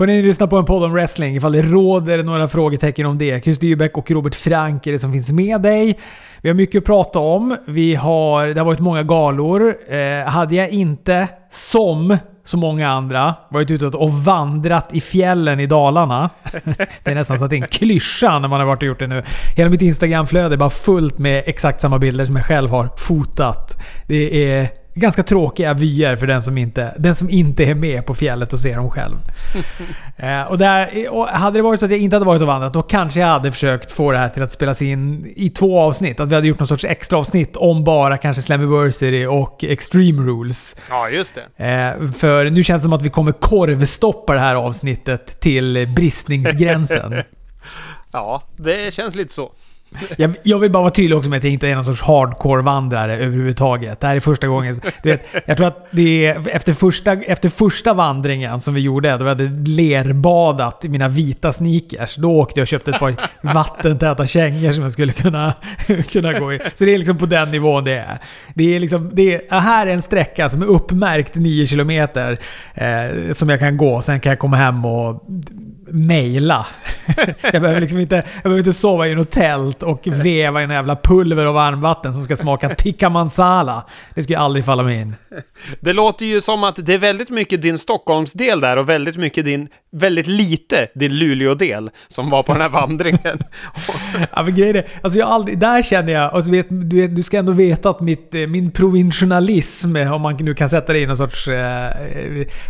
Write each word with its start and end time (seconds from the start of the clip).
Hörrni, 0.00 0.16
ni 0.16 0.22
lyssnar 0.22 0.46
på 0.46 0.56
en 0.56 0.64
podd 0.64 0.84
om 0.84 0.92
wrestling. 0.92 1.36
Ifall 1.36 1.52
det 1.52 1.62
råder 1.62 2.22
några 2.22 2.48
frågetecken 2.48 3.06
om 3.06 3.18
det. 3.18 3.44
Chris 3.44 3.58
Dybeck 3.58 3.96
och 3.96 4.10
Robert 4.10 4.34
Frank 4.34 4.86
är 4.86 4.92
det 4.92 4.98
som 4.98 5.12
finns 5.12 5.32
med 5.32 5.60
dig. 5.60 5.98
Vi 6.42 6.48
har 6.48 6.54
mycket 6.54 6.78
att 6.78 6.84
prata 6.84 7.18
om. 7.18 7.56
Vi 7.66 7.94
har, 7.94 8.46
det 8.46 8.60
har 8.60 8.64
varit 8.64 8.80
många 8.80 9.02
galor. 9.02 9.74
Eh, 9.88 10.24
hade 10.24 10.54
jag 10.54 10.68
inte, 10.70 11.28
som 11.52 12.16
så 12.44 12.56
många 12.56 12.88
andra, 12.88 13.34
varit 13.50 13.70
ute 13.70 13.86
och 13.86 14.10
vandrat 14.10 14.88
i 14.92 15.00
fjällen 15.00 15.60
i 15.60 15.66
Dalarna. 15.66 16.30
Det 17.04 17.10
är 17.10 17.14
nästan 17.14 17.38
så 17.38 17.44
att 17.44 17.50
det 17.50 17.56
är 17.56 17.62
en 17.62 17.68
klyscha 17.68 18.38
när 18.38 18.48
man 18.48 18.60
har 18.60 18.66
varit 18.66 18.82
och 18.82 18.88
gjort 18.88 18.98
det 18.98 19.06
nu. 19.06 19.22
Hela 19.56 19.70
mitt 19.70 19.82
Instagramflöde 19.82 20.54
är 20.54 20.58
bara 20.58 20.70
fullt 20.70 21.18
med 21.18 21.42
exakt 21.46 21.80
samma 21.80 21.98
bilder 21.98 22.26
som 22.26 22.36
jag 22.36 22.46
själv 22.46 22.70
har 22.70 22.90
fotat. 22.96 23.82
Det 24.06 24.52
är 24.52 24.79
ganska 25.00 25.22
tråkiga 25.22 25.74
vyer 25.74 26.16
för 26.16 26.26
den 26.26 26.42
som 26.42 26.58
inte, 26.58 26.94
den 26.98 27.14
som 27.14 27.30
inte 27.30 27.64
är 27.64 27.74
med 27.74 28.06
på 28.06 28.14
fjället 28.14 28.52
och 28.52 28.60
ser 28.60 28.76
dem 28.76 28.90
själv. 28.90 29.16
eh, 30.16 30.42
och, 30.42 30.58
där, 30.58 31.08
och 31.10 31.26
hade 31.26 31.58
det 31.58 31.62
varit 31.62 31.80
så 31.80 31.86
att 31.86 31.92
jag 31.92 32.00
inte 32.00 32.16
hade 32.16 32.26
varit 32.26 32.42
och 32.42 32.48
vandrat, 32.48 32.72
då 32.72 32.82
kanske 32.82 33.20
jag 33.20 33.26
hade 33.26 33.52
försökt 33.52 33.92
få 33.92 34.12
det 34.12 34.18
här 34.18 34.28
till 34.28 34.42
att 34.42 34.52
spelas 34.52 34.82
in 34.82 35.32
i 35.36 35.50
två 35.50 35.80
avsnitt. 35.80 36.20
Att 36.20 36.28
vi 36.28 36.34
hade 36.34 36.46
gjort 36.46 36.58
någon 36.58 36.68
sorts 36.68 36.84
extra 36.84 37.18
avsnitt 37.18 37.56
om 37.56 37.84
bara 37.84 38.18
kanske 38.18 38.42
Slammiversary 38.42 39.26
och 39.26 39.64
Extreme 39.64 40.22
Rules. 40.22 40.76
Ja, 40.90 41.08
just 41.08 41.38
det. 41.56 41.64
Eh, 41.64 42.10
för 42.12 42.50
nu 42.50 42.64
känns 42.64 42.82
det 42.82 42.84
som 42.84 42.92
att 42.92 43.02
vi 43.02 43.10
kommer 43.10 43.32
korvstoppa 43.32 44.34
det 44.34 44.40
här 44.40 44.56
avsnittet 44.56 45.40
till 45.40 45.88
bristningsgränsen. 45.96 47.22
ja, 48.12 48.42
det 48.56 48.94
känns 48.94 49.14
lite 49.14 49.32
så. 49.32 49.52
Jag, 50.16 50.34
jag, 50.42 50.58
vill 50.58 50.70
bara 50.70 50.82
vara 50.82 50.90
tydlig 50.90 51.18
också 51.18 51.30
med 51.30 51.36
att 51.36 51.44
jag 51.44 51.52
inte 51.52 51.68
är 51.68 51.74
någon 51.74 51.84
sorts 51.84 52.02
hardcore-vandrare 52.02 53.16
överhuvudtaget. 53.16 54.00
Det 54.00 54.06
här 54.06 54.16
är 54.16 54.20
första 54.20 54.46
gången... 54.46 54.80
Du 55.02 55.08
vet, 55.08 55.26
jag 55.46 55.56
tror 55.56 55.66
att 55.66 55.86
det 55.90 56.26
är 56.26 56.48
efter 56.48 56.72
första, 56.72 57.12
efter 57.12 57.48
första 57.48 57.94
vandringen 57.94 58.60
som 58.60 58.74
vi 58.74 58.80
gjorde, 58.80 59.16
då 59.16 59.24
vi 59.24 59.28
hade 59.28 59.48
lerbadat 59.66 60.84
i 60.84 60.88
mina 60.88 61.08
vita 61.08 61.52
sneakers. 61.52 62.16
Då 62.16 62.32
åkte 62.32 62.60
jag 62.60 62.64
och 62.64 62.68
köpte 62.68 62.90
ett 62.90 62.98
par 62.98 63.14
vattentäta 63.54 64.26
kängor 64.26 64.72
som 64.72 64.82
jag 64.82 64.92
skulle 64.92 65.12
kunna, 65.12 65.54
kunna 66.08 66.32
gå 66.32 66.52
i. 66.52 66.60
Så 66.74 66.84
det 66.84 66.94
är 66.94 66.98
liksom 66.98 67.18
på 67.18 67.26
den 67.26 67.50
nivån 67.50 67.84
det 67.84 67.98
är. 67.98 68.18
Det 68.54 68.76
är 68.76 68.80
liksom, 68.80 69.10
det 69.12 69.34
är, 69.34 69.60
här 69.60 69.86
är 69.86 69.90
en 69.90 70.02
sträcka 70.02 70.50
som 70.50 70.62
är 70.62 70.66
uppmärkt 70.66 71.34
9 71.34 71.66
km 71.66 71.90
eh, 71.90 73.32
som 73.32 73.48
jag 73.48 73.58
kan 73.58 73.76
gå. 73.76 74.02
Sen 74.02 74.20
kan 74.20 74.30
jag 74.30 74.38
komma 74.38 74.56
hem 74.56 74.84
och 74.84 75.24
mejla. 75.92 76.66
jag, 77.52 77.62
behöver 77.62 77.80
liksom 77.80 77.98
inte, 77.98 78.14
jag 78.14 78.42
behöver 78.42 78.58
inte 78.58 78.72
sova 78.72 79.08
i 79.08 79.14
något 79.14 79.30
tält 79.30 79.82
och 79.82 80.06
veva 80.06 80.60
i 80.60 80.64
en 80.64 80.70
jävla 80.70 80.96
pulver 80.96 81.46
och 81.46 81.54
varmvatten 81.54 82.12
som 82.12 82.22
ska 82.22 82.36
smaka 82.36 82.74
tikka 82.74 83.08
mansala. 83.08 83.84
Det 84.14 84.22
skulle 84.22 84.38
aldrig 84.38 84.64
falla 84.64 84.82
mig 84.82 85.00
in. 85.00 85.14
Det 85.80 85.92
låter 85.92 86.26
ju 86.26 86.40
som 86.40 86.64
att 86.64 86.86
det 86.86 86.94
är 86.94 86.98
väldigt 86.98 87.30
mycket 87.30 87.62
din 87.62 87.78
Stockholmsdel 87.78 88.60
där 88.60 88.76
och 88.76 88.88
väldigt 88.88 89.16
mycket 89.16 89.44
din, 89.44 89.68
väldigt 89.92 90.26
lite 90.26 90.88
din 90.94 91.18
Luleå-del 91.18 91.90
som 92.08 92.30
var 92.30 92.42
på 92.42 92.52
den 92.52 92.62
här 92.62 92.68
vandringen. 92.68 93.20
ja, 94.32 94.42
men 94.42 94.54
grejen 94.54 94.76
är, 94.76 94.88
alltså 95.02 95.18
jag 95.18 95.28
aldrig, 95.28 95.58
där 95.58 95.82
känner 95.82 96.12
jag, 96.12 96.34
alltså 96.34 96.50
vet, 96.50 96.66
du, 96.70 97.00
vet, 97.00 97.16
du 97.16 97.22
ska 97.22 97.38
ändå 97.38 97.52
veta 97.52 97.90
att 97.90 98.00
mitt, 98.00 98.34
eh, 98.34 98.46
min 98.46 98.70
provincialism, 98.70 99.96
om 99.96 100.22
man 100.22 100.36
nu 100.36 100.54
kan 100.54 100.68
sätta 100.68 100.92
det 100.92 100.98
i 100.98 101.06
någon 101.06 101.16
sorts 101.16 101.48
eh, 101.48 101.90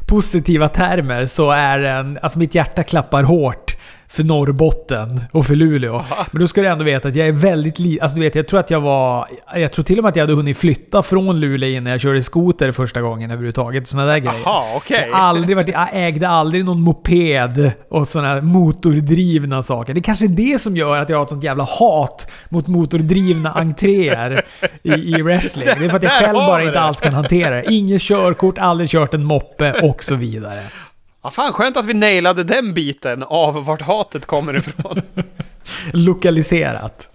positiva 0.07 0.69
termer, 0.69 1.27
så 1.27 1.51
är 1.51 1.79
en, 1.79 2.19
alltså 2.23 2.39
mitt 2.39 2.55
hjärta 2.55 2.83
klappar 2.83 3.10
hårt 3.13 3.77
för 4.11 4.25
Norrbotten 4.25 5.21
och 5.33 5.47
för 5.47 5.55
Luleå. 5.55 5.95
Aha. 5.95 6.27
Men 6.31 6.41
då 6.41 6.49
ska 6.49 6.61
du 6.61 6.69
ändå 6.69 6.85
veta 6.85 7.09
att 7.09 7.17
jag 7.17 7.29
är 7.29 7.33
väldigt 7.33 7.79
liten. 7.79 8.03
Alltså 8.03 8.17
du 8.17 8.23
vet, 8.23 8.35
jag 8.35 8.49
tror 8.49 8.61
att 8.61 8.71
jag 8.71 8.81
var... 8.81 9.29
Jag 9.55 9.73
tror 9.73 9.85
till 9.85 9.99
och 9.99 10.05
med 10.05 10.09
att 10.09 10.17
jag 10.17 10.23
hade 10.23 10.35
hunnit 10.35 10.59
flytta 10.59 11.03
från 11.03 11.41
Luleå 11.41 11.69
innan 11.69 11.91
jag 11.91 12.01
körde 12.01 12.23
skoter 12.23 12.73
första 12.73 13.01
gången 13.01 13.31
överhuvudtaget. 13.31 13.89
Sådana 13.89 14.13
där 14.13 14.19
grejer. 14.19 14.47
Aha, 14.47 14.77
okay. 14.77 15.09
jag, 15.09 15.15
aldrig 15.15 15.57
varit, 15.57 15.69
jag 15.69 15.89
ägde 15.93 16.29
aldrig 16.29 16.65
någon 16.65 16.81
moped 16.81 17.73
och 17.91 18.09
sådana 18.09 18.41
motordrivna 18.41 19.63
saker. 19.63 19.95
Det 19.95 20.01
är 20.01 20.03
kanske 20.03 20.25
är 20.25 20.29
det 20.29 20.61
som 20.61 20.77
gör 20.77 20.99
att 20.99 21.09
jag 21.09 21.17
har 21.17 21.23
ett 21.23 21.31
sånt 21.31 21.45
jävla 21.45 21.65
hat 21.65 22.31
mot 22.49 22.67
motordrivna 22.67 23.53
entréer 23.53 24.43
i, 24.83 24.93
i 24.93 25.23
wrestling. 25.23 25.65
Det 25.79 25.85
är 25.85 25.89
för 25.89 25.97
att 25.97 26.03
jag 26.03 26.13
själv 26.13 26.35
bara 26.35 26.65
inte 26.65 26.81
alls 26.81 27.01
kan 27.01 27.15
hantera 27.15 27.57
det. 27.57 27.73
Inget 27.73 28.03
körkort, 28.03 28.59
aldrig 28.59 28.91
kört 28.91 29.15
en 29.15 29.25
moppe 29.25 29.73
och 29.73 30.05
så 30.05 30.15
vidare. 30.15 30.61
Ja, 31.23 31.31
fan 31.31 31.53
skönt 31.53 31.77
att 31.77 31.87
vi 31.87 31.95
nailade 31.95 32.45
den 32.45 32.75
biten 32.75 33.23
av 33.23 33.65
vart 33.65 33.83
hatet 33.83 34.27
kommer 34.27 34.57
ifrån. 34.57 35.03
Lokaliserat. 35.93 37.09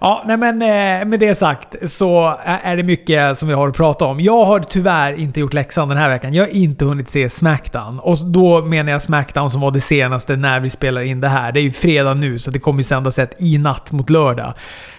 Ja, 0.00 0.24
nej 0.26 0.36
men 0.36 0.62
eh, 0.62 1.08
med 1.08 1.20
det 1.20 1.34
sagt 1.34 1.90
så 1.90 2.38
är 2.44 2.76
det 2.76 2.82
mycket 2.82 3.38
som 3.38 3.48
vi 3.48 3.54
har 3.54 3.68
att 3.68 3.76
prata 3.76 4.04
om. 4.04 4.20
Jag 4.20 4.44
har 4.44 4.60
tyvärr 4.60 5.12
inte 5.12 5.40
gjort 5.40 5.52
läxan 5.52 5.88
den 5.88 5.98
här 5.98 6.08
veckan. 6.08 6.34
Jag 6.34 6.44
har 6.44 6.50
inte 6.50 6.84
hunnit 6.84 7.10
se 7.10 7.30
Smackdown. 7.30 7.98
Och 7.98 8.18
då 8.18 8.62
menar 8.62 8.92
jag 8.92 9.02
Smackdown 9.02 9.50
som 9.50 9.60
var 9.60 9.70
det 9.70 9.80
senaste 9.80 10.36
när 10.36 10.60
vi 10.60 10.70
spelar 10.70 11.02
in 11.02 11.20
det 11.20 11.28
här. 11.28 11.52
Det 11.52 11.60
är 11.60 11.62
ju 11.62 11.72
fredag 11.72 12.14
nu, 12.14 12.38
så 12.38 12.50
det 12.50 12.58
kommer 12.58 12.80
ju 12.80 12.84
sändas 12.84 13.18
ett 13.18 13.34
i 13.38 13.58
natt 13.58 13.92
mot 13.92 14.10
lördag. 14.10 14.54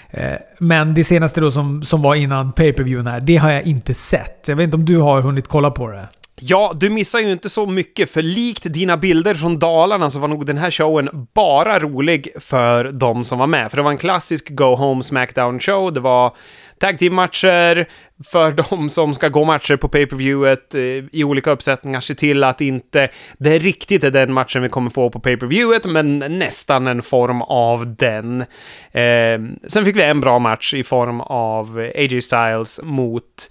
Eh, 0.09 0.33
men 0.59 0.93
det 0.93 1.03
senaste 1.03 1.41
då 1.41 1.51
som, 1.51 1.83
som 1.83 2.01
var 2.01 2.15
innan 2.15 2.51
pay 2.51 2.73
per 2.73 2.83
view 2.83 3.11
här, 3.11 3.19
det 3.19 3.37
har 3.37 3.51
jag 3.51 3.63
inte 3.63 3.93
sett. 3.93 4.47
Jag 4.47 4.55
vet 4.55 4.63
inte 4.63 4.77
om 4.77 4.85
du 4.85 4.97
har 4.97 5.21
hunnit 5.21 5.47
kolla 5.47 5.71
på 5.71 5.87
det? 5.87 6.07
Ja, 6.39 6.73
du 6.75 6.89
missar 6.89 7.19
ju 7.19 7.31
inte 7.31 7.49
så 7.49 7.65
mycket, 7.65 8.09
för 8.09 8.21
likt 8.21 8.73
dina 8.73 8.97
bilder 8.97 9.33
från 9.33 9.59
Dalarna 9.59 10.09
så 10.09 10.19
var 10.19 10.27
nog 10.27 10.45
den 10.45 10.57
här 10.57 10.71
showen 10.71 11.27
bara 11.33 11.79
rolig 11.79 12.29
för 12.39 12.91
de 12.91 13.25
som 13.25 13.39
var 13.39 13.47
med. 13.47 13.69
För 13.69 13.77
det 13.77 13.83
var 13.83 13.91
en 13.91 13.97
klassisk 13.97 14.49
Go 14.49 14.75
Home 14.75 15.01
Smackdown-show, 15.01 15.93
det 15.93 15.99
var 15.99 16.35
tag 16.81 16.99
team-matcher 16.99 17.85
för 18.23 18.51
de 18.71 18.89
som 18.89 19.13
ska 19.13 19.29
gå 19.29 19.45
matcher 19.45 19.75
på 19.75 19.87
pay-per-viewet 19.87 20.75
eh, 20.75 20.81
i 21.11 21.23
olika 21.23 21.51
uppsättningar. 21.51 22.01
Se 22.01 22.15
till 22.15 22.43
att 22.43 22.61
inte 22.61 23.09
det 23.37 23.59
riktigt 23.59 24.03
är 24.03 24.11
den 24.11 24.33
matchen 24.33 24.61
vi 24.61 24.69
kommer 24.69 24.89
få 24.89 25.09
på 25.09 25.19
pay-per-viewet, 25.19 25.85
men 25.85 26.19
nästan 26.19 26.87
en 26.87 27.01
form 27.01 27.41
av 27.41 27.95
den. 27.95 28.41
Eh, 28.91 29.39
sen 29.67 29.85
fick 29.85 29.95
vi 29.95 30.03
en 30.03 30.19
bra 30.19 30.39
match 30.39 30.73
i 30.73 30.83
form 30.83 31.21
av 31.21 31.91
AJ 31.95 32.21
Styles 32.21 32.79
mot 32.83 33.49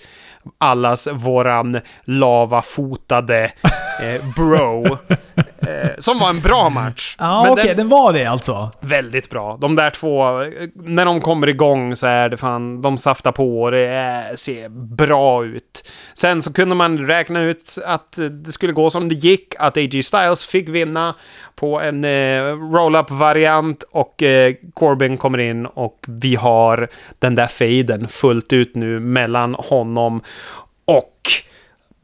allas 0.59 1.09
våran 1.12 1.81
lavafotade 2.05 3.53
eh, 4.01 4.34
bro. 4.37 4.99
Eh, 5.62 5.91
som 5.98 6.19
var 6.19 6.31
en 6.31 6.41
bra 6.41 6.69
match. 6.71 7.16
Ja, 7.19 7.41
okej, 7.41 7.53
okay, 7.53 7.66
den, 7.66 7.76
den, 7.76 7.88
var 7.88 8.12
det 8.12 8.26
alltså? 8.26 8.71
Väldigt 8.81 9.31
bra. 9.31 9.59
De 9.60 9.76
där 9.76 9.91
två, 9.91 10.25
när 10.75 11.04
de 11.04 11.21
kommer 11.21 11.48
igång 11.48 11.97
så 11.97 12.06
är 12.06 12.28
det 12.28 12.37
fan, 12.37 12.82
de 12.82 12.98
saftar 12.98 13.32
på 13.32 13.62
och 13.62 13.71
det 13.71 13.87
är, 13.87 14.37
ser 14.37 14.69
bra 14.69 15.44
ut. 15.44 15.91
Sen 16.15 16.43
så 16.43 16.53
kunde 16.53 16.75
man 16.75 16.98
räkna 16.98 17.43
ut 17.43 17.78
att 17.84 18.19
det 18.31 18.53
skulle 18.53 18.72
gå 18.72 18.91
som 18.91 19.09
det 19.09 19.15
gick, 19.15 19.54
att 19.59 19.76
AJ 19.76 20.03
Styles 20.03 20.47
fick 20.47 20.69
vinna 20.69 21.15
på 21.54 21.81
en 21.81 22.04
eh, 22.04 22.44
roll-up-variant 22.72 23.84
och 23.91 24.22
eh, 24.22 24.54
Corbin 24.75 25.16
kommer 25.16 25.38
in 25.38 25.66
och 25.66 26.04
vi 26.09 26.34
har 26.34 26.88
den 27.19 27.34
där 27.34 27.47
faden 27.47 28.09
fullt 28.09 28.53
ut 28.53 28.75
nu 28.75 29.00
mellan 29.00 29.54
honom 29.54 30.21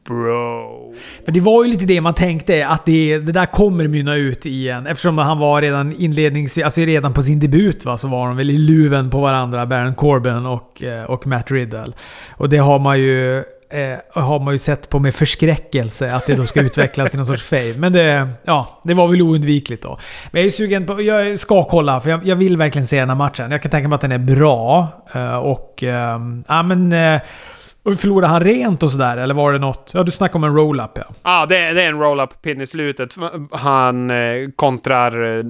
Bro. 0.07 0.93
För 1.25 1.31
det 1.31 1.39
var 1.39 1.63
ju 1.63 1.71
lite 1.71 1.85
det 1.85 2.01
man 2.01 2.13
tänkte, 2.13 2.67
att 2.67 2.85
det, 2.85 3.17
det 3.17 3.31
där 3.31 3.45
kommer 3.45 3.87
mynna 3.87 4.15
ut 4.15 4.45
i 4.45 4.69
en... 4.69 4.87
Eftersom 4.87 5.17
han 5.17 5.39
var 5.39 5.61
redan 5.61 5.95
inledningsvis, 5.95 6.65
alltså 6.65 6.81
redan 6.81 7.13
på 7.13 7.23
sin 7.23 7.39
debut 7.39 7.85
va, 7.85 7.97
så 7.97 8.07
var 8.07 8.27
de 8.27 8.37
väl 8.37 8.49
i 8.49 8.57
luven 8.57 9.09
på 9.09 9.19
varandra, 9.19 9.65
Baron 9.65 9.95
Corbin 9.95 10.45
och, 10.45 10.83
eh, 10.83 11.03
och 11.03 11.27
Matt 11.27 11.51
Riddle. 11.51 11.93
Och 12.29 12.49
det 12.49 12.57
har 12.57 12.79
man 12.79 12.99
ju 12.99 13.43
eh, 13.69 14.23
har 14.23 14.39
man 14.39 14.53
ju 14.53 14.57
sett 14.57 14.89
på 14.89 14.99
med 14.99 15.15
förskräckelse 15.15 16.13
att 16.13 16.25
det 16.25 16.35
då 16.35 16.45
ska 16.45 16.61
utvecklas 16.61 17.09
till 17.09 17.17
någon 17.17 17.25
sorts 17.25 17.43
fame. 17.43 17.73
Men 17.77 17.93
det, 17.93 18.29
ja, 18.45 18.81
det 18.83 18.93
var 18.93 19.07
väl 19.07 19.21
oundvikligt 19.21 19.83
då. 19.83 19.99
Men 20.31 20.41
jag 20.41 20.45
är 20.47 20.51
sugen 20.51 20.85
på... 20.85 21.01
Jag 21.01 21.39
ska 21.39 21.63
kolla, 21.63 22.01
för 22.01 22.09
jag, 22.09 22.27
jag 22.27 22.35
vill 22.35 22.57
verkligen 22.57 22.87
se 22.87 22.99
den 22.99 23.09
här 23.09 23.15
matchen. 23.15 23.51
Jag 23.51 23.61
kan 23.61 23.71
tänka 23.71 23.87
mig 23.87 23.95
att 23.95 24.01
den 24.01 24.11
är 24.11 24.35
bra. 24.35 24.87
Eh, 25.13 25.35
och... 25.35 25.83
Eh, 25.83 26.19
ja, 26.47 26.63
men... 26.63 26.93
Eh, 26.93 27.21
och 27.87 27.99
Förlorade 27.99 28.27
han 28.27 28.43
rent 28.43 28.83
och 28.83 28.91
sådär, 28.91 29.17
eller 29.17 29.33
var 29.33 29.53
det 29.53 29.59
något? 29.59 29.91
Ja, 29.93 30.03
du 30.03 30.11
snackade 30.11 30.37
om 30.37 30.43
en 30.43 30.55
roll-up 30.55 30.91
ja. 30.95 31.03
Ja, 31.07 31.13
ah, 31.21 31.45
det, 31.45 31.73
det, 31.73 31.83
är 31.83 31.89
en 31.89 31.99
roll-up 31.99 32.41
pin 32.41 32.61
i 32.61 32.67
slutet. 32.67 33.15
Han 33.51 34.11
eh, 34.11 34.49
kontrar 34.55 35.37
eh, 35.37 35.43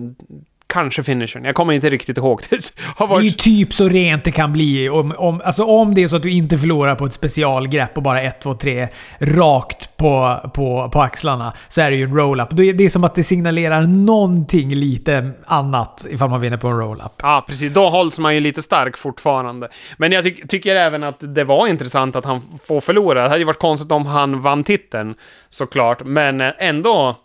kanske 0.67 1.03
finishen. 1.03 1.43
Jag 1.43 1.55
kommer 1.55 1.73
inte 1.73 1.89
riktigt 1.89 2.17
ihåg. 2.17 2.41
Det, 2.49 2.71
har 2.95 3.07
varit... 3.07 3.21
det 3.21 3.25
är 3.25 3.29
ju 3.29 3.65
typ 3.65 3.73
så 3.73 3.89
rent 3.89 4.23
det 4.23 4.31
kan 4.31 4.53
bli. 4.53 4.89
Om, 4.89 5.15
om, 5.17 5.41
alltså 5.45 5.63
om 5.63 5.95
det 5.95 6.03
är 6.03 6.07
så 6.07 6.15
att 6.15 6.23
du 6.23 6.31
inte 6.31 6.57
förlorar 6.57 6.95
på 6.95 7.05
ett 7.05 7.13
specialgrepp 7.13 7.97
och 7.97 8.03
bara 8.03 8.21
1, 8.21 8.41
2, 8.41 8.53
3 8.53 8.87
rakt 9.19 9.97
på, 9.97 10.39
på, 10.53 10.89
på 10.93 11.01
axlarna 11.01 11.53
så 11.69 11.81
är 11.81 11.91
det 11.91 11.97
ju 11.97 12.03
en 12.03 12.15
roll-up. 12.15 12.47
Det 12.51 12.85
är 12.85 12.89
som 12.89 13.03
att 13.03 13.15
det 13.15 13.23
signalerar 13.23 13.81
någonting 13.81 14.75
lite 14.75 15.31
annat 15.45 16.05
ifall 16.09 16.29
man 16.29 16.41
vinner 16.41 16.57
på 16.57 16.67
en 16.67 16.77
roll-up. 16.77 17.11
Ja, 17.21 17.45
precis. 17.47 17.73
Då 17.73 17.89
hålls 17.89 18.19
man 18.19 18.35
ju 18.35 18.39
lite 18.39 18.61
stark 18.61 18.97
fortfarande. 18.97 19.69
Men 19.97 20.11
jag 20.11 20.23
ty 20.23 20.31
tycker 20.47 20.75
även 20.75 21.03
att 21.03 21.35
det 21.35 21.43
var 21.43 21.67
intressant 21.67 22.15
att 22.15 22.25
han 22.25 22.41
får 22.63 22.81
förlora. 22.81 23.23
Det 23.23 23.29
hade 23.29 23.39
ju 23.39 23.45
varit 23.45 23.59
konstigt 23.59 23.91
om 23.91 24.05
han 24.05 24.41
vann 24.41 24.63
titeln, 24.63 25.15
såklart. 25.49 26.01
Men 26.05 26.41
ändå 26.41 27.15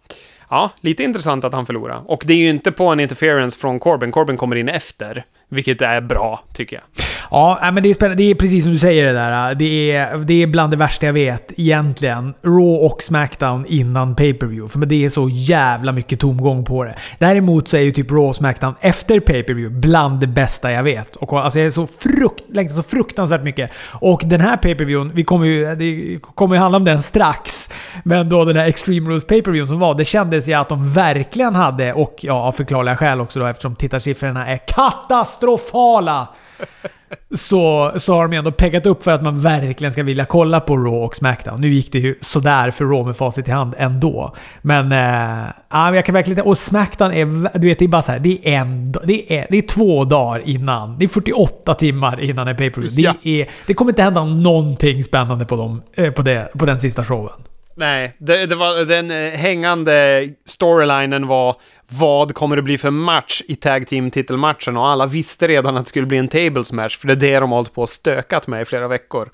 Ja, 0.52 0.70
lite 0.80 1.02
intressant 1.02 1.44
att 1.44 1.52
han 1.52 1.66
förlorade. 1.66 2.00
Och 2.06 2.22
det 2.26 2.32
är 2.32 2.36
ju 2.36 2.50
inte 2.50 2.72
på 2.72 2.86
en 2.86 3.00
interference 3.00 3.60
från 3.60 3.80
Corbin. 3.80 4.12
Corbin 4.12 4.36
kommer 4.36 4.56
in 4.56 4.68
efter, 4.68 5.24
vilket 5.52 5.82
är 5.82 6.00
bra, 6.00 6.40
tycker 6.52 6.76
jag. 6.76 7.04
Ja, 7.30 7.70
men 7.72 7.82
det 7.82 7.90
är 7.90 7.94
spännande. 7.94 8.22
Det 8.22 8.30
är 8.30 8.34
precis 8.34 8.62
som 8.64 8.72
du 8.72 8.78
säger 8.78 9.04
det 9.04 9.12
där. 9.12 9.54
Det 9.54 9.92
är, 9.92 10.18
det 10.18 10.42
är 10.42 10.46
bland 10.46 10.72
det 10.72 10.76
värsta 10.76 11.06
jag 11.06 11.12
vet 11.12 11.52
egentligen. 11.56 12.34
Raw 12.42 12.86
och 12.86 13.02
Smackdown 13.02 13.66
innan 13.68 14.16
pay-per-view. 14.16 14.68
För 14.68 14.86
det 14.86 15.04
är 15.04 15.10
så 15.10 15.28
jävla 15.28 15.92
mycket 15.92 16.20
tomgång 16.20 16.64
på 16.64 16.84
det. 16.84 16.94
Däremot 17.18 17.68
så 17.68 17.76
är 17.76 17.80
ju 17.80 17.92
typ 17.92 18.10
Raw 18.10 18.28
och 18.28 18.36
Smackdown 18.36 18.74
efter 18.80 19.20
pay-per-view 19.20 19.80
bland 19.80 20.20
det 20.20 20.26
bästa 20.26 20.72
jag 20.72 20.82
vet. 20.82 21.16
Och 21.16 21.40
alltså 21.40 21.58
jag 21.58 21.66
är 21.66 21.70
så 21.70 21.86
frukt, 21.86 22.44
längtar 22.48 22.74
så 22.74 22.82
fruktansvärt 22.82 23.42
mycket. 23.42 23.70
Och 23.90 24.22
den 24.24 24.40
här 24.40 24.56
pay-per-viewen, 24.56 25.12
vi 25.14 25.24
kommer 25.24 25.46
ju, 25.46 25.74
det 25.74 26.18
kommer 26.34 26.54
ju 26.54 26.60
handla 26.60 26.76
om 26.76 26.84
den 26.84 27.02
strax. 27.02 27.70
Men 28.04 28.28
då 28.28 28.44
den 28.44 28.56
här 28.56 28.66
Extreme 28.66 29.10
Rules 29.10 29.26
pay-per-viewen 29.26 29.68
som 29.68 29.78
var, 29.78 29.94
det 29.94 30.04
kändes 30.04 30.48
ju 30.48 30.52
att 30.52 30.68
de 30.68 30.92
verkligen 30.92 31.54
hade, 31.54 31.92
och 31.92 32.16
ja, 32.20 32.34
av 32.34 32.52
förklarliga 32.52 32.96
skäl 32.96 33.20
också 33.20 33.38
då 33.38 33.46
eftersom 33.46 33.76
tittarsiffrorna 33.76 34.46
är 34.46 34.56
katastrofala 35.42 36.28
så, 37.34 37.92
så 37.96 38.14
har 38.14 38.28
de 38.28 38.36
ändå 38.36 38.52
peggat 38.52 38.86
upp 38.86 39.02
för 39.02 39.10
att 39.10 39.22
man 39.22 39.42
verkligen 39.42 39.92
ska 39.92 40.02
vilja 40.02 40.24
kolla 40.24 40.60
på 40.60 40.76
Raw 40.76 40.98
och 40.98 41.16
Smackdown. 41.16 41.60
Nu 41.60 41.68
gick 41.68 41.92
det 41.92 41.98
ju 41.98 42.18
sådär 42.20 42.70
för 42.70 42.84
Raw 42.84 43.04
med 43.04 43.16
facit 43.16 43.48
i 43.48 43.50
hand 43.50 43.74
ändå. 43.78 44.34
Men 44.62 44.92
äh, 44.92 45.94
jag 45.94 46.04
kan 46.04 46.12
verkligen 46.14 46.44
Och 46.44 46.58
Smackdown 46.58 47.12
är, 47.12 47.58
du 47.58 47.68
vet, 47.68 47.78
det 47.78 47.84
är 47.84 47.88
bara 47.88 48.02
så 48.02 48.12
här, 48.12 48.18
det 48.18 48.38
är, 48.42 48.58
en, 48.58 48.92
det 48.92 49.38
är, 49.38 49.46
det 49.50 49.58
är 49.58 49.62
två 49.62 50.04
dagar 50.04 50.42
innan. 50.44 50.98
Det 50.98 51.04
är 51.04 51.08
48 51.08 51.74
timmar 51.74 52.20
innan 52.20 52.48
en 52.48 52.56
pay 52.56 52.70
per 52.70 52.82
ja. 52.96 53.14
det, 53.22 53.46
det 53.66 53.74
kommer 53.74 53.92
inte 53.92 54.02
hända 54.02 54.24
någonting 54.24 55.04
spännande 55.04 55.44
på, 55.44 55.56
dem, 55.56 55.82
eh, 55.94 56.10
på, 56.10 56.22
det, 56.22 56.50
på 56.58 56.66
den 56.66 56.80
sista 56.80 57.04
showen. 57.04 57.42
Nej, 57.74 58.16
det, 58.18 58.46
det 58.46 58.54
var, 58.54 58.84
den 58.84 59.10
eh, 59.10 59.38
hängande 59.38 60.28
storylinen 60.44 61.26
var 61.26 61.56
vad 61.98 62.34
kommer 62.34 62.56
det 62.56 62.62
bli 62.62 62.78
för 62.78 62.90
match 62.90 63.42
i 63.48 63.56
Tag 63.56 63.86
Team-titelmatchen 63.86 64.76
och 64.76 64.88
alla 64.88 65.06
visste 65.06 65.48
redan 65.48 65.76
att 65.76 65.84
det 65.84 65.88
skulle 65.88 66.06
bli 66.06 66.18
en 66.18 66.28
tables 66.28 66.72
match, 66.72 66.98
för 66.98 67.06
det 67.06 67.12
är 67.12 67.16
det 67.16 67.40
de 67.40 67.50
har 67.50 67.58
hållit 67.58 67.74
på 67.74 67.82
och 67.82 67.88
stökat 67.88 68.46
med 68.46 68.62
i 68.62 68.64
flera 68.64 68.88
veckor. 68.88 69.30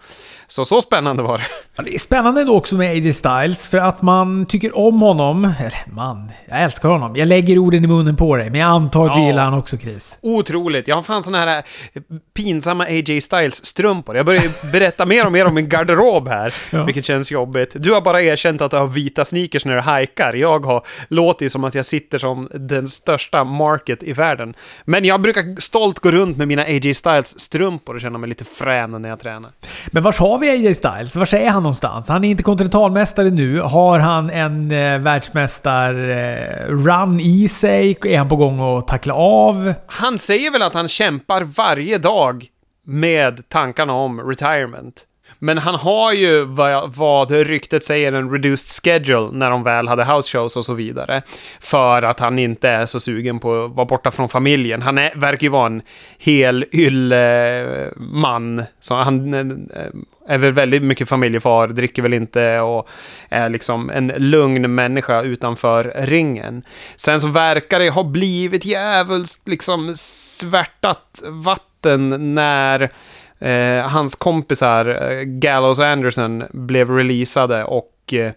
Så 0.51 0.65
så 0.65 0.81
spännande 0.81 1.23
var 1.23 1.39
det. 1.39 1.45
Ja, 1.77 1.83
det 1.83 1.95
är 1.95 1.99
spännande 1.99 2.41
ändå 2.41 2.57
också 2.57 2.75
med 2.75 2.91
AJ 2.91 3.13
Styles, 3.13 3.69
för 3.69 3.79
att 3.79 4.03
man 4.03 4.47
tycker 4.47 4.79
om 4.79 5.01
honom. 5.01 5.45
Eller 5.45 5.85
man, 5.87 6.33
jag 6.49 6.63
älskar 6.63 6.89
honom. 6.89 7.17
Jag 7.17 7.29
lägger 7.29 7.59
orden 7.59 7.85
i 7.85 7.87
munnen 7.87 8.17
på 8.17 8.37
dig, 8.37 8.51
men 8.51 8.61
jag 8.61 8.69
antar 8.69 9.05
att 9.05 9.17
ja. 9.17 9.21
du 9.21 9.27
gillar 9.27 9.45
honom 9.45 9.61
också 9.61 9.79
Chris. 9.79 10.19
Otroligt. 10.23 10.89
Jag 10.89 10.97
har 10.97 11.03
fan 11.03 11.23
såna 11.23 11.39
här 11.39 11.63
eh, 11.93 12.03
pinsamma 12.35 12.85
AJ 12.85 13.21
Styles-strumpor. 13.21 14.17
Jag 14.17 14.27
börjar 14.27 14.73
berätta 14.73 15.07
mer 15.07 15.27
och 15.27 15.33
mer 15.33 15.47
om 15.47 15.55
min 15.55 15.69
garderob 15.69 16.29
här, 16.29 16.55
ja. 16.71 16.85
vilket 16.85 17.05
känns 17.05 17.31
jobbigt. 17.31 17.73
Du 17.75 17.93
har 17.93 18.01
bara 18.01 18.23
erkänt 18.23 18.61
att 18.61 18.71
du 18.71 18.77
har 18.77 18.87
vita 18.87 19.25
sneakers 19.25 19.65
när 19.65 19.75
du 19.75 19.81
hajkar. 19.81 20.35
Jag 20.35 20.67
har 20.67 20.83
låtit 21.09 21.53
som 21.53 21.65
att 21.65 21.75
jag 21.75 21.87
sitter 21.87 22.19
som 22.19 22.49
den 22.55 22.89
största 22.89 23.45
market 23.45 24.03
i 24.03 24.13
världen. 24.13 24.55
Men 24.85 25.05
jag 25.05 25.21
brukar 25.21 25.61
stolt 25.61 25.99
gå 25.99 26.11
runt 26.11 26.37
med 26.37 26.49
mina 26.49 26.63
AJ 26.63 26.95
Styles-strumpor 26.95 27.95
och 27.95 28.01
känna 28.01 28.19
mig 28.19 28.29
lite 28.29 28.45
frän 28.45 29.03
när 29.03 29.09
jag 29.09 29.21
tränar. 29.21 29.51
Men 29.87 30.03
vars 30.03 30.19
har 30.19 30.38
vi 30.39 30.51
AJ 30.51 30.75
Styles? 30.75 31.17
Var 31.17 31.35
är 31.35 31.51
han 31.51 31.63
någonstans? 31.63 32.09
Han 32.09 32.25
är 32.25 32.31
inte 32.31 32.43
kontinentalmästare 32.43 33.31
nu. 33.31 33.61
Har 33.61 33.99
han 33.99 34.31
en 34.31 34.71
eh, 34.71 34.99
världsmästar-run 34.99 37.21
eh, 37.21 37.27
i 37.27 37.49
sig? 37.49 37.99
Är 38.05 38.19
han 38.19 38.29
på 38.29 38.37
gång 38.37 38.79
att 38.79 38.87
tackla 38.87 39.15
av? 39.15 39.75
Han 39.87 40.19
säger 40.19 40.51
väl 40.51 40.63
att 40.63 40.75
han 40.75 40.89
kämpar 40.89 41.45
varje 41.45 41.99
dag 41.99 42.47
med 42.87 43.49
tankarna 43.49 43.93
om 43.93 44.21
retirement. 44.21 45.05
Men 45.39 45.59
han 45.59 45.75
har 45.75 46.13
ju 46.13 46.45
vad, 46.45 46.95
vad 46.95 47.31
ryktet 47.31 47.85
säger 47.85 48.13
en 48.13 48.31
reduced 48.31 48.69
schedule 48.69 49.29
när 49.33 49.51
de 49.51 49.63
väl 49.63 49.89
hade 49.89 50.05
house 50.05 50.39
shows 50.39 50.57
och 50.57 50.65
så 50.65 50.75
vidare. 50.75 51.23
För 51.61 52.03
att 52.03 52.21
han 52.21 52.39
inte 52.39 52.69
är 52.69 52.87
så 52.87 53.01
sugen 53.01 53.39
på 53.39 53.65
att 53.65 53.71
vara 53.71 53.87
borta 53.87 54.11
från 54.11 54.29
familjen. 54.29 54.83
Han 54.83 54.99
är, 54.99 55.13
verkar 55.15 55.43
ju 55.43 55.49
vara 55.49 55.67
en 55.67 55.83
hel 56.19 57.13
eh, 57.13 57.19
man. 57.97 58.63
Så 58.81 58.95
han 58.95 59.35
eh, 59.35 59.87
är 60.29 60.39
väl 60.39 60.53
väldigt 60.53 60.83
mycket 60.83 61.09
familjefar, 61.09 61.69
dricker 61.69 62.03
väl 62.03 62.15
inte 62.15 62.61
och 62.61 62.89
är 63.29 63.49
liksom 63.49 63.91
en 63.91 64.13
lugn 64.17 64.75
människa 64.75 65.23
utanför 65.23 65.93
ringen. 65.97 66.63
Sen 66.97 67.21
så 67.21 67.29
verkar 67.29 67.79
det 67.79 67.91
ha 67.91 68.03
blivit 68.03 68.65
jävligt 68.65 69.41
liksom 69.45 69.93
svärtat 69.97 71.23
vatten 71.29 72.35
när 72.35 72.91
eh, 73.39 73.87
hans 73.87 74.17
kompisar 74.17 75.11
eh, 75.11 75.23
Gallows 75.23 75.79
och 75.79 75.87
Anderson 75.87 76.45
blev 76.51 76.91
releasade 76.91 77.65
och 77.65 78.15
eh, 78.15 78.33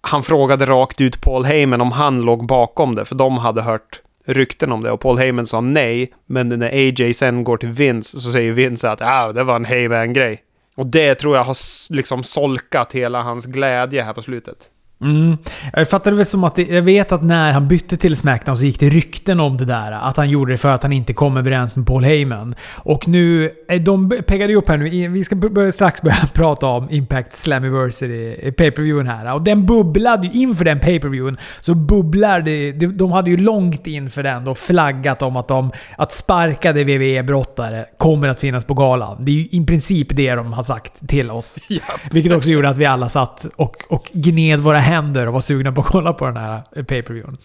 han 0.00 0.22
frågade 0.22 0.66
rakt 0.66 1.00
ut 1.00 1.20
Paul 1.20 1.44
Heyman 1.44 1.80
om 1.80 1.92
han 1.92 2.20
låg 2.20 2.46
bakom 2.46 2.94
det, 2.94 3.04
för 3.04 3.14
de 3.14 3.38
hade 3.38 3.62
hört 3.62 4.00
rykten 4.24 4.72
om 4.72 4.82
det 4.82 4.90
och 4.90 5.00
Paul 5.00 5.18
Heyman 5.18 5.46
sa 5.46 5.60
nej. 5.60 6.12
Men 6.26 6.48
när 6.48 6.68
AJ 6.68 7.14
sen 7.14 7.44
går 7.44 7.56
till 7.56 7.68
Vince 7.68 8.20
så 8.20 8.32
säger 8.32 8.52
Vince 8.52 8.90
att 8.90 9.02
ah, 9.02 9.32
det 9.32 9.44
var 9.44 9.56
en 9.56 9.64
Heyman-grej. 9.64 10.42
Och 10.76 10.86
det 10.86 11.14
tror 11.14 11.36
jag 11.36 11.44
har 11.44 11.56
liksom 11.92 12.22
solkat 12.22 12.92
hela 12.92 13.22
hans 13.22 13.46
glädje 13.46 14.02
här 14.02 14.12
på 14.12 14.22
slutet. 14.22 14.56
Mm. 15.02 15.36
Jag 15.72 15.88
fattar 15.88 16.10
det 16.10 16.16
väl 16.16 16.26
som 16.26 16.44
att 16.44 16.56
det, 16.56 16.62
jag 16.62 16.82
vet 16.82 17.12
att 17.12 17.22
när 17.22 17.52
han 17.52 17.68
bytte 17.68 17.96
till 17.96 18.16
Smackdown 18.16 18.56
så 18.56 18.64
gick 18.64 18.80
det 18.80 18.88
rykten 18.88 19.40
om 19.40 19.56
det 19.56 19.64
där. 19.64 19.92
Att 19.92 20.16
han 20.16 20.30
gjorde 20.30 20.52
det 20.52 20.58
för 20.58 20.68
att 20.68 20.82
han 20.82 20.92
inte 20.92 21.12
kom 21.12 21.36
överens 21.36 21.76
med 21.76 21.86
Paul 21.86 22.04
Heyman. 22.04 22.54
Och 22.74 23.08
nu, 23.08 23.50
eh, 23.68 23.80
de 23.80 24.10
peggade 24.26 24.52
ju 24.52 24.58
upp 24.58 24.68
här 24.68 24.76
nu. 24.76 25.08
Vi 25.08 25.24
ska 25.24 25.36
börja, 25.36 25.72
strax 25.72 26.02
börja 26.02 26.16
prata 26.34 26.66
om 26.66 26.90
Impact 26.90 27.36
Slammiversary 27.36 28.52
pay-per-viewen 28.52 29.06
här. 29.06 29.34
Och 29.34 29.42
den 29.42 29.66
bubblade 29.66 30.26
ju 30.26 30.32
inför 30.32 30.64
den 30.64 30.78
pay-per-viewen. 30.78 31.36
Så 31.60 31.74
bubblar 31.74 32.40
det. 32.40 32.72
De 32.72 33.12
hade 33.12 33.30
ju 33.30 33.36
långt 33.36 33.86
inför 33.86 34.22
den 34.22 34.44
då 34.44 34.54
flaggat 34.54 35.22
om 35.22 35.36
att 35.36 35.48
de, 35.48 35.70
att 35.96 36.12
sparkade 36.12 36.84
WWE-brottare 36.84 37.84
kommer 37.98 38.28
att 38.28 38.40
finnas 38.40 38.64
på 38.64 38.74
galan. 38.74 39.24
Det 39.24 39.30
är 39.30 39.34
ju 39.34 39.48
i 39.50 39.66
princip 39.66 40.08
det 40.10 40.34
de 40.34 40.52
har 40.52 40.62
sagt 40.62 41.08
till 41.08 41.30
oss. 41.30 41.58
Vilket 42.10 42.32
också 42.32 42.50
gjorde 42.50 42.68
att 42.68 42.76
vi 42.76 42.86
alla 42.86 43.08
satt 43.08 43.46
och, 43.56 43.76
och 43.88 44.10
gned 44.12 44.60
våra 44.60 44.89
händer 44.90 45.26
och 45.26 45.34
var 45.34 45.40
sugna 45.40 45.72
på 45.72 45.80
att 45.80 45.86
kolla 45.86 46.12
på 46.12 46.26
den 46.26 46.36
här 46.36 46.62
pay-per-viewen. 46.74 47.36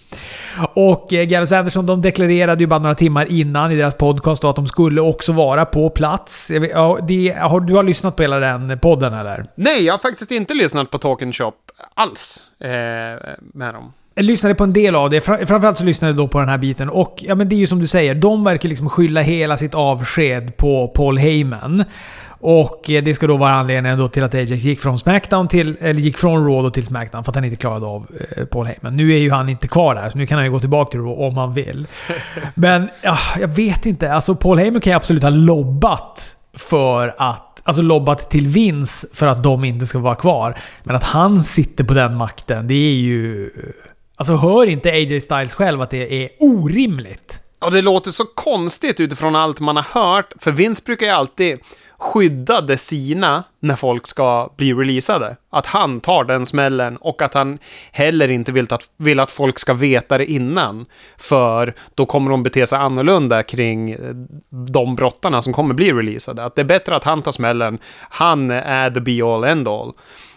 Och 0.73 1.13
eh, 1.13 1.25
Gallows 1.25 1.51
Anderson 1.51 1.85
de 1.85 2.01
deklarerade 2.01 2.63
ju 2.63 2.67
bara 2.67 2.79
några 2.79 2.95
timmar 2.95 3.25
innan 3.31 3.71
i 3.71 3.75
deras 3.75 3.95
podcast 3.95 4.43
att 4.43 4.55
de 4.55 4.67
skulle 4.67 5.01
också 5.01 5.31
vara 5.31 5.65
på 5.65 5.89
plats. 5.89 6.51
Ja, 6.71 6.99
det, 7.07 7.35
har, 7.39 7.59
du 7.59 7.73
har 7.73 7.83
lyssnat 7.83 8.15
på 8.15 8.21
hela 8.21 8.39
den 8.39 8.79
podden 8.79 9.13
eller? 9.13 9.45
Nej, 9.55 9.85
jag 9.85 9.93
har 9.93 9.99
faktiskt 9.99 10.31
inte 10.31 10.53
lyssnat 10.53 10.91
på 10.91 10.97
Talk 10.97 11.35
Shop 11.35 11.53
alls 11.93 12.43
eh, 12.59 12.69
med 13.53 13.73
dem. 13.73 13.93
Jag 14.17 14.25
lyssnade 14.25 14.55
på 14.55 14.63
en 14.63 14.73
del 14.73 14.95
av 14.95 15.09
det. 15.09 15.21
Framförallt 15.21 15.77
så 15.77 15.83
lyssnade 15.83 16.09
jag 16.09 16.17
då 16.17 16.27
på 16.27 16.39
den 16.39 16.49
här 16.49 16.57
biten. 16.57 16.89
Och 16.89 17.15
ja, 17.17 17.35
men 17.35 17.49
det 17.49 17.55
är 17.55 17.57
ju 17.57 17.67
som 17.67 17.79
du 17.79 17.87
säger, 17.87 18.15
de 18.15 18.43
verkar 18.43 18.69
liksom 18.69 18.89
skylla 18.89 19.21
hela 19.21 19.57
sitt 19.57 19.73
avsked 19.73 20.57
på 20.57 20.87
Paul 20.87 21.17
Heyman. 21.17 21.83
Och 22.47 22.89
eh, 22.89 23.03
det 23.03 23.15
ska 23.15 23.27
då 23.27 23.37
vara 23.37 23.53
anledningen 23.53 23.99
då 23.99 24.07
till 24.07 24.23
att 24.23 24.35
Ajax 24.35 24.63
gick 24.63 24.79
från 24.79 24.99
Smackdown 24.99 25.47
till, 25.47 25.77
eller 25.81 26.01
gick 26.01 26.17
från 26.17 26.47
Raw 26.47 26.71
till 26.71 26.85
Smackdown 26.85 27.23
för 27.23 27.31
att 27.31 27.35
han 27.35 27.45
inte 27.45 27.57
klarade 27.57 27.85
av 27.85 28.07
eh, 28.35 28.45
Paul 28.45 28.65
Heyman. 28.67 28.97
Nu 28.97 29.13
är 29.13 29.17
ju 29.17 29.31
han 29.31 29.49
inte 29.49 29.67
kvar 29.67 29.95
där, 29.95 30.09
så 30.09 30.17
nu 30.17 30.27
kan 30.27 30.37
han 30.37 30.45
ju 30.45 30.51
gå 30.51 30.59
tillbaka 30.59 30.91
till 30.91 30.99
Raw 30.99 31.25
om 31.27 31.37
han 31.37 31.53
vill. 31.53 31.87
Men 32.55 32.89
ja, 33.01 33.17
jag 33.39 33.47
vet 33.47 33.85
inte. 33.85 34.13
Alltså 34.13 34.35
Paul 34.35 34.57
Heyman 34.57 34.81
kan 34.81 34.91
ju 34.91 34.97
absolut 34.97 35.23
ha 35.23 35.29
lobbat 35.29 36.35
för 36.53 37.15
att 37.17 37.61
alltså 37.63 37.81
lobbat 37.81 38.29
till 38.29 38.47
vinst 38.47 39.17
för 39.17 39.27
att 39.27 39.43
de 39.43 39.63
inte 39.63 39.85
ska 39.85 39.99
vara 39.99 40.15
kvar. 40.15 40.57
Men 40.83 40.95
att 40.95 41.03
han 41.03 41.43
sitter 41.43 41.83
på 41.83 41.93
den 41.93 42.15
makten, 42.15 42.67
det 42.67 42.73
är 42.73 42.93
ju... 42.93 43.49
Alltså 44.15 44.35
hör 44.35 44.65
inte 44.65 44.89
AJ 44.89 45.21
Styles 45.21 45.55
själv 45.55 45.81
att 45.81 45.89
det 45.89 46.23
är 46.23 46.29
orimligt? 46.39 47.39
Och 47.59 47.71
det 47.71 47.81
låter 47.81 48.11
så 48.11 48.25
konstigt 48.25 48.99
utifrån 48.99 49.35
allt 49.35 49.59
man 49.59 49.75
har 49.75 50.01
hört, 50.01 50.33
för 50.39 50.51
Vince 50.51 50.81
brukar 50.85 51.05
ju 51.05 51.11
alltid 51.11 51.59
skyddade 52.05 52.77
sina 52.77 53.43
när 53.59 53.75
folk 53.75 54.07
ska 54.07 54.49
bli 54.57 54.73
releasade. 54.73 55.35
Att 55.49 55.65
han 55.65 56.01
tar 56.01 56.23
den 56.23 56.45
smällen 56.45 56.97
och 56.97 57.21
att 57.21 57.33
han 57.33 57.57
heller 57.91 58.31
inte 58.31 58.51
vill 58.51 58.73
att, 58.73 58.89
vill 58.97 59.19
att 59.19 59.31
folk 59.31 59.59
ska 59.59 59.73
veta 59.73 60.17
det 60.17 60.25
innan. 60.31 60.85
För 61.17 61.73
då 61.95 62.05
kommer 62.05 62.31
de 62.31 62.43
bete 62.43 62.67
sig 62.67 62.77
annorlunda 62.77 63.43
kring 63.43 63.91
eh, 63.91 63.97
de 64.49 64.95
brottarna 64.95 65.41
som 65.41 65.53
kommer 65.53 65.73
bli 65.73 65.93
releasade. 65.93 66.43
Att 66.43 66.55
det 66.55 66.61
är 66.61 66.65
bättre 66.65 66.95
att 66.95 67.03
han 67.03 67.21
tar 67.21 67.31
smällen. 67.31 67.77
Han 68.09 68.51
är 68.51 68.91
the 68.91 69.01
be 69.01 69.25
all 69.25 69.43
end 69.43 69.67
all. 69.67 69.93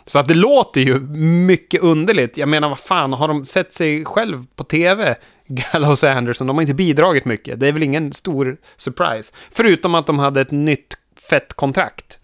Så 0.06 0.18
att 0.18 0.28
det 0.28 0.34
låter 0.34 0.80
ju 0.80 1.00
mycket 1.46 1.82
underligt. 1.82 2.37
Jag 2.37 2.48
menar, 2.48 2.68
vad 2.68 2.78
fan, 2.78 3.12
har 3.12 3.28
de 3.28 3.44
sett 3.44 3.72
sig 3.72 4.04
själv 4.04 4.44
på 4.56 4.64
tv? 4.64 5.16
Gallows 5.48 6.02
och 6.02 6.10
Anderson, 6.10 6.46
de 6.46 6.56
har 6.56 6.62
inte 6.62 6.75
bidragit 6.75 7.25
mycket. 7.25 7.60
Det 7.60 7.68
är 7.68 7.72
väl 7.72 7.82
ingen 7.82 8.12
stor 8.12 8.56
surprise. 8.76 9.34
Förutom 9.50 9.94
att 9.94 10.06
de 10.06 10.18
hade 10.18 10.40
ett 10.40 10.50
nytt 10.50 10.98
fett 11.30 11.54
kontrakt. 11.54 12.18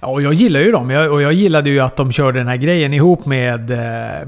Ja, 0.00 0.08
och 0.08 0.22
jag 0.22 0.34
gillar 0.34 0.60
ju 0.60 0.72
dem. 0.72 0.90
Jag, 0.90 1.12
och 1.12 1.22
jag 1.22 1.32
gillade 1.32 1.70
ju 1.70 1.80
att 1.80 1.96
de 1.96 2.12
körde 2.12 2.38
den 2.38 2.48
här 2.48 2.56
grejen 2.56 2.94
ihop 2.94 3.26
med, 3.26 3.70
eh, 3.70 4.26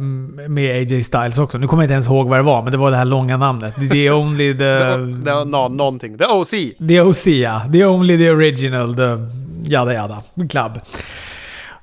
med 0.49 0.77
AJ 0.77 1.03
Styles 1.03 1.39
också. 1.39 1.59
Nu 1.59 1.67
kommer 1.67 1.83
jag 1.83 1.87
inte 1.87 1.95
ens 1.95 2.07
ihåg 2.07 2.29
vad 2.29 2.39
det 2.39 2.43
var, 2.43 2.63
men 2.63 2.73
det 2.73 2.79
var 2.79 2.91
det 2.91 2.97
här 2.97 3.05
långa 3.05 3.37
namnet. 3.37 3.75
The 3.93 4.11
Only 4.11 4.55
the... 4.59 4.65
det 4.65 5.35
var 5.35 5.45
no, 5.45 5.69
någonting. 5.69 6.19
The 6.19 6.27
OC. 6.27 6.51
The 6.89 7.01
OC, 7.01 7.27
ja. 7.27 7.63
The 7.73 7.85
Only 7.85 8.19
the 8.19 8.31
Original, 8.31 8.97
the 8.97 9.17
Jada 9.71 9.95
Jada 9.95 10.23
Club. 10.51 10.81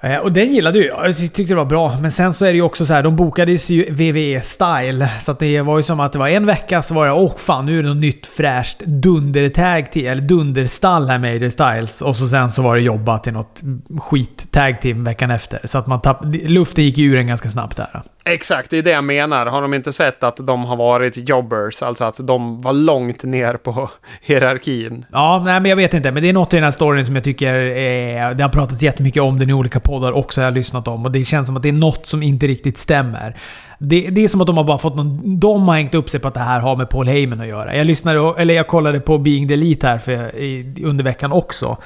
Eh, 0.07 0.17
och 0.19 0.31
den 0.31 0.53
gillade 0.53 0.79
jag. 0.79 1.07
Jag 1.07 1.17
tyckte 1.17 1.43
det 1.43 1.55
var 1.55 1.65
bra. 1.65 1.97
Men 2.01 2.11
sen 2.11 2.33
så 2.33 2.45
är 2.45 2.49
det 2.49 2.55
ju 2.55 2.61
också 2.61 2.85
så 2.85 2.93
här, 2.93 3.03
de 3.03 3.15
bokades 3.15 3.69
ju 3.69 3.85
WWE-style. 3.85 5.07
Så 5.21 5.33
det 5.33 5.61
var 5.61 5.77
ju 5.77 5.83
som 5.83 5.99
att 5.99 6.11
det 6.11 6.19
var 6.19 6.27
en 6.27 6.45
vecka 6.45 6.81
så 6.81 6.93
var 6.93 7.05
det 7.05 7.11
åh 7.11 7.35
fan 7.37 7.65
nu 7.65 7.79
är 7.79 7.83
det 7.83 7.89
något 7.89 7.97
nytt 7.97 8.27
fräscht 8.27 8.79
dundertag 8.79 9.91
till 9.91 10.05
eller 10.05 10.21
dunderstall 10.21 11.09
här 11.09 11.19
med 11.19 11.43
AJ 11.43 11.51
Styles. 11.51 12.01
Och 12.01 12.15
så 12.15 12.27
sen 12.27 12.51
så 12.51 12.61
var 12.61 12.75
det 12.75 12.81
jobba 12.81 13.19
till 13.19 13.33
något 13.33 13.61
skit 13.99 14.51
tag 14.51 14.81
team 14.81 15.03
veckan 15.03 15.31
efter. 15.31 15.59
Så 15.63 15.77
att 15.77 15.87
man 15.87 16.01
tapp, 16.01 16.19
luften 16.33 16.83
gick 16.83 16.97
ur 16.97 17.17
en 17.17 17.27
ganska 17.27 17.49
snabbt 17.49 17.77
där. 17.77 18.03
Exakt, 18.27 18.69
det 18.69 18.77
är 18.77 18.81
det 18.81 18.89
jag 18.89 19.03
menar. 19.03 19.45
Har 19.45 19.61
de 19.61 19.73
inte 19.73 19.93
sett 19.93 20.23
att 20.23 20.37
de 20.37 20.65
har 20.65 20.75
varit 20.75 21.29
jobbers, 21.29 21.81
alltså 21.81 22.05
att 22.05 22.15
de 22.19 22.61
var 22.61 22.73
långt 22.73 23.23
ner 23.23 23.53
på 23.53 23.89
hierarkin? 24.21 25.05
Ja, 25.11 25.41
nej, 25.45 25.59
men 25.59 25.69
jag 25.69 25.75
vet 25.75 25.93
inte. 25.93 26.11
Men 26.11 26.23
det 26.23 26.29
är 26.29 26.33
något 26.33 26.53
i 26.53 26.57
den 26.57 26.63
här 26.63 26.71
storyn 26.71 27.05
som 27.05 27.15
jag 27.15 27.23
tycker 27.23 27.53
är, 27.53 28.33
Det 28.33 28.43
har 28.43 28.49
pratats 28.49 28.81
jättemycket 28.83 29.21
om 29.21 29.39
den 29.39 29.49
i 29.49 29.53
olika 29.53 29.79
poddar 29.79 29.96
också, 30.03 30.41
jag 30.41 30.47
har 30.47 30.51
lyssnat 30.51 30.87
om. 30.87 31.05
Och 31.05 31.11
det 31.11 31.25
känns 31.25 31.47
som 31.47 31.57
att 31.57 31.63
det 31.63 31.69
är 31.69 31.73
något 31.73 32.05
som 32.05 32.23
inte 32.23 32.47
riktigt 32.47 32.77
stämmer. 32.77 33.35
Det, 33.79 34.09
det, 34.09 34.23
är 34.23 34.27
som 34.27 34.41
att 34.41 34.47
de 34.47 34.57
har 34.57 34.63
bara 34.63 34.77
fått 34.77 34.95
någon... 34.95 35.39
De 35.39 35.67
har 35.67 35.75
hängt 35.75 35.95
upp 35.95 36.09
sig 36.09 36.19
på 36.19 36.27
att 36.27 36.33
det 36.33 36.39
här 36.39 36.59
har 36.59 36.75
med 36.75 36.89
Paul 36.89 37.07
Heyman 37.07 37.41
att 37.41 37.47
göra. 37.47 37.75
Jag 37.75 37.87
lyssnade, 37.87 38.41
eller 38.41 38.53
jag 38.53 38.67
kollade 38.67 38.99
på 38.99 39.17
Being 39.17 39.47
the 39.47 39.53
Elite 39.53 39.87
här 39.87 39.97
för, 39.97 40.35
i, 40.35 40.83
under 40.83 41.03
veckan 41.03 41.31
också. 41.31 41.77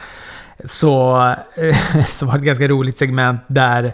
Så, 0.66 1.34
så 2.08 2.26
var 2.26 2.34
det 2.34 2.40
ett 2.40 2.46
ganska 2.46 2.68
roligt 2.68 2.98
segment 2.98 3.42
där 3.48 3.94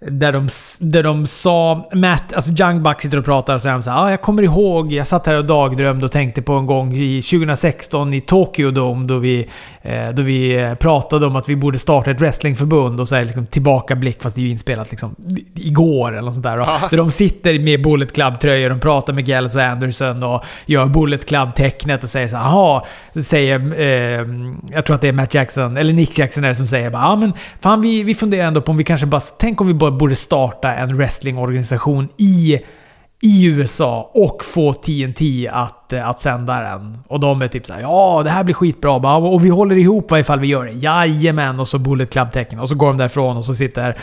där 0.00 0.32
de, 0.32 0.48
där 0.78 1.02
de 1.02 1.26
sa... 1.26 1.88
Matt, 1.92 2.32
alltså 2.32 2.52
Young 2.62 2.82
Buck 2.82 3.00
sitter 3.00 3.18
och 3.18 3.24
pratar 3.24 3.54
och 3.54 3.62
säger 3.62 3.80
så 3.80 3.90
här, 3.90 4.04
ah, 4.04 4.10
jag 4.10 4.20
kommer 4.20 4.42
ihåg, 4.42 4.92
jag 4.92 5.06
satt 5.06 5.26
här 5.26 5.38
och 5.38 5.44
dagdrömde 5.44 6.04
och 6.04 6.12
tänkte 6.12 6.42
på 6.42 6.52
en 6.52 6.66
gång 6.66 6.94
i 6.94 7.22
2016 7.22 8.14
i 8.14 8.20
Tokyo 8.20 8.70
Dome 8.70 9.06
då 9.06 9.18
vi, 9.18 9.48
då 10.14 10.22
vi 10.22 10.62
eh, 10.62 10.74
pratade 10.74 11.26
om 11.26 11.36
att 11.36 11.48
vi 11.48 11.56
borde 11.56 11.78
starta 11.78 12.10
ett 12.10 12.20
wrestlingförbund 12.20 13.00
och 13.00 13.08
så 13.08 13.14
är 13.16 13.24
liksom 13.24 13.46
tillbakablick, 13.46 14.22
fast 14.22 14.36
det 14.36 14.40
är 14.40 14.42
ju 14.42 14.50
inspelat 14.50 14.90
liksom 14.90 15.16
igår 15.54 16.12
eller 16.12 16.22
något 16.22 16.34
sånt 16.34 16.44
där. 16.44 16.56
Ja. 16.58 16.80
Där 16.90 16.96
de 16.96 17.10
sitter 17.10 17.58
med 17.58 17.82
Bullet 17.82 18.12
Club-tröjor, 18.12 18.70
de 18.70 18.80
pratar 18.80 19.12
med 19.12 19.26
Gallows 19.26 19.54
och 19.54 19.62
Anderson 19.62 20.22
och 20.22 20.44
gör 20.66 20.86
Bullet 20.86 21.26
Club-tecknet 21.26 22.02
och 22.02 22.08
säger 22.08 22.28
så 22.28 22.36
här, 22.36 22.44
jaha, 22.44 22.82
så 23.14 23.22
säger, 23.22 23.80
eh, 23.80 24.26
jag 24.72 24.86
tror 24.86 24.94
att 24.94 25.00
det 25.00 25.08
är 25.08 25.12
Matt 25.12 25.34
Jackson, 25.34 25.76
eller 25.76 25.92
Nick 25.92 26.18
Jackson 26.18 26.44
är 26.44 26.48
det 26.48 26.54
som 26.54 26.66
säger 26.66 26.90
bara, 26.90 27.02
ja 27.02 27.16
men 27.16 27.32
fan 27.60 27.80
vi, 27.80 28.02
vi 28.02 28.14
funderar 28.14 28.46
ändå 28.46 28.60
på 28.60 28.70
om 28.70 28.76
vi 28.76 28.84
kanske 28.84 29.06
bara, 29.06 29.20
tänk 29.20 29.60
om 29.60 29.66
vi 29.66 29.74
bara 29.74 29.90
borde 29.90 30.16
starta 30.16 30.74
en 30.74 30.96
wrestlingorganisation 30.96 32.08
i, 32.16 32.60
i 33.22 33.46
USA 33.46 34.10
och 34.14 34.44
få 34.44 34.72
TNT 34.72 35.48
att 35.52 35.85
att, 35.86 35.92
eh, 35.92 36.08
att 36.08 36.20
sända 36.20 36.60
den. 36.60 36.98
Och 37.08 37.20
de 37.20 37.42
är 37.42 37.48
typ 37.48 37.66
såhär 37.66 37.80
ja 37.80 38.22
det 38.24 38.30
här 38.30 38.44
blir 38.44 38.54
skitbra. 38.54 39.16
och 39.16 39.44
vi 39.44 39.48
håller 39.48 39.76
ihop 39.76 40.12
ifall 40.12 40.40
vi 40.40 40.46
gör 40.46 40.64
det. 40.64 40.72
Jajamän! 40.72 41.60
Och 41.60 41.68
så 41.68 41.78
Bullet 41.78 42.10
Club-tecken. 42.10 42.60
Och 42.60 42.68
så 42.68 42.74
går 42.74 42.86
de 42.86 42.96
därifrån 42.96 43.36
och 43.36 43.44
så 43.44 43.54
sitter 43.54 43.96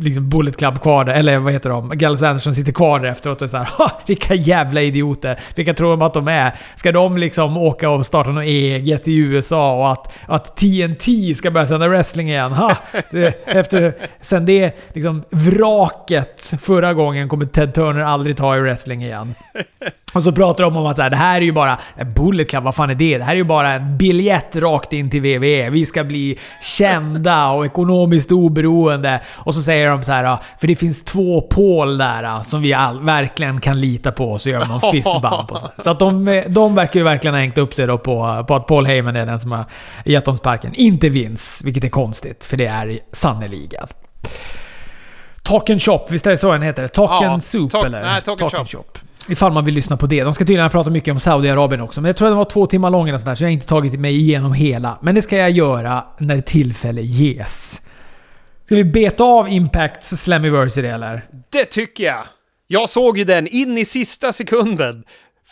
liksom 0.00 0.28
Bullet 0.28 0.56
Club 0.56 0.80
kvar 0.80 1.04
där. 1.04 1.12
Eller 1.12 1.38
vad 1.38 1.52
heter 1.52 1.70
de? 1.70 1.90
Gallows 1.94 2.22
Anderson 2.22 2.54
sitter 2.54 2.72
kvar 2.72 3.00
där 3.00 3.08
efteråt 3.08 3.36
och 3.36 3.42
är 3.42 3.48
såhär 3.48 3.64
ha, 3.78 3.90
vilka 4.06 4.34
jävla 4.34 4.82
idioter. 4.82 5.40
Vilka 5.54 5.74
tror 5.74 5.90
de 5.90 6.02
att 6.02 6.14
de 6.14 6.28
är? 6.28 6.52
Ska 6.76 6.92
de 6.92 7.16
liksom 7.16 7.56
åka 7.56 7.90
och 7.90 8.06
starta 8.06 8.30
något 8.30 8.44
eget 8.44 9.08
i 9.08 9.16
USA 9.16 9.76
och 9.76 9.92
att, 9.92 10.12
att 10.26 10.56
TNT 10.56 11.34
ska 11.34 11.50
börja 11.50 11.66
sända 11.66 11.88
wrestling 11.88 12.30
igen? 12.30 12.52
Ha! 12.52 12.76
Efter, 13.46 13.94
sen 14.20 14.46
det 14.46 14.76
liksom 14.94 15.24
vraket 15.30 16.52
förra 16.62 16.94
gången 16.94 17.28
kommer 17.28 17.46
Ted 17.46 17.74
Turner 17.74 18.00
aldrig 18.00 18.36
ta 18.36 18.56
i 18.56 18.60
wrestling 18.60 19.02
igen. 19.02 19.34
Och 20.12 20.22
så 20.22 20.32
pratar 20.32 20.64
de 20.64 20.76
om 20.76 20.86
att 20.86 20.96
så 20.96 21.02
här, 21.02 21.10
det 21.10 21.16
här 21.16 21.29
är 21.36 21.40
ju 21.40 21.52
bara... 21.52 21.78
Bullet 22.16 22.50
Club, 22.50 22.64
vad 22.64 22.74
fan 22.74 22.90
är 22.90 22.94
det? 22.94 23.18
Det 23.18 23.24
här 23.24 23.32
är 23.32 23.36
ju 23.36 23.44
bara 23.44 23.72
en 23.72 23.96
biljett 23.96 24.56
rakt 24.56 24.92
in 24.92 25.10
till 25.10 25.20
WWE. 25.20 25.70
Vi 25.70 25.86
ska 25.86 26.04
bli 26.04 26.38
kända 26.62 27.50
och 27.50 27.66
ekonomiskt 27.66 28.32
oberoende. 28.32 29.20
Och 29.28 29.54
så 29.54 29.62
säger 29.62 29.90
de 29.90 30.04
så 30.04 30.12
här, 30.12 30.38
för 30.60 30.66
det 30.66 30.76
finns 30.76 31.04
två 31.04 31.40
Paul 31.40 31.98
där 31.98 32.42
som 32.42 32.62
vi 32.62 32.72
all, 32.72 33.00
verkligen 33.00 33.60
kan 33.60 33.80
lita 33.80 34.12
på. 34.12 34.38
Så 34.38 34.48
gör 34.48 34.60
de 34.60 34.68
någon 34.68 34.92
fistbump. 34.92 35.50
Och 35.50 35.60
så. 35.60 35.70
så 35.82 35.90
att 35.90 35.98
de, 35.98 36.44
de 36.48 36.74
verkar 36.74 37.00
ju 37.00 37.04
verkligen 37.04 37.34
ha 37.34 37.40
hängt 37.40 37.58
upp 37.58 37.74
sig 37.74 37.86
då 37.86 37.98
på, 37.98 38.44
på 38.48 38.54
att 38.54 38.66
Paul 38.66 38.86
Heyman 38.86 39.16
är 39.16 39.26
den 39.26 39.40
som 39.40 39.52
har 39.52 39.64
gett 40.04 40.24
dem 40.24 40.36
sparken. 40.36 40.74
Inte 40.74 41.08
Vince, 41.08 41.64
vilket 41.64 41.84
är 41.84 41.88
konstigt, 41.88 42.44
för 42.44 42.56
det 42.56 42.66
är 42.66 42.98
sannerligen. 43.12 43.86
Talk 45.42 45.70
and 45.70 45.82
Shop, 45.82 46.06
visst 46.08 46.26
är 46.26 46.30
det 46.30 46.36
så 46.36 46.52
den 46.52 46.62
heter? 46.62 46.88
Talk 46.88 47.10
ja, 47.10 47.28
and 47.28 47.44
Soup 47.44 47.70
talk, 47.70 47.86
eller? 47.86 48.02
Nej, 48.02 48.22
Talk, 48.22 48.38
talk 48.38 48.54
and 48.54 48.68
Shop. 48.68 48.78
shop. 48.78 49.09
Ifall 49.28 49.52
man 49.52 49.64
vill 49.64 49.74
lyssna 49.74 49.96
på 49.96 50.06
det. 50.06 50.24
De 50.24 50.34
ska 50.34 50.44
tydligen 50.44 50.70
prata 50.70 50.90
mycket 50.90 51.12
om 51.12 51.20
Saudiarabien 51.20 51.80
också. 51.80 52.00
Men 52.00 52.08
jag 52.08 52.16
tror 52.16 52.28
att 52.28 52.30
den 52.30 52.38
var 52.38 52.44
två 52.44 52.66
timmar 52.66 52.90
lång 52.90 53.08
eller 53.08 53.18
sådär, 53.18 53.34
så 53.34 53.42
jag 53.42 53.48
har 53.48 53.52
inte 53.52 53.66
tagit 53.66 54.00
mig 54.00 54.16
igenom 54.16 54.52
hela. 54.52 54.98
Men 55.02 55.14
det 55.14 55.22
ska 55.22 55.36
jag 55.36 55.50
göra 55.50 56.04
när 56.18 56.40
tillfälle 56.40 57.02
ges. 57.02 57.80
Ska 58.64 58.74
vi 58.74 58.84
beta 58.84 59.24
av 59.24 59.48
Impacts 59.48 60.22
Slammiversary 60.22 60.88
eller? 60.88 61.24
Det 61.50 61.64
tycker 61.64 62.04
jag! 62.04 62.24
Jag 62.66 62.90
såg 62.90 63.18
ju 63.18 63.24
den 63.24 63.46
in 63.46 63.78
i 63.78 63.84
sista 63.84 64.32
sekunden. 64.32 65.04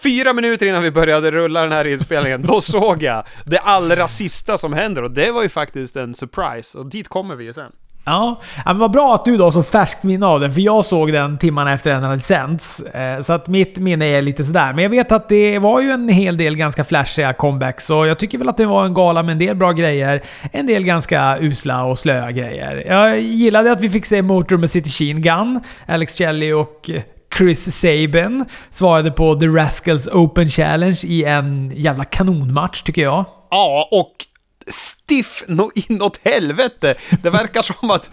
Fyra 0.02 0.32
minuter 0.32 0.66
innan 0.66 0.82
vi 0.82 0.90
började 0.90 1.30
rulla 1.30 1.62
den 1.62 1.72
här 1.72 1.86
inspelningen, 1.86 2.42
då 2.42 2.60
såg 2.60 3.02
jag 3.02 3.24
det 3.44 3.58
allra 3.58 4.08
sista 4.08 4.58
som 4.58 4.72
händer 4.72 5.02
och 5.02 5.10
det 5.10 5.30
var 5.30 5.42
ju 5.42 5.48
faktiskt 5.48 5.96
en 5.96 6.14
surprise 6.14 6.78
och 6.78 6.86
dit 6.90 7.08
kommer 7.08 7.34
vi 7.34 7.44
ju 7.44 7.52
sen. 7.52 7.72
Ja, 8.08 8.40
men 8.64 8.78
vad 8.78 8.90
bra 8.90 9.14
att 9.14 9.24
du 9.24 9.36
då 9.36 9.44
har 9.44 9.52
så 9.52 9.62
färskt 9.62 10.02
minne 10.02 10.26
av 10.26 10.40
den, 10.40 10.52
för 10.52 10.60
jag 10.60 10.84
såg 10.84 11.12
den 11.12 11.38
timmarna 11.38 11.72
efter 11.72 11.90
den 11.90 12.02
hade 12.02 12.20
sänts. 12.20 12.80
Eh, 12.80 13.22
så 13.22 13.32
att 13.32 13.46
mitt 13.46 13.76
minne 13.76 14.06
är 14.06 14.22
lite 14.22 14.44
sådär. 14.44 14.72
Men 14.72 14.82
jag 14.82 14.90
vet 14.90 15.12
att 15.12 15.28
det 15.28 15.58
var 15.58 15.80
ju 15.80 15.90
en 15.90 16.08
hel 16.08 16.36
del 16.36 16.56
ganska 16.56 16.84
flashiga 16.84 17.32
comebacks, 17.32 17.86
så 17.86 18.06
jag 18.06 18.18
tycker 18.18 18.38
väl 18.38 18.48
att 18.48 18.56
det 18.56 18.66
var 18.66 18.84
en 18.84 18.94
gala 18.94 19.22
med 19.22 19.32
en 19.32 19.38
del 19.38 19.56
bra 19.56 19.72
grejer. 19.72 20.22
En 20.52 20.66
del 20.66 20.84
ganska 20.84 21.38
usla 21.40 21.84
och 21.84 21.98
slöa 21.98 22.30
grejer. 22.30 22.84
Jag 22.86 23.20
gillade 23.20 23.72
att 23.72 23.80
vi 23.80 23.90
fick 23.90 24.06
se 24.06 24.22
Motor 24.22 24.56
med 24.56 24.70
City 24.70 24.90
Sheen 24.90 25.22
Gun, 25.22 25.60
Alex 25.86 26.14
Shelley 26.14 26.52
och 26.52 26.90
Chris 27.38 27.80
Sabin 27.80 28.44
svarade 28.70 29.10
på 29.10 29.34
The 29.34 29.46
Rascals 29.46 30.06
Open 30.06 30.48
Challenge 30.48 31.00
i 31.04 31.24
en 31.24 31.72
jävla 31.76 32.04
kanonmatch 32.04 32.82
tycker 32.82 33.02
jag. 33.02 33.24
Ja, 33.50 33.88
och 33.90 34.12
stiff 34.70 35.44
no 35.46 35.70
inåt 35.74 36.20
helvete. 36.24 36.94
Det 37.22 37.30
verkar 37.30 37.62
som 37.62 37.90
att, 37.90 38.10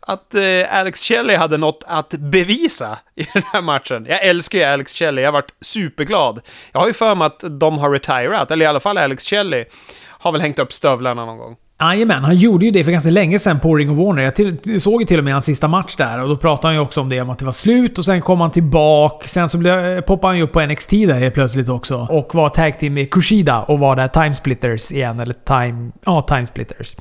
att 0.00 0.34
eh, 0.34 0.78
Alex 0.78 1.00
Shelley 1.00 1.36
hade 1.36 1.56
något 1.56 1.84
att 1.86 2.10
bevisa 2.10 2.98
i 3.14 3.26
den 3.32 3.42
här 3.52 3.62
matchen. 3.62 4.06
Jag 4.08 4.22
älskar 4.22 4.58
ju 4.58 4.64
Alex 4.64 4.94
Shelley, 4.94 5.24
jag 5.24 5.28
har 5.28 5.32
varit 5.32 5.54
superglad. 5.60 6.40
Jag 6.72 6.80
har 6.80 6.86
ju 6.86 6.94
för 6.94 7.14
mig 7.14 7.26
att 7.26 7.44
de 7.60 7.78
har 7.78 7.90
retirat, 7.90 8.50
eller 8.50 8.64
i 8.64 8.68
alla 8.68 8.80
fall 8.80 8.98
Alex 8.98 9.26
Shelley 9.26 9.64
har 10.06 10.32
väl 10.32 10.40
hängt 10.40 10.58
upp 10.58 10.72
stövlarna 10.72 11.24
någon 11.24 11.38
gång. 11.38 11.56
Jajamän, 11.80 12.24
han 12.24 12.36
gjorde 12.36 12.64
ju 12.64 12.70
det 12.70 12.84
för 12.84 12.92
ganska 12.92 13.10
länge 13.10 13.38
sedan 13.38 13.60
på 13.60 13.74
Ring 13.74 13.90
of 13.90 13.98
Warner. 13.98 14.22
Jag 14.22 14.34
till, 14.34 14.80
såg 14.80 15.02
ju 15.02 15.06
till 15.06 15.18
och 15.18 15.24
med 15.24 15.32
hans 15.32 15.44
sista 15.44 15.68
match 15.68 15.96
där 15.96 16.22
och 16.22 16.28
då 16.28 16.36
pratade 16.36 16.68
han 16.68 16.74
ju 16.74 16.80
också 16.80 17.00
om 17.00 17.08
det, 17.08 17.20
om 17.20 17.30
att 17.30 17.38
det 17.38 17.44
var 17.44 17.52
slut 17.52 17.98
och 17.98 18.04
sen 18.04 18.20
kom 18.20 18.40
han 18.40 18.50
tillbaka. 18.50 19.26
Sen 19.26 19.48
så 19.48 19.58
blev, 19.58 20.00
poppade 20.00 20.30
han 20.30 20.36
ju 20.36 20.42
upp 20.42 20.52
på 20.52 20.60
NXT 20.60 20.90
där 20.90 21.20
helt 21.20 21.34
plötsligt 21.34 21.68
också 21.68 22.06
och 22.10 22.34
var 22.34 22.48
tag 22.48 22.78
team 22.78 22.94
med 22.94 23.10
Kushida 23.10 23.62
och 23.62 23.78
var 23.78 23.96
där 23.96 24.08
Timesplitters 24.08 24.92
igen, 24.92 25.20
eller 25.20 25.34
Time... 25.34 25.90
Ja, 26.04 26.22
Timesplitters. 26.22 26.96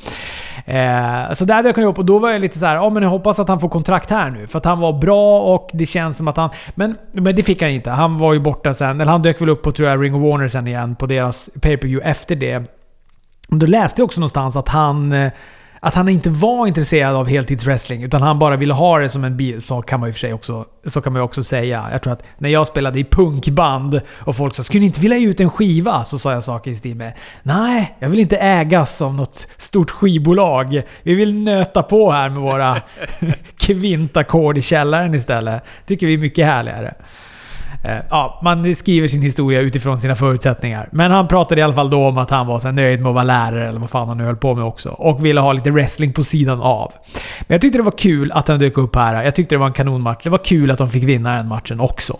Eh, 0.65 1.33
så 1.33 1.45
där 1.45 1.63
dök 1.63 1.75
han 1.75 1.83
ju 1.83 1.89
upp 1.89 1.99
och 1.99 2.05
då 2.05 2.19
var 2.19 2.29
jag 2.29 2.41
lite 2.41 2.59
så 2.59 2.65
här, 2.65 2.75
ja 2.75 2.89
men 2.89 3.03
jag 3.03 3.09
hoppas 3.09 3.39
att 3.39 3.47
han 3.47 3.59
får 3.59 3.69
kontrakt 3.69 4.09
här 4.09 4.29
nu. 4.29 4.47
För 4.47 4.57
att 4.57 4.65
han 4.65 4.79
var 4.79 4.93
bra 4.93 5.41
och 5.41 5.69
det 5.73 5.85
känns 5.85 6.17
som 6.17 6.27
att 6.27 6.37
han... 6.37 6.49
Men, 6.75 6.95
men 7.11 7.35
det 7.35 7.43
fick 7.43 7.61
han 7.61 7.71
inte. 7.71 7.89
Han 7.89 8.17
var 8.17 8.33
ju 8.33 8.39
borta 8.39 8.73
sen, 8.73 9.01
eller 9.01 9.11
han 9.11 9.21
dök 9.21 9.41
väl 9.41 9.49
upp 9.49 9.61
på 9.61 9.71
tror 9.71 9.89
jag 9.89 10.03
Ring 10.03 10.15
of 10.15 10.21
Warner 10.21 10.47
sen 10.47 10.67
igen 10.67 10.95
på 10.95 11.05
deras 11.05 11.49
pay 11.61 11.77
per 11.77 11.87
view 11.87 12.09
efter 12.09 12.35
det. 12.35 12.76
Då 13.47 13.65
läste 13.65 14.01
jag 14.01 14.05
också 14.05 14.19
någonstans 14.19 14.55
att 14.55 14.69
han, 14.69 15.11
eh, 15.11 15.31
att 15.79 15.95
han 15.95 16.09
inte 16.09 16.29
var 16.29 16.67
intresserad 16.67 17.15
av 17.15 17.27
heltidswrestling 17.27 18.03
utan 18.03 18.21
han 18.21 18.39
bara 18.39 18.55
ville 18.55 18.73
ha 18.73 18.99
det 18.99 19.09
som 19.09 19.23
en 19.23 19.37
bil. 19.37 19.61
Så 19.61 19.81
kan 19.81 19.99
man 19.99 20.09
ju 20.09 20.13
för 20.13 20.19
sig 20.19 20.33
också, 20.33 20.65
så 20.85 21.01
kan 21.01 21.13
man 21.13 21.21
också 21.21 21.43
säga. 21.43 21.85
Jag 21.91 22.01
tror 22.01 22.13
att 22.13 22.23
när 22.37 22.49
jag 22.49 22.67
spelade 22.67 22.99
i 22.99 23.03
punkband 23.03 24.01
och 24.09 24.35
folk 24.35 24.55
sa 24.55 24.63
“Skulle 24.63 24.79
ni 24.79 24.85
inte 24.85 25.01
vilja 25.01 25.17
ge 25.17 25.27
ut 25.27 25.39
en 25.39 25.49
skiva?” 25.49 26.05
Så 26.05 26.19
sa 26.19 26.33
jag 26.33 26.43
saker 26.43 26.71
i 26.71 26.75
stil 26.75 26.95
med 26.95 27.13
“Nej, 27.43 27.95
jag 27.99 28.09
vill 28.09 28.19
inte 28.19 28.37
ägas 28.37 29.01
av 29.01 29.13
något 29.13 29.47
stort 29.57 29.91
skivbolag. 29.91 30.81
Vi 31.03 31.15
vill 31.15 31.41
nöta 31.41 31.83
på 31.83 32.11
här 32.11 32.29
med 32.29 32.41
våra 32.41 32.81
kvintackord 33.57 34.57
i 34.57 34.61
källaren 34.61 35.13
istället. 35.13 35.63
Tycker 35.85 36.07
vi 36.07 36.13
är 36.13 36.17
mycket 36.17 36.45
härligare.” 36.45 36.93
Eh, 37.83 37.97
ja, 38.09 38.39
man 38.43 38.75
skriver 38.75 39.07
sin 39.07 39.21
historia 39.21 39.59
utifrån 39.61 39.99
sina 39.99 40.15
förutsättningar. 40.15 40.89
Men 40.91 41.11
han 41.11 41.27
pratade 41.27 41.61
i 41.61 41.63
alla 41.63 41.73
fall 41.73 41.89
då 41.89 42.07
om 42.07 42.17
att 42.17 42.29
han 42.29 42.47
var 42.47 42.59
så 42.59 42.71
nöjd 42.71 43.01
med 43.01 43.09
att 43.09 43.15
vara 43.15 43.23
lärare, 43.23 43.69
eller 43.69 43.79
vad 43.79 43.89
fan 43.89 44.07
han 44.07 44.17
nu 44.17 44.23
höll 44.23 44.35
på 44.35 44.55
med 44.55 44.65
också. 44.65 44.89
Och 44.89 45.25
ville 45.25 45.41
ha 45.41 45.53
lite 45.53 45.71
wrestling 45.71 46.13
på 46.13 46.23
sidan 46.23 46.61
av. 46.61 46.93
Men 47.41 47.55
jag 47.55 47.61
tyckte 47.61 47.79
det 47.79 47.83
var 47.83 47.91
kul 47.91 48.31
att 48.31 48.47
han 48.47 48.59
dök 48.59 48.77
upp 48.77 48.95
här. 48.95 49.23
Jag 49.23 49.35
tyckte 49.35 49.55
det 49.55 49.59
var 49.59 49.67
en 49.67 49.73
kanonmatch. 49.73 50.23
Det 50.23 50.29
var 50.29 50.37
kul 50.37 50.71
att 50.71 50.77
de 50.77 50.89
fick 50.89 51.03
vinna 51.03 51.37
den 51.37 51.47
matchen 51.47 51.79
också 51.79 52.17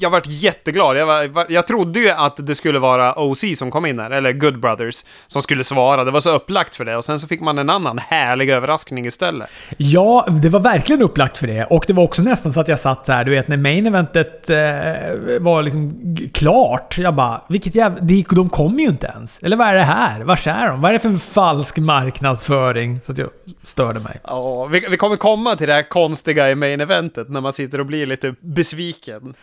jag 0.00 0.10
vart 0.10 0.26
jätteglad. 0.26 0.96
Jag, 0.96 1.06
var, 1.06 1.46
jag 1.48 1.66
trodde 1.66 2.00
ju 2.00 2.10
att 2.10 2.46
det 2.46 2.54
skulle 2.54 2.78
vara 2.78 3.14
OC 3.16 3.44
som 3.54 3.70
kom 3.70 3.86
in 3.86 3.98
här, 3.98 4.10
eller 4.10 4.32
Good 4.32 4.60
Brothers, 4.60 5.04
som 5.26 5.42
skulle 5.42 5.64
svara. 5.64 6.04
Det 6.04 6.10
var 6.10 6.20
så 6.20 6.34
upplagt 6.34 6.76
för 6.76 6.84
det. 6.84 6.96
Och 6.96 7.04
sen 7.04 7.20
så 7.20 7.26
fick 7.26 7.40
man 7.40 7.58
en 7.58 7.70
annan 7.70 7.98
härlig 7.98 8.50
överraskning 8.50 9.06
istället. 9.06 9.50
Ja, 9.76 10.26
det 10.42 10.48
var 10.48 10.60
verkligen 10.60 11.02
upplagt 11.02 11.38
för 11.38 11.46
det. 11.46 11.64
Och 11.64 11.84
det 11.86 11.92
var 11.92 12.04
också 12.04 12.22
nästan 12.22 12.52
så 12.52 12.60
att 12.60 12.68
jag 12.68 12.80
satt 12.80 13.06
så 13.06 13.12
här, 13.12 13.24
du 13.24 13.30
vet, 13.30 13.48
när 13.48 13.56
main 13.56 13.86
eventet 13.86 14.50
eh, 14.50 14.56
var 15.40 15.62
liksom 15.62 16.16
klart. 16.34 16.98
Jag 16.98 17.14
bara, 17.14 17.40
vilket 17.48 17.74
jävla... 17.74 18.00
De, 18.00 18.26
de 18.30 18.50
kommer 18.50 18.80
ju 18.80 18.88
inte 18.88 19.06
ens. 19.06 19.38
Eller 19.42 19.56
vad 19.56 19.68
är 19.68 19.74
det 19.74 19.82
här? 19.82 20.20
Vars 20.20 20.46
är 20.46 20.68
de? 20.68 20.80
Vad 20.80 20.88
är 20.88 20.92
det 20.92 21.00
för 21.00 21.14
falsk 21.14 21.78
marknadsföring? 21.78 23.00
Så 23.06 23.12
att 23.12 23.18
jag 23.18 23.28
störde 23.62 24.00
mig. 24.00 24.20
Ja, 24.24 24.64
vi, 24.64 24.86
vi 24.90 24.96
kommer 24.96 25.16
komma 25.16 25.56
till 25.56 25.66
det 25.66 25.74
här 25.74 25.88
konstiga 25.88 26.50
i 26.50 26.54
main 26.54 26.80
eventet, 26.80 27.28
när 27.28 27.40
man 27.40 27.52
sitter 27.52 27.80
och 27.80 27.86
blir 27.86 28.06
lite 28.06 28.34
besviken. 28.40 29.34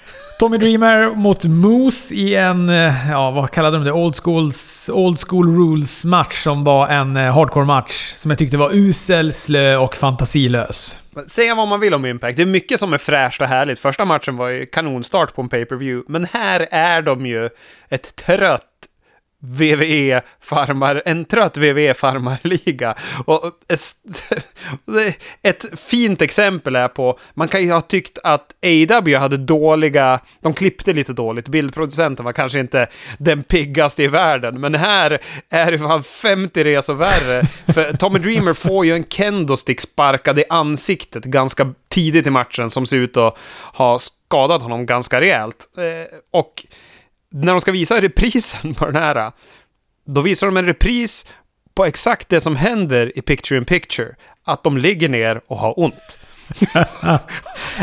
Tommy 0.48 0.58
Dreamer 0.58 1.16
mot 1.16 1.46
Moose 1.46 2.16
i 2.16 2.36
en, 2.36 2.70
eh, 2.70 3.10
ja 3.12 3.32
vad 3.32 3.52
kallade 3.52 3.78
de 3.78 3.84
det? 3.84 3.92
Old, 3.92 4.16
schools, 4.16 4.90
old 4.94 5.20
school 5.28 5.56
rules 5.58 6.06
match 6.06 6.44
som 6.44 6.64
var 6.64 6.88
en 6.88 7.18
eh, 7.18 7.34
hardcore 7.34 7.66
match. 7.66 8.14
Som 8.18 8.32
jag 8.32 8.38
tyckte 8.38 8.58
var 8.58 8.74
usel, 8.74 9.34
slö 9.34 9.78
och 9.78 9.98
fantasilös. 9.98 11.00
Säga 11.28 11.56
vad 11.56 11.68
man 11.68 11.80
vill 11.80 11.94
om 11.94 12.06
Impact, 12.06 12.38
det 12.38 12.44
är 12.44 12.48
mycket 12.48 12.80
som 12.80 12.94
är 12.94 12.98
fräscht 12.98 13.42
och 13.42 13.48
härligt. 13.48 13.80
Första 13.80 14.06
matchen 14.06 14.38
var 14.38 14.48
ju 14.48 14.66
kanonstart 14.66 15.36
på 15.36 15.42
en 15.42 15.50
pay-per-view, 15.50 16.06
men 16.08 16.26
här 16.26 16.68
är 16.72 17.02
de 17.02 17.26
ju 17.26 17.50
ett 17.90 18.16
trött 18.16 18.64
VVE 19.40 20.22
farmar, 20.42 21.02
en 21.06 21.26
trött 21.26 21.58
VVE 21.58 21.94
farmarliga. 21.94 22.96
Och 23.26 23.52
ett, 23.68 23.82
ett 25.42 25.80
fint 25.80 26.22
exempel 26.22 26.76
är 26.76 26.88
på, 26.88 27.20
man 27.34 27.48
kan 27.48 27.62
ju 27.62 27.72
ha 27.72 27.82
tyckt 27.82 28.18
att 28.24 28.54
AW 28.66 29.18
hade 29.18 29.38
dåliga, 29.38 30.20
de 30.42 30.54
klippte 30.54 30.94
lite 30.94 31.14
dåligt, 31.14 31.48
bildproducenten 31.48 32.26
var 32.26 32.34
kanske 32.34 32.60
inte 32.60 32.88
den 33.18 33.44
piggaste 33.44 34.04
i 34.04 34.08
världen, 34.08 34.62
men 34.62 34.76
här 34.76 35.20
är 35.50 35.72
det 35.72 35.80
fan 35.80 36.04
50 36.04 36.64
resor 36.64 36.94
värre. 36.94 37.48
För 37.74 37.98
Tommy 37.98 38.20
Dreamer 38.20 38.54
får 38.54 38.86
ju 38.86 38.94
en 38.94 39.04
kendo-stick 39.04 39.82
sparkad 39.82 40.40
i 40.40 40.44
ansiktet 40.50 41.24
ganska 41.24 41.74
tidigt 41.90 42.28
i 42.28 42.30
matchen 42.30 42.70
som 42.70 42.86
ser 42.86 42.98
ut 42.98 43.18
att 43.18 43.38
ha 43.74 44.00
skadat 44.00 44.62
honom 44.62 44.86
ganska 44.86 45.22
rejält. 45.22 45.68
Eh, 45.78 46.18
och 46.32 46.66
när 47.32 47.52
de 47.52 47.62
ska 47.62 47.72
visa 47.72 48.02
reprisen 48.02 48.74
på 48.74 48.86
den 48.86 48.96
här, 48.96 49.32
då 50.06 50.22
visar 50.22 50.48
de 50.48 50.58
en 50.58 50.66
repris 50.66 51.26
på 51.74 51.86
exakt 51.86 52.30
det 52.30 52.42
som 52.42 52.56
händer 52.56 53.18
i 53.18 53.22
Picture 53.22 53.58
in 53.58 53.66
Picture. 53.66 54.16
Att 54.44 54.64
de 54.64 54.78
ligger 54.78 55.10
ner 55.10 55.42
och 55.48 55.58
har 55.58 55.80
ont 55.80 56.20
ja, 56.74 57.20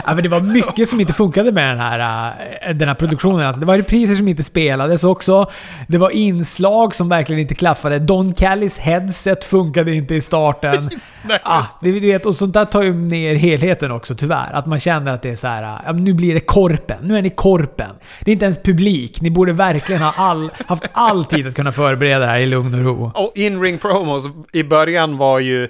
men 0.07 0.23
det 0.23 0.29
var 0.29 0.41
mycket 0.41 0.89
som 0.89 1.01
inte 1.01 1.13
funkade 1.13 1.53
med 1.53 1.71
den 1.71 1.79
här, 1.79 2.33
äh, 2.63 2.75
den 2.75 2.89
här 2.89 2.95
produktionen. 2.95 3.47
Alltså, 3.47 3.61
det 3.61 3.67
var 3.67 3.77
repriser 3.77 4.15
som 4.15 4.29
inte 4.29 4.43
spelades 4.43 5.05
också. 5.05 5.51
Det 5.89 5.99
var 5.99 6.11
inslag 6.11 6.95
som 6.95 7.09
verkligen 7.09 7.41
inte 7.41 7.55
klaffade. 7.55 7.99
Don 7.99 8.35
Callys 8.35 8.79
headset 8.79 9.45
funkade 9.45 9.95
inte 9.95 10.15
i 10.15 10.21
starten. 10.21 10.91
Nej, 11.27 11.39
ah, 11.43 11.67
det, 11.81 11.93
du 11.93 12.01
vet, 12.01 12.27
och 12.27 12.37
sånt 12.37 12.55
där 12.55 12.65
tar 12.65 12.83
ju 12.83 12.95
ner 12.95 13.35
helheten 13.35 13.93
också 13.93 14.15
tyvärr. 14.15 14.53
Att 14.53 14.67
man 14.67 14.81
känner 14.81 15.15
att 15.15 15.23
det 15.23 15.31
är 15.31 15.37
så 15.37 15.47
här, 15.47 15.81
ja, 15.87 15.93
nu 15.93 16.15
blir 16.15 16.35
det 16.35 16.41
korpen. 16.41 16.99
Nu 17.03 17.19
är 17.19 17.23
ni 17.23 17.31
korpen. 17.31 17.91
Det 18.21 18.31
är 18.31 18.33
inte 18.33 18.45
ens 18.45 18.63
publik. 18.63 19.21
Ni 19.21 19.31
borde 19.31 19.53
verkligen 19.53 20.03
ha 20.03 20.13
all, 20.17 20.51
haft 20.67 20.85
all 20.93 21.25
tid 21.25 21.47
att 21.47 21.55
kunna 21.55 21.73
förbereda 21.73 22.19
det 22.19 22.27
här 22.27 22.39
i 22.39 22.47
lugn 22.47 22.75
och 22.75 22.81
ro. 22.81 23.13
Och 23.15 23.33
in-ring 23.35 23.79
promos 23.79 24.25
i 24.53 24.63
början 24.63 25.17
var 25.17 25.39
ju 25.39 25.69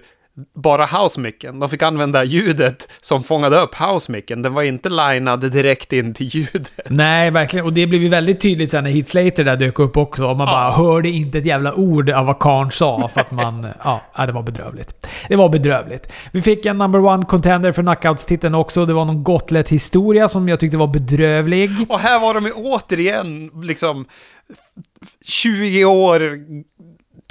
bara 0.54 0.86
housemicken. 0.86 1.60
De 1.60 1.68
fick 1.68 1.82
använda 1.82 2.24
ljudet 2.24 2.88
som 3.00 3.22
fångade 3.22 3.60
upp 3.60 3.74
housemicken. 3.74 4.42
Den 4.42 4.54
var 4.54 4.62
inte 4.62 4.88
linad 4.88 5.52
direkt 5.52 5.92
in 5.92 6.14
till 6.14 6.26
ljudet. 6.26 6.72
Nej, 6.86 7.30
verkligen. 7.30 7.66
Och 7.66 7.72
det 7.72 7.86
blev 7.86 8.02
ju 8.02 8.08
väldigt 8.08 8.40
tydligt 8.40 8.70
sen 8.70 8.84
när 8.84 8.90
Heath 8.90 9.10
Slater 9.10 9.44
där 9.44 9.56
dök 9.56 9.78
upp 9.78 9.96
också. 9.96 10.26
Och 10.26 10.36
man 10.36 10.46
bara 10.46 10.70
hörde 10.70 11.08
inte 11.08 11.38
ett 11.38 11.46
jävla 11.46 11.74
ord 11.74 12.10
av 12.10 12.26
vad 12.26 12.38
Karn 12.38 12.70
sa. 12.70 13.08
För 13.08 13.20
att 13.20 13.30
man... 13.30 13.66
ja, 13.84 14.26
det 14.26 14.32
var 14.32 14.42
bedrövligt. 14.42 15.06
Det 15.28 15.36
var 15.36 15.48
bedrövligt. 15.48 16.12
Vi 16.32 16.42
fick 16.42 16.66
en 16.66 16.78
number 16.78 17.04
one 17.04 17.24
contender 17.24 17.72
för 17.72 17.82
knockouts-titeln 17.82 18.54
också. 18.54 18.86
Det 18.86 18.94
var 18.94 19.04
någon 19.04 19.24
Gotlet-historia 19.24 20.28
som 20.28 20.48
jag 20.48 20.60
tyckte 20.60 20.76
var 20.76 20.86
bedrövlig. 20.86 21.70
Och 21.88 21.98
här 21.98 22.20
var 22.20 22.34
de 22.34 22.44
ju 22.44 22.52
återigen 22.52 23.50
liksom 23.62 24.06
20 25.24 25.84
år 25.84 26.38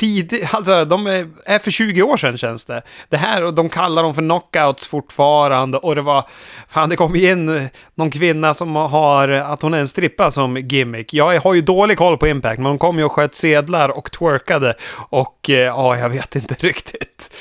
tidigt, 0.03 0.53
alltså 0.53 0.85
de 0.85 1.07
är, 1.07 1.59
för 1.59 1.71
20 1.71 2.01
år 2.01 2.17
sedan 2.17 2.37
känns 2.37 2.65
det. 2.65 2.81
Det 3.09 3.17
här, 3.17 3.43
och 3.43 3.53
de 3.53 3.69
kallar 3.69 4.03
dem 4.03 4.13
för 4.13 4.21
knockouts 4.21 4.87
fortfarande 4.87 5.77
och 5.77 5.95
det 5.95 6.01
var, 6.01 6.27
fan 6.69 6.89
det 6.89 6.95
kom 6.95 7.15
in 7.15 7.69
någon 7.95 8.11
kvinna 8.11 8.53
som 8.53 8.75
har, 8.75 9.29
att 9.29 9.61
hon 9.61 9.73
är 9.73 9.79
en 9.79 9.87
strippa 9.87 10.31
som 10.31 10.57
gimmick. 10.57 11.13
Jag 11.13 11.39
har 11.41 11.53
ju 11.53 11.61
dålig 11.61 11.97
koll 11.97 12.17
på 12.17 12.27
Impact, 12.27 12.57
men 12.57 12.65
hon 12.65 12.77
kom 12.77 12.97
ju 12.97 13.03
och 13.03 13.11
sköt 13.11 13.35
sedlar 13.35 13.97
och 13.97 14.11
twerkade 14.11 14.73
och 14.93 15.49
eh, 15.49 15.55
ja, 15.55 15.97
jag 15.97 16.09
vet 16.09 16.35
inte 16.35 16.53
riktigt 16.59 17.33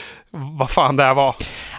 vad 0.59 0.71
fan 0.71 0.97
det 0.97 1.03
här 1.03 1.15
var. 1.15 1.35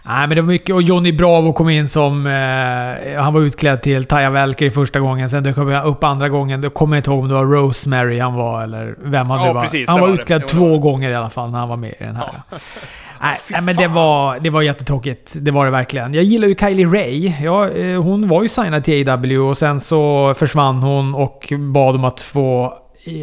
Nej, 0.05 0.27
men 0.27 0.29
det 0.29 0.41
var 0.41 0.47
mycket. 0.47 0.75
Och 0.75 0.81
Johnny 0.81 1.11
Bravo 1.11 1.53
kom 1.53 1.69
in 1.69 1.87
som... 1.87 2.27
Eh, 2.27 3.21
han 3.23 3.33
var 3.33 3.41
utklädd 3.41 3.81
till 3.81 4.05
Taya 4.05 4.29
Valkyrie 4.29 4.71
första 4.71 4.99
gången. 4.99 5.29
Sen 5.29 5.43
dök 5.43 5.57
han 5.57 5.73
upp 5.73 6.03
andra 6.03 6.29
gången. 6.29 6.61
Då 6.61 6.69
kommer 6.69 6.95
jag 6.95 6.99
inte 6.99 7.11
ihåg 7.11 7.19
om 7.19 7.27
det 7.27 7.33
var 7.33 7.45
Rosemary 7.45 8.19
han 8.19 8.33
var 8.33 8.63
eller 8.63 8.95
vem 9.03 9.29
han 9.29 9.39
Ja, 9.41 9.47
nu 9.47 9.53
var. 9.53 9.61
precis, 9.61 9.89
han 9.89 9.99
var, 9.99 10.07
var 10.07 10.13
utklädd 10.15 10.41
det 10.41 10.47
två 10.47 10.65
var 10.67 10.71
det. 10.73 10.77
gånger 10.79 11.09
i 11.09 11.15
alla 11.15 11.29
fall 11.29 11.51
när 11.51 11.59
han 11.59 11.69
var 11.69 11.77
med 11.77 11.93
i 11.99 12.03
den 12.03 12.15
här. 12.15 12.29
Nej, 13.21 13.39
fy 13.47 13.53
nej, 13.53 13.61
men 13.63 13.75
det 13.75 13.87
var, 13.87 14.39
det 14.39 14.49
var 14.49 14.61
jättetråkigt. 14.61 15.33
Det 15.35 15.51
var 15.51 15.65
det 15.65 15.71
verkligen. 15.71 16.13
Jag 16.13 16.23
gillar 16.23 16.47
ju 16.47 16.55
Kylie 16.55 16.85
Ray. 16.87 17.33
Ja, 17.43 17.69
eh, 17.69 18.01
hon 18.01 18.27
var 18.27 18.43
ju 18.43 18.49
signad 18.49 18.83
till 18.83 19.09
AW 19.09 19.37
och 19.37 19.57
sen 19.57 19.79
så 19.79 20.33
försvann 20.37 20.83
hon 20.83 21.15
och 21.15 21.53
bad 21.73 21.95
om 21.95 22.03
att 22.05 22.21
få 22.21 22.73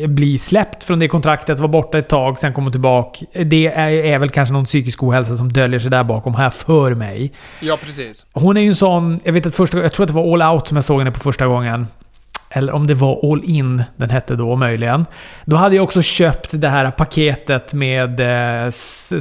bli 0.08 0.38
släppt 0.38 0.84
från 0.84 0.98
det 0.98 1.08
kontraktet, 1.08 1.58
var 1.58 1.68
borta 1.68 1.98
ett 1.98 2.08
tag, 2.08 2.38
sen 2.38 2.52
kom 2.52 2.64
hon 2.64 2.72
tillbaka. 2.72 3.26
Det 3.44 3.66
är, 3.66 3.90
är 3.90 4.18
väl 4.18 4.30
kanske 4.30 4.52
någon 4.52 4.64
psykisk 4.64 5.02
ohälsa 5.02 5.36
som 5.36 5.52
döljer 5.52 5.80
sig 5.80 5.90
där 5.90 6.04
bakom, 6.04 6.34
här 6.34 6.50
för 6.50 6.94
mig. 6.94 7.32
Ja, 7.60 7.78
precis. 7.84 8.26
Hon 8.32 8.56
är 8.56 8.60
ju 8.60 8.68
en 8.68 8.76
sån... 8.76 9.20
Jag 9.24 9.32
vet 9.32 9.46
att 9.46 9.54
första 9.54 9.78
Jag 9.82 9.92
tror 9.92 10.04
att 10.04 10.08
det 10.08 10.14
var 10.14 10.32
All 10.34 10.54
Out 10.54 10.68
som 10.68 10.76
jag 10.76 10.84
såg 10.84 10.98
henne 10.98 11.10
på 11.10 11.20
första 11.20 11.46
gången. 11.46 11.86
Eller 12.50 12.72
om 12.72 12.86
det 12.86 12.94
var 12.94 13.32
All 13.32 13.42
In 13.44 13.82
den 13.96 14.10
hette 14.10 14.36
då 14.36 14.56
möjligen. 14.56 15.06
Då 15.44 15.56
hade 15.56 15.76
jag 15.76 15.82
också 15.82 16.02
köpt 16.02 16.48
det 16.52 16.68
här 16.68 16.90
paketet 16.90 17.72
med 17.72 18.20
eh, 18.20 18.66
S- 18.66 19.12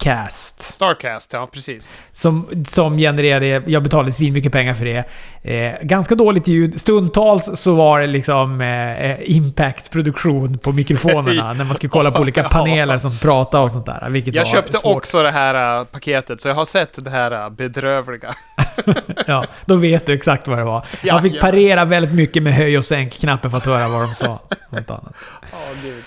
Starcast. 0.00 0.62
Starcast, 0.62 1.32
ja 1.32 1.48
precis. 1.52 1.90
Som, 2.12 2.64
som 2.68 2.98
genererade... 2.98 3.62
Jag 3.66 3.82
betalade 3.82 4.12
svin 4.12 4.32
mycket 4.32 4.52
pengar 4.52 4.74
för 4.74 4.84
det. 4.84 5.04
Eh, 5.42 5.74
ganska 5.82 6.14
dåligt 6.14 6.48
ljud. 6.48 6.80
Stundtals 6.80 7.50
så 7.54 7.74
var 7.74 8.00
det 8.00 8.06
liksom 8.06 8.60
eh, 8.60 9.16
impact-produktion 9.36 10.58
på 10.58 10.72
mikrofonerna. 10.72 11.52
när 11.52 11.64
man 11.64 11.76
skulle 11.76 11.90
kolla 11.90 12.10
på 12.10 12.20
olika 12.20 12.42
paneler 12.48 12.98
som 12.98 13.18
pratade 13.18 13.64
och 13.64 13.72
sånt 13.72 13.86
där. 13.86 14.08
Vilket 14.08 14.34
Jag 14.34 14.46
köpte 14.46 14.78
svårt. 14.78 14.96
också 14.96 15.22
det 15.22 15.30
här 15.30 15.80
äh, 15.80 15.84
paketet, 15.84 16.40
så 16.40 16.48
jag 16.48 16.54
har 16.54 16.64
sett 16.64 17.04
det 17.04 17.10
här 17.10 17.44
äh, 17.44 17.50
bedrövliga. 17.50 18.34
Ja, 19.26 19.44
då 19.64 19.76
vet 19.76 20.06
du 20.06 20.12
exakt 20.12 20.48
vad 20.48 20.58
det 20.58 20.64
var. 20.64 20.86
Ja, 21.02 21.14
Man 21.14 21.22
fick 21.22 21.34
ja. 21.34 21.40
parera 21.40 21.84
väldigt 21.84 22.14
mycket 22.14 22.42
med 22.42 22.52
höj 22.54 22.78
och 22.78 22.84
sänk-knappen 22.84 23.50
för 23.50 23.58
att 23.58 23.64
höra 23.66 23.88
vad 23.88 24.00
de 24.02 24.14
sa. 24.14 24.40
Något 24.70 24.90
annat. 24.90 25.14
Oh, 25.52 25.82
gud. 25.82 26.04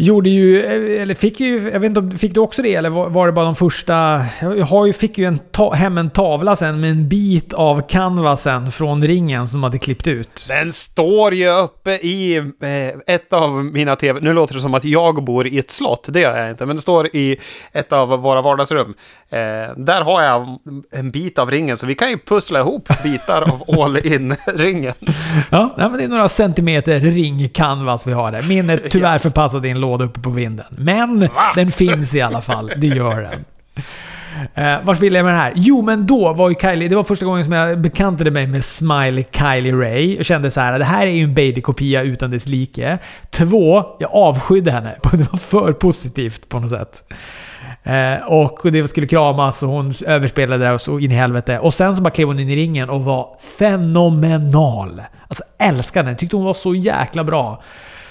Gjorde 0.00 0.30
ju, 0.30 0.66
eller 0.96 1.14
fick 1.14 1.40
ju, 1.40 1.70
jag 1.70 1.80
vet 1.80 1.88
inte 1.88 2.00
om, 2.00 2.10
fick 2.10 2.34
du 2.34 2.40
också 2.40 2.62
det 2.62 2.74
eller 2.74 2.90
var 2.90 3.26
det 3.26 3.32
bara 3.32 3.44
de 3.44 3.54
första? 3.56 4.24
Jag 4.40 4.96
fick 4.96 5.18
ju 5.18 5.24
en 5.24 5.38
ta, 5.38 5.74
hem 5.74 5.98
en 5.98 6.10
tavla 6.10 6.56
sen 6.56 6.80
med 6.80 6.90
en 6.90 7.08
bit 7.08 7.52
av 7.52 7.88
canvasen 7.88 8.72
från 8.72 9.04
ringen 9.04 9.48
som 9.48 9.60
de 9.60 9.64
hade 9.64 9.78
klippt 9.78 10.06
ut. 10.06 10.46
Den 10.48 10.72
står 10.72 11.34
ju 11.34 11.48
uppe 11.48 11.90
i 11.90 12.36
eh, 12.36 13.14
ett 13.14 13.32
av 13.32 13.64
mina 13.64 13.96
tv... 13.96 14.20
Nu 14.20 14.32
låter 14.32 14.54
det 14.54 14.60
som 14.60 14.74
att 14.74 14.84
jag 14.84 15.24
bor 15.24 15.46
i 15.46 15.58
ett 15.58 15.70
slott, 15.70 16.08
det 16.08 16.20
gör 16.20 16.38
jag 16.38 16.50
inte, 16.50 16.66
men 16.66 16.76
det 16.76 16.82
står 16.82 17.06
i 17.06 17.36
ett 17.72 17.92
av 17.92 18.08
våra 18.08 18.42
vardagsrum. 18.42 18.94
Eh, 19.30 19.38
där 19.76 20.02
har 20.02 20.22
jag 20.22 20.58
en 20.90 21.10
bit 21.10 21.38
av 21.38 21.50
ringen, 21.50 21.76
så 21.76 21.86
vi 21.86 21.94
kan 21.94 22.10
ju 22.10 22.18
pussla 22.18 22.58
ihop 22.58 22.88
bitar 23.02 23.42
av 23.42 23.80
all 23.80 24.06
in-ringen. 24.06 24.94
Ja, 25.50 25.74
men 25.76 25.92
det 25.92 26.04
är 26.04 26.08
några 26.08 26.28
centimeter 26.28 27.00
ring-canvas 27.00 28.06
vi 28.06 28.12
har 28.12 28.32
där. 28.32 28.42
Min 28.42 28.70
är 28.70 28.82
tyvärr 28.90 29.18
förpassad 29.18 29.66
i 29.66 29.70
en 29.70 29.80
låda 29.80 29.87
uppe 29.96 30.20
på 30.20 30.30
vinden. 30.30 30.66
Men 30.70 31.20
Va? 31.20 31.52
den 31.54 31.72
finns 31.72 32.14
i 32.14 32.20
alla 32.20 32.42
fall. 32.42 32.72
Det 32.76 32.86
gör 32.86 33.22
den. 33.22 33.44
Eh, 34.54 34.84
vart 34.84 35.00
vill 35.00 35.14
jag 35.14 35.24
med 35.24 35.34
det 35.34 35.38
här? 35.38 35.52
Jo, 35.56 35.82
men 35.82 36.06
då 36.06 36.32
var 36.32 36.48
ju 36.48 36.54
Kylie... 36.54 36.88
Det 36.88 36.96
var 36.96 37.04
första 37.04 37.26
gången 37.26 37.44
som 37.44 37.52
jag 37.52 37.80
bekantade 37.80 38.30
mig 38.30 38.46
med 38.46 38.64
Smiley 38.64 39.24
Kylie 39.32 39.72
Ray. 39.72 40.18
Och 40.18 40.24
kände 40.24 40.50
så 40.50 40.60
här, 40.60 40.78
det 40.78 40.84
här 40.84 41.06
är 41.06 41.10
ju 41.10 41.24
en 41.24 41.34
Bailey-kopia 41.34 42.02
utan 42.02 42.30
dess 42.30 42.46
like. 42.46 42.98
Två, 43.30 43.84
jag 43.98 44.10
avskydde 44.12 44.70
henne. 44.70 44.96
Det 45.12 45.30
var 45.32 45.38
för 45.38 45.72
positivt 45.72 46.48
på 46.48 46.60
något 46.60 46.70
sätt. 46.70 47.02
Eh, 47.82 48.26
och 48.26 48.72
det 48.72 48.88
skulle 48.88 49.06
kramas 49.06 49.62
och 49.62 49.68
hon 49.68 49.94
överspelade 50.06 50.64
det 50.64 50.72
och 50.72 50.80
så 50.80 50.98
in 50.98 51.10
i 51.10 51.14
helvete. 51.14 51.58
Och 51.58 51.74
sen 51.74 51.96
så 51.96 52.02
bara 52.02 52.10
klev 52.10 52.26
hon 52.26 52.38
in 52.38 52.48
i 52.48 52.56
ringen 52.56 52.90
och 52.90 53.04
var 53.04 53.28
fenomenal. 53.58 55.02
Alltså 55.28 55.42
älskade 55.58 56.06
henne. 56.06 56.18
Tyckte 56.18 56.36
hon 56.36 56.44
var 56.44 56.54
så 56.54 56.74
jäkla 56.74 57.24
bra. 57.24 57.62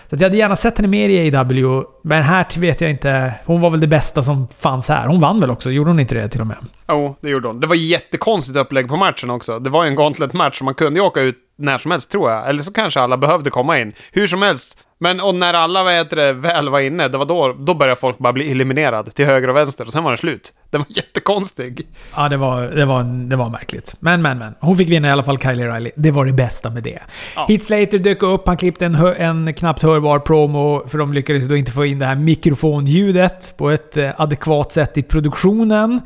Så 0.10 0.16
att 0.16 0.22
jag 0.22 0.26
hade 0.26 0.38
gärna 0.38 0.56
sett 0.56 0.78
henne 0.78 0.88
mer 0.88 1.10
i 1.10 1.36
AW, 1.36 1.84
men 2.04 2.24
här 2.24 2.60
vet 2.60 2.82
jag 2.82 2.90
inte. 2.90 3.34
Hon 3.46 3.62
var 3.62 3.70
väl 3.70 3.80
det 3.80 3.88
bästa 3.88 4.24
som 4.24 4.48
fanns 4.48 4.90
här. 4.90 5.08
Hon 5.08 5.20
vann 5.20 5.40
väl 5.40 5.52
också? 5.52 5.72
Gjorde 5.72 5.90
hon 5.90 6.00
inte 6.00 6.16
det 6.16 6.30
till 6.30 6.42
och 6.42 6.48
med? 6.48 6.58
Jo, 6.88 7.16
det 7.22 7.30
gjorde 7.30 7.48
hon. 7.48 7.60
Det 7.60 7.68
var 7.68 7.76
jättekonstigt 7.76 8.58
upplägg 8.58 8.88
på 8.88 8.98
matchen 8.98 9.30
också. 9.30 9.60
Det 9.60 9.70
var 9.70 9.84
ju 9.84 9.90
en 9.90 9.96
gauntlet-match, 9.96 10.58
så 10.58 10.64
man 10.64 10.74
kunde 10.74 11.00
ju 11.00 11.06
åka 11.06 11.22
ut 11.22 11.38
när 11.58 11.78
som 11.78 11.92
helst 11.92 12.12
tror 12.12 12.32
jag. 12.32 12.50
Eller 12.50 12.64
så 12.64 12.74
kanske 12.74 13.00
alla 13.00 13.18
behövde 13.18 13.50
komma 13.50 13.80
in. 13.80 13.94
Hur 14.12 14.28
som 14.28 14.42
helst. 14.42 14.78
Men 15.00 15.20
och 15.20 15.36
när 15.36 15.54
alla 15.54 15.84
vad 15.84 15.94
heter 15.94 16.16
det, 16.16 16.34
väl 16.34 16.70
var 16.70 16.80
inne, 16.80 17.08
det 17.08 17.18
var 17.18 17.26
då, 17.26 17.56
då 17.60 17.74
började 17.74 18.00
folk 18.00 18.18
bara 18.18 18.34
bli 18.34 18.52
eliminerad 18.52 19.16
till 19.16 19.26
höger 19.26 19.48
och 19.48 19.56
vänster 19.56 19.86
och 19.86 19.92
sen 19.92 20.04
var 20.04 20.12
det 20.12 20.18
slut. 20.18 20.54
Det 20.70 20.78
var 20.78 20.86
jättekonstig. 20.90 21.88
Ja, 22.16 22.30
det 22.30 22.38
var, 22.38 22.62
det, 22.62 22.86
var, 22.86 23.04
det 23.04 23.36
var 23.36 23.50
märkligt. 23.50 23.96
Men, 24.00 24.22
men, 24.22 24.38
men. 24.38 24.56
Hon 24.60 24.78
fick 24.78 24.90
vinna 24.90 25.08
i 25.08 25.12
alla 25.12 25.24
fall, 25.24 25.40
Kylie 25.40 25.68
Riley. 25.74 25.92
Det 25.96 26.12
var 26.12 26.26
det 26.26 26.34
bästa 26.34 26.70
med 26.70 26.84
det. 26.84 27.00
Ja. 27.36 27.46
Heath 27.50 27.66
Slater 27.66 28.00
dök 28.00 28.24
upp. 28.24 28.48
Han 28.48 28.58
klippte 28.58 28.86
en, 28.86 28.96
en 28.96 29.54
knappt 29.54 29.82
hörbar 29.82 30.20
promo, 30.20 30.88
för 30.88 30.98
de 30.98 31.14
lyckades 31.14 31.48
då 31.48 31.58
inte 31.58 31.72
få 31.72 31.86
in 31.86 32.00
det 32.00 32.06
här 32.06 32.16
mikrofonljudet 32.16 33.54
på 33.58 33.70
ett 33.70 33.98
eh, 33.98 34.10
adekvat 34.18 34.72
sätt 34.72 34.98
i 34.98 35.04
produktionen. 35.04 36.02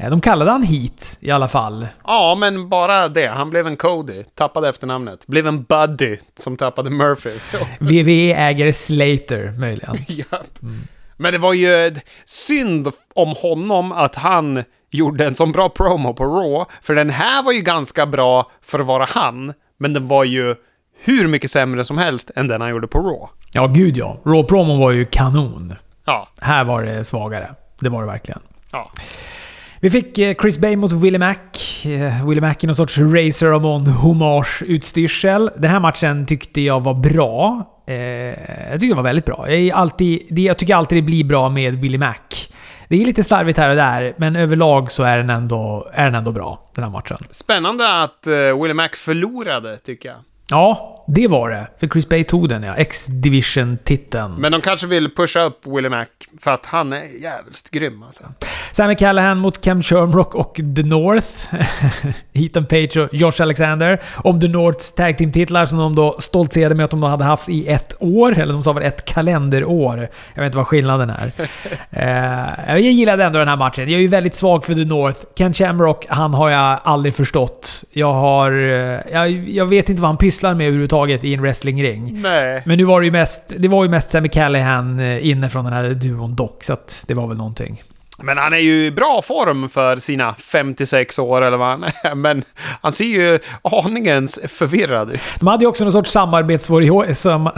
Eh, 0.00 0.10
De 0.10 0.20
kallade 0.20 0.50
han 0.50 0.62
Heat 0.62 1.18
i 1.20 1.30
alla 1.30 1.48
fall. 1.48 1.86
Ja, 2.04 2.34
men 2.38 2.68
bara 2.68 3.08
det. 3.08 3.26
Han 3.26 3.50
blev 3.50 3.66
en 3.66 3.76
Cody. 3.76 4.24
Tappade 4.34 4.68
efternamnet. 4.68 5.26
Blev 5.26 5.46
en 5.46 5.62
Buddy 5.62 6.16
som 6.38 6.56
tappade 6.56 6.90
Murphy. 6.90 7.30
WWE 7.80 8.34
äger 8.34 8.72
Slater, 8.72 9.54
möjligen. 9.58 9.96
ja. 10.08 10.38
Men 11.16 11.32
det 11.32 11.38
var 11.38 11.52
ju 11.52 11.94
synd 12.24 12.88
om 13.14 13.34
honom 13.42 13.92
att 13.92 14.14
han 14.14 14.64
gjorde 14.90 15.26
en 15.26 15.34
sån 15.34 15.52
bra 15.52 15.68
promo 15.68 16.14
på 16.14 16.24
Raw. 16.24 16.64
För 16.82 16.94
den 16.94 17.10
här 17.10 17.42
var 17.42 17.52
ju 17.52 17.60
ganska 17.60 18.06
bra 18.06 18.50
för 18.62 18.78
att 18.78 18.86
vara 18.86 19.04
han. 19.08 19.52
Men 19.78 19.92
den 19.92 20.06
var 20.06 20.24
ju 20.24 20.54
hur 21.02 21.28
mycket 21.28 21.50
sämre 21.50 21.84
som 21.84 21.98
helst 21.98 22.30
än 22.36 22.48
den 22.48 22.60
han 22.60 22.70
gjorde 22.70 22.86
på 22.88 22.98
Raw. 22.98 23.26
Ja, 23.52 23.66
gud 23.66 23.96
ja. 23.96 24.20
Raw 24.24 24.42
promo 24.48 24.80
var 24.80 24.90
ju 24.90 25.04
kanon. 25.04 25.74
Ja, 26.04 26.28
Här 26.40 26.64
var 26.64 26.82
det 26.82 27.04
svagare. 27.04 27.54
Det 27.80 27.88
var 27.88 28.00
det 28.00 28.06
verkligen. 28.06 28.40
ja. 28.72 28.90
Vi 29.82 29.90
fick 29.90 30.18
eh, 30.18 30.34
Chris 30.34 30.58
Bay 30.58 30.76
mot 30.76 30.92
Willie 30.92 31.18
Mack. 31.18 31.84
Eh, 31.84 32.26
Willie 32.26 32.40
Mack 32.40 32.64
i 32.64 32.66
någon 32.66 32.76
sorts 32.76 32.98
Razor 32.98 33.46
Ramon 33.46 33.86
hommage-utstyrsel. 33.86 35.50
Den 35.56 35.70
här 35.70 35.80
matchen 35.80 36.26
tyckte 36.26 36.60
jag 36.60 36.80
var 36.80 36.94
bra. 36.94 37.64
Eh, 37.86 37.94
jag 37.94 38.72
tyckte 38.72 38.86
den 38.86 38.96
var 38.96 39.02
väldigt 39.02 39.24
bra. 39.24 39.44
Jag, 39.48 39.58
är 39.58 39.72
alltid, 39.72 40.38
jag 40.38 40.58
tycker 40.58 40.74
alltid 40.74 40.98
det 40.98 41.02
blir 41.02 41.24
bra 41.24 41.48
med 41.48 41.74
Willie 41.74 41.98
Mack. 41.98 42.52
Det 42.88 43.00
är 43.00 43.04
lite 43.04 43.24
slarvigt 43.24 43.58
här 43.58 43.70
och 43.70 43.76
där, 43.76 44.14
men 44.16 44.36
överlag 44.36 44.92
så 44.92 45.02
är 45.02 45.18
den 45.18 45.30
ändå, 45.30 45.90
är 45.92 46.04
den 46.04 46.14
ändå 46.14 46.32
bra, 46.32 46.70
den 46.74 46.84
här 46.84 46.90
matchen. 46.90 47.18
Spännande 47.30 48.02
att 48.02 48.26
Willie 48.62 48.74
Mac 48.74 48.88
förlorade, 48.94 49.76
tycker 49.76 50.08
jag. 50.08 50.18
Ja, 50.50 50.99
det 51.14 51.28
var 51.28 51.50
det. 51.50 51.66
För 51.80 51.88
Chris 51.88 52.08
Bay 52.08 52.24
tog 52.24 52.48
den 52.48 52.62
ja. 52.62 52.74
X-Division-titeln. 52.76 54.34
Men 54.38 54.52
de 54.52 54.60
kanske 54.60 54.86
vill 54.86 55.14
pusha 55.14 55.40
upp 55.42 55.66
Willie 55.66 55.88
Mac 55.90 56.06
för 56.40 56.50
att 56.50 56.66
han 56.66 56.92
är 56.92 57.22
jävligt 57.22 57.70
grym 57.70 58.02
alltså. 58.02 58.24
Sammy 58.72 58.94
Callahan 58.94 59.38
mot 59.38 59.64
Kem 59.64 59.82
Shamrock 59.82 60.34
och 60.34 60.54
The 60.76 60.82
North. 60.82 61.28
Ethan 62.32 62.66
Page 62.66 62.96
och 62.96 63.08
Josh 63.14 63.42
Alexander. 63.42 64.00
Om 64.16 64.40
The 64.40 64.48
Norths 64.48 64.92
tag 64.94 65.18
team-titlar 65.18 65.66
som 65.66 65.78
de 65.78 65.94
då 65.94 66.16
stoltserade 66.20 66.74
med 66.74 66.84
att 66.84 66.90
de 66.90 67.02
hade 67.02 67.24
haft 67.24 67.48
i 67.48 67.66
ett 67.68 67.94
år. 67.98 68.38
Eller 68.38 68.52
de 68.52 68.62
sa 68.62 68.72
väl 68.72 68.82
ett 68.82 69.04
kalenderår. 69.04 69.98
Jag 70.34 70.42
vet 70.42 70.46
inte 70.46 70.56
vad 70.58 70.66
skillnaden 70.66 71.10
är. 71.10 71.32
Eh, 71.92 72.70
jag 72.70 72.80
gillade 72.80 73.24
ändå 73.24 73.38
den 73.38 73.48
här 73.48 73.56
matchen. 73.56 73.84
Jag 73.90 73.98
är 73.98 74.02
ju 74.02 74.08
väldigt 74.08 74.34
svag 74.36 74.64
för 74.64 74.74
The 74.74 74.84
North. 74.84 75.20
Ken 75.36 75.54
Shamrock, 75.54 76.06
han 76.08 76.34
har 76.34 76.50
jag 76.50 76.78
aldrig 76.84 77.14
förstått. 77.14 77.84
Jag 77.92 78.12
har... 78.12 78.52
eh, 78.52 79.12
Jag, 79.12 79.30
jag 79.48 79.66
vet 79.66 79.88
inte 79.88 80.02
vad 80.02 80.08
han 80.08 80.16
pysslar 80.16 80.54
med 80.54 80.66
överhuvudtaget 80.66 80.99
i 81.08 81.34
en 81.34 81.42
wrestlingring. 81.42 82.22
Nej. 82.22 82.62
Men 82.66 82.78
nu 82.78 82.84
var 82.84 83.00
det 83.00 83.04
ju 83.06 83.12
mest, 83.12 83.42
det 83.58 83.68
var 83.68 83.84
ju 83.84 83.90
mest 83.90 84.10
Sammy 84.10 84.28
Callahan 84.28 85.00
eh, 85.00 85.26
inne 85.28 85.48
från 85.48 85.64
den 85.64 85.74
här 85.74 85.88
duon 85.88 86.36
dock, 86.36 86.64
så 86.64 86.72
att 86.72 87.04
det 87.08 87.14
var 87.14 87.26
väl 87.26 87.36
någonting. 87.36 87.82
Men 88.22 88.38
han 88.38 88.52
är 88.52 88.58
ju 88.58 88.84
i 88.86 88.90
bra 88.90 89.20
form 89.24 89.68
för 89.68 89.96
sina 89.96 90.34
56 90.34 91.18
år 91.18 91.42
eller 91.42 91.56
vad 91.56 91.68
han 91.68 91.84
är. 92.04 92.14
Men 92.14 92.42
han 92.80 92.92
ser 92.92 93.04
ju 93.04 93.38
aningens 93.62 94.40
förvirrad 94.48 95.10
ut. 95.10 95.20
De 95.38 95.46
hade 95.46 95.64
ju 95.64 95.68
också 95.68 95.84
någon 95.84 95.92
sorts 95.92 96.16
samarbetssvårighe- 96.16 97.12
sam, 97.14 97.48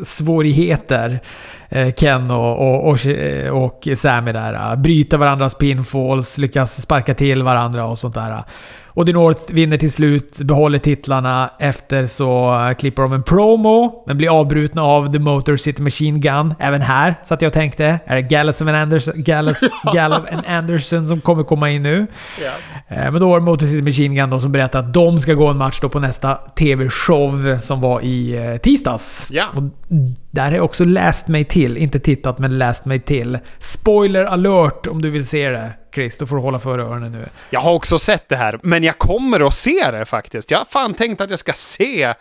samarbetssvårigheter. 0.00 1.20
eh, 1.68 1.90
Ken 1.94 2.30
och, 2.30 2.58
och, 2.58 2.88
och, 2.88 2.98
och 3.64 3.88
Sammy 3.98 4.32
där. 4.32 4.54
eh, 4.54 4.76
Bryta 4.76 5.16
varandras 5.16 5.54
pinfalls, 5.54 6.38
lyckas 6.38 6.82
sparka 6.82 7.14
till 7.14 7.42
varandra 7.42 7.86
och 7.86 7.98
sånt 7.98 8.14
där. 8.14 8.44
Och 8.92 9.06
The 9.06 9.12
North 9.12 9.40
vinner 9.48 9.76
till 9.76 9.92
slut, 9.92 10.38
behåller 10.38 10.78
titlarna. 10.78 11.50
Efter 11.58 12.06
så 12.06 12.54
klipper 12.78 13.02
de 13.02 13.12
en 13.12 13.22
promo, 13.22 14.04
men 14.06 14.16
blir 14.16 14.40
avbrutna 14.40 14.82
av 14.82 15.12
The 15.12 15.18
Motor 15.18 15.56
City 15.56 15.82
Machine 15.82 16.20
Gun. 16.20 16.54
Även 16.58 16.80
här 16.80 17.14
så 17.24 17.34
att 17.34 17.42
jag 17.42 17.52
tänkte, 17.52 18.00
är 18.04 18.16
det 18.16 18.22
Gallus 18.22 18.60
and 18.62 18.70
Anderson, 18.70 19.14
Gallus, 19.16 19.60
Gallup 19.94 20.32
and 20.32 20.42
Anderson 20.46 21.06
som 21.06 21.20
kommer 21.20 21.42
komma 21.42 21.70
in 21.70 21.82
nu? 21.82 22.06
Eh, 22.88 23.12
Men 23.12 23.20
då 23.20 23.28
var 23.28 23.38
det 23.40 23.44
Motor 23.44 23.66
City 23.66 23.82
Machine 23.82 24.14
Gun 24.14 24.30
då 24.30 24.40
som 24.40 24.52
berättade 24.52 24.86
att 24.88 24.94
de 24.94 25.20
ska 25.20 25.34
gå 25.34 25.46
en 25.48 25.56
match 25.56 25.78
då 25.82 25.88
på 25.88 26.00
nästa 26.00 26.34
TV-show 26.34 27.58
som 27.60 27.80
var 27.80 28.00
i 28.00 28.46
eh, 28.46 28.56
tisdags. 28.56 29.28
Ja. 29.30 29.44
Där 30.30 30.44
har 30.44 30.52
jag 30.52 30.64
också 30.64 30.84
läst 30.84 31.28
mig 31.28 31.44
till, 31.44 31.76
inte 31.76 31.98
tittat 31.98 32.38
men 32.38 32.58
läst 32.58 32.84
mig 32.84 33.00
till. 33.00 33.38
Spoiler 33.58 34.24
alert 34.24 34.86
om 34.86 35.02
du 35.02 35.10
vill 35.10 35.26
se 35.26 35.48
det. 35.48 35.72
Chris, 35.94 36.18
då 36.18 36.26
får 36.26 36.36
du 36.36 36.42
hålla 36.42 36.58
för 36.58 36.78
öronen 36.78 37.12
nu. 37.12 37.28
Jag 37.50 37.60
har 37.60 37.72
också 37.72 37.98
sett 37.98 38.28
det 38.28 38.36
här, 38.36 38.60
men 38.62 38.84
jag 38.84 38.98
kommer 38.98 39.46
att 39.46 39.54
se 39.54 39.90
det 39.90 40.04
faktiskt. 40.04 40.50
Jag 40.50 40.58
har 40.58 40.64
fan 40.64 40.94
tänkt 40.94 41.20
att 41.20 41.30
jag 41.30 41.38
ska 41.38 41.52
se 41.52 42.14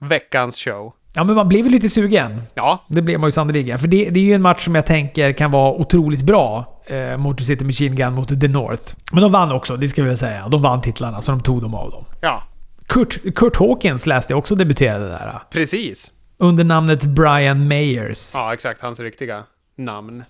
veckans 0.00 0.56
show. 0.56 0.92
Ja, 1.14 1.24
men 1.24 1.34
man 1.36 1.48
blir 1.48 1.62
väl 1.62 1.72
lite 1.72 1.88
sugen. 1.88 2.42
Ja, 2.54 2.84
Det 2.88 3.02
blir 3.02 3.18
man 3.18 3.28
ju 3.28 3.32
sannoliken. 3.32 3.78
För 3.78 3.86
det, 3.86 4.10
det 4.10 4.20
är 4.20 4.24
ju 4.24 4.32
en 4.32 4.42
match 4.42 4.64
som 4.64 4.74
jag 4.74 4.86
tänker 4.86 5.32
kan 5.32 5.50
vara 5.50 5.72
otroligt 5.72 6.22
bra. 6.22 6.80
Eh, 6.86 7.16
Motor 7.16 7.44
City 7.44 7.64
Machine 7.64 7.94
Gun 7.96 8.12
mot 8.12 8.40
The 8.40 8.48
North. 8.48 8.82
Men 9.12 9.22
de 9.22 9.32
vann 9.32 9.52
också, 9.52 9.76
det 9.76 9.88
ska 9.88 10.02
vi 10.02 10.08
väl 10.08 10.18
säga. 10.18 10.48
De 10.48 10.62
vann 10.62 10.80
titlarna, 10.80 11.22
så 11.22 11.30
de 11.32 11.40
tog 11.40 11.62
dem 11.62 11.74
av 11.74 11.90
dem. 11.90 12.04
ja, 12.20 12.42
Kurt, 12.86 13.34
Kurt 13.34 13.56
Hawkins 13.56 14.06
läste 14.06 14.32
jag 14.32 14.38
också 14.38 14.54
debuterade 14.54 15.08
där. 15.08 15.38
precis. 15.50 16.12
Under 16.38 16.64
namnet 16.64 17.04
Brian 17.04 17.68
Mayers. 17.68 18.30
Ja, 18.34 18.54
exakt. 18.54 18.82
Hans 18.82 19.00
riktiga 19.00 19.44
namn. 19.76 20.24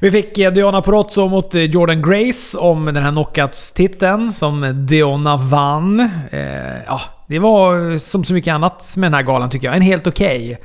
Vi 0.00 0.10
fick 0.10 0.38
eh, 0.38 0.52
Diana 0.52 0.82
Porozzo 0.82 1.28
mot 1.28 1.54
eh, 1.54 1.62
Jordan 1.62 2.02
Grace 2.02 2.58
om 2.58 2.84
den 2.84 2.96
här 3.02 3.10
knockouts-titeln 3.10 4.32
som 4.32 4.86
Diana 4.86 5.36
vann. 5.36 6.00
Eh, 6.30 6.82
ja, 6.86 7.00
det 7.28 7.38
var 7.38 7.90
eh, 7.90 7.96
som 7.96 8.24
så 8.24 8.34
mycket 8.34 8.54
annat 8.54 8.96
med 8.96 9.06
den 9.06 9.14
här 9.14 9.22
galan 9.22 9.50
tycker 9.50 9.66
jag. 9.66 9.76
En 9.76 9.82
helt 9.82 10.06
okej 10.06 10.52
eh, 10.52 10.58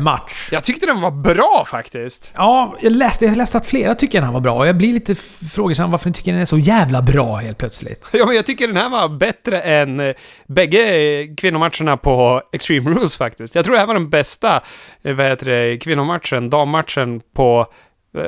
match. 0.00 0.48
Jag 0.52 0.64
tyckte 0.64 0.86
den 0.86 1.00
var 1.00 1.10
bra 1.10 1.64
faktiskt. 1.70 2.32
Ja, 2.36 2.76
jag 2.82 2.92
läste, 2.92 3.24
jag 3.24 3.36
läste 3.36 3.56
att 3.58 3.66
flera 3.66 3.94
tycker 3.94 4.18
den 4.18 4.26
här 4.26 4.32
var 4.34 4.40
bra. 4.40 4.66
Jag 4.66 4.76
blir 4.76 4.92
lite 4.92 5.12
f- 5.12 5.38
frågande 5.54 5.86
varför 5.90 6.08
ni 6.08 6.14
tycker 6.14 6.32
den 6.32 6.40
är 6.40 6.44
så 6.44 6.58
jävla 6.58 7.02
bra 7.02 7.36
helt 7.36 7.58
plötsligt. 7.58 8.08
Ja, 8.12 8.26
men 8.26 8.36
jag 8.36 8.46
tycker 8.46 8.66
den 8.66 8.76
här 8.76 8.88
var 8.88 9.08
bättre 9.08 9.60
än 9.60 10.00
eh, 10.00 10.14
bägge 10.46 10.96
eh, 11.20 11.26
kvinnomatcherna 11.36 11.96
på 11.96 12.42
Extreme 12.52 12.90
Rules 12.90 13.16
faktiskt. 13.16 13.54
Jag 13.54 13.64
tror 13.64 13.74
det 13.74 13.80
här 13.80 13.86
var 13.86 13.94
den 13.94 14.10
bästa, 14.10 14.60
eh, 15.02 15.14
vad 15.14 15.26
heter 15.26 15.46
det, 15.46 15.76
kvinnomatchen, 15.78 16.50
dammatchen 16.50 17.20
på 17.34 17.60
eh, 17.60 17.66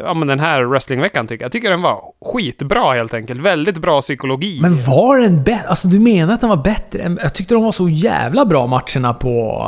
Ja 0.05 0.15
men 0.15 0.29
den 0.29 0.41
här 0.41 0.63
wrestlingveckan 0.65 1.27
tycker 1.27 1.43
jag. 1.43 1.47
Jag 1.47 1.53
tycker 1.53 1.71
den 1.71 1.83
var 1.83 2.03
skitbra 2.33 2.93
helt 2.95 3.15
enkelt. 3.15 3.41
Väldigt 3.41 3.79
bra 3.79 4.01
psykologi. 4.01 4.59
Men 4.63 4.85
var 4.85 5.19
den 5.19 5.43
bättre? 5.45 5.69
Alltså 5.69 5.89
du 5.89 5.99
menar 6.01 6.35
att 6.35 6.41
den 6.41 6.51
var 6.51 6.57
bättre? 6.57 7.03
än- 7.03 7.19
Jag 7.23 7.35
tyckte 7.35 7.55
de 7.55 7.63
var 7.65 7.73
så 7.73 7.89
jävla 7.89 8.45
bra 8.45 8.67
matcherna 8.67 9.15
på, 9.15 9.67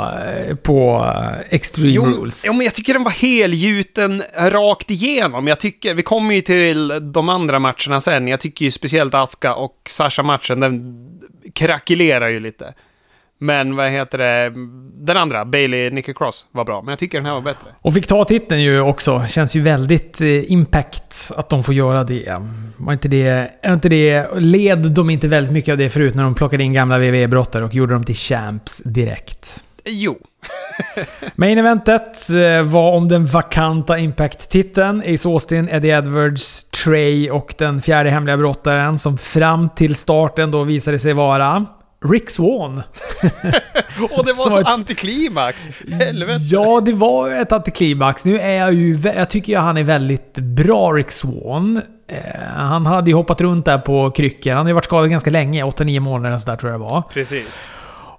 eh, 0.49 0.57
på 0.57 1.05
eh, 1.17 1.55
Extreme 1.55 1.91
Jo, 1.91 2.05
Rules. 2.05 2.43
jo, 2.47 2.53
men 2.53 2.65
jag 2.65 2.75
tycker 2.75 2.93
den 2.95 3.05
var 3.05 3.11
helgjuten 3.11 4.23
rakt 4.39 4.91
igenom. 4.91 5.47
Jag 5.47 5.61
tycker, 5.61 5.95
vi 5.95 6.03
kommer 6.03 6.35
ju 6.35 6.41
till 6.41 7.13
de 7.13 7.29
andra 7.29 7.59
matcherna 7.59 8.01
sen. 8.01 8.29
Jag 8.29 8.41
tycker 8.41 8.65
ju 8.65 8.71
speciellt 8.71 9.15
Aska 9.15 9.55
och 9.55 9.77
Sasha-matchen, 9.89 10.61
den 10.61 11.05
krackelerar 11.55 12.29
ju 12.29 12.41
lite. 12.41 12.75
Men 13.43 13.77
vad 13.77 13.91
heter 13.91 14.19
det, 14.19 14.53
den 15.05 15.17
andra, 15.17 15.45
Bailey 15.45 15.91
Nicky 15.91 16.15
Cross, 16.15 16.47
var 16.53 16.65
bra. 16.65 16.83
Men 16.83 16.93
jag 16.93 16.99
tycker 16.99 17.19
den 17.19 17.27
här 17.27 17.35
var 17.35 17.41
bättre. 17.41 17.69
Och 17.81 17.95
fick 17.95 18.07
ta 18.07 18.25
titeln 18.25 18.63
ju 18.63 18.81
också. 18.81 19.25
Känns 19.29 19.55
ju 19.55 19.61
väldigt 19.61 20.21
eh, 20.21 20.53
impact 20.53 21.31
att 21.37 21.49
de 21.49 21.65
får 21.65 21.75
göra 21.75 22.05
det. 22.05 22.43
Var 22.77 22.93
inte 22.93 23.09
det... 23.09 23.51
Är 23.63 23.75
inte 23.75 23.89
det... 23.89 24.27
Led 24.35 24.79
de 24.79 25.11
inte 25.11 25.29
väldigt 25.29 25.53
mycket 25.53 25.73
av 25.73 25.79
det 25.79 25.89
förut 25.89 26.15
när 26.15 26.25
de 26.25 26.35
plockade 26.35 26.65
in 26.65 26.73
gamla 26.73 26.99
WWE-brottare 26.99 27.65
och 27.65 27.75
gjorde 27.75 27.95
dem 27.95 28.05
till 28.05 28.15
champs 28.15 28.79
direkt? 28.79 29.63
Jo. 29.85 30.19
Main 31.35 31.59
eventet 31.59 32.31
eh, 32.31 32.63
var 32.63 32.93
om 32.93 33.09
den 33.09 33.27
vakanta 33.27 33.99
Impact-titeln. 33.99 35.03
Ace 35.15 35.29
Austin, 35.29 35.69
Eddie 35.69 35.89
Edwards, 35.89 36.65
Trey 36.65 37.31
och 37.31 37.55
den 37.59 37.83
fjärde 37.83 38.11
hemliga 38.11 38.37
brottaren 38.37 38.99
som 38.99 39.19
fram 39.19 39.69
till 39.69 39.95
starten 39.95 40.51
då 40.51 40.65
visade 40.65 40.99
sig 40.99 41.13
vara 41.13 41.67
Rick 42.05 42.31
Swan. 42.31 42.83
Och 44.11 44.25
det 44.27 44.33
var 44.33 44.51
så 44.51 44.59
ett- 44.61 44.69
antiklimax. 44.69 45.69
Helvete. 45.91 46.41
Ja, 46.51 46.81
det 46.81 46.93
var 46.93 47.31
ett 47.31 47.53
antiklimax. 47.53 48.25
Nu 48.25 48.41
är 48.41 48.53
jag 48.59 48.75
ju... 48.75 48.99
Jag 49.05 49.31
tycker 49.31 49.53
ju 49.53 49.59
han 49.59 49.77
är 49.77 49.85
väldigt 49.85 50.35
bra, 50.39 50.93
Rick 50.93 51.11
Swan. 51.11 51.83
Eh, 52.09 52.19
han 52.57 52.87
hade 52.87 53.11
ju 53.11 53.17
hoppat 53.17 53.41
runt 53.41 53.65
där 53.65 53.79
på 53.79 54.11
kryckor. 54.11 54.51
Han 54.51 54.59
har 54.61 54.69
ju 54.71 54.75
varit 54.75 54.85
skadad 54.85 55.11
ganska 55.11 55.31
länge, 55.31 55.65
8-9 55.65 56.01
månader 56.01 56.39
sådär 56.39 56.57
tror 56.57 56.73
jag 56.73 56.81
det 56.81 56.85
var. 56.85 57.03
Precis. 57.13 57.69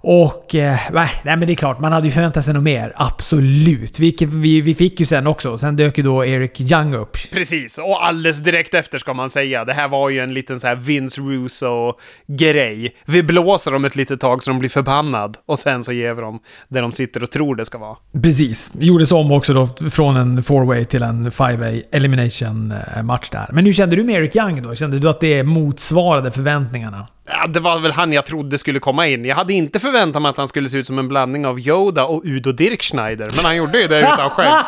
Och 0.06 0.54
eh, 0.54 0.78
nej, 0.92 1.10
men 1.22 1.40
det 1.40 1.52
är 1.52 1.54
klart, 1.54 1.80
man 1.80 1.92
hade 1.92 2.06
ju 2.06 2.12
förväntat 2.12 2.44
sig 2.44 2.54
något 2.54 2.62
mer. 2.62 2.92
Absolut. 2.96 3.98
Vilket 3.98 4.28
vi, 4.28 4.60
vi 4.60 4.74
fick 4.74 5.00
ju 5.00 5.06
sen 5.06 5.26
också. 5.26 5.58
Sen 5.58 5.76
dök 5.76 5.98
ju 5.98 6.04
då 6.04 6.24
Eric 6.24 6.60
Young 6.60 6.94
upp. 6.94 7.16
Precis, 7.32 7.78
och 7.78 8.06
alldeles 8.06 8.38
direkt 8.38 8.74
efter 8.74 8.98
ska 8.98 9.14
man 9.14 9.30
säga. 9.30 9.64
Det 9.64 9.72
här 9.72 9.88
var 9.88 10.10
ju 10.10 10.20
en 10.20 10.34
liten 10.34 10.60
så 10.60 10.66
här 10.66 10.76
Vince 10.76 11.20
Russo-grej. 11.20 12.96
Vi 13.04 13.22
blåser 13.22 13.70
dem 13.70 13.84
ett 13.84 13.96
litet 13.96 14.20
tag 14.20 14.42
så 14.42 14.50
de 14.50 14.58
blir 14.58 14.70
förbannad 14.70 15.36
och 15.46 15.58
sen 15.58 15.84
så 15.84 15.92
ger 15.92 16.14
vi 16.14 16.20
dem 16.20 16.40
det 16.68 16.80
de 16.80 16.92
sitter 16.92 17.22
och 17.22 17.30
tror 17.30 17.56
det 17.56 17.64
ska 17.64 17.78
vara. 17.78 17.96
Precis. 18.22 18.72
Gjordes 18.78 19.12
om 19.12 19.32
också 19.32 19.52
då 19.52 19.90
från 19.90 20.16
en 20.16 20.42
four-way 20.42 20.84
till 20.84 21.02
en 21.02 21.30
five-way 21.30 21.82
elimination 21.92 22.74
eh, 22.96 23.02
match 23.02 23.28
där. 23.30 23.50
Men 23.52 23.66
hur 23.66 23.72
kände 23.72 23.96
du 23.96 24.04
med 24.04 24.14
Eric 24.14 24.36
Young 24.36 24.62
då? 24.62 24.74
Kände 24.74 24.98
du 24.98 25.08
att 25.08 25.20
det 25.20 25.42
motsvarade 25.42 26.30
förväntningarna? 26.30 27.06
Ja, 27.26 27.46
det 27.46 27.60
var 27.60 27.78
väl 27.78 27.92
han 27.92 28.12
jag 28.12 28.26
trodde 28.26 28.58
skulle 28.58 28.78
komma 28.78 29.06
in. 29.06 29.24
Jag 29.24 29.36
hade 29.36 29.52
inte 29.52 29.80
förväntat 29.80 30.22
mig 30.22 30.28
att 30.30 30.36
han 30.36 30.48
skulle 30.48 30.68
se 30.68 30.78
ut 30.78 30.86
som 30.86 30.98
en 30.98 31.08
blandning 31.08 31.46
av 31.46 31.58
Yoda 31.60 32.04
och 32.04 32.22
Udo 32.24 32.52
Dirkschneider, 32.52 33.30
men 33.36 33.44
han 33.44 33.56
gjorde 33.56 33.80
ju 33.80 33.88
det 33.88 33.98
utan 33.98 34.30
skägg. 34.30 34.48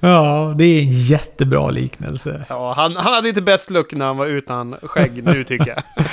Ja, 0.00 0.54
det 0.58 0.64
är 0.64 0.82
en 0.82 0.92
jättebra 0.92 1.70
liknelse. 1.70 2.44
Ja, 2.48 2.72
han, 2.76 2.96
han 2.96 3.14
hade 3.14 3.28
inte 3.28 3.42
bäst 3.42 3.70
look 3.70 3.92
när 3.92 4.06
han 4.06 4.16
var 4.16 4.26
utan 4.26 4.76
skägg 4.82 5.24
nu 5.24 5.44
tycker 5.44 5.68
jag. 5.68 5.82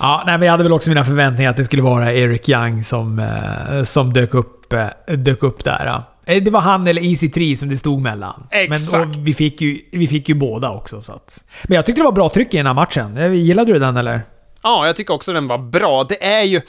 Ja, 0.00 0.22
nej, 0.26 0.38
men 0.38 0.46
jag 0.46 0.52
hade 0.52 0.62
väl 0.62 0.72
också 0.72 0.90
mina 0.90 1.04
förväntningar 1.04 1.50
att 1.50 1.56
det 1.56 1.64
skulle 1.64 1.82
vara 1.82 2.12
Eric 2.12 2.48
Young 2.48 2.84
som, 2.84 3.18
eh, 3.18 3.82
som 3.84 4.12
dök, 4.12 4.34
upp, 4.34 4.72
eh, 4.72 4.86
dök 5.16 5.42
upp 5.42 5.64
där. 5.64 6.02
Eh, 6.26 6.42
Det 6.42 6.50
var 6.50 6.60
han 6.60 6.86
eller 6.86 7.02
Easy 7.02 7.30
3 7.30 7.56
som 7.56 7.68
det 7.68 7.76
stod 7.76 8.02
mellan. 8.02 8.46
Exakt. 8.50 9.10
Men, 9.14 9.24
vi, 9.24 9.34
fick 9.34 9.60
ju, 9.60 9.80
vi 9.92 10.06
fick 10.06 10.28
ju 10.28 10.34
båda 10.34 10.70
också. 10.70 11.02
Så 11.02 11.12
att. 11.12 11.44
Men 11.64 11.76
jag 11.76 11.86
tyckte 11.86 12.00
det 12.00 12.04
var 12.04 12.12
bra 12.12 12.28
tryck 12.28 12.54
i 12.54 12.56
den 12.56 12.66
här 12.66 12.74
matchen. 12.74 13.16
Eh, 13.16 13.32
Gillade 13.32 13.72
du 13.72 13.78
den 13.78 13.96
eller? 13.96 14.20
Ja, 14.62 14.86
jag 14.86 14.96
tycker 14.96 15.14
också 15.14 15.32
den 15.32 15.48
var 15.48 15.58
bra. 15.58 16.04
Det 16.04 16.24
är 16.24 16.42
ju... 16.42 16.60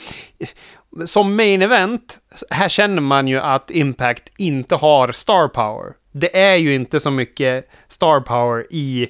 Som 1.05 1.35
main 1.35 1.61
event, 1.61 2.17
här 2.49 2.69
känner 2.69 3.01
man 3.01 3.27
ju 3.27 3.39
att 3.39 3.71
Impact 3.71 4.23
inte 4.37 4.75
har 4.75 5.11
star 5.11 5.47
power. 5.47 5.93
Det 6.11 6.39
är 6.39 6.55
ju 6.55 6.73
inte 6.75 6.99
så 6.99 7.11
mycket 7.11 7.69
star 7.87 8.19
power 8.19 8.65
i, 8.73 9.07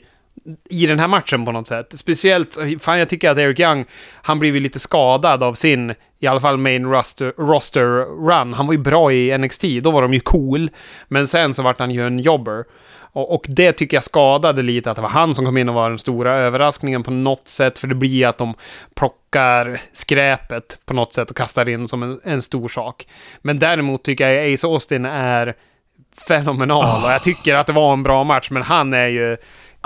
i 0.69 0.85
den 0.85 0.99
här 0.99 1.07
matchen 1.07 1.45
på 1.45 1.51
något 1.51 1.67
sätt. 1.67 1.91
Speciellt, 1.95 2.57
fan 2.79 2.99
jag 2.99 3.09
tycker 3.09 3.29
att 3.29 3.37
Eric 3.37 3.59
Young, 3.59 3.85
han 4.21 4.39
blev 4.39 4.55
ju 4.55 4.61
lite 4.61 4.79
skadad 4.79 5.43
av 5.43 5.53
sin, 5.53 5.93
i 6.19 6.27
alla 6.27 6.41
fall 6.41 6.57
main 6.57 6.85
roster, 6.85 7.33
roster 7.37 7.85
run. 8.27 8.53
Han 8.53 8.67
var 8.67 8.73
ju 8.73 8.79
bra 8.79 9.11
i 9.11 9.37
NXT, 9.37 9.63
då 9.81 9.91
var 9.91 10.01
de 10.01 10.13
ju 10.13 10.19
cool. 10.19 10.69
Men 11.07 11.27
sen 11.27 11.53
så 11.53 11.61
vart 11.61 11.79
han 11.79 11.91
ju 11.91 12.07
en 12.07 12.19
jobber. 12.19 12.65
Och, 13.17 13.33
och 13.33 13.45
det 13.47 13.71
tycker 13.71 13.97
jag 13.97 14.03
skadade 14.03 14.61
lite, 14.61 14.91
att 14.91 14.95
det 14.95 15.01
var 15.01 15.09
han 15.09 15.35
som 15.35 15.45
kom 15.45 15.57
in 15.57 15.69
och 15.69 15.75
var 15.75 15.89
den 15.89 15.99
stora 15.99 16.33
överraskningen 16.33 17.03
på 17.03 17.11
något 17.11 17.47
sätt. 17.47 17.79
För 17.79 17.87
det 17.87 17.95
blir 17.95 18.27
att 18.27 18.37
de 18.37 18.53
plockar 18.95 19.81
skräpet 19.91 20.77
på 20.85 20.93
något 20.93 21.13
sätt 21.13 21.29
och 21.29 21.37
kastar 21.37 21.69
in 21.69 21.87
som 21.87 22.03
en, 22.03 22.19
en 22.23 22.41
stor 22.41 22.67
sak. 22.67 23.07
Men 23.41 23.59
däremot 23.59 24.03
tycker 24.03 24.29
jag 24.29 24.53
Ace 24.53 24.67
Austin 24.67 25.05
är 25.05 25.55
fenomenal. 26.27 27.03
Och 27.03 27.11
jag 27.11 27.23
tycker 27.23 27.55
att 27.55 27.67
det 27.67 27.73
var 27.73 27.93
en 27.93 28.03
bra 28.03 28.23
match, 28.23 28.49
men 28.51 28.63
han 28.63 28.93
är 28.93 29.07
ju 29.07 29.37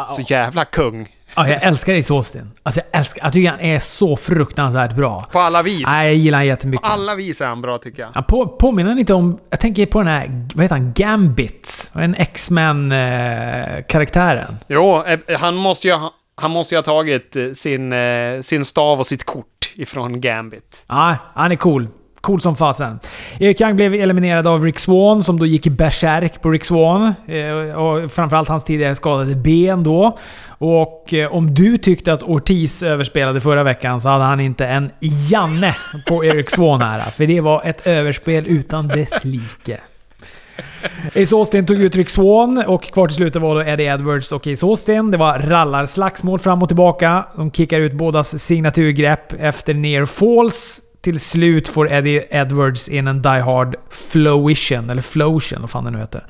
så 0.05 0.21
jävla 0.21 0.65
kung. 0.65 1.07
Ja, 1.35 1.49
jag 1.49 1.63
älskar 1.63 1.99
Ace 1.99 2.13
Austin. 2.13 2.51
Alltså 2.63 2.81
jag 2.91 2.99
älskar... 2.99 3.23
Jag 3.23 3.33
tycker 3.33 3.49
han 3.49 3.59
är 3.59 3.79
så 3.79 4.17
fruktansvärt 4.17 4.95
bra. 4.95 5.27
På 5.31 5.39
alla 5.39 5.63
vis. 5.63 5.83
Nej, 5.87 6.07
jag 6.07 6.15
gillar 6.15 6.37
han 6.37 6.47
jättemycket. 6.47 6.81
På 6.81 6.87
alla 6.87 7.15
vis 7.15 7.41
är 7.41 7.47
han 7.47 7.61
bra 7.61 7.77
tycker 7.77 8.01
jag. 8.01 8.09
Han 8.13 8.23
på, 8.23 8.47
påminner 8.47 8.95
lite 8.95 9.13
om... 9.13 9.39
Jag 9.49 9.59
tänker 9.59 9.85
på 9.85 9.99
den 9.99 10.07
här... 10.07 10.47
Vad 10.55 10.63
heter 10.63 10.75
han? 10.75 10.93
Gambit. 10.93 11.91
En 11.95 12.15
X-Men-karaktären. 12.15 14.57
Jo, 14.67 15.03
eh, 15.03 15.19
han 15.39 15.55
måste 15.55 15.87
ju 15.87 15.93
ha, 15.93 16.13
han 16.35 16.51
måste 16.51 16.75
ju 16.75 16.77
ha 16.77 16.83
tagit 16.83 17.35
eh, 17.35 17.51
sin, 17.51 17.93
eh, 17.93 18.41
sin 18.41 18.65
stav 18.65 18.99
och 18.99 19.07
sitt 19.07 19.23
kort 19.23 19.73
ifrån 19.75 20.21
Gambit. 20.21 20.85
Ja, 20.87 21.17
han 21.33 21.51
är 21.51 21.55
cool. 21.55 21.87
Cool 22.21 22.41
som 22.41 22.55
fasen. 22.55 22.99
Erik 23.39 23.61
Young 23.61 23.75
blev 23.75 23.93
eliminerad 23.93 24.47
av 24.47 24.63
Rick 24.63 24.79
Swan 24.79 25.23
som 25.23 25.39
då 25.39 25.45
gick 25.45 25.67
i 25.67 25.69
bärsärk 25.69 26.41
på 26.41 26.49
Rick 26.49 26.65
Swan. 26.65 27.13
Eh, 27.27 27.75
och 27.75 28.11
framförallt 28.11 28.49
hans 28.49 28.63
tidigare 28.63 28.95
skadade 28.95 29.35
ben 29.35 29.83
då. 29.83 30.17
Och 30.57 31.13
eh, 31.13 31.33
om 31.33 31.53
du 31.53 31.77
tyckte 31.77 32.13
att 32.13 32.23
Ortiz 32.23 32.83
överspelade 32.83 33.41
förra 33.41 33.63
veckan 33.63 34.01
så 34.01 34.09
hade 34.09 34.23
han 34.23 34.39
inte 34.39 34.67
en 34.67 34.91
Janne 34.99 35.75
på 36.07 36.25
Eric 36.25 36.51
Swan 36.51 36.81
här. 36.81 36.95
Alltså. 36.95 37.11
För 37.11 37.27
det 37.27 37.41
var 37.41 37.61
ett 37.65 37.87
överspel 37.87 38.47
utan 38.47 38.87
dess 38.87 39.23
like. 39.23 39.77
Ace 41.15 41.35
Austin 41.35 41.65
tog 41.65 41.81
ut 41.81 41.95
Rick 41.95 42.09
Swan 42.09 42.63
och 42.67 42.83
kvar 42.83 43.07
till 43.07 43.15
slutet 43.15 43.41
var 43.41 43.55
då 43.55 43.63
Eddie 43.63 43.83
Edwards 43.83 44.31
och 44.31 44.47
Ace 44.47 44.65
Austin. 44.65 45.11
Det 45.11 45.17
var 45.17 45.39
rallarslagsmål 45.39 46.39
fram 46.39 46.63
och 46.63 46.69
tillbaka. 46.69 47.25
De 47.35 47.51
kickar 47.51 47.79
ut 47.79 47.93
bådas 47.93 48.43
signaturgrepp 48.43 49.33
efter 49.39 49.73
near 49.73 50.05
falls. 50.05 50.81
Till 51.01 51.19
slut 51.19 51.67
får 51.67 51.91
Eddie 51.91 52.27
Edwards 52.29 52.87
in 52.89 53.07
en 53.07 53.21
Die 53.21 53.29
Hard 53.29 53.75
Flowition, 53.89 54.89
eller 54.89 55.01
Flotion, 55.01 55.61
vad 55.61 55.69
fan 55.69 55.83
det 55.83 55.91
nu 55.91 55.99
heter. 55.99 56.25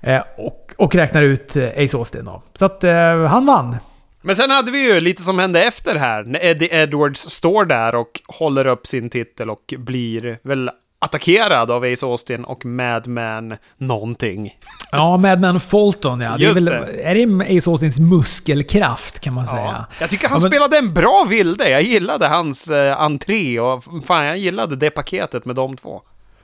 Eh, 0.00 0.22
och, 0.38 0.72
och 0.76 0.94
räknar 0.94 1.22
ut 1.22 1.56
eh, 1.56 1.68
Ace 1.76 1.96
Austin 1.96 2.24
då. 2.24 2.42
Så 2.54 2.64
att 2.64 2.84
eh, 2.84 3.24
han 3.24 3.46
vann. 3.46 3.76
Men 4.22 4.36
sen 4.36 4.50
hade 4.50 4.70
vi 4.70 4.92
ju 4.92 5.00
lite 5.00 5.22
som 5.22 5.38
hände 5.38 5.62
efter 5.62 5.96
här, 5.96 6.24
när 6.24 6.44
Eddie 6.44 6.68
Edwards 6.72 7.20
står 7.30 7.64
där 7.64 7.94
och 7.94 8.20
håller 8.26 8.66
upp 8.66 8.86
sin 8.86 9.10
titel 9.10 9.50
och 9.50 9.74
blir 9.78 10.38
väl 10.42 10.70
attackerad 11.02 11.70
av 11.70 11.82
Ace 11.84 12.06
Austin 12.06 12.44
och 12.44 12.64
Madman 12.64 13.56
någonting. 13.78 14.54
Ja, 14.92 15.16
Madman 15.16 15.60
Fulton 15.60 16.20
ja. 16.20 16.36
Det 16.38 16.44
är, 16.46 16.54
väl, 16.54 16.64
det. 16.64 17.02
är 17.02 17.14
det 17.14 17.58
Ace 17.58 17.70
Austins 17.70 18.00
muskelkraft 18.00 19.20
kan 19.20 19.34
man 19.34 19.46
säga? 19.46 19.60
Ja. 19.64 19.84
Jag 20.00 20.10
tycker 20.10 20.28
han 20.28 20.36
Ja, 20.36 20.40
men- 20.42 20.50
spelade 20.50 20.78
en 20.78 20.94
bra 20.94 21.26
vilde. 21.28 21.70
Jag 21.70 21.82
gillade 21.82 22.26
hans 22.26 22.70
eh, 22.70 23.00
entré 23.00 23.60
och 23.60 23.84
fan, 24.06 24.24
jag 24.24 24.38
gillade 24.38 24.76
det 24.76 24.90
paketet 24.90 25.44
med 25.44 25.56
de 25.56 25.76
två. 25.76 26.02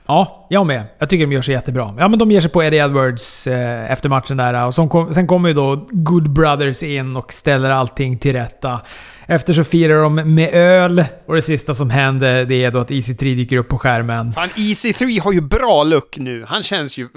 Ja, 0.09 0.47
jag 0.49 0.65
med. 0.65 0.83
Jag 0.99 1.09
tycker 1.09 1.25
de 1.25 1.31
gör 1.33 1.41
sig 1.41 1.53
jättebra. 1.53 1.95
Ja, 1.99 2.07
men 2.07 2.19
de 2.19 2.31
ger 2.31 2.41
sig 2.41 2.49
på 2.49 2.63
Eddie 2.63 2.77
Edwards 2.77 3.47
eh, 3.47 3.91
efter 3.91 4.09
matchen 4.09 4.37
där. 4.37 4.65
Och 4.65 4.73
som 4.73 4.89
kom, 4.89 5.13
sen 5.13 5.27
kommer 5.27 5.49
ju 5.49 5.55
då 5.55 5.87
Good 5.91 6.29
Brothers 6.29 6.83
in 6.83 7.15
och 7.15 7.33
ställer 7.33 7.69
allting 7.69 8.17
till 8.17 8.33
rätta. 8.33 8.79
Efter 9.29 9.53
så 9.53 9.63
firar 9.63 10.03
de 10.03 10.15
med 10.15 10.53
öl 10.53 11.05
och 11.25 11.35
det 11.35 11.41
sista 11.41 11.73
som 11.73 11.89
händer 11.89 12.45
det 12.45 12.63
är 12.63 12.71
då 12.71 12.79
att 12.79 12.89
EC3 12.89 13.35
dyker 13.35 13.57
upp 13.57 13.67
på 13.67 13.77
skärmen. 13.77 14.33
Fan, 14.33 14.49
EC3 14.49 15.21
har 15.21 15.31
ju 15.31 15.41
bra 15.41 15.83
look 15.83 16.17
nu. 16.17 16.45
Han 16.47 16.63
känns 16.63 16.97
ju 16.97 17.07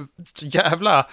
jävla 0.42 1.06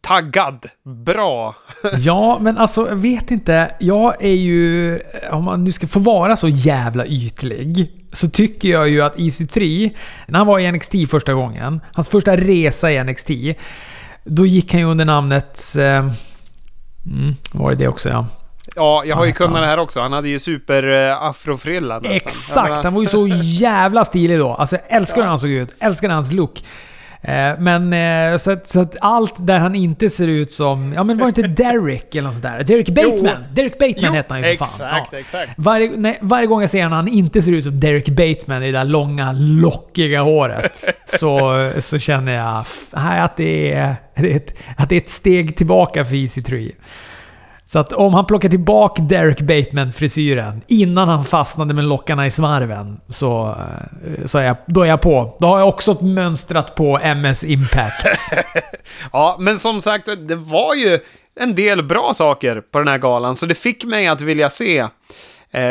taggad. 0.00 0.66
Bra. 0.84 1.54
Ja, 1.96 2.38
men 2.40 2.58
alltså 2.58 2.88
jag 2.88 2.96
vet 2.96 3.30
inte. 3.30 3.70
Jag 3.80 4.24
är 4.24 4.34
ju... 4.34 5.00
Om 5.30 5.44
man 5.44 5.64
nu 5.64 5.72
ska 5.72 5.86
få 5.86 6.00
vara 6.00 6.36
så 6.36 6.48
jävla 6.48 7.06
ytlig. 7.06 7.90
Så 8.12 8.30
tycker 8.30 8.68
jag 8.68 8.88
ju 8.88 9.02
att 9.02 9.16
EC3, 9.16 9.90
när 10.26 10.38
han 10.38 10.46
var 10.46 10.58
i 10.58 10.72
NXT 10.72 10.92
första 11.10 11.34
gången, 11.34 11.80
hans 11.92 12.08
första 12.08 12.36
resa 12.36 12.92
i 12.92 13.04
NXT, 13.04 13.30
då 14.24 14.46
gick 14.46 14.72
han 14.72 14.80
ju 14.80 14.86
under 14.86 15.04
namnet... 15.04 15.76
Eh, 15.78 16.10
mm, 17.06 17.34
var 17.52 17.70
det 17.70 17.76
det 17.76 17.88
också 17.88 18.08
ja. 18.08 18.26
Ja, 18.76 19.02
jag 19.06 19.16
har 19.16 19.24
ju 19.26 19.32
kunnat 19.32 19.62
det 19.62 19.66
här 19.66 19.78
också. 19.78 20.00
Han 20.00 20.12
hade 20.12 20.28
ju 20.28 20.38
super-afrofrilla 20.38 21.94
nästan. 21.94 22.10
Jag 22.12 22.16
Exakt! 22.16 22.84
Han 22.84 22.94
var 22.94 23.02
ju 23.02 23.08
så 23.08 23.28
jävla 23.42 24.04
stilig 24.04 24.38
då. 24.38 24.54
Alltså 24.54 24.76
jag 24.76 24.96
älskar 24.96 25.20
hur 25.22 25.28
han 25.28 25.38
såg 25.38 25.50
ut. 25.50 25.74
Älskar 25.80 26.08
hans 26.08 26.32
look. 26.32 26.64
Eh, 27.22 27.58
Men 27.58 27.92
eh, 28.32 28.38
så 28.38 28.50
att, 28.50 28.68
så 28.68 28.80
att 28.80 28.96
allt 29.00 29.34
där 29.38 29.58
han 29.58 29.74
inte 29.74 30.10
ser 30.10 30.28
ut 30.28 30.52
som... 30.52 30.92
Ja 30.92 31.04
men 31.04 31.18
var 31.18 31.32
det 31.32 31.40
inte 31.40 31.62
Derek 31.62 32.14
eller 32.14 32.22
något 32.22 32.34
sånt 32.34 32.42
där? 32.44 32.62
Derek 32.64 32.88
Bateman! 32.88 33.44
Derek 33.54 33.72
Bateman 33.78 33.94
Jo, 34.02 34.12
hette 34.12 34.34
han 34.34 34.42
ju 34.42 34.56
för 34.56 34.64
fan. 34.64 34.68
exakt, 34.90 35.08
Ja. 35.12 35.18
exakt. 35.18 35.50
Varje, 35.56 35.90
nej, 35.96 36.18
varje 36.20 36.46
gång 36.46 36.60
jag 36.60 36.70
ser 36.70 36.82
honom 36.82 36.96
han 36.96 37.08
inte 37.08 37.42
ser 37.42 37.52
ut 37.52 37.64
som 37.64 37.80
Derek 37.80 38.08
Bateman 38.08 38.62
i 38.62 38.66
det 38.72 38.78
där 38.78 38.84
långa, 38.84 39.32
lockiga 39.32 40.22
håret. 40.22 40.78
så, 41.06 41.70
så 41.78 41.98
känner 41.98 42.32
jag 42.34 42.64
att, 43.24 43.36
det 43.36 43.72
är, 43.72 43.94
att 44.76 44.88
det 44.88 44.96
är 44.96 45.00
ett 45.00 45.08
steg 45.10 45.56
tillbaka 45.56 46.04
för 46.04 46.14
EC3. 46.14 46.72
Så 47.68 47.78
att 47.78 47.92
om 47.92 48.14
han 48.14 48.26
plockar 48.26 48.48
tillbaka 48.48 49.02
Derek 49.02 49.40
Bateman-frisyren 49.40 50.62
innan 50.66 51.08
han 51.08 51.24
fastnade 51.24 51.74
med 51.74 51.84
lockarna 51.84 52.26
i 52.26 52.30
svarven 52.30 53.00
så, 53.08 53.48
eh, 53.48 54.24
så 54.24 54.38
är 54.38 54.44
jag, 54.44 54.56
då 54.66 54.82
är 54.82 54.86
jag 54.86 55.00
på. 55.00 55.36
Då 55.40 55.46
har 55.46 55.58
jag 55.58 55.68
också 55.68 56.04
mönstrat 56.04 56.74
på 56.74 56.98
MS 57.02 57.44
Impact. 57.44 58.06
Ja, 59.12 59.36
men 59.38 59.58
som 59.58 59.80
sagt, 59.80 60.08
det 60.28 60.36
var 60.36 60.74
ju 60.74 60.98
en 61.40 61.54
del 61.54 61.82
bra 61.82 62.12
saker 62.14 62.60
på 62.60 62.78
den 62.78 62.88
här 62.88 62.98
galan, 62.98 63.36
så 63.36 63.46
det 63.46 63.54
fick 63.54 63.84
mig 63.84 64.06
att 64.06 64.20
vilja 64.20 64.50
se 64.50 64.86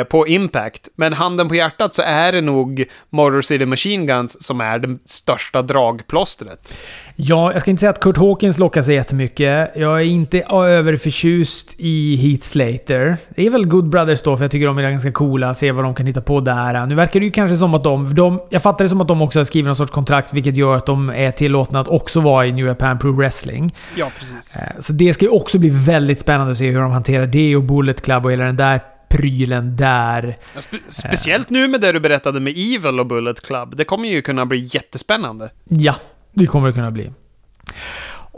på 0.09 0.27
Impact. 0.27 0.89
Men 0.95 1.13
handen 1.13 1.47
på 1.47 1.55
hjärtat 1.55 1.93
så 1.93 2.01
är 2.01 2.31
det 2.31 2.41
nog 2.41 2.85
Motor 3.09 3.41
City 3.41 3.65
Machine 3.65 4.07
Guns 4.07 4.43
som 4.43 4.61
är 4.61 4.79
det 4.79 4.97
största 5.05 5.61
dragplåstret. 5.61 6.73
Ja, 7.15 7.53
jag 7.53 7.61
ska 7.61 7.71
inte 7.71 7.79
säga 7.79 7.89
att 7.89 7.99
Kurt 7.99 8.17
Hawkins 8.17 8.57
lockar 8.57 8.83
sig 8.83 8.95
jättemycket. 8.95 9.71
Jag 9.75 10.01
är 10.01 10.05
inte 10.05 10.41
överförtjust 10.41 11.75
i 11.77 12.15
Heath 12.15 12.47
Slater. 12.47 13.17
Det 13.35 13.45
är 13.45 13.49
väl 13.49 13.65
Good 13.65 13.89
Brothers 13.89 14.21
då, 14.21 14.37
för 14.37 14.43
jag 14.43 14.51
tycker 14.51 14.67
de 14.67 14.77
är 14.77 14.91
ganska 14.91 15.11
coola. 15.11 15.53
Se 15.53 15.71
vad 15.71 15.83
de 15.83 15.95
kan 15.95 16.05
hitta 16.05 16.21
på 16.21 16.39
där. 16.39 16.85
Nu 16.85 16.95
verkar 16.95 17.19
det 17.19 17.25
ju 17.25 17.31
kanske 17.31 17.57
som 17.57 17.73
att 17.73 17.83
de... 17.83 18.15
de 18.15 18.41
jag 18.49 18.61
fattar 18.61 18.85
det 18.85 18.89
som 18.89 19.01
att 19.01 19.07
de 19.07 19.21
också 19.21 19.39
har 19.39 19.45
skrivit 19.45 19.67
någon 19.67 19.75
sorts 19.75 19.91
kontrakt, 19.91 20.33
vilket 20.33 20.55
gör 20.55 20.77
att 20.77 20.85
de 20.85 21.09
är 21.09 21.31
tillåtna 21.31 21.79
att 21.79 21.87
också 21.87 22.19
vara 22.19 22.45
i 22.45 22.51
New 22.51 22.65
Japan 22.65 22.99
Pro 22.99 23.11
Wrestling. 23.11 23.75
Ja, 23.95 24.11
precis. 24.19 24.55
Eh, 24.55 24.61
Så 24.79 24.93
det 24.93 25.13
ska 25.13 25.25
ju 25.25 25.31
också 25.31 25.59
bli 25.59 25.69
väldigt 25.69 26.19
spännande 26.19 26.51
att 26.51 26.57
se 26.57 26.71
hur 26.71 26.79
de 26.79 26.91
hanterar 26.91 27.27
det 27.27 27.55
och 27.55 27.63
Bullet 27.63 28.01
Club 28.01 28.25
och 28.25 28.31
hela 28.31 28.45
den 28.45 28.55
där 28.55 28.79
prylen 29.09 29.75
där. 29.75 30.37
Ja, 30.53 30.61
spe 30.61 30.77
speciellt 30.89 31.49
nu 31.49 31.67
med 31.67 31.81
det 31.81 31.91
du 31.91 31.99
berättade 31.99 32.39
med 32.39 32.53
Evil 32.57 32.99
och 32.99 33.05
Bullet 33.05 33.41
Club. 33.41 33.75
Det 33.75 33.83
kommer 33.83 34.07
ju 34.09 34.21
kunna 34.21 34.45
bli 34.45 34.69
jättespännande. 34.71 35.51
Ja, 35.63 35.95
det 36.33 36.47
kommer 36.47 36.67
det 36.67 36.73
kunna 36.73 36.91
bli. 36.91 37.11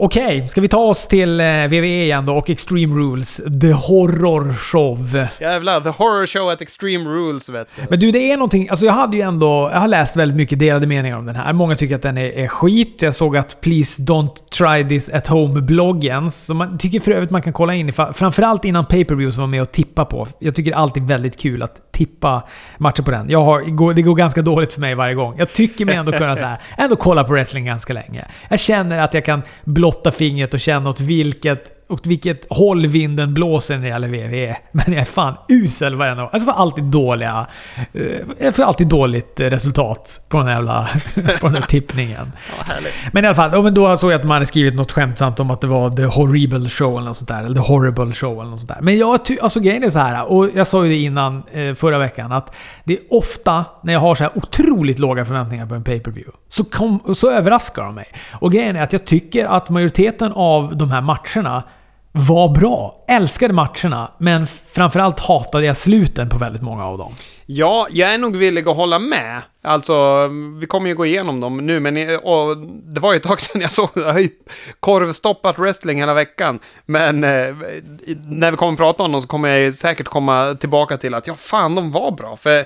Okej, 0.00 0.48
ska 0.48 0.60
vi 0.60 0.68
ta 0.68 0.78
oss 0.78 1.06
till 1.06 1.40
eh, 1.40 1.44
WWE 1.46 2.02
igen 2.02 2.26
då 2.26 2.36
och 2.36 2.50
Extreme 2.50 2.94
Rules, 2.94 3.40
The 3.60 3.72
Horror 3.72 4.54
Show. 4.54 5.26
Jävlar, 5.40 5.80
The 5.80 5.88
Horror 5.88 6.26
Show 6.26 6.48
at 6.48 6.60
Extreme 6.60 7.10
Rules 7.10 7.48
vet 7.48 7.68
du. 7.76 7.82
Men 7.90 7.98
du, 8.00 8.10
det 8.10 8.32
är 8.32 8.36
någonting, 8.36 8.68
alltså 8.68 8.86
jag 8.86 8.92
hade 8.92 9.16
ju 9.16 9.22
ändå, 9.22 9.70
jag 9.72 9.80
har 9.80 9.88
läst 9.88 10.16
väldigt 10.16 10.36
mycket 10.36 10.58
delade 10.58 10.86
meningar 10.86 11.16
om 11.16 11.26
den 11.26 11.36
här. 11.36 11.52
Många 11.52 11.76
tycker 11.76 11.94
att 11.94 12.02
den 12.02 12.18
är, 12.18 12.30
är 12.30 12.48
skit. 12.48 13.02
Jag 13.02 13.16
såg 13.16 13.36
att 13.36 13.60
Please 13.60 14.02
Don't 14.02 14.50
Try 14.50 14.88
This 14.88 15.08
At 15.08 15.26
Home-bloggen, 15.26 16.30
som 16.30 16.56
man 16.56 16.78
tycker 16.78 17.00
för 17.00 17.10
övrigt 17.10 17.30
man 17.30 17.42
kan 17.42 17.52
kolla 17.52 17.74
in 17.74 17.92
framförallt 17.92 18.64
innan 18.64 18.84
pay-per-view 18.84 19.34
som 19.34 19.40
var 19.40 19.48
med 19.48 19.62
och 19.62 19.72
tippa 19.72 20.04
på. 20.04 20.28
Jag 20.38 20.54
tycker 20.54 20.70
det 20.70 20.74
är 20.74 20.80
alltid 20.80 21.02
väldigt 21.02 21.36
kul 21.36 21.62
att 21.62 21.87
tippa 21.98 22.42
matcher 22.78 23.02
på 23.02 23.10
den. 23.10 23.30
Jag 23.30 23.44
har, 23.44 23.94
det 23.94 24.02
går 24.02 24.14
ganska 24.14 24.42
dåligt 24.42 24.72
för 24.72 24.80
mig 24.80 24.94
varje 24.94 25.14
gång. 25.14 25.34
Jag 25.38 25.52
tycker 25.52 25.84
mig 25.84 25.94
ändå 25.94 26.12
kunna 26.12 26.36
så 26.36 26.44
här, 26.44 26.58
ändå 26.76 26.96
kolla 26.96 27.24
på 27.24 27.32
wrestling 27.32 27.64
ganska 27.64 27.92
länge. 27.92 28.24
Jag 28.48 28.60
känner 28.60 28.98
att 28.98 29.14
jag 29.14 29.24
kan 29.24 29.42
blotta 29.64 30.10
fingret 30.10 30.54
och 30.54 30.60
känna 30.60 30.90
åt 30.90 31.00
vilket 31.00 31.77
åt 31.88 32.06
vilket 32.06 32.46
håll 32.50 32.86
vinden 32.86 33.34
blåser 33.34 33.74
när 33.76 33.82
det 33.82 33.88
gäller 33.88 34.08
WWE. 34.08 34.56
Men 34.72 34.84
jag 34.92 35.00
är 35.00 35.04
fan 35.04 35.34
usel 35.48 35.94
varenda 35.94 36.22
gång. 36.22 36.30
Alltså 36.32 36.46
får 36.46 36.58
alltid 36.58 36.84
dåliga... 36.84 37.46
eh, 37.92 38.02
Jag 38.40 38.54
får 38.54 38.62
alltid 38.62 38.86
dåligt 38.86 39.40
resultat 39.40 40.20
på 40.28 40.38
den 40.38 40.46
här 40.46 40.54
jävla... 40.54 40.88
på 41.40 41.46
den 41.46 41.54
här 41.54 41.62
tippningen. 41.62 42.32
Ja. 42.58 42.74
Men 43.12 43.24
i 43.24 43.26
alla 43.28 43.34
fall, 43.34 43.74
då 43.74 43.96
såg 43.96 44.12
jag 44.12 44.18
att 44.20 44.24
man 44.26 44.34
hade 44.34 44.46
skrivit 44.46 44.74
något 44.74 44.92
skämtsamt 44.92 45.40
om 45.40 45.50
att 45.50 45.60
det 45.60 45.66
var 45.66 45.90
The 45.90 46.04
Horrible 46.04 46.68
Show 46.68 46.96
eller 46.96 47.06
något 47.06 47.16
sånt 47.16 47.28
där. 47.28 47.44
Eller 47.44 47.54
The 47.62 47.72
Horrible 47.72 48.12
Show 48.12 48.32
eller 48.40 48.50
något 48.50 48.60
sånt 48.60 48.68
där. 48.68 48.78
Men 48.80 48.98
jag 48.98 49.20
alltså 49.42 49.60
grejen 49.60 49.82
är 49.84 49.90
så 49.90 49.98
här, 49.98 50.24
och 50.32 50.48
jag 50.54 50.66
sa 50.66 50.84
ju 50.84 50.90
det 50.90 50.98
innan 50.98 51.42
eh, 51.52 51.74
förra 51.74 51.98
veckan, 51.98 52.32
att 52.32 52.54
det 52.84 52.92
är 52.92 53.00
ofta 53.10 53.64
när 53.82 53.92
jag 53.92 54.00
har 54.00 54.14
så 54.14 54.24
här 54.24 54.32
otroligt 54.34 54.98
låga 54.98 55.24
förväntningar 55.24 55.66
på 55.66 55.74
en 55.74 55.84
pay-per-view 55.84 56.32
så, 56.48 56.64
kom, 56.64 57.14
så 57.16 57.30
överraskar 57.30 57.84
de 57.84 57.94
mig. 57.94 58.06
Och 58.32 58.52
grejen 58.52 58.76
är 58.76 58.82
att 58.82 58.92
jag 58.92 59.04
tycker 59.04 59.44
att 59.46 59.70
majoriteten 59.70 60.32
av 60.32 60.76
de 60.76 60.90
här 60.90 61.00
matcherna 61.00 61.62
var 62.12 62.48
bra. 62.48 63.04
Älskade 63.08 63.54
matcherna, 63.54 64.12
men 64.18 64.46
framförallt 64.46 65.20
hatade 65.20 65.66
jag 65.66 65.76
sluten 65.76 66.28
på 66.28 66.38
väldigt 66.38 66.62
många 66.62 66.84
av 66.84 66.98
dem. 66.98 67.14
Ja, 67.46 67.86
jag 67.90 68.14
är 68.14 68.18
nog 68.18 68.36
villig 68.36 68.68
att 68.68 68.76
hålla 68.76 68.98
med. 68.98 69.42
Alltså, 69.62 70.28
vi 70.60 70.66
kommer 70.66 70.88
ju 70.88 70.94
gå 70.94 71.06
igenom 71.06 71.40
dem 71.40 71.56
nu, 71.56 71.80
men 71.80 71.96
och 72.22 72.56
det 72.94 73.00
var 73.00 73.12
ju 73.12 73.16
ett 73.16 73.22
tag 73.22 73.40
sedan 73.40 73.60
jag 73.60 73.72
såg 73.72 73.88
det. 73.94 74.00
Jag 74.00 74.12
har 74.12 74.20
ju 74.20 74.28
korvstoppat 74.80 75.58
wrestling 75.58 75.98
hela 75.98 76.14
veckan. 76.14 76.58
Men 76.86 77.24
eh, 77.24 77.56
när 78.24 78.50
vi 78.50 78.56
kommer 78.56 78.72
att 78.72 78.78
prata 78.78 79.02
om 79.02 79.12
dem 79.12 79.22
så 79.22 79.28
kommer 79.28 79.48
jag 79.48 79.74
säkert 79.74 80.08
komma 80.08 80.54
tillbaka 80.60 80.96
till 80.96 81.14
att 81.14 81.26
ja, 81.26 81.34
fan, 81.34 81.74
de 81.74 81.90
var 81.90 82.10
bra. 82.10 82.36
För 82.36 82.64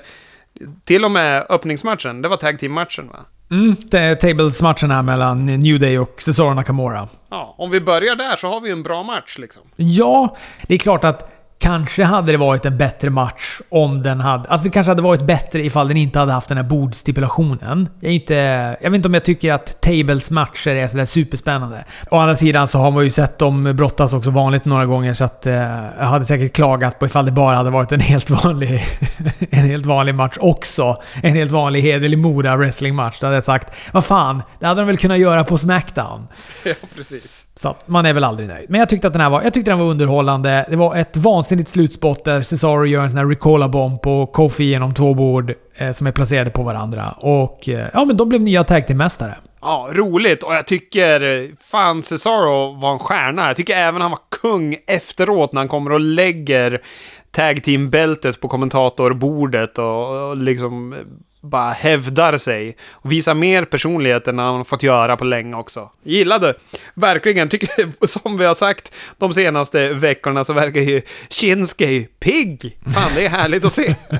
till 0.85 1.05
och 1.05 1.11
med 1.11 1.45
öppningsmatchen, 1.49 2.21
det 2.21 2.27
var 2.27 2.37
tag 2.37 2.59
team-matchen 2.59 3.07
va? 3.07 3.19
Mm, 3.51 3.75
tables-matchen 4.21 4.91
här 4.91 5.01
mellan 5.01 5.45
New 5.45 5.79
Day 5.79 5.99
och 5.99 6.21
Cesaro 6.21 6.53
Nakamura. 6.53 7.07
Ja, 7.29 7.55
om 7.57 7.69
vi 7.71 7.81
börjar 7.81 8.15
där 8.15 8.35
så 8.35 8.47
har 8.47 8.61
vi 8.61 8.71
en 8.71 8.83
bra 8.83 9.03
match 9.03 9.37
liksom. 9.37 9.61
Ja, 9.75 10.37
det 10.67 10.73
är 10.73 10.77
klart 10.77 11.03
att 11.03 11.32
kanske 11.63 12.03
hade 12.03 12.31
det 12.31 12.37
varit 12.37 12.65
en 12.65 12.77
bättre 12.77 13.09
match 13.09 13.61
om 13.69 14.01
den 14.01 14.19
hade... 14.19 14.49
Alltså 14.49 14.65
det 14.65 14.71
kanske 14.71 14.91
hade 14.91 15.01
varit 15.01 15.21
bättre 15.21 15.65
ifall 15.65 15.87
den 15.87 15.97
inte 15.97 16.19
hade 16.19 16.31
haft 16.31 16.47
den 16.47 16.57
här 16.57 16.63
bordstipulationen. 16.63 17.89
Jag, 17.99 18.09
är 18.09 18.15
inte, 18.15 18.33
jag 18.81 18.89
vet 18.89 18.95
inte 18.95 19.07
om 19.07 19.13
jag 19.13 19.25
tycker 19.25 19.53
att 19.53 19.81
tables 19.81 20.31
matcher 20.31 20.69
är 20.69 20.87
sådär 20.87 21.05
superspännande. 21.05 21.83
Å 22.11 22.17
andra 22.17 22.35
sidan 22.35 22.67
så 22.67 22.79
har 22.79 22.91
man 22.91 23.03
ju 23.03 23.11
sett 23.11 23.37
dem 23.37 23.75
brottas 23.75 24.13
också 24.13 24.29
vanligt 24.29 24.65
några 24.65 24.85
gånger 24.85 25.13
så 25.13 25.23
att 25.23 25.45
eh, 25.45 25.53
jag 25.99 26.05
hade 26.05 26.25
säkert 26.25 26.53
klagat 26.53 26.99
på 26.99 27.05
ifall 27.05 27.25
det 27.25 27.31
bara 27.31 27.55
hade 27.55 27.69
varit 27.69 27.91
en 27.91 27.99
helt 27.99 28.29
vanlig, 28.29 28.83
en 29.49 29.65
helt 29.69 29.85
vanlig 29.85 30.15
match 30.15 30.37
också. 30.39 31.01
En 31.21 31.35
helt 31.35 31.51
vanlig 31.51 31.81
hederlig 31.81 32.17
Mora 32.17 32.55
wrestlingmatch. 32.55 33.19
Då 33.19 33.27
hade 33.27 33.37
jag 33.37 33.43
sagt 33.43 33.73
vad 33.91 34.05
fan, 34.05 34.41
det 34.59 34.65
hade 34.65 34.81
de 34.81 34.87
väl 34.87 34.97
kunnat 34.97 35.19
göra 35.19 35.43
på 35.43 35.57
Smackdown. 35.57 36.27
Ja, 36.63 36.73
precis. 36.95 37.47
Så 37.55 37.75
man 37.85 38.05
är 38.05 38.13
väl 38.13 38.23
aldrig 38.23 38.49
nöjd. 38.49 38.65
Men 38.69 38.79
jag 38.79 38.89
tyckte 38.89 39.07
att 39.07 39.13
den 39.13 39.21
här 39.21 39.29
var, 39.29 39.41
jag 39.41 39.53
tyckte 39.53 39.71
den 39.71 39.79
var 39.79 39.85
underhållande. 39.85 40.65
Det 40.69 40.75
var 40.75 40.95
ett 40.95 41.17
vansinnigt 41.17 41.52
slutspott 41.69 42.25
där 42.25 42.41
Cesaro 42.41 42.85
gör 42.85 43.03
en 43.03 43.09
sån 43.09 43.19
här 43.19 43.25
recola-bomb 43.25 44.01
på 44.01 44.25
Kofi 44.25 44.63
genom 44.63 44.93
två 44.93 45.13
bord 45.13 45.53
eh, 45.75 45.91
som 45.91 46.07
är 46.07 46.11
placerade 46.11 46.49
på 46.49 46.63
varandra. 46.63 47.11
Och 47.11 47.69
eh, 47.69 47.87
ja, 47.93 48.05
men 48.05 48.17
de 48.17 48.29
blev 48.29 48.41
nya 48.41 48.63
tag 48.63 48.87
team-mästare. 48.87 49.35
Ja, 49.61 49.89
roligt. 49.93 50.43
Och 50.43 50.53
jag 50.53 50.67
tycker 50.67 51.49
fan 51.63 52.03
Cesaro 52.03 52.79
var 52.79 52.93
en 52.93 52.99
stjärna. 52.99 53.47
Jag 53.47 53.55
tycker 53.55 53.77
även 53.77 54.01
han 54.01 54.11
var 54.11 54.19
kung 54.41 54.75
efteråt 54.87 55.53
när 55.53 55.61
han 55.61 55.67
kommer 55.67 55.91
och 55.91 55.99
lägger 55.99 56.81
tag 57.31 57.63
team-bältet 57.63 58.41
på 58.41 58.47
kommentatorbordet 58.47 59.77
och, 59.77 60.29
och 60.29 60.37
liksom 60.37 60.95
bara 61.43 61.71
hävdar 61.71 62.37
sig. 62.37 62.77
Och 62.91 63.11
visar 63.11 63.33
mer 63.33 63.65
personlighet 63.65 64.27
än 64.27 64.39
han 64.39 64.65
fått 64.65 64.83
göra 64.83 65.17
på 65.17 65.25
länge 65.25 65.55
också. 65.55 65.89
Gillade. 66.03 66.53
Verkligen. 66.93 67.49
Tycker, 67.49 68.07
som 68.07 68.37
vi 68.37 68.45
har 68.45 68.53
sagt 68.53 68.95
de 69.17 69.33
senaste 69.33 69.93
veckorna 69.93 70.43
så 70.43 70.53
verkar 70.53 70.81
ju 70.81 71.01
Shinsuke 71.29 72.07
pigg. 72.19 72.77
Fan, 72.93 73.11
det 73.15 73.25
är 73.25 73.29
härligt 73.29 73.65
att 73.65 73.71
se. 73.71 73.95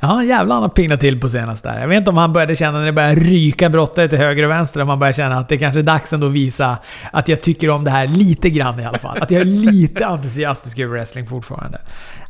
Ja, 0.00 0.24
jävlar 0.24 0.54
han 0.54 0.62
har 0.62 0.70
pignat 0.70 1.00
till 1.00 1.20
på 1.20 1.28
senaste 1.28 1.68
där. 1.68 1.80
Jag 1.80 1.88
vet 1.88 1.98
inte 1.98 2.10
om 2.10 2.16
han 2.16 2.32
började 2.32 2.56
känna 2.56 2.78
när 2.78 2.86
det 2.86 2.92
började 2.92 3.20
ryka 3.20 3.68
brottare 3.68 4.08
till 4.08 4.18
höger 4.18 4.42
och 4.42 4.50
vänster, 4.50 4.80
om 4.80 4.88
han 4.88 4.98
började 4.98 5.16
känna 5.16 5.38
att 5.38 5.48
det 5.48 5.58
kanske 5.58 5.80
är 5.80 5.82
dags 5.82 6.12
ändå 6.12 6.26
att 6.26 6.32
visa 6.32 6.76
att 7.12 7.28
jag 7.28 7.40
tycker 7.40 7.70
om 7.70 7.84
det 7.84 7.90
här 7.90 8.06
lite 8.06 8.50
grann 8.50 8.80
i 8.80 8.84
alla 8.84 8.98
fall. 8.98 9.18
Att 9.20 9.30
jag 9.30 9.40
är 9.40 9.44
lite 9.44 10.06
entusiastisk 10.06 10.78
över 10.78 10.92
wrestling 10.92 11.26
fortfarande. 11.26 11.80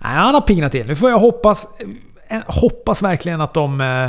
Nej, 0.01 0.13
han 0.13 0.35
har 0.35 0.41
pignat 0.41 0.73
till. 0.73 0.87
Nu 0.87 0.97
får 0.97 1.11
jag 1.11 1.19
hoppas, 1.19 1.67
eh, 2.29 2.41
hoppas 2.47 3.03
verkligen 3.03 3.41
att 3.41 3.55
de... 3.55 3.81
Eh, 3.81 4.09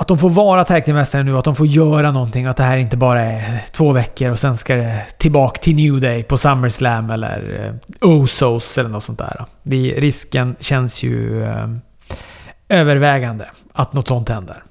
att 0.00 0.08
de 0.08 0.18
får 0.18 0.30
vara 0.30 0.64
tag 0.64 0.88
mästare 0.88 1.22
nu, 1.22 1.38
att 1.38 1.44
de 1.44 1.56
får 1.56 1.66
göra 1.66 2.10
någonting. 2.10 2.46
Att 2.46 2.56
det 2.56 2.62
här 2.62 2.78
inte 2.78 2.96
bara 2.96 3.20
är 3.20 3.64
två 3.72 3.92
veckor 3.92 4.30
och 4.30 4.38
sen 4.38 4.56
ska 4.56 4.76
det 4.76 5.04
tillbaka 5.18 5.58
till 5.58 5.76
New 5.76 6.00
Day 6.00 6.22
på 6.22 6.38
SummerSlam 6.38 7.10
eller 7.10 7.64
eh, 8.00 8.08
Osos 8.08 8.78
eller 8.78 8.90
något 8.90 9.02
sånt 9.02 9.18
där. 9.18 9.44
Det, 9.62 9.94
risken 9.98 10.56
känns 10.60 11.02
ju 11.02 11.44
eh, 11.44 11.68
övervägande 12.68 13.48
att 13.72 13.92
något 13.92 14.08
sånt 14.08 14.28
händer. 14.28 14.62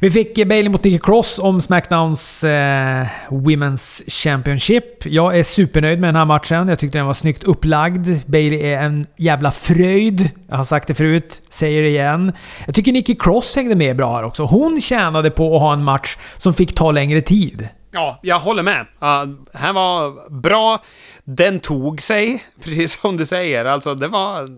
Vi 0.00 0.10
fick 0.10 0.34
Bailey 0.34 0.68
mot 0.68 0.84
Nikki 0.84 0.98
Cross 0.98 1.38
om 1.38 1.60
Smackdowns 1.60 2.44
eh, 2.44 3.06
Women's 3.28 4.10
Championship. 4.10 5.06
Jag 5.06 5.38
är 5.38 5.42
supernöjd 5.42 6.00
med 6.00 6.08
den 6.08 6.16
här 6.16 6.24
matchen. 6.24 6.68
Jag 6.68 6.78
tyckte 6.78 6.98
den 6.98 7.06
var 7.06 7.14
snyggt 7.14 7.44
upplagd. 7.44 8.08
Bailey 8.26 8.60
är 8.60 8.82
en 8.82 9.06
jävla 9.16 9.50
fröjd. 9.50 10.30
Jag 10.48 10.56
har 10.56 10.64
sagt 10.64 10.88
det 10.88 10.94
förut, 10.94 11.42
säger 11.50 11.82
det 11.82 11.88
igen. 11.88 12.32
Jag 12.66 12.74
tycker 12.74 12.92
Nikki 12.92 13.14
Cross 13.14 13.56
hängde 13.56 13.74
med 13.74 13.96
bra 13.96 14.16
här 14.16 14.24
också. 14.24 14.44
Hon 14.44 14.80
tjänade 14.80 15.30
på 15.30 15.54
att 15.54 15.60
ha 15.60 15.72
en 15.72 15.84
match 15.84 16.16
som 16.36 16.52
fick 16.54 16.74
ta 16.74 16.92
längre 16.92 17.20
tid. 17.20 17.68
Ja, 17.90 18.18
jag 18.22 18.40
håller 18.40 18.62
med. 18.62 18.80
Uh, 18.80 19.34
här 19.54 19.72
var 19.72 20.30
bra. 20.40 20.78
Den 21.24 21.60
tog 21.60 22.02
sig, 22.02 22.44
precis 22.64 23.00
som 23.00 23.16
du 23.16 23.26
säger. 23.26 23.64
Alltså, 23.64 23.94
det 23.94 24.08
var 24.08 24.48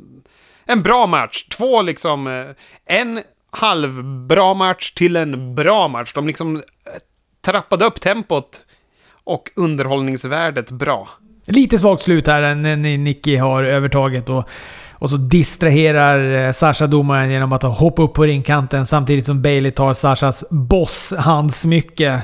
en 0.66 0.82
bra 0.82 1.06
match. 1.06 1.44
Två 1.48 1.82
liksom... 1.82 2.26
Eh, 2.26 2.46
en 2.98 3.20
halvbra 3.50 4.54
match 4.54 4.90
till 4.90 5.16
en 5.16 5.54
bra 5.54 5.88
match. 5.88 6.12
De 6.14 6.26
liksom 6.26 6.56
eh, 6.56 6.62
trappade 7.44 7.84
upp 7.84 8.00
tempot 8.00 8.60
och 9.24 9.50
underhållningsvärdet 9.56 10.70
bra. 10.70 11.08
Lite 11.46 11.78
svagt 11.78 12.02
slut 12.02 12.26
här 12.26 12.54
när 12.54 12.76
Nicky 12.76 13.36
har 13.36 13.62
övertaget 13.62 14.28
och, 14.28 14.48
och 14.92 15.10
så 15.10 15.16
distraherar 15.16 16.46
eh, 16.46 16.52
Sasha 16.52 16.86
domaren 16.86 17.30
genom 17.30 17.52
att 17.52 17.62
hoppa 17.62 18.02
upp 18.02 18.14
på 18.14 18.24
ringkanten 18.24 18.86
samtidigt 18.86 19.26
som 19.26 19.42
Bailey 19.42 19.70
tar 19.72 19.92
Sashas 19.92 20.44
boss-handsmycke 20.50 22.20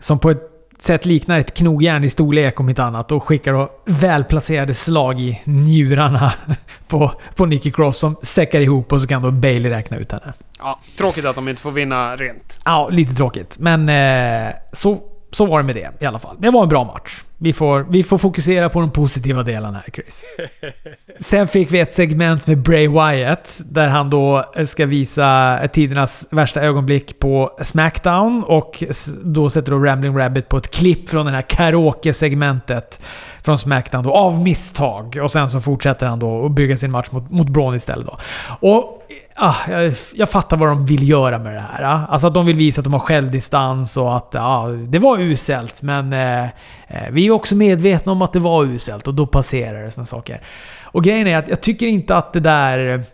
som 0.00 0.18
på 0.18 0.30
ett 0.30 0.50
sätt 0.78 1.04
liknar 1.04 1.38
ett 1.38 1.54
knogjärn 1.54 2.04
i 2.04 2.10
storlek 2.10 2.60
om 2.60 2.68
inte 2.68 2.84
annat 2.84 3.12
och 3.12 3.24
skickar 3.24 3.52
då 3.52 3.70
välplacerade 3.86 4.74
slag 4.74 5.20
i 5.20 5.40
njurarna 5.44 6.32
på, 6.88 7.12
på 7.34 7.46
Nicky 7.46 7.72
Cross 7.72 7.98
som 7.98 8.16
säckar 8.22 8.60
ihop 8.60 8.92
och 8.92 9.00
så 9.00 9.08
kan 9.08 9.22
då 9.22 9.30
Bailey 9.30 9.70
räkna 9.70 9.96
ut 9.96 10.12
henne. 10.12 10.32
Ja, 10.60 10.80
tråkigt 10.98 11.24
att 11.24 11.34
de 11.34 11.48
inte 11.48 11.62
får 11.62 11.70
vinna 11.70 12.16
rent. 12.16 12.60
Ja, 12.64 12.88
lite 12.88 13.14
tråkigt. 13.14 13.58
Men 13.58 13.88
eh, 13.88 14.54
så, 14.72 14.98
så 15.30 15.46
var 15.46 15.58
det 15.58 15.64
med 15.64 15.74
det 15.74 15.90
i 16.00 16.06
alla 16.06 16.18
fall. 16.18 16.36
Det 16.38 16.50
var 16.50 16.62
en 16.62 16.68
bra 16.68 16.84
match. 16.84 17.22
Vi 17.42 17.52
får, 17.52 17.86
vi 17.90 18.02
får 18.02 18.18
fokusera 18.18 18.68
på 18.68 18.80
de 18.80 18.90
positiva 18.90 19.42
delarna 19.42 19.78
här, 19.78 19.92
Chris. 19.92 20.24
Sen 21.18 21.48
fick 21.48 21.72
vi 21.72 21.80
ett 21.80 21.94
segment 21.94 22.46
med 22.46 22.58
Bray 22.58 22.88
Wyatt, 22.88 23.60
där 23.64 23.88
han 23.88 24.10
då 24.10 24.52
ska 24.66 24.86
visa 24.86 25.58
tidernas 25.72 26.26
värsta 26.30 26.60
ögonblick 26.60 27.18
på 27.18 27.58
Smackdown. 27.62 28.44
Och 28.44 28.84
då 29.24 29.50
sätter 29.50 29.72
då 29.72 29.78
Rambling 29.78 30.18
Rabbit 30.18 30.48
på 30.48 30.56
ett 30.56 30.70
klipp 30.70 31.08
från 31.08 31.26
det 31.26 31.32
här 31.32 31.42
karaoke-segmentet 31.42 33.00
från 33.42 33.58
Smackdown 33.58 34.04
då, 34.04 34.12
av 34.12 34.40
misstag. 34.42 35.18
Och 35.22 35.30
sen 35.30 35.50
så 35.50 35.60
fortsätter 35.60 36.06
han 36.06 36.18
då 36.18 36.46
att 36.46 36.52
bygga 36.52 36.76
sin 36.76 36.90
match 36.90 37.08
mot, 37.10 37.30
mot 37.30 37.48
Braun 37.48 37.74
istället 37.74 38.06
då. 38.06 38.18
Och 38.68 39.02
Ah, 39.42 39.56
jag, 39.68 39.94
jag 40.14 40.30
fattar 40.30 40.56
vad 40.56 40.68
de 40.68 40.86
vill 40.86 41.08
göra 41.08 41.38
med 41.38 41.54
det 41.54 41.64
här. 41.72 41.82
Ah. 41.82 42.06
Alltså 42.08 42.26
att 42.26 42.34
de 42.34 42.46
vill 42.46 42.56
visa 42.56 42.80
att 42.80 42.84
de 42.84 42.92
har 42.92 43.00
självdistans 43.00 43.96
och 43.96 44.16
att 44.16 44.34
ah, 44.34 44.68
det 44.68 44.98
var 44.98 45.18
uselt. 45.18 45.82
Men 45.82 46.12
eh, 46.12 46.44
eh, 46.88 47.10
vi 47.10 47.26
är 47.26 47.30
också 47.30 47.54
medvetna 47.54 48.12
om 48.12 48.22
att 48.22 48.32
det 48.32 48.38
var 48.38 48.64
uselt 48.64 49.08
och 49.08 49.14
då 49.14 49.26
passerar 49.26 49.82
det 49.82 49.90
sådana 49.90 50.06
saker. 50.06 50.40
Och 50.82 51.04
grejen 51.04 51.26
är 51.26 51.36
att 51.36 51.48
jag 51.48 51.60
tycker 51.60 51.86
inte 51.86 52.16
att 52.16 52.32
det 52.32 52.40
där 52.40 53.04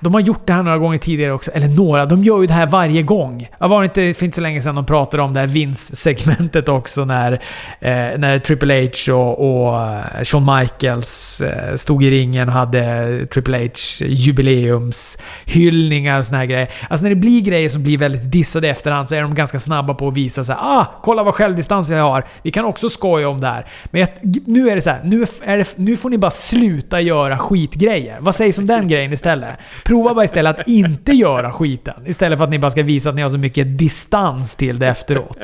de 0.00 0.14
har 0.14 0.20
gjort 0.20 0.46
det 0.46 0.52
här 0.52 0.62
några 0.62 0.78
gånger 0.78 0.98
tidigare 0.98 1.32
också. 1.32 1.50
Eller 1.50 1.68
några. 1.68 2.06
De 2.06 2.24
gör 2.24 2.40
ju 2.40 2.46
det 2.46 2.52
här 2.52 2.66
varje 2.66 3.02
gång. 3.02 3.48
Det 3.58 3.68
var 3.68 3.84
inte 3.84 4.14
för 4.14 4.24
inte 4.24 4.34
så 4.34 4.40
länge 4.40 4.62
sedan 4.62 4.74
de 4.74 4.86
pratade 4.86 5.22
om 5.22 5.34
det 5.34 5.40
här 5.40 5.46
vinstsegmentet 5.46 6.68
också 6.68 7.04
när, 7.04 7.32
eh, 7.80 8.18
när 8.18 8.38
Triple 8.38 8.90
H 9.08 9.14
och, 9.14 9.66
och 9.66 9.82
eh, 9.82 10.24
Shawn 10.24 10.58
Michaels 10.58 11.40
eh, 11.40 11.76
stod 11.76 12.04
i 12.04 12.10
ringen 12.10 12.48
och 12.48 12.54
hade 12.54 13.26
Triple 13.26 13.58
H 13.58 13.68
jubileumshyllningar 14.06 16.18
och 16.18 16.26
såna 16.26 16.38
här 16.38 16.46
grejer. 16.46 16.68
Alltså 16.90 17.04
när 17.04 17.10
det 17.10 17.16
blir 17.16 17.40
grejer 17.40 17.68
som 17.68 17.82
blir 17.82 17.98
väldigt 17.98 18.32
dissade 18.32 18.66
i 18.66 18.70
efterhand 18.70 19.08
så 19.08 19.14
är 19.14 19.22
de 19.22 19.34
ganska 19.34 19.60
snabba 19.60 19.94
på 19.94 20.08
att 20.08 20.14
visa 20.14 20.44
så 20.44 20.52
här, 20.52 20.60
ah, 20.62 20.86
kolla 21.02 21.22
vad 21.22 21.34
självdistans 21.34 21.88
vi 21.88 21.94
har. 21.94 22.24
Vi 22.42 22.50
kan 22.50 22.64
också 22.64 22.90
skoja 22.90 23.28
om 23.28 23.40
det 23.40 23.46
här. 23.46 23.66
Men 23.84 24.00
jag, 24.00 24.08
nu 24.46 24.70
är 24.70 24.76
det 24.76 24.82
så 24.82 24.90
här, 24.90 25.00
nu, 25.04 25.26
är 25.44 25.58
det, 25.58 25.72
nu 25.76 25.96
får 25.96 26.10
ni 26.10 26.18
bara 26.18 26.30
sluta 26.30 27.00
göra 27.00 27.38
skitgrejer. 27.38 28.16
Vad 28.20 28.34
sägs 28.34 28.58
om 28.58 28.66
den 28.66 28.88
grejen 28.88 29.12
istället? 29.12 29.58
Prova 29.84 30.14
bara 30.14 30.24
istället 30.24 30.60
att 30.60 30.68
inte 30.68 31.12
göra 31.12 31.52
skiten. 31.52 32.06
Istället 32.06 32.38
för 32.38 32.44
att 32.44 32.50
ni 32.50 32.58
bara 32.58 32.70
ska 32.70 32.82
visa 32.82 33.08
att 33.08 33.14
ni 33.14 33.22
har 33.22 33.30
så 33.30 33.38
mycket 33.38 33.78
distans 33.78 34.56
till 34.56 34.78
det 34.78 34.88
efteråt. 34.88 35.38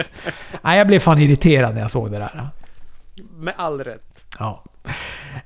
Nej, 0.62 0.78
jag 0.78 0.86
blev 0.86 0.98
fan 0.98 1.18
irriterad 1.18 1.74
när 1.74 1.80
jag 1.80 1.90
såg 1.90 2.10
det 2.10 2.18
där. 2.18 2.48
Med 3.38 3.54
all 3.56 3.84
rätt. 3.84 4.24
Ja. 4.38 4.64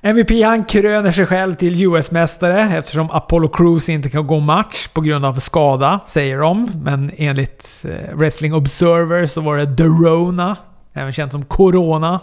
MVP 0.01 0.43
han 0.45 0.65
kröner 0.65 1.11
sig 1.11 1.25
själv 1.25 1.55
till 1.55 1.81
US-mästare 1.83 2.77
eftersom 2.77 3.11
Apollo 3.11 3.47
Crews 3.47 3.89
inte 3.89 4.09
kan 4.09 4.27
gå 4.27 4.39
match 4.39 4.87
på 4.87 5.01
grund 5.01 5.25
av 5.25 5.39
skada, 5.39 5.99
säger 6.07 6.37
de. 6.37 6.71
Men 6.83 7.11
enligt 7.17 7.85
eh, 7.85 8.15
Wrestling 8.15 8.53
Observer 8.53 9.27
så 9.27 9.41
var 9.41 9.57
det 9.57 9.77
The 9.77 9.83
Rona, 9.83 10.55
även 10.93 11.13
känt 11.13 11.31
som 11.31 11.45
Corona, 11.45 12.19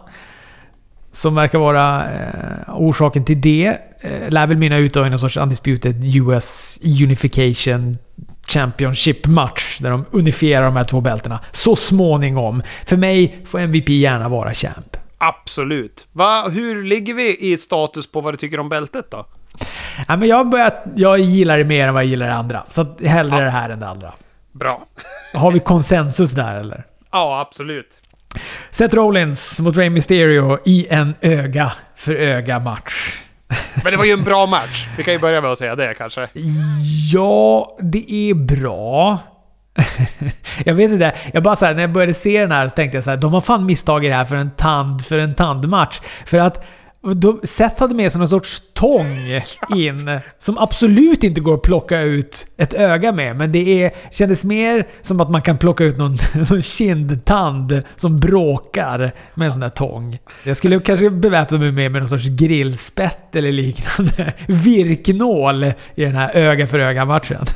som 1.13 1.35
verkar 1.35 1.59
vara 1.59 2.05
eh, 2.05 2.75
orsaken 2.75 3.25
till 3.25 3.41
det. 3.41 3.79
Eh, 4.01 4.31
lär 4.31 4.47
väl 4.47 4.57
mynna 4.57 4.77
ut 4.77 4.97
i 4.97 5.01
någon 5.01 5.19
sorts 5.19 5.37
undisputed 5.37 6.17
US 6.17 6.79
Unification 7.03 7.97
Championship-match 8.47 9.79
där 9.81 9.91
de 9.91 10.05
unifierar 10.11 10.65
de 10.65 10.77
här 10.77 10.85
två 10.85 11.01
bältena. 11.01 11.41
Så 11.53 11.77
småningom. 11.77 12.63
För 12.87 12.97
mig 12.97 13.39
får 13.45 13.59
MVP 13.59 13.89
gärna 13.89 14.29
vara 14.29 14.55
champ. 14.55 14.97
Absolut. 15.19 16.07
Va, 16.13 16.49
hur 16.49 16.85
ligger 16.85 17.15
vi 17.15 17.53
i 17.53 17.57
status 17.57 18.13
på 18.13 18.21
vad 18.21 18.35
du 18.35 18.37
tycker 18.37 18.61
om 18.61 18.69
bältet 18.69 19.11
då? 19.11 19.27
Ja, 20.09 20.17
men 20.17 20.29
jag, 20.29 20.51
börjat, 20.51 20.85
jag 20.97 21.19
gillar 21.19 21.59
det 21.59 21.65
mer 21.65 21.89
än 21.89 21.95
vad 21.95 22.03
jag 22.03 22.11
gillar 22.11 22.27
det 22.27 22.35
andra. 22.35 22.65
Så 22.69 22.81
att 22.81 23.01
hellre 23.01 23.39
ja. 23.39 23.45
det 23.45 23.51
här 23.51 23.71
än 23.71 23.81
det 23.81 23.89
andra. 23.89 24.13
Bra. 24.53 24.87
Har 25.35 25.51
vi 25.51 25.61
konsensus 25.61 26.33
där 26.33 26.57
eller? 26.57 26.85
Ja, 27.11 27.41
absolut. 27.41 28.00
Seth 28.71 28.95
Rollins 28.95 29.61
mot 29.61 29.77
Rey 29.77 29.91
Mysterio 29.91 30.59
i 30.65 30.87
en 30.91 31.15
öga 31.21 31.73
för 31.97 32.15
öga 32.15 32.59
match. 32.59 33.23
Men 33.85 33.93
det 33.93 33.97
var 33.97 34.05
ju 34.05 34.13
en 34.13 34.25
bra 34.25 34.47
match. 34.47 34.89
Vi 34.97 35.05
kan 35.05 35.15
ju 35.15 35.21
börja 35.21 35.41
med 35.41 35.51
att 35.51 35.59
säga 35.59 35.77
det 35.77 35.95
kanske. 35.95 36.29
Ja, 37.13 37.79
det 37.81 38.13
är 38.13 38.35
bra. 38.35 39.19
jag 40.65 40.75
vet 40.75 40.91
inte. 40.91 41.15
Jag 41.33 41.43
bara 41.43 41.57
så 41.57 41.67
här, 41.67 41.75
när 41.75 41.81
jag 41.81 41.93
började 41.93 42.15
se 42.15 42.41
den 42.41 42.53
här 42.53 42.69
så 42.69 42.75
tänkte 42.75 42.97
jag 42.97 43.05
så 43.05 43.11
här, 43.11 43.17
de 43.17 43.33
har 43.33 43.41
fan 43.41 43.67
misstagit 43.67 44.11
det 44.11 44.15
här 44.15 44.25
för 44.25 44.37
en 44.37 44.51
tand 44.51 45.07
för 45.07 45.19
en 45.19 45.35
tandmatch. 45.35 46.01
För 46.27 46.39
att 46.39 46.65
de, 47.03 47.41
Seth 47.45 47.81
hade 47.81 47.95
med 47.95 48.13
sig 48.13 48.19
någon 48.19 48.29
sorts 48.29 48.63
tång 48.73 49.17
in 49.77 50.21
som 50.39 50.59
absolut 50.59 51.25
inte 51.25 51.41
går 51.41 51.55
att 51.55 51.63
plocka 51.63 52.01
ut 52.01 52.47
ett 52.57 52.75
öga 52.75 53.13
med. 53.13 53.37
Men 53.37 53.53
det 53.53 53.83
är, 53.83 53.93
kändes 54.11 54.45
mer 54.45 54.89
som 55.03 55.21
att 55.21 55.31
man 55.31 55.43
kan 55.43 55.59
plocka 55.59 55.85
ut 55.85 55.97
någon, 55.99 56.19
någon 56.51 56.63
kindtand 56.63 57.83
som 57.97 58.21
bråkar 58.21 59.13
med 59.35 59.47
en 59.47 59.53
sån 59.53 59.61
där 59.61 59.69
tång. 59.69 60.19
Jag 60.45 60.57
skulle 60.57 60.81
kanske 60.81 61.11
beväpna 61.11 61.59
mig 61.59 61.73
med, 61.73 61.93
med 61.93 62.03
någon 62.03 62.09
sorts 62.09 62.29
grillspett 62.29 63.37
eller 63.37 63.53
liknande 63.53 64.33
virknål 64.47 65.65
i 65.95 66.05
den 66.05 66.15
här 66.15 66.31
öga 66.35 66.67
för 66.67 66.79
öga-matchen. 66.79 67.47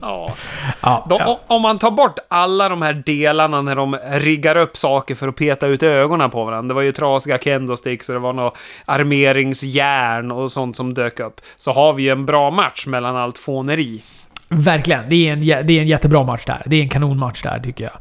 Ja. 0.00 0.34
ja, 0.80 1.06
de, 1.08 1.18
ja. 1.18 1.40
Om 1.46 1.62
man 1.62 1.78
tar 1.78 1.90
bort 1.90 2.18
alla 2.28 2.68
de 2.68 2.82
här 2.82 3.02
delarna 3.06 3.62
när 3.62 3.76
de 3.76 3.96
riggar 4.12 4.56
upp 4.56 4.76
saker 4.76 5.14
för 5.14 5.28
att 5.28 5.36
peta 5.36 5.66
ut 5.66 5.82
ögonen 5.82 6.30
på 6.30 6.44
varandra. 6.44 6.68
Det 6.68 6.74
var 6.74 6.82
ju 6.82 6.92
trasiga 6.92 7.38
kendo-sticks 7.38 8.08
och 8.08 8.14
det 8.14 8.20
var 8.20 8.32
något 8.32 8.56
armeringsjärn 8.84 10.30
och 10.30 10.52
sånt 10.52 10.76
som 10.76 10.94
dök 10.94 11.20
upp. 11.20 11.40
Så 11.56 11.72
har 11.72 11.92
vi 11.92 12.02
ju 12.02 12.10
en 12.10 12.26
bra 12.26 12.50
match 12.50 12.86
mellan 12.86 13.16
allt 13.16 13.38
fåneri. 13.38 14.02
Verkligen. 14.48 15.08
Det 15.08 15.28
är 15.28 15.32
en, 15.32 15.40
det 15.40 15.72
är 15.72 15.80
en 15.80 15.86
jättebra 15.86 16.24
match 16.24 16.44
där. 16.46 16.62
Det 16.66 16.76
är 16.76 16.82
en 16.82 16.88
kanonmatch 16.88 17.42
där, 17.42 17.60
tycker 17.60 17.84
jag. 17.84 17.92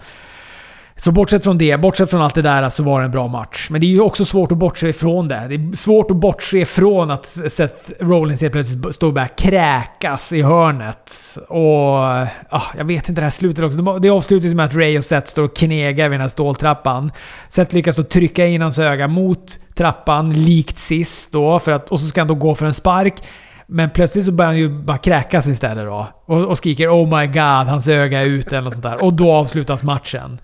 Så 0.95 1.11
bortsett 1.11 1.43
från 1.43 1.57
det, 1.57 1.79
bortsett 1.79 2.09
från 2.09 2.21
allt 2.21 2.35
det 2.35 2.41
där 2.41 2.69
så 2.69 2.83
var 2.83 2.99
det 2.99 3.05
en 3.05 3.11
bra 3.11 3.27
match. 3.27 3.67
Men 3.69 3.81
det 3.81 3.87
är 3.87 3.89
ju 3.89 4.01
också 4.01 4.25
svårt 4.25 4.51
att 4.51 4.57
bortse 4.57 4.89
ifrån 4.89 5.27
det. 5.27 5.45
Det 5.49 5.55
är 5.55 5.75
svårt 5.75 6.11
att 6.11 6.17
bortse 6.17 6.57
ifrån 6.57 7.11
att 7.11 7.25
Seth 7.25 7.91
Rollins 7.99 8.41
helt 8.41 8.53
plötsligt 8.53 8.95
stod 8.95 9.07
och 9.07 9.13
började 9.13 9.33
kräkas 9.37 10.31
i 10.31 10.41
hörnet. 10.41 11.13
Och... 11.49 11.97
Ah, 12.49 12.63
jag 12.77 12.85
vet 12.85 13.09
inte 13.09 13.21
det 13.21 13.25
här 13.25 13.31
slutet 13.31 13.65
också. 13.65 13.99
Det 13.99 14.09
avslutas 14.09 14.53
med 14.53 14.65
att 14.65 14.75
Ray 14.75 14.97
och 14.97 15.05
Seth 15.05 15.27
står 15.27 15.43
och 15.43 15.55
knegar 15.55 16.09
vid 16.09 16.13
den 16.13 16.21
här 16.21 16.29
ståltrappan. 16.29 17.11
Seth 17.49 17.75
lyckas 17.75 17.95
då 17.95 18.03
trycka 18.03 18.45
in 18.45 18.61
hans 18.61 18.79
öga 18.79 19.07
mot 19.07 19.59
trappan, 19.75 20.33
likt 20.33 20.79
sist 20.79 21.31
då. 21.31 21.59
För 21.59 21.71
att, 21.71 21.91
och 21.91 21.99
så 21.99 22.05
ska 22.05 22.21
han 22.21 22.27
då 22.27 22.35
gå 22.35 22.55
för 22.55 22.65
en 22.65 22.73
spark. 22.73 23.13
Men 23.67 23.89
plötsligt 23.89 24.25
så 24.25 24.31
börjar 24.31 24.51
han 24.51 24.57
ju 24.57 24.69
bara 24.69 24.97
kräkas 24.97 25.47
istället 25.47 25.85
då. 25.85 26.07
Och, 26.25 26.45
och 26.45 26.57
skriker 26.57 26.89
“Oh 26.89 27.19
my 27.19 27.27
god, 27.27 27.67
hans 27.67 27.87
öga 27.87 28.21
är 28.21 28.25
ute” 28.25 28.49
eller 28.49 28.61
något 28.61 28.73
sånt 28.73 28.83
där. 28.83 29.03
Och 29.03 29.13
då 29.13 29.31
avslutas 29.31 29.83
matchen. 29.83 30.39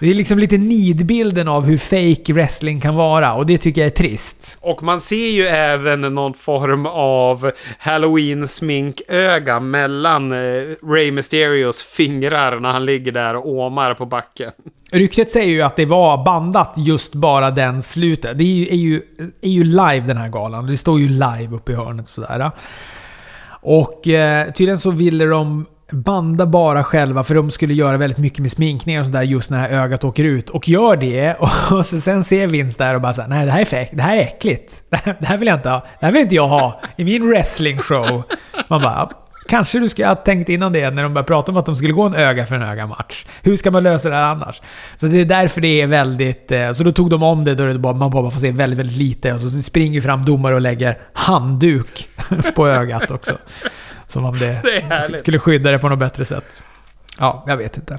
Det 0.00 0.10
är 0.10 0.14
liksom 0.14 0.38
lite 0.38 0.58
nidbilden 0.58 1.48
av 1.48 1.64
hur 1.64 1.78
fake 1.78 2.32
wrestling 2.32 2.80
kan 2.80 2.94
vara 2.94 3.34
och 3.34 3.46
det 3.46 3.58
tycker 3.58 3.80
jag 3.80 3.86
är 3.86 3.96
trist. 3.96 4.58
Och 4.60 4.82
man 4.82 5.00
ser 5.00 5.30
ju 5.30 5.46
även 5.46 6.00
någon 6.00 6.34
form 6.34 6.86
av 6.86 7.50
halloween-sminköga 7.78 9.60
mellan 9.60 10.32
eh, 10.32 10.62
Ray 10.82 11.12
Mysterios 11.12 11.82
fingrar 11.82 12.60
när 12.60 12.70
han 12.70 12.84
ligger 12.84 13.12
där 13.12 13.36
och 13.36 13.48
åmar 13.48 13.94
på 13.94 14.06
backen. 14.06 14.50
Ryktet 14.92 15.30
säger 15.30 15.50
ju 15.50 15.62
att 15.62 15.76
det 15.76 15.86
var 15.86 16.24
bandat 16.24 16.74
just 16.76 17.14
bara 17.14 17.50
den 17.50 17.82
slutet. 17.82 18.38
Det 18.38 18.44
är 18.44 18.46
ju, 18.46 18.68
är 18.68 18.76
ju, 18.76 19.02
är 19.40 19.50
ju 19.50 19.64
live 19.64 20.00
den 20.00 20.16
här 20.16 20.28
galan. 20.28 20.66
Det 20.66 20.76
står 20.76 21.00
ju 21.00 21.08
live 21.08 21.48
uppe 21.50 21.72
i 21.72 21.74
hörnet 21.74 22.08
sådär. 22.08 22.50
Och 23.60 24.08
eh, 24.08 24.52
tydligen 24.52 24.78
så 24.78 24.90
ville 24.90 25.24
de 25.24 25.66
banda 25.92 26.46
bara 26.46 26.84
själva 26.84 27.24
för 27.24 27.34
de 27.34 27.50
skulle 27.50 27.74
göra 27.74 27.96
väldigt 27.96 28.18
mycket 28.18 28.38
med 28.38 28.52
sminkningar 28.52 29.00
och 29.00 29.06
sådär 29.06 29.22
just 29.22 29.50
när 29.50 29.68
ögat 29.68 30.04
åker 30.04 30.24
ut. 30.24 30.50
Och 30.50 30.68
gör 30.68 30.96
det 30.96 31.34
och 31.70 31.86
så 31.86 32.00
sen 32.00 32.24
ser 32.24 32.46
Vince 32.46 32.84
där 32.84 32.94
och 32.94 33.00
bara 33.00 33.12
såhär, 33.12 33.28
nej 33.28 33.46
det 33.46 33.52
här 33.52 33.60
är 33.60 33.64
fake, 33.64 33.90
det 33.92 34.02
här 34.02 34.16
är 34.16 34.20
äckligt. 34.20 34.82
Det 34.90 35.26
här, 35.26 35.36
vill 35.36 35.48
jag 35.48 35.56
inte 35.56 35.68
ha. 35.68 35.86
Det 36.00 36.06
här 36.06 36.12
vill 36.12 36.22
inte 36.22 36.34
jag 36.34 36.48
ha 36.48 36.80
i 36.96 37.04
min 37.04 37.30
wrestling-show. 37.30 38.22
Man 38.68 38.82
bara, 38.82 39.08
kanske 39.48 39.78
du 39.78 39.88
skulle 39.88 40.08
ha 40.08 40.14
tänkt 40.14 40.48
innan 40.48 40.72
det 40.72 40.90
när 40.90 41.02
de 41.02 41.14
började 41.14 41.26
prata 41.26 41.52
om 41.52 41.58
att 41.58 41.66
de 41.66 41.76
skulle 41.76 41.92
gå 41.92 42.02
en 42.02 42.14
öga 42.14 42.46
för 42.46 42.54
en 42.54 42.62
öga-match. 42.62 43.26
Hur 43.42 43.56
ska 43.56 43.70
man 43.70 43.82
lösa 43.82 44.08
det 44.08 44.14
här 44.14 44.28
annars? 44.28 44.62
Så 44.96 45.06
det 45.06 45.20
är 45.20 45.24
därför 45.24 45.60
det 45.60 45.80
är 45.80 45.86
väldigt... 45.86 46.52
Eh, 46.52 46.72
så 46.72 46.82
då 46.82 46.92
tog 46.92 47.10
de 47.10 47.22
om 47.22 47.44
det 47.44 47.54
då 47.54 47.64
det 47.64 47.78
bara, 47.78 47.92
man 47.92 48.10
bara 48.10 48.30
får 48.30 48.40
se 48.40 48.50
väldigt, 48.50 48.78
väldigt 48.78 48.96
lite. 48.96 49.32
Och 49.32 49.40
så 49.40 49.50
springer 49.50 50.00
fram 50.00 50.24
domare 50.24 50.54
och 50.54 50.60
lägger 50.60 50.98
handduk 51.12 52.08
på 52.54 52.68
ögat 52.68 53.10
också. 53.10 53.32
Som 54.08 54.24
om 54.24 54.38
det, 54.38 54.62
det 55.10 55.18
skulle 55.18 55.38
skydda 55.38 55.70
det 55.70 55.78
på 55.78 55.88
något 55.88 55.98
bättre 55.98 56.24
sätt. 56.24 56.62
Ja, 57.18 57.44
jag 57.46 57.56
vet 57.56 57.76
inte. 57.76 57.98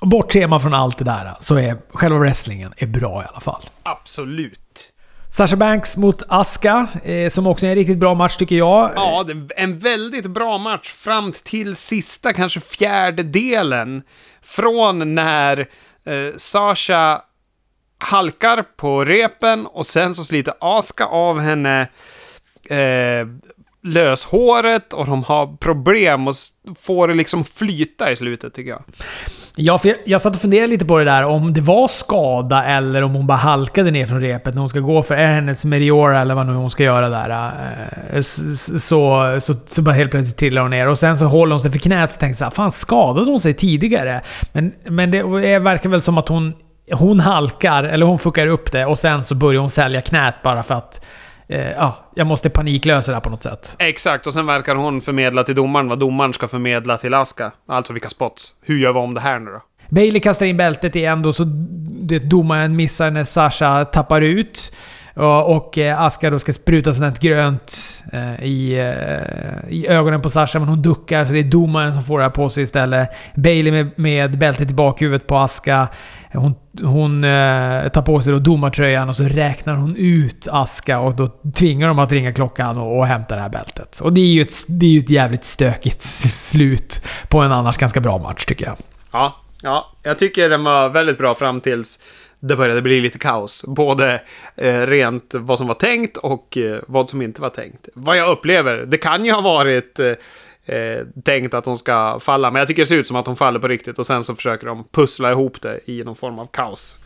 Bortser 0.00 0.46
man 0.46 0.60
från 0.60 0.74
allt 0.74 0.98
det 0.98 1.04
där 1.04 1.34
så 1.40 1.56
är 1.56 1.78
själva 1.92 2.18
wrestlingen 2.18 2.74
är 2.76 2.86
bra 2.86 3.22
i 3.22 3.26
alla 3.30 3.40
fall. 3.40 3.62
Absolut. 3.82 4.92
Sasha 5.30 5.56
Banks 5.56 5.96
mot 5.96 6.22
Aska, 6.28 6.86
eh, 7.04 7.30
som 7.30 7.46
också 7.46 7.66
är 7.66 7.70
en 7.70 7.76
riktigt 7.76 7.98
bra 7.98 8.14
match 8.14 8.36
tycker 8.36 8.56
jag. 8.56 8.92
Ja, 8.96 9.26
en 9.56 9.78
väldigt 9.78 10.26
bra 10.26 10.58
match 10.58 10.92
fram 10.92 11.32
till 11.32 11.76
sista, 11.76 12.32
kanske 12.32 12.60
fjärde 12.60 13.22
delen. 13.22 14.02
Från 14.42 15.14
när 15.14 15.58
eh, 16.04 16.36
Sasha 16.36 17.22
halkar 17.98 18.62
på 18.76 19.04
repen 19.04 19.66
och 19.66 19.86
sen 19.86 20.14
så 20.14 20.24
sliter 20.24 20.54
Aska 20.60 21.06
av 21.06 21.40
henne 21.40 21.80
eh, 22.70 23.26
löshåret 23.82 24.92
och 24.92 25.06
de 25.06 25.24
har 25.24 25.56
problem 25.56 26.28
och 26.28 26.34
får 26.78 27.08
det 27.08 27.14
liksom 27.14 27.44
flyta 27.44 28.10
i 28.10 28.16
slutet 28.16 28.54
tycker 28.54 28.70
jag. 28.70 28.82
Ja, 29.56 29.78
för 29.78 29.88
jag, 29.88 29.98
jag 30.04 30.20
satt 30.20 30.34
och 30.34 30.40
funderade 30.42 30.66
lite 30.66 30.84
på 30.84 30.98
det 30.98 31.04
där 31.04 31.24
om 31.24 31.52
det 31.52 31.60
var 31.60 31.88
skada 31.88 32.64
eller 32.64 33.02
om 33.02 33.14
hon 33.14 33.26
bara 33.26 33.38
halkade 33.38 33.90
ner 33.90 34.06
från 34.06 34.20
repet 34.20 34.54
när 34.54 34.60
hon 34.60 34.68
ska 34.68 34.80
gå 34.80 35.02
för 35.02 35.14
är 35.14 35.32
hennes 35.32 35.64
Meriora 35.64 36.20
eller 36.20 36.34
vad 36.34 36.46
nu 36.46 36.52
hon 36.52 36.70
ska 36.70 36.82
göra 36.82 37.08
där. 37.08 37.52
Eh, 38.12 38.20
så, 38.20 38.78
så, 38.78 39.36
så, 39.40 39.54
så 39.66 39.82
bara 39.82 39.94
helt 39.94 40.10
plötsligt 40.10 40.36
trillar 40.36 40.62
hon 40.62 40.70
ner 40.70 40.88
och 40.88 40.98
sen 40.98 41.18
så 41.18 41.24
håller 41.24 41.52
hon 41.52 41.60
sig 41.60 41.70
för 41.70 41.78
knät 41.78 42.12
och 42.12 42.18
tänker 42.18 42.36
så 42.36 42.44
här, 42.44 42.50
fan 42.50 42.72
skadade 42.72 43.30
hon 43.30 43.40
sig 43.40 43.54
tidigare? 43.54 44.20
Men, 44.52 44.72
men 44.84 45.10
det 45.10 45.22
verkar 45.58 45.88
väl 45.88 46.02
som 46.02 46.18
att 46.18 46.28
hon, 46.28 46.52
hon 46.92 47.20
halkar, 47.20 47.84
eller 47.84 48.06
hon 48.06 48.18
fuckar 48.18 48.46
upp 48.46 48.72
det 48.72 48.86
och 48.86 48.98
sen 48.98 49.24
så 49.24 49.34
börjar 49.34 49.60
hon 49.60 49.70
sälja 49.70 50.00
knät 50.00 50.34
bara 50.42 50.62
för 50.62 50.74
att 50.74 51.04
eh, 51.50 51.70
ja, 51.70 51.96
jag 52.14 52.26
måste 52.26 52.50
paniklösa 52.50 53.10
det 53.10 53.16
här 53.16 53.20
på 53.20 53.30
något 53.30 53.42
sätt. 53.42 53.76
Exakt, 53.78 54.26
och 54.26 54.32
sen 54.32 54.46
verkar 54.46 54.74
hon 54.74 55.00
förmedla 55.00 55.42
till 55.44 55.54
domaren 55.54 55.88
vad 55.88 55.98
domaren 55.98 56.32
ska 56.32 56.48
förmedla 56.48 56.96
till 56.96 57.14
Aska. 57.14 57.52
Alltså 57.68 57.92
vilka 57.92 58.08
spots. 58.08 58.54
Hur 58.62 58.78
gör 58.78 58.92
vi 58.92 58.98
om 58.98 59.14
det 59.14 59.20
här 59.20 59.38
nu 59.38 59.50
då? 59.50 59.62
Bailey 59.88 60.20
kastar 60.20 60.46
in 60.46 60.56
bältet 60.56 60.96
igen 60.96 61.22
då 61.22 61.32
så 61.32 61.44
domaren 62.22 62.76
missar 62.76 63.10
när 63.10 63.24
Sasha 63.24 63.84
tappar 63.84 64.20
ut. 64.20 64.72
Och, 65.20 65.78
eh, 65.78 66.00
Aska 66.00 66.30
då 66.30 66.38
ska 66.38 66.52
spruta 66.52 66.94
sånt 66.94 67.20
grönt 67.20 68.02
eh, 68.12 68.44
i, 68.44 68.78
eh, 68.78 69.70
i 69.72 69.86
ögonen 69.88 70.22
på 70.22 70.30
Sasha, 70.30 70.58
men 70.58 70.68
hon 70.68 70.82
duckar 70.82 71.24
så 71.24 71.32
det 71.32 71.38
är 71.38 71.44
domaren 71.44 71.94
som 71.94 72.02
får 72.02 72.18
det 72.18 72.24
här 72.24 72.30
på 72.30 72.48
sig 72.48 72.62
istället. 72.62 73.08
Bailey 73.34 73.72
med, 73.72 73.98
med 73.98 74.38
bältet 74.38 74.70
i 74.70 74.74
bakhuvudet 74.74 75.26
på 75.26 75.38
Aska. 75.38 75.88
Hon, 76.32 76.54
hon 76.82 77.24
eh, 77.24 77.88
tar 77.88 78.02
på 78.02 78.22
sig 78.22 78.32
då 78.32 78.38
domartröjan 78.38 79.08
och 79.08 79.16
så 79.16 79.24
räknar 79.24 79.74
hon 79.74 79.96
ut 79.96 80.48
Aska 80.50 81.00
och 81.00 81.14
då 81.14 81.28
tvingar 81.54 81.88
de 81.88 81.98
att 81.98 82.12
ringa 82.12 82.32
klockan 82.32 82.78
och, 82.78 82.98
och 82.98 83.06
hämta 83.06 83.34
det 83.36 83.42
här 83.42 83.48
bältet. 83.48 84.00
Och 84.00 84.12
det 84.12 84.20
är 84.20 84.32
ju 84.32 84.42
ett, 84.42 84.54
det 84.68 84.86
är 84.86 84.90
ju 84.90 84.98
ett 84.98 85.10
jävligt 85.10 85.44
stökigt 85.44 86.02
slut 86.32 87.06
på 87.28 87.40
en 87.40 87.52
annars 87.52 87.76
ganska 87.76 88.00
bra 88.00 88.18
match 88.18 88.44
tycker 88.44 88.66
jag. 88.66 88.76
Ja, 89.12 89.36
ja, 89.62 89.92
jag 90.02 90.18
tycker 90.18 90.48
den 90.48 90.64
var 90.64 90.88
väldigt 90.88 91.18
bra 91.18 91.34
fram 91.34 91.60
tills 91.60 91.98
det 92.40 92.56
började 92.56 92.82
bli 92.82 93.00
lite 93.00 93.18
kaos. 93.18 93.64
Både 93.68 94.22
eh, 94.56 94.80
rent 94.80 95.34
vad 95.34 95.58
som 95.58 95.66
var 95.66 95.74
tänkt 95.74 96.16
och 96.16 96.56
eh, 96.56 96.80
vad 96.86 97.10
som 97.10 97.22
inte 97.22 97.42
var 97.42 97.48
tänkt. 97.48 97.88
Vad 97.94 98.16
jag 98.16 98.30
upplever, 98.30 98.76
det 98.76 98.98
kan 98.98 99.24
ju 99.24 99.32
ha 99.32 99.40
varit 99.40 99.98
eh, 99.98 100.06
eh, 100.76 101.06
tänkt 101.24 101.54
att 101.54 101.66
hon 101.66 101.78
ska 101.78 102.18
falla, 102.20 102.50
men 102.50 102.58
jag 102.58 102.68
tycker 102.68 102.82
det 102.82 102.86
ser 102.86 102.96
ut 102.96 103.06
som 103.06 103.16
att 103.16 103.26
hon 103.26 103.36
faller 103.36 103.58
på 103.58 103.68
riktigt 103.68 103.98
och 103.98 104.06
sen 104.06 104.24
så 104.24 104.34
försöker 104.34 104.66
de 104.66 104.84
pussla 104.92 105.30
ihop 105.30 105.62
det 105.62 105.80
i 105.90 106.04
någon 106.04 106.16
form 106.16 106.38
av 106.38 106.46
kaos. 106.46 106.98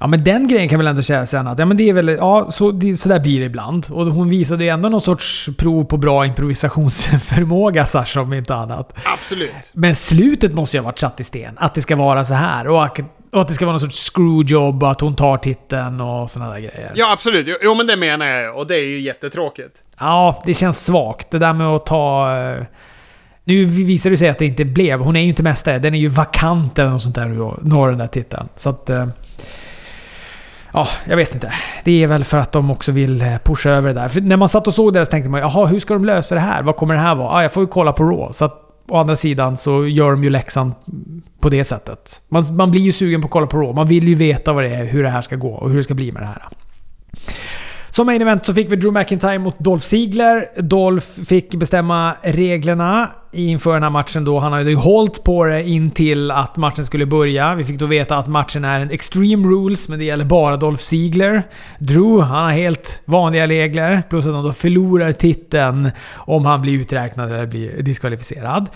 Ja, 0.00 0.06
men 0.06 0.24
den 0.24 0.48
grejen 0.48 0.68
kan 0.68 0.78
väl 0.78 0.86
ändå 0.86 1.02
känna 1.02 1.50
att 1.50 1.58
ja, 1.58 1.64
men 1.64 1.76
det 1.76 1.88
är 1.88 1.92
väl, 1.92 2.08
ja, 2.08 2.50
så, 2.50 2.70
det, 2.70 2.96
så 2.96 3.08
där 3.08 3.20
blir 3.20 3.40
det 3.40 3.46
ibland. 3.46 3.86
Och 3.90 4.06
hon 4.06 4.28
visade 4.28 4.64
ju 4.64 4.70
ändå 4.70 4.88
någon 4.88 5.00
sorts 5.00 5.48
prov 5.58 5.84
på 5.84 5.96
bra 5.96 6.26
improvisationsförmåga, 6.26 7.86
Sasha, 7.86 8.20
om 8.20 8.32
inte 8.32 8.54
annat. 8.54 8.92
Absolut. 9.04 9.50
Men 9.72 9.94
slutet 9.96 10.54
måste 10.54 10.76
ju 10.76 10.80
ha 10.80 10.84
varit 10.84 10.98
satt 10.98 11.20
i 11.20 11.24
sten. 11.24 11.54
Att 11.58 11.74
det 11.74 11.82
ska 11.82 11.96
vara 11.96 12.24
så 12.24 12.34
här. 12.34 12.68
Och 12.68 12.84
att, 12.84 12.98
och 13.32 13.40
att 13.40 13.48
det 13.48 13.54
ska 13.54 13.64
vara 13.64 13.72
någon 13.72 13.80
sorts 13.80 14.10
screwjob 14.10 14.82
och 14.82 14.90
att 14.90 15.00
hon 15.00 15.16
tar 15.16 15.36
titeln 15.36 16.00
och 16.00 16.30
sådana 16.30 16.50
där 16.52 16.58
grejer. 16.60 16.92
Ja, 16.94 17.12
absolut. 17.12 17.58
Jo, 17.62 17.74
men 17.74 17.86
det 17.86 17.96
menar 17.96 18.26
jag 18.26 18.56
och 18.56 18.66
det 18.66 18.74
är 18.76 18.88
ju 18.88 19.00
jättetråkigt. 19.00 19.82
Ja, 19.98 20.42
det 20.46 20.54
känns 20.54 20.84
svagt. 20.84 21.30
Det 21.30 21.38
där 21.38 21.52
med 21.52 21.66
att 21.66 21.86
ta... 21.86 22.36
eh, 22.38 22.62
Nu 23.44 23.64
visar 23.64 24.10
det 24.10 24.16
sig 24.16 24.28
att 24.28 24.38
det 24.38 24.46
inte 24.46 24.64
blev. 24.64 25.00
Hon 25.00 25.16
är 25.16 25.20
ju 25.20 25.28
inte 25.28 25.42
mästare. 25.42 25.78
Den 25.78 25.94
är 25.94 25.98
ju 25.98 26.08
vakant 26.08 26.78
eller 26.78 26.90
något 26.90 27.02
sånt 27.02 27.14
där 27.14 27.28
då, 27.28 27.58
når 27.62 27.88
den 27.88 27.98
där 27.98 28.06
titeln. 28.06 28.48
Så 28.56 28.68
att... 28.70 28.90
eh, 28.90 29.06
Ja, 30.72 30.88
jag 31.08 31.16
vet 31.16 31.34
inte. 31.34 31.52
Det 31.84 32.02
är 32.02 32.06
väl 32.06 32.24
för 32.24 32.38
att 32.38 32.52
de 32.52 32.70
också 32.70 32.92
vill 32.92 33.22
eh, 33.22 33.38
pusha 33.44 33.70
över 33.70 33.88
det 33.94 34.00
där. 34.00 34.08
För 34.08 34.20
när 34.20 34.36
man 34.36 34.48
satt 34.48 34.66
och 34.66 34.74
såg 34.74 34.92
det 34.92 35.04
så 35.04 35.10
tänkte 35.10 35.30
man 35.30 35.40
jaha, 35.40 35.66
hur 35.66 35.80
ska 35.80 35.94
de 35.94 36.04
lösa 36.04 36.34
det 36.34 36.40
här? 36.40 36.62
Vad 36.62 36.76
kommer 36.76 36.94
det 36.94 37.00
här 37.00 37.14
vara? 37.14 37.30
Ah, 37.30 37.42
jag 37.42 37.52
får 37.52 37.62
ju 37.62 37.66
kolla 37.66 37.92
på 37.92 38.04
Raw. 38.04 38.32
Så 38.32 38.44
att 38.44 38.65
å 38.88 38.96
andra 38.96 39.16
sidan 39.16 39.56
så 39.56 39.86
gör 39.86 40.10
de 40.10 40.24
ju 40.24 40.30
läxan 40.30 40.74
på 41.40 41.48
det 41.48 41.64
sättet. 41.64 42.20
Man, 42.28 42.56
man 42.56 42.70
blir 42.70 42.80
ju 42.80 42.92
sugen 42.92 43.20
på 43.20 43.26
att 43.26 43.32
kolla 43.32 43.46
på 43.46 43.56
Raw. 43.56 43.74
Man 43.74 43.88
vill 43.88 44.08
ju 44.08 44.14
veta 44.14 44.52
vad 44.52 44.64
det 44.64 44.74
är, 44.74 44.84
hur 44.84 45.02
det 45.02 45.08
här 45.08 45.22
ska 45.22 45.36
gå 45.36 45.54
och 45.54 45.70
hur 45.70 45.76
det 45.76 45.84
ska 45.84 45.94
bli 45.94 46.12
med 46.12 46.22
det 46.22 46.26
här. 46.26 46.48
Som 47.96 48.06
main 48.06 48.22
event 48.22 48.44
så 48.44 48.54
fick 48.54 48.72
vi 48.72 48.76
Drew 48.76 48.92
McIntyre 48.92 49.38
mot 49.38 49.58
Dolph 49.58 49.84
Ziggler. 49.84 50.62
Dolph 50.62 51.06
fick 51.06 51.54
bestämma 51.54 52.14
reglerna 52.22 53.10
inför 53.32 53.74
den 53.74 53.82
här 53.82 53.90
matchen 53.90 54.24
då. 54.24 54.38
Han 54.38 54.52
hade 54.52 54.70
ju 54.70 54.76
hållit 54.76 55.24
på 55.24 55.44
det 55.44 55.68
in 55.68 55.90
till 55.90 56.30
att 56.30 56.56
matchen 56.56 56.84
skulle 56.84 57.06
börja. 57.06 57.54
Vi 57.54 57.64
fick 57.64 57.78
då 57.78 57.86
veta 57.86 58.16
att 58.16 58.26
matchen 58.26 58.64
är 58.64 58.80
en 58.80 58.90
Extreme 58.90 59.48
Rules, 59.48 59.88
men 59.88 59.98
det 59.98 60.04
gäller 60.04 60.24
bara 60.24 60.56
Dolph 60.56 60.82
Ziggler. 60.82 61.42
Drew, 61.78 62.20
han 62.20 62.44
har 62.44 62.52
helt 62.52 63.02
vanliga 63.04 63.48
regler. 63.48 64.02
Plus 64.10 64.26
att 64.26 64.34
han 64.34 64.44
då 64.44 64.52
förlorar 64.52 65.12
titeln 65.12 65.90
om 66.14 66.46
han 66.46 66.62
blir 66.62 66.80
uträknad 66.80 67.32
eller 67.32 67.46
blir 67.46 67.82
diskvalificerad. 67.82 68.68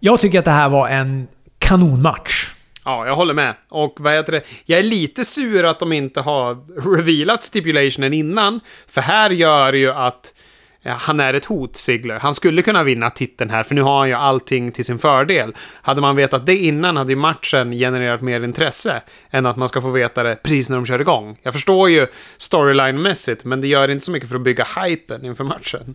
Jag 0.00 0.20
tycker 0.20 0.38
att 0.38 0.44
det 0.44 0.50
här 0.50 0.68
var 0.68 0.88
en 0.88 1.26
kanonmatch. 1.58 2.55
Ja, 2.86 3.06
jag 3.06 3.16
håller 3.16 3.34
med. 3.34 3.54
Och 3.68 3.96
vad 4.00 4.12
heter 4.12 4.32
det? 4.32 4.42
Jag 4.64 4.78
är 4.78 4.82
lite 4.82 5.24
sur 5.24 5.64
att 5.64 5.78
de 5.78 5.92
inte 5.92 6.20
har 6.20 6.58
revealat 6.96 7.42
stipulationen 7.42 8.12
innan. 8.12 8.60
För 8.86 9.00
här 9.00 9.30
gör 9.30 9.72
ju 9.72 9.92
att 9.92 10.34
ja, 10.82 10.92
han 10.92 11.20
är 11.20 11.34
ett 11.34 11.44
hot, 11.44 11.76
Ziggler. 11.76 12.18
Han 12.18 12.34
skulle 12.34 12.62
kunna 12.62 12.82
vinna 12.82 13.10
titeln 13.10 13.50
här, 13.50 13.62
för 13.62 13.74
nu 13.74 13.82
har 13.82 13.98
han 13.98 14.08
ju 14.08 14.14
allting 14.14 14.72
till 14.72 14.84
sin 14.84 14.98
fördel. 14.98 15.54
Hade 15.82 16.00
man 16.00 16.16
vetat 16.16 16.46
det 16.46 16.56
innan 16.56 16.96
hade 16.96 17.12
ju 17.12 17.16
matchen 17.16 17.72
genererat 17.72 18.22
mer 18.22 18.40
intresse 18.40 19.02
än 19.30 19.46
att 19.46 19.56
man 19.56 19.68
ska 19.68 19.82
få 19.82 19.90
veta 19.90 20.22
det 20.22 20.36
precis 20.42 20.70
när 20.70 20.76
de 20.76 20.86
kör 20.86 21.00
igång. 21.00 21.38
Jag 21.42 21.52
förstår 21.52 21.90
ju 21.90 22.06
storyline-mässigt, 22.38 23.44
men 23.44 23.60
det 23.60 23.66
gör 23.66 23.90
inte 23.90 24.04
så 24.04 24.10
mycket 24.10 24.28
för 24.28 24.36
att 24.36 24.42
bygga 24.42 24.66
hypen 24.82 25.24
inför 25.24 25.44
matchen. 25.44 25.94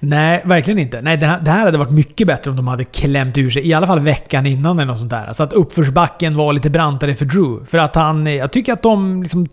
Nej, 0.00 0.42
verkligen 0.44 0.78
inte. 0.78 1.02
Nej, 1.02 1.16
det 1.16 1.26
här, 1.26 1.40
det 1.40 1.50
här 1.50 1.64
hade 1.64 1.78
varit 1.78 1.90
mycket 1.90 2.26
bättre 2.26 2.50
om 2.50 2.56
de 2.56 2.68
hade 2.68 2.84
klämt 2.84 3.38
ur 3.38 3.50
sig, 3.50 3.68
i 3.68 3.74
alla 3.74 3.86
fall 3.86 4.00
veckan 4.00 4.46
innan 4.46 4.78
eller 4.78 4.86
något 4.86 4.98
sånt 4.98 5.10
där. 5.10 5.32
Så 5.32 5.42
att 5.42 5.52
uppförsbacken 5.52 6.36
var 6.36 6.52
lite 6.52 6.70
brantare 6.70 7.14
för 7.14 7.24
Drew. 7.24 7.66
För 7.66 7.78
att 7.78 7.94
han... 7.94 8.26
Jag 8.26 8.52
tycker 8.52 8.72
att 8.72 8.82
de 8.82 9.22
liksom... 9.22 9.48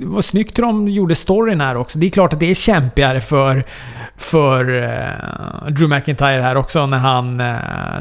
Det 0.00 0.06
var 0.06 0.22
snyggt 0.22 0.58
hur 0.58 0.62
de 0.62 0.88
gjorde 0.88 1.14
storyn 1.14 1.60
här 1.60 1.76
också. 1.76 1.98
Det 1.98 2.06
är 2.06 2.10
klart 2.10 2.32
att 2.32 2.40
det 2.40 2.50
är 2.50 2.54
kämpigare 2.54 3.20
för, 3.20 3.64
för 4.16 4.70
uh, 4.70 5.70
Drew 5.70 5.88
McIntyre 5.88 6.42
här 6.42 6.56
också 6.56 6.86
när 6.86 6.98
han... 6.98 7.40
Uh, 7.40 7.46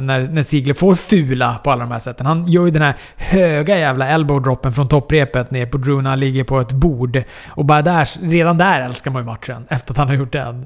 när, 0.01 0.31
när 0.31 0.43
Ziegler 0.43 0.73
får 0.73 0.95
fula 0.95 1.59
på 1.63 1.71
alla 1.71 1.83
de 1.83 1.91
här 1.91 1.99
sätten. 1.99 2.25
Han 2.25 2.47
gör 2.47 2.65
ju 2.65 2.71
den 2.71 2.81
här 2.81 2.93
höga 3.17 3.79
jävla 3.79 4.07
elbow-droppen 4.07 4.71
från 4.71 4.87
topprepet 4.87 5.51
ner 5.51 5.65
på 5.65 5.77
Drew 5.77 6.03
när 6.03 6.09
han 6.09 6.19
ligger 6.19 6.43
på 6.43 6.59
ett 6.59 6.71
bord. 6.71 7.23
Och 7.47 7.65
bara 7.65 7.81
där, 7.81 8.29
redan 8.29 8.57
där 8.57 8.81
älskar 8.81 9.11
man 9.11 9.21
ju 9.21 9.25
matchen. 9.25 9.65
Efter 9.69 9.93
att 9.93 9.97
han 9.97 10.07
har 10.07 10.15
gjort 10.15 10.33
den. 10.33 10.65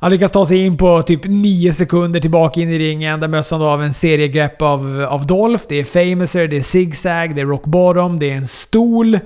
Han 0.00 0.12
lyckas 0.12 0.32
ta 0.32 0.46
sig 0.46 0.58
in 0.58 0.76
på 0.76 1.02
typ 1.02 1.20
9 1.24 1.72
sekunder 1.72 2.20
tillbaka 2.20 2.60
in 2.60 2.70
i 2.70 2.78
ringen. 2.78 3.20
Där 3.20 3.28
möts 3.28 3.50
han 3.50 3.60
då 3.60 3.66
av 3.66 3.82
en 3.82 3.94
seriegrepp 3.94 4.62
av, 4.62 5.06
av 5.10 5.26
Dolph. 5.26 5.64
Det 5.68 5.76
är 5.76 5.84
Famouser, 5.84 6.48
det 6.48 6.56
är 6.56 6.62
Zigzag, 6.62 7.34
det 7.34 7.40
är 7.40 7.46
Rock 7.46 7.64
Bottom, 7.64 8.18
det 8.18 8.30
är 8.30 8.34
en 8.34 8.46
stol. 8.46 9.14
Eh, 9.14 9.20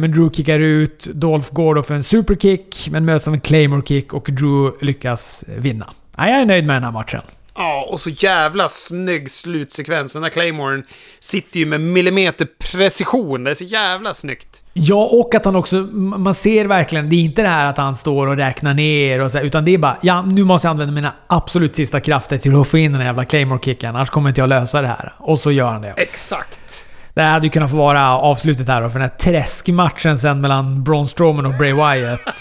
men 0.00 0.12
Drew 0.12 0.30
kickar 0.30 0.58
ut. 0.58 1.08
Dolph 1.14 1.52
går 1.52 1.74
då 1.74 1.82
för 1.82 1.94
en 1.94 2.02
superkick, 2.02 2.88
men 2.90 3.04
möts 3.04 3.28
av 3.28 3.34
en 3.34 3.40
Claymore 3.40 3.82
kick 3.82 4.12
och 4.12 4.28
Drew 4.32 4.72
lyckas 4.80 5.44
vinna. 5.56 5.92
Jag 6.16 6.28
är 6.28 6.46
nöjd 6.46 6.66
med 6.66 6.76
den 6.76 6.84
här 6.84 6.92
matchen. 6.92 7.22
Ja, 7.54 7.86
och 7.90 8.00
så 8.00 8.10
jävla 8.10 8.68
snygg 8.68 9.30
slutsekvens. 9.30 10.12
Den 10.12 10.22
där 10.22 10.28
Claymoren 10.28 10.84
sitter 11.20 11.58
ju 11.60 11.66
med 11.66 11.80
millimeterprecision. 11.80 13.44
Det 13.44 13.50
är 13.50 13.54
så 13.54 13.64
jävla 13.64 14.14
snyggt. 14.14 14.62
Ja, 14.72 15.04
och 15.12 15.34
att 15.34 15.44
han 15.44 15.56
också... 15.56 15.76
Man 15.76 16.34
ser 16.34 16.64
verkligen... 16.64 17.10
Det 17.10 17.16
är 17.16 17.20
inte 17.20 17.42
det 17.42 17.48
här 17.48 17.66
att 17.66 17.76
han 17.76 17.94
står 17.94 18.26
och 18.26 18.36
räknar 18.36 18.74
ner 18.74 19.20
och 19.20 19.32
så, 19.32 19.38
Utan 19.38 19.64
det 19.64 19.74
är 19.74 19.78
bara 19.78 19.96
ja, 20.02 20.22
nu 20.22 20.44
måste 20.44 20.66
jag 20.66 20.70
använda 20.70 20.94
mina 20.94 21.12
absolut 21.26 21.76
sista 21.76 22.00
krafter 22.00 22.38
till 22.38 22.60
att 22.60 22.68
få 22.68 22.78
in 22.78 22.92
den 22.92 23.00
här 23.00 23.08
jävla 23.08 23.24
Claymore-kicken. 23.24 23.96
Annars 23.96 24.10
kommer 24.10 24.28
inte 24.28 24.40
jag 24.40 24.48
lösa 24.48 24.82
det 24.82 24.88
här. 24.88 25.14
Och 25.18 25.38
så 25.38 25.52
gör 25.52 25.70
han 25.70 25.82
det. 25.82 25.94
Exakt. 25.96 26.84
Det 27.14 27.20
här 27.22 27.32
hade 27.32 27.46
ju 27.46 27.50
kunnat 27.50 27.70
få 27.70 27.76
vara 27.76 28.18
avslutet 28.18 28.68
här 28.68 28.82
då, 28.82 28.90
för 28.90 28.98
den 28.98 29.08
här 29.08 29.16
träskmatchen 29.18 30.18
sen 30.18 30.40
mellan 30.40 30.84
Braun 30.84 31.08
Strowman 31.08 31.46
och 31.46 31.52
Bray 31.52 31.72
Wyatt. 31.72 32.20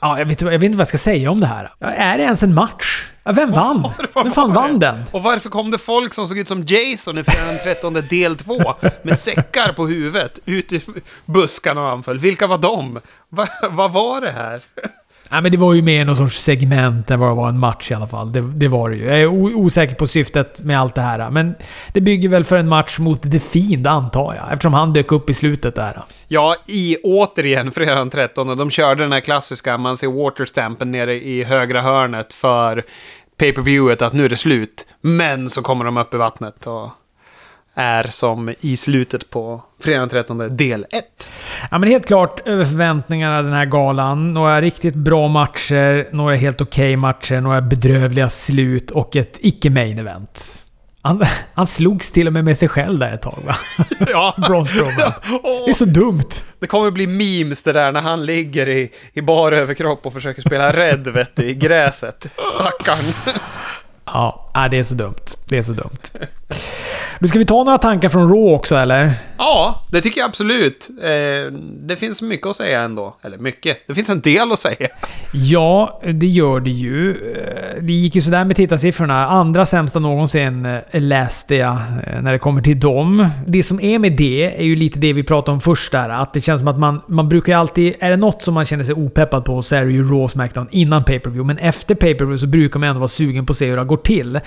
Ja, 0.00 0.18
jag, 0.18 0.26
vet, 0.26 0.40
jag 0.40 0.50
vet 0.50 0.62
inte 0.62 0.76
vad 0.76 0.80
jag 0.80 0.88
ska 0.88 0.98
säga 0.98 1.30
om 1.30 1.40
det 1.40 1.46
här. 1.46 1.72
Ja, 1.78 1.86
är 1.86 2.18
det 2.18 2.24
ens 2.24 2.42
en 2.42 2.54
match? 2.54 3.06
Ja, 3.26 3.32
vem 3.32 3.52
vann? 3.52 3.88
Vem 4.14 4.32
fan 4.32 4.52
vann 4.52 4.78
den? 4.78 5.02
Och 5.10 5.22
varför 5.22 5.50
kom 5.50 5.70
det 5.70 5.78
folk 5.78 6.14
som 6.14 6.26
såg 6.26 6.38
ut 6.38 6.48
som 6.48 6.64
Jason 6.66 7.18
i 7.18 7.24
Fredag 7.24 7.46
den 7.46 7.58
13 7.64 7.94
del 8.08 8.36
2 8.36 8.74
med 9.02 9.18
säckar 9.18 9.72
på 9.72 9.86
huvudet 9.86 10.38
ut 10.44 10.72
i 10.72 10.80
buskarna 11.24 11.80
och 11.82 11.90
anföll? 11.90 12.18
Vilka 12.18 12.46
var 12.46 12.58
de? 12.58 13.00
Va, 13.28 13.48
vad 13.70 13.92
var 13.92 14.20
det 14.20 14.30
här? 14.30 14.62
Nej, 15.30 15.42
men 15.42 15.52
det 15.52 15.58
var 15.58 15.74
ju 15.74 15.82
mer 15.82 16.04
någon 16.04 16.16
sorts 16.16 16.40
segment 16.40 17.10
än 17.10 17.20
vad 17.20 17.30
det 17.30 17.34
var 17.34 17.48
en 17.48 17.58
match 17.58 17.90
i 17.90 17.94
alla 17.94 18.06
fall. 18.08 18.32
Det, 18.32 18.40
det 18.40 18.68
var 18.68 18.90
det 18.90 18.96
ju. 18.96 19.04
Jag 19.04 19.20
är 19.20 19.26
osäker 19.56 19.94
på 19.94 20.06
syftet 20.06 20.62
med 20.62 20.80
allt 20.80 20.94
det 20.94 21.00
här. 21.00 21.30
Men 21.30 21.54
det 21.92 22.00
bygger 22.00 22.28
väl 22.28 22.44
för 22.44 22.56
en 22.56 22.68
match 22.68 22.98
mot 22.98 23.22
The 23.22 23.40
Fiend, 23.40 23.86
antar 23.86 24.34
jag. 24.34 24.52
Eftersom 24.52 24.74
han 24.74 24.92
dök 24.92 25.12
upp 25.12 25.30
i 25.30 25.34
slutet 25.34 25.74
där. 25.74 26.02
Ja, 26.28 26.56
i 26.66 26.96
återigen 27.02 27.72
Fredag 27.72 27.94
den 27.94 28.10
13. 28.10 28.58
De 28.58 28.70
körde 28.70 29.04
den 29.04 29.12
här 29.12 29.20
klassiska, 29.20 29.78
man 29.78 29.96
ser 29.96 30.08
waterstampen 30.08 30.92
nere 30.92 31.14
i 31.14 31.44
högra 31.44 31.80
hörnet 31.80 32.32
för 32.32 32.82
pay-per-viewet 33.36 34.02
att 34.02 34.12
nu 34.12 34.24
är 34.24 34.28
det 34.28 34.36
slut. 34.36 34.86
Men 35.00 35.50
så 35.50 35.62
kommer 35.62 35.84
de 35.84 35.96
upp 35.96 36.14
i 36.14 36.16
vattnet 36.16 36.66
och 36.66 36.90
är 37.74 38.04
som 38.04 38.54
i 38.60 38.76
slutet 38.76 39.30
på 39.30 39.62
Fredag 39.80 40.00
den 40.00 40.08
13 40.08 40.56
del 40.56 40.86
1. 40.90 41.30
Ja, 41.70 41.78
men 41.78 41.88
helt 41.88 42.06
klart 42.06 42.48
över 42.48 42.64
förväntningarna 42.64 43.42
den 43.42 43.52
här 43.52 43.66
galan. 43.66 44.34
Några 44.34 44.60
riktigt 44.60 44.94
bra 44.94 45.28
matcher, 45.28 46.08
några 46.12 46.36
helt 46.36 46.60
okej 46.60 46.96
matcher, 46.96 47.40
några 47.40 47.60
bedrövliga 47.60 48.30
slut 48.30 48.90
och 48.90 49.16
ett 49.16 49.38
icke-main 49.40 49.98
event. 49.98 50.65
Han, 51.06 51.24
han 51.54 51.66
slogs 51.66 52.12
till 52.12 52.26
och 52.26 52.32
med 52.32 52.44
med 52.44 52.58
sig 52.58 52.68
själv 52.68 52.98
där 52.98 53.12
ett 53.12 53.22
tag 53.22 53.38
va? 53.46 53.56
Ja, 54.08 54.34
Braun. 54.48 54.66
Åh, 55.42 55.64
Det 55.64 55.70
är 55.70 55.74
så 55.74 55.84
dumt. 55.84 56.28
det 56.60 56.66
kommer 56.66 56.90
bli 56.90 57.06
memes 57.06 57.62
det 57.62 57.72
där 57.72 57.92
när 57.92 58.00
han 58.00 58.26
ligger 58.26 58.68
i, 58.68 58.90
i 59.12 59.22
bar 59.22 59.52
överkropp 59.52 60.06
och 60.06 60.12
försöker 60.12 60.40
spela 60.40 60.72
rädd 60.72 61.08
vet 61.14 61.36
du, 61.36 61.42
i 61.44 61.54
gräset. 61.54 62.26
Stackarn. 62.54 63.12
Ja, 64.04 64.68
det 64.70 64.78
är 64.78 64.82
så 64.84 64.94
dumt. 64.94 65.24
Det 65.48 65.58
är 65.58 65.62
så 65.62 65.72
dumt. 65.72 65.98
Du 67.20 67.28
ska 67.28 67.38
vi 67.38 67.44
ta 67.44 67.64
några 67.64 67.78
tankar 67.78 68.08
från 68.08 68.28
Raw 68.28 68.54
också 68.54 68.76
eller? 68.76 69.12
Ja, 69.38 69.84
det 69.90 70.00
tycker 70.00 70.20
jag 70.20 70.28
absolut. 70.28 70.88
Eh, 71.02 71.52
det 71.80 71.96
finns 71.96 72.22
mycket 72.22 72.46
att 72.46 72.56
säga 72.56 72.80
ändå. 72.80 73.16
Eller 73.22 73.38
mycket, 73.38 73.86
det 73.86 73.94
finns 73.94 74.10
en 74.10 74.20
del 74.20 74.52
att 74.52 74.58
säga. 74.58 74.88
Ja, 75.32 76.00
det 76.14 76.26
gör 76.26 76.60
det 76.60 76.70
ju. 76.70 77.10
Eh, 77.10 77.82
det 77.82 77.92
gick 77.92 78.14
ju 78.14 78.20
sådär 78.20 78.44
med 78.44 78.56
tittarsiffrorna. 78.56 79.26
Andra 79.26 79.66
sämsta 79.66 79.98
någonsin 79.98 80.66
eh, 80.66 80.80
läste 80.90 81.54
jag 81.54 81.76
eh, 82.06 82.22
när 82.22 82.32
det 82.32 82.38
kommer 82.38 82.62
till 82.62 82.80
dem. 82.80 83.28
Det 83.46 83.62
som 83.62 83.80
är 83.80 83.98
med 83.98 84.12
det 84.12 84.54
är 84.58 84.64
ju 84.64 84.76
lite 84.76 84.98
det 84.98 85.12
vi 85.12 85.22
pratade 85.22 85.52
om 85.52 85.60
först 85.60 85.92
där. 85.92 86.08
Att 86.08 86.32
det 86.32 86.40
känns 86.40 86.60
som 86.60 86.68
att 86.68 86.78
man, 86.78 87.02
man 87.06 87.28
brukar 87.28 87.52
ju 87.52 87.58
alltid... 87.58 87.94
Är 88.00 88.10
det 88.10 88.16
något 88.16 88.42
som 88.42 88.54
man 88.54 88.64
känner 88.64 88.84
sig 88.84 88.94
opeppad 88.94 89.44
på 89.44 89.62
så 89.62 89.74
är 89.74 89.84
det 89.84 89.92
ju 89.92 90.02
Raw 90.02 90.28
Smackdown 90.28 90.68
innan 90.70 91.04
pay-per-view. 91.04 91.44
Men 91.54 91.58
efter 91.58 91.94
pay-per-view 91.94 92.38
så 92.38 92.46
brukar 92.46 92.80
man 92.80 92.88
ändå 92.88 92.98
vara 92.98 93.08
sugen 93.08 93.46
på 93.46 93.50
att 93.50 93.56
se 93.56 93.70
hur 93.70 93.76
det 93.76 93.84
går 93.84 93.96
till 93.96 94.40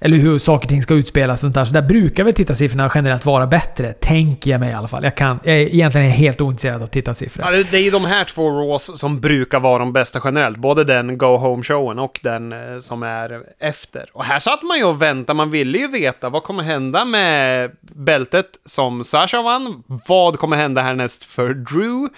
eller 0.00 0.16
hur 0.16 0.38
saker 0.38 0.66
och 0.66 0.68
ting 0.68 0.82
ska 0.82 0.94
utspelas. 0.94 1.40
Sånt 1.40 1.54
där. 1.54 1.64
Så 1.64 1.74
där 1.74 1.82
brukar 1.82 2.24
väl 2.24 2.34
tittarsiffrorna 2.34 2.90
generellt 2.94 3.24
vara 3.24 3.46
bättre. 3.46 3.92
Tänker 3.92 4.50
jag 4.50 4.60
mig 4.60 4.70
i 4.70 4.74
alla 4.74 4.88
fall. 4.88 5.04
Jag, 5.04 5.14
kan, 5.14 5.40
jag 5.44 5.54
är 5.54 5.74
egentligen 5.74 6.10
helt 6.10 6.40
ointresserad 6.40 6.82
av 6.82 6.86
tittarsiffror. 6.86 7.44
Ja, 7.44 7.64
det 7.70 7.76
är 7.76 7.82
ju 7.82 7.90
de 7.90 8.04
här 8.04 8.24
två 8.24 8.50
Raws 8.50 8.98
som 8.98 9.20
brukar 9.20 9.60
vara 9.60 9.78
de 9.78 9.92
bästa 9.92 10.20
generellt. 10.24 10.56
Både 10.56 10.84
den 10.84 11.18
Go 11.18 11.36
Home-showen 11.36 11.98
och 11.98 12.20
den 12.22 12.52
eh, 12.52 12.80
som 12.80 13.02
är 13.02 13.40
efter. 13.58 14.04
Och 14.12 14.24
här 14.24 14.38
satt 14.38 14.62
man 14.62 14.78
ju 14.78 14.84
och 14.84 15.02
väntade. 15.02 15.36
Man 15.36 15.50
ville 15.50 15.78
ju 15.78 15.88
veta 15.88 16.28
vad 16.28 16.42
kommer 16.42 16.62
hända 16.62 17.04
med 17.04 17.70
bältet 17.80 18.46
som 18.64 19.04
Sasha 19.04 19.42
vann. 19.42 19.82
Vad 19.86 20.38
kommer 20.38 20.56
hända 20.56 20.82
härnäst 20.82 21.24
för 21.24 21.54
Drew? 21.54 22.08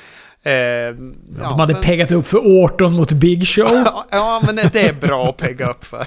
Eh, 0.44 0.52
ja, 0.52 0.94
de 1.38 1.60
hade 1.60 1.72
sen... 1.72 1.82
peggat 1.82 2.10
upp 2.10 2.26
för 2.26 2.38
Orton 2.38 2.92
mot 2.92 3.12
Big 3.12 3.48
Show. 3.48 3.86
ja, 4.10 4.42
men 4.46 4.56
det 4.56 4.88
är 4.88 4.92
bra 4.92 5.28
att 5.28 5.36
pegga 5.36 5.70
upp 5.70 5.84
för. 5.84 6.06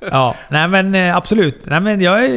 ja, 0.10 0.34
nej 0.48 0.68
men 0.68 0.94
eh, 0.94 1.16
absolut. 1.16 1.60
Nej, 1.64 1.80
men 1.80 2.00
jag, 2.00 2.30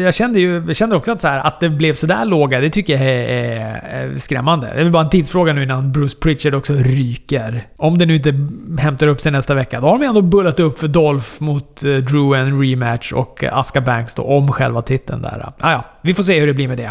jag, 0.00 0.14
kände 0.14 0.40
ju 0.40 0.64
jag 0.66 0.76
kände 0.76 0.96
också 0.96 1.12
att, 1.12 1.20
så 1.20 1.28
här, 1.28 1.40
att 1.40 1.60
det 1.60 1.68
blev 1.68 1.94
sådär 1.94 2.24
låga, 2.24 2.60
det 2.60 2.70
tycker 2.70 2.92
jag 2.92 3.02
är, 3.02 3.70
är 3.88 4.18
skrämmande. 4.18 4.72
Det 4.74 4.80
är 4.80 4.90
bara 4.90 5.02
en 5.02 5.10
tidsfråga 5.10 5.52
nu 5.52 5.62
innan 5.62 5.92
Bruce 5.92 6.16
Pritchard 6.20 6.54
också 6.54 6.72
ryker. 6.72 7.62
Om 7.76 7.98
det 7.98 8.06
nu 8.06 8.16
inte 8.16 8.34
hämtar 8.82 9.06
upp 9.06 9.20
sig 9.20 9.32
nästa 9.32 9.54
vecka. 9.54 9.80
Då 9.80 9.86
har 9.86 9.98
de 9.98 10.06
ändå 10.06 10.22
bullat 10.22 10.60
upp 10.60 10.78
för 10.78 10.88
Dolph 10.88 11.28
mot 11.38 11.84
eh, 11.84 11.90
Drew 11.90 12.34
en 12.34 12.62
rematch 12.62 13.12
och 13.12 13.44
Aska 13.44 13.80
Banks 13.80 14.14
då 14.14 14.22
om 14.22 14.52
själva 14.52 14.82
titeln 14.82 15.22
där. 15.22 15.52
Ah, 15.58 15.72
ja, 15.72 15.84
vi 16.02 16.14
får 16.14 16.22
se 16.22 16.40
hur 16.40 16.46
det 16.46 16.54
blir 16.54 16.68
med 16.68 16.78
det. 16.78 16.90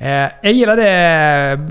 Eh, 0.00 0.28
jag 0.42 0.52
gillade 0.52 0.88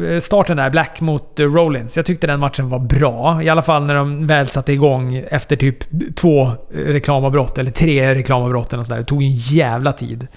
eh, 0.09 0.19
starten 0.19 0.57
där, 0.57 0.69
Black 0.69 1.01
mot 1.01 1.39
Rollins. 1.39 1.97
Jag 1.97 2.05
tyckte 2.05 2.28
den 2.28 2.39
matchen 2.39 2.69
var 2.69 2.80
bra. 2.80 3.43
I 3.43 3.49
alla 3.49 3.61
fall 3.61 3.86
när 3.86 3.95
de 3.95 4.28
väl 4.28 4.47
satte 4.47 4.73
igång 4.73 5.15
efter 5.30 5.55
typ 5.55 5.78
två 6.15 6.51
reklamavbrott, 6.73 7.57
eller 7.57 7.71
tre 7.71 8.15
reklamavbrott 8.15 8.73
eller 8.73 8.84
sådär. 8.84 8.99
Det 8.99 9.05
tog 9.05 9.23
en 9.23 9.36
jävla 9.36 9.93
tid. 9.93 10.28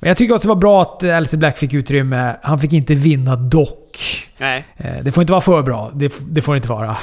Men 0.00 0.08
jag 0.08 0.16
tycker 0.16 0.34
också 0.34 0.48
det 0.48 0.54
var 0.54 0.60
bra 0.60 0.82
att 0.82 1.04
Alistair 1.04 1.38
Black 1.38 1.58
fick 1.58 1.72
utrymme. 1.72 2.36
Han 2.42 2.58
fick 2.58 2.72
inte 2.72 2.94
vinna 2.94 3.36
dock. 3.36 3.98
Nej. 4.38 4.64
Eh, 4.76 5.02
det 5.02 5.12
får 5.12 5.20
inte 5.20 5.32
vara 5.32 5.40
för 5.40 5.62
bra. 5.62 5.90
Det, 5.94 6.12
det 6.20 6.42
får 6.42 6.56
inte 6.56 6.68
vara. 6.68 6.96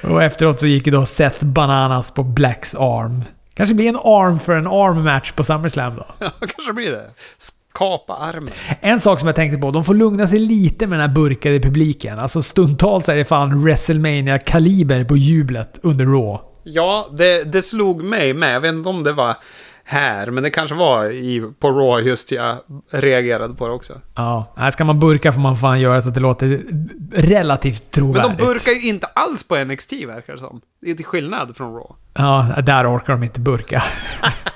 och 0.02 0.22
efteråt 0.22 0.60
så 0.60 0.66
gick 0.66 0.86
ju 0.86 0.92
då 0.92 1.06
Seth 1.06 1.44
Bananas 1.44 2.10
på 2.10 2.22
Blacks 2.22 2.74
arm. 2.74 3.24
Kanske 3.54 3.74
blir 3.74 3.88
en 3.88 3.96
arm 3.96 4.38
för 4.38 4.56
en 4.56 4.66
arm 4.66 5.04
match 5.04 5.32
på 5.32 5.44
SummerSlam 5.44 5.96
då. 5.96 6.06
Ja, 6.18 6.30
kanske 6.40 6.72
blir 6.72 6.90
det 6.90 7.04
kapa 7.76 8.16
armen. 8.16 8.50
En 8.80 9.00
sak 9.00 9.18
som 9.18 9.26
jag 9.26 9.36
tänkte 9.36 9.58
på, 9.58 9.70
de 9.70 9.84
får 9.84 9.94
lugna 9.94 10.26
sig 10.26 10.38
lite 10.38 10.86
med 10.86 10.98
den 10.98 11.08
här 11.08 11.14
burkade 11.14 11.60
publiken. 11.60 12.18
Alltså 12.18 12.42
stundtals 12.42 13.08
är 13.08 13.16
det 13.16 13.24
fan 13.24 13.62
wrestlemania 13.62 14.38
kaliber 14.38 15.04
på 15.04 15.16
jublet 15.16 15.78
under 15.82 16.06
Raw. 16.06 16.38
Ja, 16.64 17.08
det, 17.12 17.52
det 17.52 17.62
slog 17.62 18.04
mig 18.04 18.34
med. 18.34 18.54
Jag 18.54 18.60
vet 18.60 18.72
inte 18.72 18.88
om 18.88 19.02
det 19.04 19.12
var 19.12 19.36
här, 19.84 20.30
men 20.30 20.42
det 20.42 20.50
kanske 20.50 20.76
var 20.76 21.06
i, 21.06 21.52
på 21.60 21.70
Raw 21.70 22.08
just 22.08 22.32
jag 22.32 22.56
reagerade 22.90 23.54
på 23.54 23.66
det 23.66 23.72
också. 23.72 23.92
Ja, 24.14 24.54
här 24.56 24.70
ska 24.70 24.84
man 24.84 25.00
burka 25.00 25.32
får 25.32 25.40
man 25.40 25.56
fan 25.56 25.80
göra 25.80 26.02
så 26.02 26.08
att 26.08 26.14
det 26.14 26.20
låter 26.20 26.64
relativt 27.12 27.90
trovärdigt. 27.90 28.28
Men 28.28 28.36
de 28.36 28.44
burkar 28.44 28.72
ju 28.72 28.88
inte 28.88 29.06
alls 29.06 29.48
på 29.48 29.64
NXT 29.64 29.92
verkar 29.92 30.32
det 30.32 30.38
som. 30.38 30.60
Det 30.80 30.90
är 30.90 30.94
till 30.94 31.04
skillnad 31.04 31.56
från 31.56 31.74
Raw. 31.74 31.94
Ja, 32.14 32.62
där 32.62 32.96
orkar 32.96 33.12
de 33.12 33.22
inte 33.22 33.40
burka. 33.40 33.82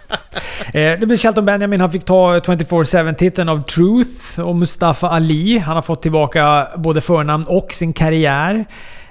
Eh, 0.75 0.99
det 1.01 1.07
blir 1.07 1.17
Shelton 1.17 1.45
Benjamin. 1.45 1.81
Han 1.81 1.93
fick 1.93 2.05
ta 2.05 2.39
24-7-titeln 2.39 3.49
av 3.49 3.63
Truth. 3.63 4.41
Och 4.41 4.57
Mustafa 4.57 5.09
Ali. 5.09 5.59
Han 5.59 5.75
har 5.75 5.83
fått 5.83 6.03
tillbaka 6.03 6.69
både 6.77 7.01
förnamn 7.01 7.45
och 7.49 7.73
sin 7.73 7.93
karriär. 7.93 8.65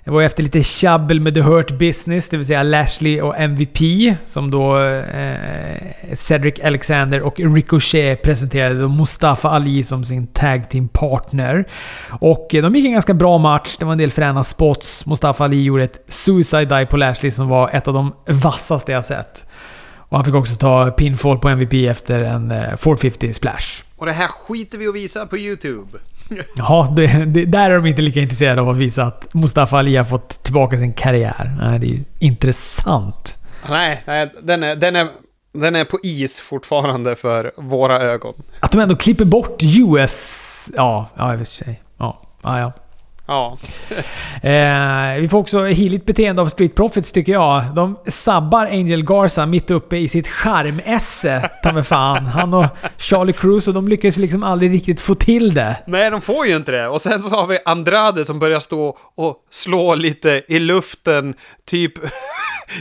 Det 0.03 0.11
var 0.11 0.21
efter 0.21 0.43
lite 0.43 0.63
tjabbel 0.63 1.19
med 1.19 1.33
The 1.33 1.41
Hurt 1.41 1.71
Business, 1.71 2.29
det 2.29 2.37
vill 2.37 2.45
säga 2.45 2.63
Lashley 2.63 3.21
och 3.21 3.39
MVP, 3.39 3.77
som 4.25 4.51
då 4.51 4.79
eh, 4.79 6.13
Cedric 6.13 6.59
Alexander 6.63 7.21
och 7.21 7.39
Ricochet 7.39 8.21
presenterade 8.21 8.87
Mustafa 8.87 9.49
Ali 9.49 9.83
som 9.83 10.03
sin 10.03 10.27
tag 10.27 10.69
team 10.69 10.87
partner. 10.87 11.65
Och 12.09 12.55
eh, 12.55 12.61
de 12.61 12.75
gick 12.75 12.85
en 12.85 12.91
ganska 12.91 13.13
bra 13.13 13.37
match, 13.37 13.75
det 13.79 13.85
var 13.85 13.91
en 13.91 13.97
del 13.97 14.11
fräna 14.11 14.43
spots. 14.43 15.05
Mustafa 15.05 15.43
Ali 15.43 15.63
gjorde 15.63 15.83
ett 15.83 16.05
suicide 16.07 16.65
dive 16.65 16.85
på 16.85 16.97
Lashley 16.97 17.31
som 17.31 17.47
var 17.47 17.69
ett 17.69 17.87
av 17.87 17.93
de 17.93 18.13
vassaste 18.25 18.91
jag 18.91 19.05
sett. 19.05 19.48
Och 20.09 20.17
han 20.17 20.25
fick 20.25 20.35
också 20.35 20.55
ta 20.55 20.91
pinfall 20.91 21.39
på 21.39 21.49
MVP 21.49 21.73
efter 21.73 22.19
en 22.19 22.53
450 22.77 23.27
eh, 23.27 23.33
splash. 23.33 23.83
Och 23.95 24.05
det 24.05 24.11
här 24.11 24.27
skiter 24.27 24.77
vi 24.77 24.87
att 24.87 24.95
visa 24.95 25.25
på 25.25 25.37
YouTube. 25.37 25.97
Ja, 26.55 26.93
det, 26.95 27.25
det, 27.25 27.45
där 27.45 27.69
är 27.69 27.75
de 27.75 27.85
inte 27.85 28.01
lika 28.01 28.19
intresserade 28.19 28.61
av 28.61 28.69
att 28.69 28.77
visa 28.77 29.03
att 29.03 29.33
Mustafa 29.33 29.77
Ali 29.77 29.95
har 29.95 30.05
fått 30.05 30.43
tillbaka 30.43 30.77
sin 30.77 30.93
karriär. 30.93 31.57
Nej, 31.61 31.79
det 31.79 31.85
är 31.85 31.89
ju 31.89 32.03
intressant. 32.19 33.37
Nej, 33.69 34.03
nej 34.05 34.33
den, 34.41 34.63
är, 34.63 34.75
den, 34.75 34.95
är, 34.95 35.07
den 35.53 35.75
är 35.75 35.85
på 35.85 35.99
is 36.03 36.41
fortfarande 36.41 37.15
för 37.15 37.51
våra 37.57 37.99
ögon. 38.01 38.33
Att 38.59 38.71
de 38.71 38.81
ändå 38.81 38.95
klipper 38.95 39.25
bort 39.25 39.63
US... 39.63 40.69
Ja, 40.75 41.09
ja 41.15 41.33
i 41.33 41.35
och 41.35 41.39
för 41.39 41.45
sig. 41.45 41.81
Ja, 41.97 42.21
ja. 42.43 42.59
ja. 42.59 42.71
Ja. 43.29 43.57
eh, 44.49 45.21
vi 45.21 45.27
får 45.27 45.37
också 45.37 45.63
heligt 45.63 46.05
beteende 46.05 46.41
av 46.41 46.47
Street 46.47 46.75
Profits 46.75 47.11
tycker 47.11 47.31
jag. 47.31 47.63
De 47.75 47.99
sabbar 48.07 48.65
Angel 48.65 49.03
Garza 49.03 49.45
mitt 49.45 49.71
uppe 49.71 49.97
i 49.97 50.07
sitt 50.07 50.27
charmesse. 50.27 51.49
Ta 51.63 51.71
mig 51.71 51.83
fan. 51.83 52.25
Han 52.25 52.53
och 52.53 52.65
Charlie 52.97 53.33
Cruz 53.33 53.67
och 53.67 53.73
de 53.73 53.87
lyckas 53.87 54.17
liksom 54.17 54.43
aldrig 54.43 54.73
riktigt 54.73 55.01
få 55.01 55.15
till 55.15 55.53
det. 55.53 55.75
Nej, 55.87 56.11
de 56.11 56.21
får 56.21 56.47
ju 56.47 56.55
inte 56.55 56.71
det. 56.71 56.87
Och 56.87 57.01
sen 57.01 57.21
så 57.21 57.35
har 57.35 57.47
vi 57.47 57.59
Andrade 57.65 58.25
som 58.25 58.39
börjar 58.39 58.59
stå 58.59 58.97
och 59.15 59.35
slå 59.49 59.95
lite 59.95 60.43
i 60.47 60.59
luften. 60.59 61.33
Typ 61.65 61.93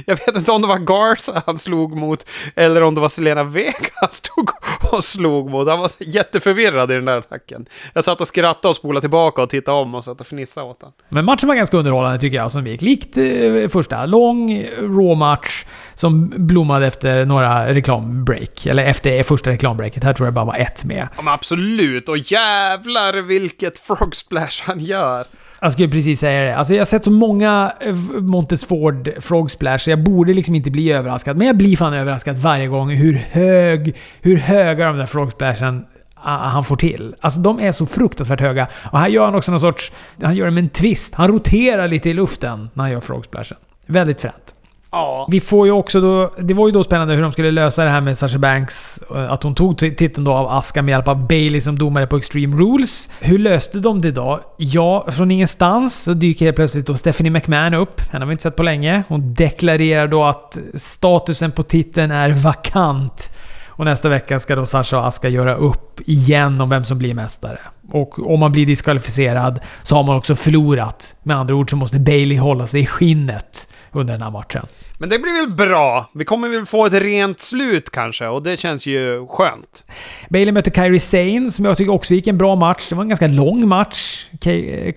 jag 0.06 0.16
vet 0.16 0.36
inte 0.36 0.52
om 0.52 0.62
det 0.62 0.68
var 0.68 0.78
Garza 0.78 1.42
han 1.46 1.58
slog 1.58 1.96
mot 1.96 2.26
eller 2.54 2.82
om 2.82 2.94
det 2.94 3.00
var 3.00 3.08
Selena 3.08 3.44
Vega 3.44 3.72
han 3.94 4.10
stod 4.10 4.50
och 4.92 5.04
slog 5.04 5.50
mot. 5.50 5.68
Han 5.68 5.78
var 5.78 5.90
jätteförvirrad 6.00 6.90
i 6.90 6.94
den 6.94 7.04
där 7.04 7.18
attacken. 7.18 7.66
Jag 7.92 8.04
satt 8.04 8.20
och 8.20 8.26
skrattade 8.26 8.68
och 8.68 8.76
spolade 8.76 9.00
tillbaka 9.00 9.42
och 9.42 9.50
tittade 9.50 9.78
om 9.78 9.94
och 9.94 10.04
satt 10.04 10.20
och 10.20 10.26
fnissade 10.26 10.66
åt 10.66 10.82
honom. 10.82 10.94
Men 11.08 11.24
matchen 11.24 11.48
var 11.48 11.54
ganska 11.54 11.76
underhållande 11.76 12.18
tycker 12.18 12.36
jag 12.36 12.52
som 12.52 12.66
gick. 12.66 12.82
Likt 12.82 13.16
eh, 13.16 13.68
första. 13.68 14.06
Lång, 14.06 14.64
raw 14.78 15.14
match 15.14 15.64
som 15.94 16.32
blommade 16.36 16.86
efter 16.86 17.24
några 17.24 17.74
reklambreak. 17.74 18.66
Eller 18.66 18.84
efter 18.84 19.22
första 19.22 19.50
reklambreaket. 19.50 20.04
Här 20.04 20.12
tror 20.12 20.26
jag 20.26 20.34
bara 20.34 20.44
var 20.44 20.56
ett 20.56 20.84
med. 20.84 21.08
Ja, 21.16 21.22
men 21.22 21.34
absolut. 21.34 22.08
Och 22.08 22.18
jävlar 22.18 23.22
vilket 23.22 23.78
frog 23.78 24.16
splash 24.16 24.62
han 24.62 24.80
gör. 24.80 25.26
Jag 25.60 25.72
skulle 25.72 25.88
precis 25.88 26.20
säga 26.20 26.44
det. 26.44 26.56
Alltså 26.56 26.74
jag 26.74 26.80
har 26.80 26.86
sett 26.86 27.04
så 27.04 27.10
många 27.10 27.72
eh, 27.80 27.94
Montesford 28.20 29.10
Frog 29.20 29.50
Splash 29.50 29.78
så 29.78 29.90
jag 29.90 30.02
borde 30.02 30.32
liksom 30.34 30.54
inte 30.54 30.70
bli 30.70 30.92
överraskad. 30.92 31.36
Men 31.36 31.46
jag 31.46 31.56
blir 31.56 31.76
fan 31.76 31.94
överraskad 31.94 32.36
varje 32.36 32.66
gång 32.66 32.90
hur 32.90 33.14
hög, 33.14 33.96
hur 34.20 34.36
höga 34.36 34.86
de 34.86 34.98
där 34.98 35.06
Frog 35.06 35.32
Splashen 35.32 35.84
ah, 36.14 36.34
ah, 36.34 36.48
han 36.48 36.64
får 36.64 36.76
till. 36.76 37.14
Alltså 37.20 37.40
de 37.40 37.60
är 37.60 37.72
så 37.72 37.86
fruktansvärt 37.86 38.40
höga. 38.40 38.66
Och 38.92 38.98
här 38.98 39.08
gör 39.08 39.24
han 39.24 39.34
också 39.34 39.50
någon 39.50 39.60
sorts... 39.60 39.92
Han 40.22 40.36
gör 40.36 40.44
det 40.44 40.52
med 40.52 40.64
en 40.64 40.70
twist. 40.70 41.14
Han 41.14 41.28
roterar 41.28 41.88
lite 41.88 42.10
i 42.10 42.14
luften 42.14 42.70
när 42.74 42.84
han 42.84 42.92
gör 42.92 43.00
Frog 43.00 43.24
Splashen. 43.24 43.58
Väldigt 43.86 44.20
fränt. 44.20 44.54
Ja. 44.90 45.26
Vi 45.30 45.40
får 45.40 45.66
ju 45.66 45.72
också 45.72 46.00
då... 46.00 46.32
Det 46.38 46.54
var 46.54 46.68
ju 46.68 46.72
då 46.72 46.84
spännande 46.84 47.14
hur 47.14 47.22
de 47.22 47.32
skulle 47.32 47.50
lösa 47.50 47.84
det 47.84 47.90
här 47.90 48.00
med 48.00 48.18
Sasha 48.18 48.38
Banks. 48.38 48.98
Eh, 49.14 49.32
att 49.32 49.42
hon 49.42 49.54
tog 49.54 49.78
titeln 49.78 50.24
då 50.24 50.32
av 50.32 50.48
Aska 50.48 50.82
med 50.82 50.92
hjälp 50.92 51.08
av 51.08 51.26
Bailey 51.26 51.60
som 51.60 51.78
domare 51.78 52.06
på 52.06 52.16
Extreme 52.16 52.56
Rules. 52.56 53.08
Hur 53.20 53.38
löste 53.38 53.78
de 53.78 54.00
det 54.00 54.10
då? 54.10 54.40
Ja, 54.56 55.06
från 55.10 55.30
ingenstans 55.30 56.02
så 56.02 56.14
dyker 56.14 56.44
helt 56.44 56.56
plötsligt 56.56 56.86
då 56.86 56.94
Stephanie 56.94 57.32
McMahon 57.32 57.74
upp. 57.74 58.00
Henne 58.00 58.24
har 58.24 58.28
vi 58.28 58.32
inte 58.32 58.42
sett 58.42 58.56
på 58.56 58.62
länge. 58.62 59.02
Hon 59.08 59.34
deklarerar 59.34 60.08
då 60.08 60.24
att 60.24 60.58
statusen 60.74 61.52
på 61.52 61.62
titeln 61.62 62.10
är 62.10 62.30
vakant. 62.30 63.30
Och 63.66 63.84
nästa 63.84 64.08
vecka 64.08 64.38
ska 64.38 64.56
då 64.56 64.66
Sasha 64.66 64.98
och 64.98 65.06
Aska 65.06 65.28
göra 65.28 65.54
upp 65.54 66.00
igen 66.06 66.60
om 66.60 66.68
vem 66.68 66.84
som 66.84 66.98
blir 66.98 67.14
mästare. 67.14 67.58
Och 67.92 68.32
om 68.32 68.40
man 68.40 68.52
blir 68.52 68.66
diskvalificerad 68.66 69.60
så 69.82 69.96
har 69.96 70.02
man 70.02 70.16
också 70.16 70.36
förlorat. 70.36 71.14
Med 71.22 71.36
andra 71.36 71.54
ord 71.54 71.70
så 71.70 71.76
måste 71.76 71.98
Bailey 71.98 72.38
hålla 72.38 72.66
sig 72.66 72.80
i 72.80 72.86
skinnet 72.86 73.68
under 73.92 74.14
den 74.14 74.22
här 74.22 74.30
matchen. 74.30 74.66
Men 74.98 75.08
det 75.08 75.18
blir 75.18 75.46
väl 75.46 75.68
bra? 75.68 76.10
Vi 76.14 76.24
kommer 76.24 76.48
väl 76.48 76.66
få 76.66 76.86
ett 76.86 76.92
rent 76.92 77.40
slut 77.40 77.90
kanske 77.90 78.26
och 78.26 78.42
det 78.42 78.56
känns 78.56 78.86
ju 78.86 79.26
skönt. 79.28 79.84
Bailey 80.28 80.52
mötte 80.52 80.70
Kyrie 80.70 81.00
Sane 81.00 81.50
som 81.50 81.64
jag 81.64 81.76
tycker 81.76 81.92
också 81.92 82.14
gick 82.14 82.26
en 82.26 82.38
bra 82.38 82.56
match. 82.56 82.86
Det 82.88 82.94
var 82.94 83.02
en 83.02 83.08
ganska 83.08 83.26
lång 83.26 83.68
match. 83.68 84.26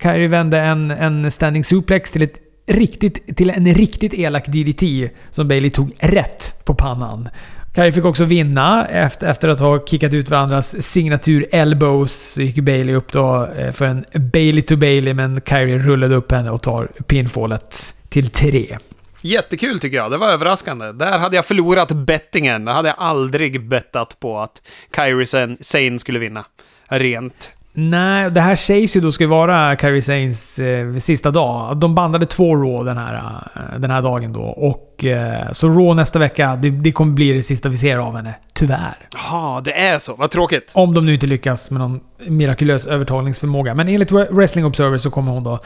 Kyrie 0.02 0.28
vände 0.28 0.58
en, 0.58 0.90
en 0.90 1.30
standing 1.30 1.64
suplex 1.64 2.10
till 2.10 2.22
ett 2.22 2.38
riktigt, 2.66 3.36
till 3.36 3.50
en 3.50 3.74
riktigt 3.74 4.14
elak 4.14 4.46
DDT 4.46 5.10
som 5.30 5.48
Bailey 5.48 5.70
tog 5.70 5.96
rätt 5.98 6.64
på 6.64 6.74
pannan. 6.74 7.28
Kyrie 7.74 7.92
fick 7.92 8.04
också 8.04 8.24
vinna 8.24 8.86
efter, 8.86 9.26
efter 9.26 9.48
att 9.48 9.60
ha 9.60 9.84
kickat 9.84 10.14
ut 10.14 10.30
varandras 10.30 10.82
signatur 10.82 11.46
elbows. 11.52 12.12
Så 12.12 12.42
gick 12.42 12.56
Bailey 12.56 12.94
upp 12.94 13.12
då 13.12 13.48
eh, 13.56 13.72
för 13.72 13.84
en 13.84 14.04
Bailey 14.32 14.62
to 14.62 14.76
Bailey, 14.76 15.14
men 15.14 15.40
Kyrie 15.46 15.78
rullade 15.78 16.14
upp 16.14 16.32
henne 16.32 16.50
och 16.50 16.62
tar 16.62 16.88
pinfallet 17.06 17.94
till 18.12 18.30
3. 18.30 18.78
Jättekul 19.20 19.78
tycker 19.80 19.96
jag, 19.96 20.10
det 20.10 20.16
var 20.16 20.28
överraskande. 20.28 20.92
Där 20.92 21.18
hade 21.18 21.36
jag 21.36 21.46
förlorat 21.46 21.92
bettingen. 21.92 22.64
Där 22.64 22.72
hade 22.72 22.88
jag 22.88 22.96
aldrig 22.98 23.68
bettat 23.68 24.20
på 24.20 24.38
att 24.38 24.68
Kyrie 24.96 25.56
Sane 25.60 25.98
skulle 25.98 26.18
vinna. 26.18 26.44
Rent. 26.84 27.52
Nej, 27.74 28.30
det 28.30 28.40
här 28.40 28.56
sägs 28.56 28.96
ju 28.96 29.00
då 29.00 29.12
ska 29.12 29.26
vara 29.26 29.76
Kyrie 29.76 30.02
Sanes 30.02 30.58
eh, 30.58 30.96
sista 30.96 31.30
dag. 31.30 31.76
De 31.76 31.94
bandade 31.94 32.26
två 32.26 32.56
Raw 32.56 32.84
den 32.84 32.98
här, 32.98 33.14
eh, 33.54 33.78
den 33.78 33.90
här 33.90 34.02
dagen 34.02 34.32
då. 34.32 34.42
Och, 34.42 35.04
eh, 35.04 35.52
så 35.52 35.68
Raw 35.68 35.94
nästa 35.94 36.18
vecka, 36.18 36.58
det, 36.62 36.70
det 36.70 36.92
kommer 36.92 37.12
bli 37.12 37.32
det 37.32 37.42
sista 37.42 37.68
vi 37.68 37.78
ser 37.78 37.96
av 37.96 38.16
henne. 38.16 38.34
Tyvärr. 38.54 38.96
Ja, 39.30 39.60
det 39.64 39.72
är 39.72 39.98
så. 39.98 40.14
Vad 40.14 40.30
tråkigt. 40.30 40.70
Om 40.74 40.94
de 40.94 41.06
nu 41.06 41.14
inte 41.14 41.26
lyckas 41.26 41.70
med 41.70 41.80
någon 41.80 42.00
mirakulös 42.26 42.86
övertagningsförmåga. 42.86 43.74
Men 43.74 43.88
enligt 43.88 44.12
Wrestling 44.12 44.64
Observer 44.64 44.98
så 44.98 45.10
kommer 45.10 45.32
hon 45.32 45.44
då 45.44 45.60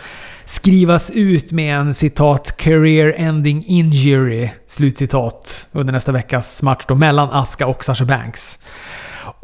skrivas 0.44 1.10
ut 1.10 1.52
med 1.52 1.76
en 1.76 1.94
citat 1.94 2.56
“career 2.56 3.14
ending 3.18 3.64
injury” 3.66 4.50
slutcitat 4.66 5.68
under 5.72 5.92
nästa 5.92 6.12
veckas 6.12 6.62
match 6.62 6.84
då 6.88 6.94
mellan 6.94 7.28
Aska 7.32 7.66
och 7.66 7.84
Sasha 7.84 8.04
Banks. 8.04 8.58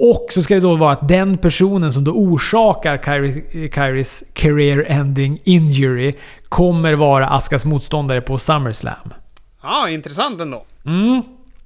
Och 0.04 0.26
så 0.30 0.42
ska 0.42 0.54
det 0.54 0.60
då 0.60 0.76
vara 0.76 0.92
att 0.92 1.08
den 1.08 1.38
personen 1.38 1.92
som 1.92 2.04
då 2.04 2.12
orsakar 2.12 2.98
Kyrie, 3.04 3.70
Kyries 3.74 4.24
career 4.32 4.86
ending 4.88 5.40
injury 5.44 6.14
kommer 6.48 6.94
vara 6.94 7.28
Askas 7.28 7.64
motståndare 7.64 8.20
på 8.20 8.38
SummerSlam. 8.38 9.12
Ja, 9.62 9.88
intressant 9.88 10.40
ändå. 10.40 10.64
Mm. 10.86 11.22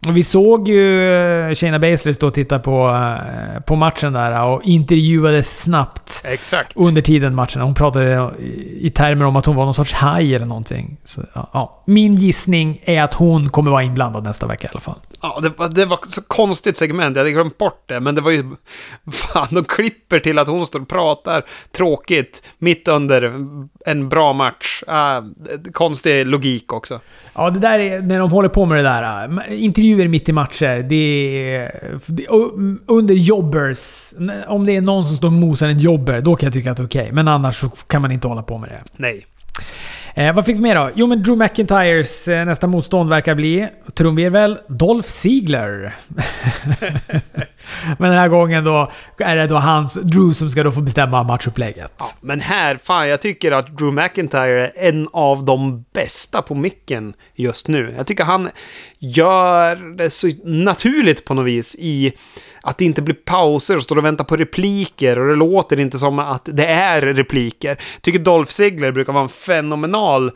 Och 0.07 0.17
vi 0.17 0.25
såg 0.25 0.69
ju 0.69 1.11
eh, 1.49 1.55
Shayna 1.55 1.79
Baszler 1.79 2.13
stå 2.13 2.27
och 2.27 2.35
titta 2.35 2.59
på, 2.59 2.89
eh, 2.89 3.61
på 3.61 3.77
matchen 3.77 4.13
där 4.13 4.45
och 4.45 4.63
intervjuades 4.65 5.63
snabbt. 5.63 6.23
Exakt. 6.25 6.73
Under 6.77 7.03
tiden 7.03 7.35
matchen. 7.35 7.63
Hon 7.63 7.75
pratade 7.75 8.31
i 8.81 8.91
termer 8.91 9.25
om 9.25 9.37
att 9.37 9.47
hon 9.47 9.57
var 9.57 9.65
någon 9.65 9.75
sorts 9.75 9.93
haj 9.93 10.35
eller 10.35 10.47
någonting. 10.47 10.97
Så, 11.05 11.23
ja. 11.33 11.83
Min 11.87 12.15
gissning 12.15 12.81
är 12.85 13.03
att 13.03 13.15
hon 13.15 13.49
kommer 13.49 13.71
vara 13.71 13.83
inblandad 13.83 14.25
nästa 14.25 14.47
vecka 14.47 14.67
i 14.67 14.71
alla 14.71 14.81
fall. 14.81 14.99
Ja, 15.21 15.39
det 15.43 15.59
var, 15.59 15.69
det 15.69 15.85
var 15.85 15.99
så 16.09 16.23
konstigt 16.23 16.77
segment. 16.77 17.17
Jag 17.17 17.21
hade 17.21 17.33
glömt 17.33 17.59
bort 17.59 17.83
det. 17.87 18.01
Men 18.01 18.15
det 18.15 18.21
var 18.21 18.31
ju... 18.31 18.45
Fan, 19.13 19.49
de 19.51 19.65
klipper 19.65 20.19
till 20.19 20.39
att 20.39 20.49
hon 20.49 20.67
står 20.67 20.81
och 20.81 20.89
pratar 20.89 21.43
tråkigt 21.77 22.43
mitt 22.59 22.89
under 22.89 23.33
en 23.87 24.09
bra 24.09 24.33
match. 24.33 24.83
Uh, 24.89 25.71
konstig 25.73 26.27
logik 26.27 26.73
också. 26.73 27.01
Ja, 27.35 27.51
det 27.51 27.61
där 27.61 27.79
är 27.79 28.03
när 28.03 28.19
de 28.19 28.31
håller 28.31 28.49
på 28.49 28.67
med 28.67 28.79
det 28.79 28.83
där. 28.83 29.29
Intervjuer 29.87 30.09
mitt 30.09 30.29
i 30.29 30.33
matcher. 30.33 30.83
Det 30.89 31.55
är... 31.55 32.01
Under 32.87 33.15
jobbers. 33.15 34.15
Om 34.49 34.67
det 34.67 34.77
är 34.77 34.81
någon 34.81 35.05
som 35.05 35.17
står 35.17 35.29
och 35.29 35.33
mosar 35.33 35.69
en 35.69 35.79
jobber, 35.79 36.21
då 36.21 36.37
kan 36.37 36.47
jag 36.47 36.55
tycka 36.55 36.71
att 36.71 36.77
det 36.77 36.83
är 36.83 36.87
okej. 36.87 37.03
Okay. 37.03 37.13
Men 37.13 37.29
annars 37.29 37.61
så 37.61 37.69
kan 37.69 38.03
man 38.03 38.13
inte 38.13 38.29
hålla 38.29 38.43
på 38.43 38.59
med 38.59 38.71
det. 38.71 38.83
Nej. 38.97 39.27
Eh, 40.19 40.35
vad 40.35 40.47
fick 40.47 40.57
vi 40.57 40.61
mer 40.61 40.75
då? 40.75 40.91
Jo, 40.95 41.07
men 41.07 41.23
Drew 41.23 41.39
McIntyres 41.39 42.29
eh, 42.29 42.45
nästa 42.45 42.67
motstånd 42.67 43.11
verkar 43.11 43.35
bli, 43.35 43.69
trumvirvel, 43.95 44.59
Dolph 44.69 45.09
Ziegler. 45.09 45.97
men 47.99 48.11
den 48.11 48.19
här 48.19 48.29
gången 48.29 48.65
då 48.65 48.93
är 49.19 49.37
det 49.37 49.47
då 49.47 49.55
hans, 49.55 49.95
Drew, 49.95 50.33
som 50.33 50.51
ska 50.51 50.63
då 50.63 50.73
få 50.73 50.81
bestämma 50.81 51.23
matchupplägget. 51.23 51.93
Ja, 51.99 52.07
men 52.21 52.41
här, 52.41 52.77
fan, 52.77 53.09
jag 53.09 53.21
tycker 53.21 53.53
att 53.53 53.79
Drew 53.79 53.93
McIntyre 53.93 54.69
är 54.69 54.89
en 54.89 55.09
av 55.13 55.45
de 55.45 55.85
bästa 55.95 56.43
på 56.43 56.55
micken 56.55 57.15
just 57.35 57.69
nu. 57.69 57.95
Jag 57.97 58.07
tycker 58.07 58.25
han 58.25 58.51
gör 58.99 59.97
det 59.97 60.11
så 60.11 60.29
naturligt 60.45 61.25
på 61.25 61.35
något 61.35 61.47
vis 61.47 61.77
i 61.79 62.13
att 62.67 62.79
det 62.79 62.85
inte 62.85 63.03
blir 63.03 63.15
pauser 63.15 63.77
och 63.77 63.83
står 63.83 63.99
och 63.99 64.05
väntar 64.05 64.25
på 64.25 64.37
repliker 64.37 65.19
och 65.19 65.29
det 65.29 65.35
låter 65.35 65.81
inte 65.81 65.99
som 65.99 66.19
att 66.19 66.49
det 66.53 66.67
är 66.67 67.03
repliker. 67.03 67.69
Jag 67.69 68.03
tycker 68.03 68.19
Dolph 68.19 68.51
Ziggler 68.51 68.93
brukar 68.93 69.13
vara 69.13 69.23
en 69.23 69.29
fenomenal 69.29 70.31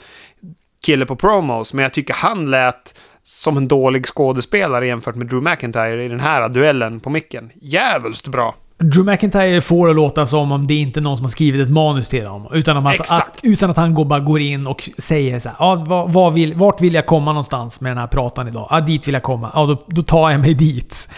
kille 0.82 1.06
på 1.06 1.16
promos, 1.16 1.74
men 1.74 1.82
jag 1.82 1.92
tycker 1.92 2.14
han 2.14 2.50
lät 2.50 2.94
som 3.22 3.56
en 3.56 3.68
dålig 3.68 4.06
skådespelare 4.06 4.86
jämfört 4.86 5.14
med 5.14 5.26
Drew 5.26 5.42
McIntyre 5.42 6.04
i 6.04 6.08
den 6.08 6.20
här 6.20 6.48
duellen 6.48 7.00
på 7.00 7.10
micken. 7.10 7.50
Jävligt 7.62 8.28
bra. 8.28 8.54
Drew 8.78 9.04
McIntyre 9.04 9.60
får 9.60 9.88
det 9.88 9.94
låta 9.94 10.26
som 10.26 10.52
om 10.52 10.66
det 10.66 10.74
inte 10.74 11.00
är 11.00 11.02
någon 11.02 11.16
som 11.16 11.24
har 11.24 11.30
skrivit 11.30 11.62
ett 11.62 11.72
manus 11.72 12.08
till 12.08 12.26
honom. 12.26 12.52
Utan, 12.52 12.86
att, 12.86 13.00
att, 13.00 13.40
utan 13.42 13.70
att 13.70 13.76
han 13.76 13.94
går, 13.94 14.04
bara 14.04 14.20
går 14.20 14.40
in 14.40 14.66
och 14.66 14.90
säger 14.98 15.38
så 15.38 15.48
här, 15.48 15.56
ah, 15.58 15.74
vad, 15.74 16.12
vad 16.12 16.32
vill, 16.32 16.54
Vart 16.54 16.80
vill 16.80 16.94
jag 16.94 17.06
komma 17.06 17.32
någonstans 17.32 17.80
med 17.80 17.90
den 17.90 17.98
här 17.98 18.06
pratan 18.06 18.48
idag? 18.48 18.66
Ja, 18.70 18.76
ah, 18.76 18.80
dit 18.80 19.08
vill 19.08 19.14
jag 19.14 19.22
komma. 19.22 19.50
Ja, 19.54 19.60
ah, 19.60 19.66
då, 19.66 19.82
då 19.86 20.02
tar 20.02 20.30
jag 20.30 20.40
mig 20.40 20.54
dit. 20.54 21.08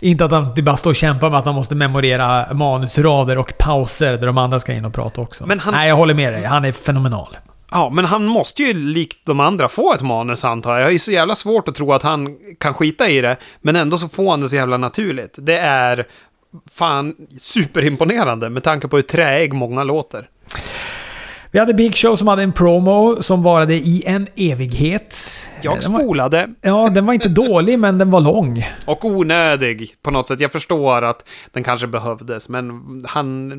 Inte 0.00 0.24
att 0.24 0.30
han 0.30 0.54
bara 0.62 0.76
står 0.76 0.90
och 0.90 0.96
kämpar 0.96 1.30
med 1.30 1.38
att 1.38 1.44
han 1.44 1.54
måste 1.54 1.74
memorera 1.74 2.54
manusrader 2.54 3.38
och 3.38 3.58
pauser 3.58 4.12
där 4.12 4.26
de 4.26 4.38
andra 4.38 4.60
ska 4.60 4.72
in 4.72 4.84
och 4.84 4.94
prata 4.94 5.20
också. 5.20 5.46
Men 5.46 5.60
han... 5.60 5.74
Nej, 5.74 5.88
jag 5.88 5.96
håller 5.96 6.14
med 6.14 6.32
dig. 6.32 6.44
Han 6.44 6.64
är 6.64 6.72
fenomenal. 6.72 7.36
Ja, 7.70 7.90
men 7.90 8.04
han 8.04 8.26
måste 8.26 8.62
ju 8.62 8.74
likt 8.74 9.26
de 9.26 9.40
andra 9.40 9.68
få 9.68 9.94
ett 9.94 10.02
manus 10.02 10.44
antar 10.44 10.72
jag. 10.72 10.82
Jag 10.82 10.94
är 10.94 10.98
så 10.98 11.10
jävla 11.10 11.34
svårt 11.34 11.68
att 11.68 11.74
tro 11.74 11.92
att 11.92 12.02
han 12.02 12.36
kan 12.60 12.74
skita 12.74 13.08
i 13.08 13.20
det, 13.20 13.36
men 13.60 13.76
ändå 13.76 13.98
så 13.98 14.08
får 14.08 14.30
han 14.30 14.40
det 14.40 14.48
så 14.48 14.56
jävla 14.56 14.76
naturligt. 14.76 15.34
Det 15.36 15.58
är 15.58 16.04
fan 16.72 17.14
superimponerande 17.40 18.50
med 18.50 18.62
tanke 18.62 18.88
på 18.88 18.96
hur 18.96 19.02
träig 19.02 19.52
många 19.52 19.84
låter. 19.84 20.28
Vi 21.50 21.58
hade 21.58 21.74
Big 21.74 21.96
Show 21.96 22.16
som 22.16 22.28
hade 22.28 22.42
en 22.42 22.52
promo 22.52 23.22
som 23.22 23.42
varade 23.42 23.74
i 23.74 24.02
en 24.06 24.26
evighet. 24.36 25.16
Jag 25.62 25.82
spolade. 25.82 26.36
Var, 26.36 26.70
ja, 26.70 26.88
den 26.88 27.06
var 27.06 27.14
inte 27.14 27.28
dålig, 27.28 27.78
men 27.78 27.98
den 27.98 28.10
var 28.10 28.20
lång. 28.20 28.66
Och 28.84 29.04
onödig 29.04 29.94
på 30.02 30.10
något 30.10 30.28
sätt. 30.28 30.40
Jag 30.40 30.52
förstår 30.52 31.02
att 31.02 31.28
den 31.52 31.64
kanske 31.64 31.86
behövdes, 31.86 32.48
men 32.48 32.82
han, 33.06 33.52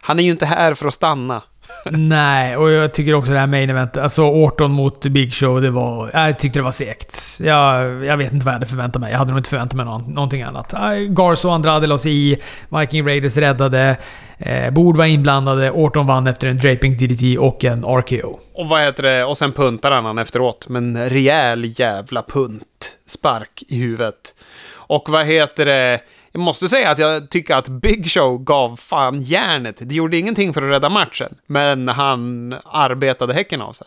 han 0.00 0.18
är 0.18 0.22
ju 0.22 0.30
inte 0.30 0.46
här 0.46 0.74
för 0.74 0.86
att 0.86 0.94
stanna. 0.94 1.42
Nej, 1.90 2.56
och 2.56 2.70
jag 2.70 2.94
tycker 2.94 3.14
också 3.14 3.32
det 3.32 3.38
här 3.38 3.46
main 3.46 3.70
eventet, 3.70 4.02
alltså 4.02 4.22
Orton 4.22 4.72
mot 4.72 5.06
Big 5.06 5.34
Show, 5.34 5.62
det 5.62 5.70
var... 5.70 6.10
Jag 6.12 6.38
tyckte 6.38 6.58
det 6.58 6.62
var 6.62 6.72
segt. 6.72 7.40
Jag, 7.40 8.04
jag 8.04 8.16
vet 8.16 8.32
inte 8.32 8.46
vad 8.46 8.54
jag 8.54 8.58
hade 8.58 8.66
förväntat 8.66 9.00
mig. 9.00 9.10
Jag 9.10 9.18
hade 9.18 9.30
nog 9.30 9.38
inte 9.38 9.50
förväntat 9.50 9.76
mig 9.76 9.86
någon, 9.86 10.14
någonting 10.14 10.42
annat. 10.42 10.74
Garso 11.08 11.48
och 11.48 11.54
Andrade 11.54 11.86
la 11.86 11.98
sig 11.98 12.12
i. 12.12 12.36
Viking 12.68 13.06
Raiders 13.06 13.36
räddade. 13.36 13.96
Eh, 14.38 14.70
Bord 14.70 14.96
var 14.96 15.04
inblandade. 15.04 15.70
Orton 15.70 16.06
vann 16.06 16.26
efter 16.26 16.48
en 16.48 16.58
draping 16.58 16.96
DDT 16.96 17.38
och 17.38 17.64
en 17.64 17.84
RKO. 17.84 18.38
Och 18.54 18.68
vad 18.68 18.80
heter 18.82 19.02
det? 19.02 19.24
Och 19.24 19.38
sen 19.38 19.52
puntar 19.52 19.90
han 19.90 20.18
efteråt 20.18 20.68
med 20.68 20.82
en 20.82 21.10
rejäl 21.36 21.72
jävla 21.80 22.22
punt. 22.22 22.62
Spark 23.06 23.62
i 23.68 23.76
huvudet. 23.76 24.34
Och 24.72 25.08
vad 25.08 25.26
heter 25.26 25.64
det? 25.64 26.00
Jag 26.32 26.40
måste 26.40 26.68
säga 26.68 26.90
att 26.90 26.98
jag 26.98 27.30
tycker 27.30 27.56
att 27.56 27.68
Big 27.68 28.10
Show 28.10 28.44
gav 28.44 28.76
fan 28.76 29.22
järnet. 29.22 29.76
Det 29.80 29.94
gjorde 29.94 30.16
ingenting 30.16 30.54
för 30.54 30.62
att 30.62 30.70
rädda 30.70 30.88
matchen, 30.88 31.34
men 31.46 31.88
han 31.88 32.54
arbetade 32.64 33.34
häcken 33.34 33.62
av 33.62 33.72
sig. 33.72 33.86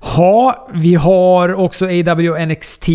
Ja, 0.00 0.68
vi 0.74 0.94
har 0.94 1.54
också 1.54 1.84
AW 1.86 2.46
NXT. 2.46 2.88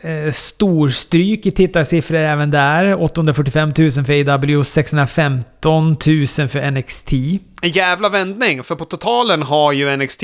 Eh, 0.00 0.32
storstryk 0.32 1.46
i 1.46 1.50
tittarsiffror 1.50 2.18
även 2.18 2.50
där. 2.50 3.02
845 3.02 3.72
000 3.78 3.90
för 3.90 4.30
AW, 4.30 4.64
615 4.64 5.96
000 6.06 6.26
för 6.48 6.70
NXT. 6.70 7.12
En 7.62 7.70
jävla 7.70 8.08
vändning, 8.08 8.62
för 8.62 8.74
på 8.76 8.84
totalen 8.84 9.42
har 9.42 9.72
ju 9.72 9.96
NXT 9.96 10.22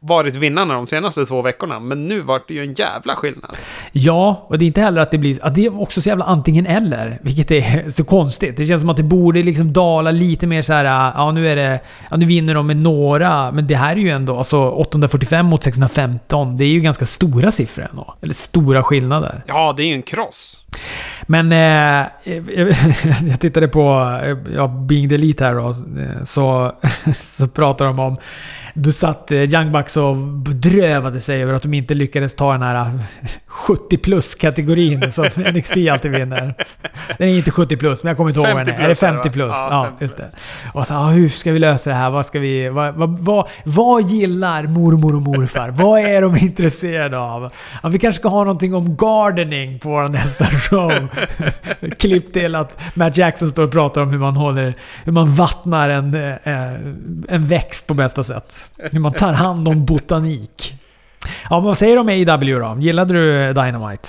varit 0.00 0.36
vinnarna 0.36 0.74
de 0.74 0.86
senaste 0.86 1.26
två 1.26 1.42
veckorna. 1.42 1.80
Men 1.80 2.08
nu 2.08 2.20
var 2.20 2.40
det 2.48 2.54
ju 2.54 2.62
en 2.62 2.74
jävla 2.74 3.16
skillnad. 3.16 3.56
Ja, 3.92 4.46
och 4.48 4.58
det 4.58 4.64
är 4.64 4.66
inte 4.66 4.80
heller 4.80 5.00
att 5.00 5.10
det 5.10 5.18
blir... 5.18 5.44
Att 5.44 5.54
det 5.54 5.66
är 5.66 5.80
också 5.82 6.00
så 6.00 6.08
jävla 6.08 6.24
antingen 6.24 6.66
eller. 6.66 7.18
Vilket 7.22 7.50
är 7.50 7.90
så 7.96 8.04
konstigt. 8.04 8.56
Det 8.56 8.66
känns 8.66 8.80
som 8.80 8.90
att 8.90 8.96
det 8.96 9.02
borde 9.02 9.42
liksom 9.42 9.72
dala 9.72 10.10
lite 10.10 10.46
mer 10.46 10.62
så 10.62 10.72
här. 10.72 10.84
Ja, 11.16 11.32
nu 11.32 11.48
är 11.48 11.56
det... 11.56 11.80
Ja, 12.10 12.16
nu 12.16 12.26
vinner 12.26 12.54
de 12.54 12.66
med 12.66 12.76
några. 12.76 13.52
Men 13.52 13.66
det 13.66 13.74
här 13.74 13.92
är 13.92 14.00
ju 14.00 14.10
ändå... 14.10 14.38
Alltså 14.38 14.70
845 14.70 15.46
mot 15.46 15.64
615. 15.64 16.56
Det 16.56 16.64
är 16.64 16.68
ju 16.68 16.80
ganska 16.80 17.06
stora 17.06 17.52
siffror 17.52 17.88
ändå. 17.90 18.14
Eller 18.22 18.34
stora 18.34 18.82
skillnader. 18.82 19.42
Ja, 19.46 19.74
det 19.76 19.82
är 19.82 19.86
ju 19.86 19.94
en 19.94 20.02
kross. 20.02 20.64
Men 21.30 21.52
eh, 21.52 22.06
jag 23.28 23.40
tittade 23.40 23.68
på 23.68 23.82
ja, 24.54 24.68
Being 24.68 25.08
the 25.08 25.14
Elite 25.14 25.44
här 25.44 25.54
då, 25.54 25.74
så, 26.24 26.72
så 27.18 27.48
pratar 27.48 27.84
de 27.84 27.98
om 27.98 28.16
då 28.82 28.92
satt 28.92 29.30
eh, 29.30 29.38
Young 29.38 29.72
Bucks 29.72 29.96
och 29.96 30.16
bedrövade 30.16 31.20
sig 31.20 31.42
över 31.42 31.54
att 31.54 31.62
de 31.62 31.74
inte 31.74 31.94
lyckades 31.94 32.34
ta 32.34 32.52
den 32.52 32.62
här 32.62 32.90
70 33.46 33.96
plus-kategorin 33.96 35.12
som 35.12 35.24
NXT 35.36 35.76
alltid 35.92 36.10
vinner. 36.10 36.54
Den 37.18 37.28
är 37.28 37.36
inte 37.36 37.50
70 37.50 37.76
plus, 37.76 38.04
men 38.04 38.08
jag 38.08 38.16
kommer 38.16 38.30
inte 38.30 38.40
ihåg 38.40 38.54
vad 38.54 38.66
den 38.66 38.74
är. 38.74 38.80
Är 38.80 38.88
det 38.88 38.94
50 38.94 39.30
plus? 39.30 39.50
Ja, 39.54 39.68
ja 39.70 39.88
just 40.00 40.16
det. 40.16 40.26
Och 40.72 40.86
så, 40.86 40.94
ah, 40.94 41.06
hur 41.06 41.28
ska 41.28 41.52
vi 41.52 41.58
lösa 41.58 41.90
det 41.90 41.96
här? 41.96 42.10
Vad 42.10 42.26
ska 42.26 42.38
vi... 42.38 42.68
Vad, 42.68 42.94
vad, 42.94 43.18
vad, 43.18 43.48
vad 43.64 44.02
gillar 44.02 44.62
mormor 44.62 45.14
och 45.14 45.22
morfar? 45.22 45.68
vad 45.68 46.00
är 46.00 46.22
de 46.22 46.36
intresserade 46.36 47.18
av? 47.18 47.52
Ja, 47.82 47.88
vi 47.88 47.98
kanske 47.98 48.20
ska 48.20 48.28
ha 48.28 48.44
någonting 48.44 48.74
om 48.74 48.96
gardening 48.96 49.78
på 49.78 49.88
vår 49.88 50.08
nästa 50.08 50.44
show. 50.44 51.08
Klipp 51.98 52.32
till 52.32 52.54
att 52.54 52.80
Matt 52.94 53.16
Jackson 53.16 53.50
står 53.50 53.62
och 53.62 53.72
pratar 53.72 54.00
om 54.00 54.10
hur 54.10 54.18
man 54.18 54.36
håller, 54.36 54.74
hur 55.04 55.12
man 55.12 55.34
vattnar 55.34 55.90
en, 55.90 56.14
eh, 56.14 56.30
eh, 56.30 56.72
en 57.28 57.46
växt 57.46 57.86
på 57.86 57.94
bästa 57.94 58.24
sätt. 58.24 58.70
Hur 58.76 59.00
man 59.00 59.12
tar 59.12 59.32
hand 59.32 59.68
om 59.68 59.84
botanik. 59.84 60.74
Ja, 61.50 61.56
men 61.56 61.64
vad 61.64 61.78
säger 61.78 61.94
du 61.94 62.00
om 62.00 62.08
AW 62.08 62.58
då? 62.58 62.76
Gillade 62.80 63.14
du 63.14 63.52
Dynamite? 63.52 64.08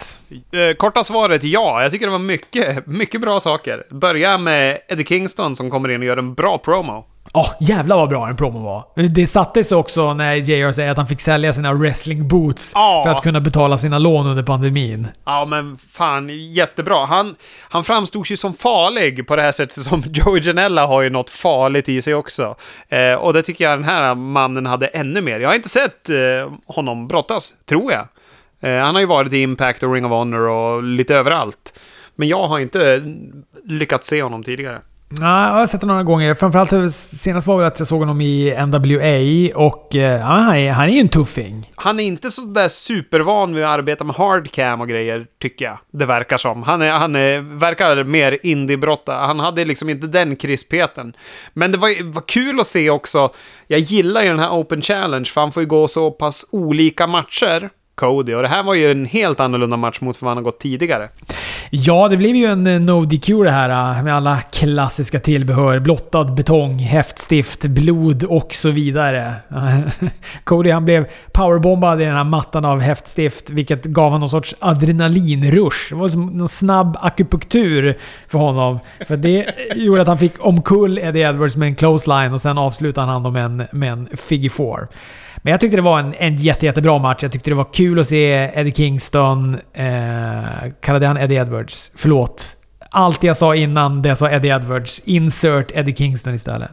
Eh, 0.51 0.75
korta 0.77 1.03
svaret 1.03 1.43
ja. 1.43 1.81
Jag 1.83 1.91
tycker 1.91 2.05
det 2.05 2.11
var 2.11 2.19
mycket, 2.19 2.87
mycket 2.87 3.21
bra 3.21 3.39
saker. 3.39 3.83
Börja 3.89 4.37
med 4.37 4.77
Eddie 4.87 5.05
Kingston 5.05 5.55
som 5.55 5.69
kommer 5.69 5.89
in 5.89 6.01
och 6.01 6.05
gör 6.05 6.17
en 6.17 6.33
bra 6.33 6.57
promo. 6.57 7.05
Ja, 7.33 7.39
oh, 7.41 7.67
jävlar 7.67 7.95
vad 7.95 8.09
bra 8.09 8.27
en 8.29 8.35
promo 8.37 8.59
var. 8.59 9.07
Det 9.07 9.27
sattes 9.27 9.71
också 9.71 10.13
när 10.13 10.35
JR 10.35 10.71
säger 10.71 10.91
att 10.91 10.97
han 10.97 11.07
fick 11.07 11.21
sälja 11.21 11.53
sina 11.53 11.73
wrestling 11.73 12.27
boots 12.27 12.71
Ja. 12.75 13.03
för 13.05 13.11
att 13.11 13.23
kunna 13.23 13.41
betala 13.41 13.77
sina 13.77 13.97
lån 13.99 14.27
under 14.27 14.43
pandemin. 14.43 15.07
Ja, 15.25 15.45
men 15.45 15.77
fan, 15.77 16.29
jättebra. 16.29 17.05
Han, 17.05 17.35
han 17.69 17.83
framstod 17.83 18.25
ju 18.27 18.37
som 18.37 18.53
farlig 18.53 19.27
på 19.27 19.35
det 19.35 19.41
här 19.41 19.51
sättet 19.51 19.83
som 19.83 20.03
Joey 20.13 20.41
Janella 20.43 20.85
har 20.87 21.01
ju 21.01 21.09
något 21.09 21.29
farligt 21.29 21.89
i 21.89 22.01
sig 22.01 22.13
också. 22.15 22.55
Eh, 22.89 23.13
och 23.13 23.33
det 23.33 23.41
tycker 23.41 23.63
jag 23.69 23.77
den 23.79 23.83
här 23.89 24.15
mannen 24.15 24.65
hade 24.65 24.87
ännu 24.87 25.21
mer. 25.21 25.39
Jag 25.39 25.49
har 25.49 25.55
inte 25.55 25.69
sett 25.69 26.09
eh, 26.09 26.51
honom 26.67 27.07
brottas, 27.07 27.53
tror 27.69 27.91
jag. 27.91 28.07
Eh, 28.61 28.83
han 28.83 28.95
har 28.95 28.99
ju 29.01 29.07
varit 29.07 29.33
i 29.33 29.41
Impact 29.41 29.83
och 29.83 29.93
Ring 29.93 30.05
of 30.05 30.11
Honor 30.11 30.47
och 30.49 30.83
lite 30.83 31.15
överallt. 31.15 31.79
Men 32.15 32.27
jag 32.27 32.47
har 32.47 32.59
inte 32.59 33.03
lyckats 33.65 34.07
se 34.07 34.23
honom 34.23 34.43
tidigare. 34.43 34.79
Ja, 35.17 35.47
jag 35.47 35.53
har 35.53 35.67
sett 35.67 35.81
det 35.81 35.87
några 35.87 36.03
gånger. 36.03 36.33
Framförallt 36.33 36.93
senast 36.93 37.47
var 37.47 37.57
väl 37.57 37.67
att 37.67 37.79
jag 37.79 37.87
såg 37.87 37.99
honom 37.99 38.21
i 38.21 38.55
NWA 38.65 39.57
och 39.65 39.95
eh, 39.95 40.19
ja, 40.19 40.25
han, 40.25 40.55
är, 40.55 40.71
han 40.71 40.89
är 40.89 40.93
ju 40.93 40.99
en 40.99 41.09
tuffing. 41.09 41.71
Han 41.75 41.99
är 41.99 42.03
inte 42.03 42.29
så 42.29 42.41
där 42.41 42.69
supervan 42.69 43.55
vid 43.55 43.63
att 43.63 43.69
arbeta 43.69 44.03
med 44.03 44.15
hardcam 44.15 44.81
och 44.81 44.87
grejer, 44.87 45.25
tycker 45.41 45.65
jag. 45.65 45.77
Det 45.91 46.05
verkar 46.05 46.37
som. 46.37 46.63
Han, 46.63 46.81
är, 46.81 46.91
han 46.91 47.15
är, 47.15 47.39
verkar 47.39 48.03
mer 48.03 48.37
indiebrotta. 48.43 49.13
Han 49.13 49.39
hade 49.39 49.65
liksom 49.65 49.89
inte 49.89 50.07
den 50.07 50.35
krispheten. 50.35 51.13
Men 51.53 51.71
det 51.71 51.77
var, 51.77 52.13
var 52.13 52.23
kul 52.27 52.59
att 52.59 52.67
se 52.67 52.89
också. 52.89 53.33
Jag 53.67 53.79
gillar 53.79 54.21
ju 54.21 54.29
den 54.29 54.39
här 54.39 54.51
Open 54.51 54.81
Challenge, 54.81 55.25
för 55.25 55.41
han 55.41 55.51
får 55.51 55.63
ju 55.63 55.67
gå 55.69 55.87
så 55.87 56.11
pass 56.11 56.49
olika 56.51 57.07
matcher. 57.07 57.69
Cody. 57.99 58.33
Och 58.33 58.41
det 58.41 58.47
här 58.47 58.63
var 58.63 58.73
ju 58.73 58.91
en 58.91 59.05
helt 59.05 59.39
annorlunda 59.39 59.77
match 59.77 60.01
mot 60.01 60.21
vad 60.21 60.29
han 60.29 60.37
har 60.37 60.43
gått 60.43 60.59
tidigare. 60.59 61.09
Ja, 61.69 62.07
det 62.07 62.17
blev 62.17 62.35
ju 62.35 62.45
en 62.45 62.67
eh, 62.67 62.79
no 62.79 63.05
DQ 63.05 63.27
det 63.27 63.51
här 63.51 63.97
eh, 63.97 64.03
med 64.03 64.15
alla 64.15 64.41
klassiska 64.41 65.19
tillbehör. 65.19 65.79
Blottad 65.79 66.23
betong, 66.23 66.79
häftstift, 66.79 67.65
blod 67.65 68.23
och 68.23 68.53
så 68.53 68.69
vidare. 68.69 69.33
Cody 70.43 70.71
han 70.71 70.85
blev 70.85 71.07
powerbombad 71.31 72.01
i 72.01 72.05
den 72.05 72.15
här 72.15 72.23
mattan 72.23 72.65
av 72.65 72.79
häftstift, 72.79 73.49
vilket 73.49 73.85
gav 73.85 74.03
honom 74.03 74.19
någon 74.19 74.29
sorts 74.29 74.55
adrenalinrush. 74.59 75.89
Det 75.89 75.95
var 75.95 76.09
som 76.09 76.25
någon 76.25 76.49
snabb 76.49 76.97
akupunktur 77.01 77.97
för 78.27 78.39
honom. 78.39 78.79
För 79.07 79.17
det 79.17 79.45
gjorde 79.75 80.01
att 80.01 80.07
han 80.07 80.17
fick 80.17 80.33
omkull 80.39 80.97
Eddie 80.97 81.21
Edwards 81.21 81.55
med 81.55 81.67
en 81.67 81.75
close 81.75 82.09
line 82.09 82.33
och 82.33 82.41
sen 82.41 82.57
avslutade 82.57 83.07
han 83.07 83.15
honom 83.15 83.33
med 83.33 83.45
en, 83.45 83.67
med 83.71 83.91
en 83.91 84.09
figure 84.17 84.49
four. 84.49 84.87
Men 85.41 85.51
jag 85.51 85.59
tyckte 85.59 85.75
det 85.77 85.81
var 85.81 85.99
en, 85.99 86.13
en 86.13 86.35
jätte, 86.35 86.65
jättebra 86.65 86.97
match. 86.99 87.19
Jag 87.23 87.31
tyckte 87.31 87.49
det 87.49 87.55
var 87.55 87.73
kul 87.73 87.99
att 87.99 88.07
se 88.07 88.31
Eddie 88.53 88.71
Kingston... 88.73 89.59
Eh, 89.73 90.71
kallade 90.81 91.05
han 91.07 91.17
Eddie 91.17 91.35
Edwards? 91.35 91.91
Förlåt. 91.95 92.55
Allt 92.91 93.23
jag 93.23 93.37
sa 93.37 93.55
innan 93.55 94.01
det 94.01 94.09
jag 94.09 94.17
sa 94.17 94.29
Eddie 94.29 94.47
Edwards. 94.49 95.01
Insert 95.05 95.71
Eddie 95.73 95.95
Kingston 95.95 96.33
istället. 96.33 96.69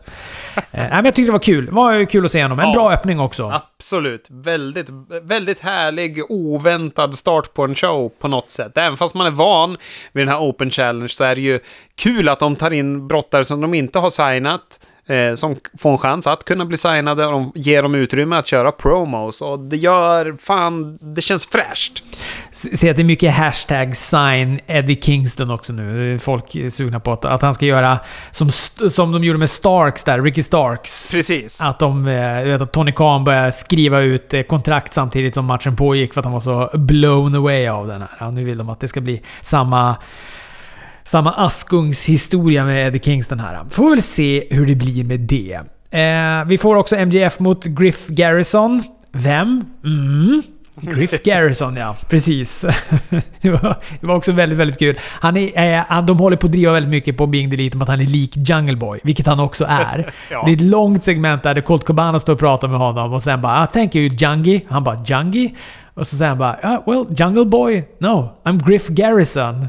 eh, 0.56 0.62
men 0.72 1.04
jag 1.04 1.14
tyckte 1.14 1.28
det 1.28 1.32
var 1.32 1.38
kul. 1.38 1.66
Det 1.66 1.72
var 1.72 2.04
kul 2.04 2.24
att 2.26 2.32
se 2.32 2.42
honom. 2.42 2.58
En 2.60 2.66
Ja. 2.66 2.72
bra 2.72 2.92
öppning 2.92 3.20
också. 3.20 3.50
Absolut. 3.78 4.26
Väldigt, 4.30 4.86
väldigt 5.22 5.60
härlig, 5.60 6.22
oväntad 6.28 7.14
start 7.14 7.54
på 7.54 7.64
en 7.64 7.74
show 7.74 8.08
på 8.20 8.28
något 8.28 8.50
sätt. 8.50 8.78
Även 8.78 8.96
fast 8.96 9.14
man 9.14 9.26
är 9.26 9.30
van 9.30 9.76
vid 10.12 10.20
den 10.26 10.28
här 10.34 10.40
Open 10.40 10.70
Challenge 10.70 11.08
så 11.08 11.24
är 11.24 11.34
det 11.34 11.40
ju 11.40 11.58
kul 11.96 12.28
att 12.28 12.38
de 12.38 12.56
tar 12.56 12.70
in 12.70 13.08
brottare 13.08 13.44
som 13.44 13.60
de 13.60 13.74
inte 13.74 13.98
har 13.98 14.10
signat. 14.10 14.80
Eh, 15.08 15.34
som 15.34 15.56
får 15.78 15.92
en 15.92 15.98
chans 15.98 16.26
att 16.26 16.44
kunna 16.44 16.64
bli 16.64 16.76
signade 16.76 17.26
och 17.26 17.32
de 17.32 17.52
ger 17.54 17.82
dem 17.82 17.94
utrymme 17.94 18.36
att 18.36 18.46
köra 18.46 18.72
promos. 18.72 19.42
Och 19.42 19.58
det 19.58 19.76
gör, 19.76 20.36
fan, 20.38 20.98
det 21.00 21.20
känns 21.20 21.46
fräscht. 21.46 22.02
Se 22.52 22.90
att 22.90 22.96
det 22.96 23.02
är 23.02 23.04
mycket 23.04 23.34
hashtag 23.34 23.96
sign 23.96 24.60
Eddie 24.66 25.00
Kingston 25.02 25.50
också 25.50 25.72
nu. 25.72 26.18
Folk 26.18 26.54
är 26.54 26.70
sugna 26.70 27.00
på 27.00 27.12
att, 27.12 27.24
att 27.24 27.42
han 27.42 27.54
ska 27.54 27.66
göra 27.66 27.98
som, 28.30 28.50
som 28.90 29.12
de 29.12 29.24
gjorde 29.24 29.38
med 29.38 29.50
Starks 29.50 30.04
där, 30.04 30.22
Ricky 30.22 30.42
Starks. 30.42 31.10
Precis. 31.10 31.60
Att, 31.60 31.78
de, 31.78 32.08
eh, 32.08 32.44
vet, 32.44 32.60
att 32.60 32.72
Tony 32.72 32.92
Khan 32.92 33.24
började 33.24 33.52
skriva 33.52 34.00
ut 34.00 34.34
eh, 34.34 34.42
kontrakt 34.42 34.94
samtidigt 34.94 35.34
som 35.34 35.44
matchen 35.44 35.76
pågick 35.76 36.14
för 36.14 36.20
att 36.20 36.24
han 36.24 36.32
var 36.32 36.40
så 36.40 36.70
blown 36.74 37.34
away 37.34 37.68
av 37.68 37.86
den 37.86 38.00
här. 38.00 38.10
Ja, 38.18 38.30
nu 38.30 38.44
vill 38.44 38.58
de 38.58 38.68
att 38.68 38.80
det 38.80 38.88
ska 38.88 39.00
bli 39.00 39.22
samma, 39.42 39.96
samma 41.06 41.32
Askungs-historia 41.32 42.64
med 42.64 42.86
Eddie 42.86 42.98
Kingston 42.98 43.40
här. 43.40 43.64
Får 43.70 43.90
väl 43.90 44.02
se 44.02 44.46
hur 44.50 44.66
det 44.66 44.74
blir 44.74 45.04
med 45.04 45.20
det. 45.20 45.60
Eh, 45.90 46.44
vi 46.46 46.58
får 46.58 46.76
också 46.76 46.96
MJF 46.96 47.38
mot 47.38 47.64
Griff 47.64 48.06
Garrison. 48.06 48.82
Vem? 49.12 49.64
Mm. 49.84 50.42
Griff 50.80 51.22
Garrison, 51.24 51.76
ja. 51.76 51.96
Precis. 52.08 52.60
det, 53.40 53.50
var, 53.50 53.76
det 54.00 54.06
var 54.06 54.14
också 54.14 54.32
väldigt, 54.32 54.58
väldigt 54.58 54.78
kul. 54.78 54.98
Han 55.00 55.36
är, 55.36 55.78
eh, 55.78 55.84
han, 55.88 56.06
de 56.06 56.18
håller 56.18 56.36
på 56.36 56.46
att 56.46 56.52
driva 56.52 56.72
väldigt 56.72 56.90
mycket 56.90 57.16
på 57.16 57.26
Being 57.26 57.50
Delete 57.50 57.76
om 57.76 57.82
att 57.82 57.88
han 57.88 58.00
är 58.00 58.04
lik 58.04 58.36
Jungle 58.36 58.76
Boy, 58.76 59.00
vilket 59.04 59.26
han 59.26 59.40
också 59.40 59.64
är. 59.68 60.12
Ja. 60.30 60.42
Det 60.44 60.50
är 60.50 60.54
ett 60.54 60.60
långt 60.60 61.04
segment 61.04 61.42
där 61.42 61.60
Colt 61.60 61.84
Cabana 61.84 62.20
står 62.20 62.32
och 62.32 62.38
pratar 62.38 62.68
med 62.68 62.78
honom 62.78 63.12
och 63.12 63.22
sen 63.22 63.40
bara 63.42 63.62
ah, 63.62 63.66
“Thank 63.66 63.94
you 63.94 64.16
Jungie”. 64.18 64.60
Han 64.68 64.84
bara 64.84 65.04
“Jungie?” 65.06 65.54
Och 65.94 66.06
så 66.06 66.16
säger 66.16 66.28
han 66.28 66.38
bara 66.38 66.58
ah, 66.62 66.82
“Well, 66.86 67.04
Jungle 67.16 67.44
Boy? 67.44 67.84
No, 67.98 68.28
I'm 68.44 68.66
Griff 68.68 68.88
Garrison”. 68.88 69.66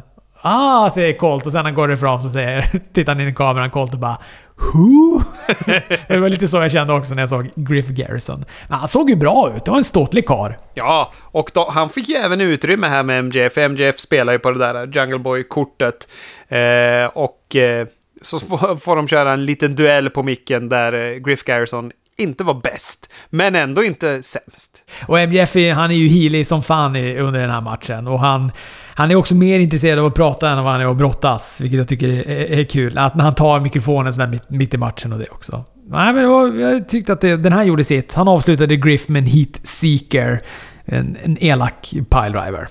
Ah, 0.48 0.89
säger 0.89 1.14
Colt 1.14 1.45
och 1.45 1.52
sen 1.52 1.66
han 1.66 1.74
går 1.74 1.93
ifrån 1.93 2.22
så 2.22 2.30
säger, 2.30 2.82
tittar 2.93 3.14
han 3.14 3.22
in 3.22 3.28
i 3.28 3.34
kameran 3.34 3.70
Colt 3.70 3.93
och 3.93 4.00
bara 4.00 4.18
Who? 4.56 5.22
det 6.08 6.18
var 6.18 6.30
lite 6.30 6.48
så 6.48 6.58
jag 6.58 6.72
kände 6.72 6.93
också 6.93 7.14
när 7.14 7.22
jag 7.22 7.30
såg 7.30 7.52
Griff 7.56 7.88
Garrison. 7.88 8.45
Men 8.68 8.80
han 8.80 8.88
såg 8.88 9.10
ju 9.10 9.16
bra 9.16 9.54
ut. 9.56 9.66
Det 9.66 9.72
var 9.72 9.78
en 9.78 9.84
ståtlig 9.84 10.26
karl. 10.26 10.52
Ja, 10.74 11.14
och 11.22 11.52
då, 11.54 11.70
han 11.70 11.89
fick 11.89 12.10
ju 12.10 12.16
även 12.16 12.41
utrymme 12.41 12.88
här 12.88 13.04
med 13.04 13.26
MJF. 13.26 13.58
MJF 13.58 14.00
spelar 14.00 14.34
ju 14.34 14.39
på 14.39 14.52
det 14.52 14.60
där 14.60 14.88
Jungle 14.88 15.20
Boy-kortet. 15.20 16.08
Eh, 16.48 17.06
och 17.14 17.56
eh, 17.56 17.88
så 18.22 18.39
får, 18.39 18.78
får 18.78 18.95
de 18.95 19.08
köra 19.08 19.34
en 19.34 19.45
liten 19.45 19.76
duell 19.76 20.10
på 20.10 20.24
micken 20.24 20.70
där 20.70 20.93
eh, 20.93 21.18
Griff 21.18 21.43
Garrison 21.43 21.91
inte 22.18 22.43
var 22.43 22.54
bäst, 22.54 23.14
men 23.30 23.56
ändå 23.56 23.84
inte 23.84 24.24
sämst. 24.24 24.89
Och 25.08 25.20
MJF 25.20 25.56
han 25.76 25.91
är 25.91 25.95
ju 25.95 26.08
healig 26.08 26.48
som 26.48 26.64
fan 26.64 26.95
i, 26.95 27.18
under 27.18 27.39
den 27.39 27.50
här 27.50 27.62
matchen. 27.62 28.08
Och 28.08 28.20
han, 28.20 28.52
han 28.98 29.12
är 29.12 29.16
också 29.16 29.36
mer 29.36 29.60
intresserad 29.60 30.00
av 30.00 30.06
att 30.06 30.16
prata 30.16 30.50
än 30.50 30.64
vad 30.64 30.72
han 30.72 30.82
är 30.82 30.86
av 30.86 30.91
att 30.91 30.98
brottas. 30.98 31.62
Vilket 31.62 31.78
jag 31.78 31.88
tycker 31.88 32.10
är, 32.10 32.60
är 32.60 32.64
kul. 32.64 32.98
Att 32.98 33.16
när 33.16 33.24
han 33.24 33.36
tar 33.36 33.60
mikrofonen 33.60 34.14
sådär 34.14 34.28
mitt, 34.28 34.50
mitt 34.50 34.74
i 34.74 34.78
matchen 34.78 35.14
och 35.14 35.20
det 35.20 35.28
också. 35.32 35.64
Nej, 35.89 36.14
men 36.14 36.30
var, 36.30 36.54
jag 36.54 36.89
tyckte 36.89 37.14
att 37.14 37.22
det, 37.22 37.38
den 37.38 37.54
här 37.54 37.64
gjorde 37.64 37.84
sitt. 37.84 38.14
Han 38.14 38.28
avslutade 38.28 38.76
Griff 38.76 39.08
med 39.08 39.20
en 39.20 39.28
Heat 39.28 39.60
Seeker. 39.64 40.41
En, 40.86 41.18
en 41.24 41.43
elak 41.43 41.93
piledriver. 42.10 42.68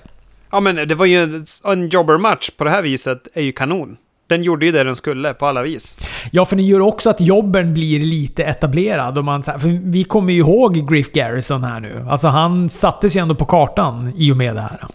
Ja, 0.51 0.59
men 0.59 0.75
det 0.75 0.95
var 0.95 1.05
ju 1.05 1.17
en, 1.17 1.45
en 1.65 1.89
jobbermatch 1.89 2.49
på 2.49 2.63
det 2.63 2.69
här 2.69 2.81
viset 2.81 3.27
är 3.33 3.41
ju 3.41 3.51
kanon. 3.51 3.97
Den 4.29 4.43
gjorde 4.43 4.65
ju 4.65 4.71
det 4.71 4.83
den 4.83 4.95
skulle 4.95 5.33
på 5.33 5.45
alla 5.45 5.63
vis. 5.63 5.97
Ja, 6.31 6.45
för 6.45 6.55
det 6.55 6.63
gör 6.63 6.79
också 6.79 7.09
att 7.09 7.21
jobben 7.21 7.73
blir 7.73 7.99
lite 7.99 8.43
etablerad. 8.43 9.17
Och 9.17 9.23
man, 9.23 9.43
för 9.43 9.89
vi 9.91 10.03
kommer 10.03 10.33
ju 10.33 10.39
ihåg 10.39 10.89
Griff 10.89 11.11
Garrison 11.11 11.63
här 11.63 11.79
nu. 11.79 12.05
Alltså 12.09 12.27
han 12.27 12.69
sattes 12.69 13.15
ju 13.15 13.19
ändå 13.19 13.35
på 13.35 13.45
kartan 13.45 14.13
i 14.17 14.31
och 14.31 14.37
med 14.37 14.55
det 14.55 14.61
här. 14.61 14.87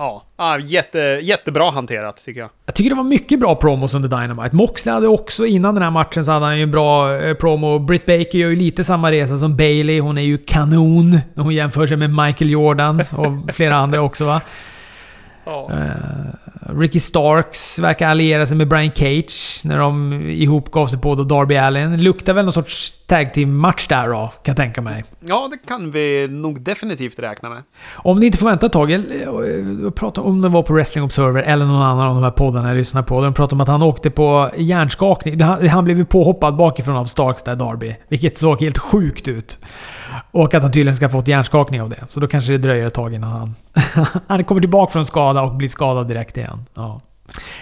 Ja, 0.00 0.22
ja 0.36 0.58
jätte, 0.58 0.98
jättebra 1.22 1.70
hanterat 1.70 2.24
tycker 2.24 2.40
jag. 2.40 2.50
Jag 2.66 2.74
tycker 2.74 2.90
det 2.90 2.96
var 2.96 3.04
mycket 3.04 3.40
bra 3.40 3.54
promos 3.54 3.94
under 3.94 4.08
Dynamite. 4.08 4.56
Moxley 4.56 4.94
hade 4.94 5.08
också, 5.08 5.46
innan 5.46 5.74
den 5.74 5.82
här 5.82 5.90
matchen, 5.90 6.24
så 6.24 6.30
hade 6.30 6.46
han 6.46 6.56
ju 6.56 6.62
en 6.62 6.70
bra 6.70 7.16
eh, 7.16 7.34
promo. 7.34 7.78
Britt 7.78 8.06
Baker 8.06 8.38
gör 8.38 8.50
ju 8.50 8.56
lite 8.56 8.84
samma 8.84 9.10
resa 9.10 9.38
som 9.38 9.56
Bailey. 9.56 10.00
Hon 10.00 10.18
är 10.18 10.22
ju 10.22 10.38
kanon. 10.38 11.10
När 11.34 11.42
hon 11.42 11.54
jämför 11.54 11.86
sig 11.86 11.96
med 11.96 12.10
Michael 12.10 12.50
Jordan 12.50 13.02
och 13.16 13.54
flera 13.54 13.76
andra 13.76 14.02
också 14.02 14.24
va. 14.24 14.40
Ja. 15.44 15.70
Eh, 15.72 16.49
Ricky 16.66 17.00
Starks 17.00 17.78
verkar 17.78 18.08
alliera 18.08 18.46
sig 18.46 18.56
med 18.56 18.68
Brian 18.68 18.92
Cage 18.94 19.60
när 19.64 19.78
de 19.78 20.12
ihop 20.28 20.70
gav 20.70 20.86
sig 20.86 20.98
på 20.98 21.14
då 21.14 21.24
Darby 21.24 21.56
Allin. 21.56 22.02
Luktar 22.02 22.34
väl 22.34 22.44
någon 22.44 22.52
sorts 22.52 23.06
tag 23.06 23.34
team-match 23.34 23.86
där 23.88 24.08
då, 24.08 24.14
kan 24.14 24.32
jag 24.44 24.56
tänka 24.56 24.80
mig. 24.80 25.04
ja, 25.26 25.48
det 25.50 25.68
kan 25.68 25.90
vi 25.90 26.28
nog 26.30 26.60
definitivt 26.62 27.18
räkna 27.18 27.48
med. 27.48 27.62
Om 27.94 28.20
ni 28.20 28.26
inte 28.26 28.38
får 28.38 28.46
vänta 28.46 28.66
ett 28.66 28.72
tag, 28.72 28.90
jag- 28.90 29.04
jag 29.82 29.94
pratar 29.94 30.22
om 30.22 30.40
det 30.40 30.48
var 30.48 30.62
på 30.62 30.72
Wrestling 30.74 31.04
Observer 31.04 31.42
eller 31.42 31.64
någon 31.66 31.82
annan 31.82 32.08
av 32.08 32.14
de 32.14 32.24
här 32.24 32.30
poddarna 32.30 32.68
jag 32.68 32.76
lyssnar 32.76 33.02
på. 33.02 33.20
De 33.22 33.34
pratar 33.34 33.56
om 33.56 33.60
att 33.60 33.68
han 33.68 33.82
åkte 33.82 34.10
på 34.10 34.50
hjärnskakning. 34.56 35.40
Han, 35.40 35.68
han 35.68 35.84
blev 35.84 35.98
ju 35.98 36.04
påhoppad 36.04 36.56
bakifrån 36.56 36.96
av 36.96 37.04
Starks 37.04 37.42
där, 37.42 37.56
Darby. 37.56 37.96
Vilket 38.08 38.38
såg 38.38 38.60
helt 38.60 38.78
sjukt 38.78 39.28
ut. 39.28 39.58
Och 40.30 40.54
att 40.54 40.62
han 40.62 40.72
tydligen 40.72 40.96
ska 40.96 41.04
ha 41.04 41.10
fått 41.10 41.28
hjärnskakning 41.28 41.82
av 41.82 41.88
det. 41.88 42.04
Så 42.08 42.20
då 42.20 42.26
kanske 42.26 42.52
det 42.52 42.58
dröjer 42.58 42.86
ett 42.86 42.94
tag 42.94 43.14
innan 43.14 43.30
han... 43.30 43.54
han 44.26 44.44
kommer 44.44 44.60
tillbaka 44.60 44.92
från 44.92 45.06
skada 45.06 45.42
och 45.42 45.54
blir 45.54 45.68
skadad 45.68 46.08
direkt 46.08 46.36
igen. 46.36 46.64
Ja. 46.74 47.00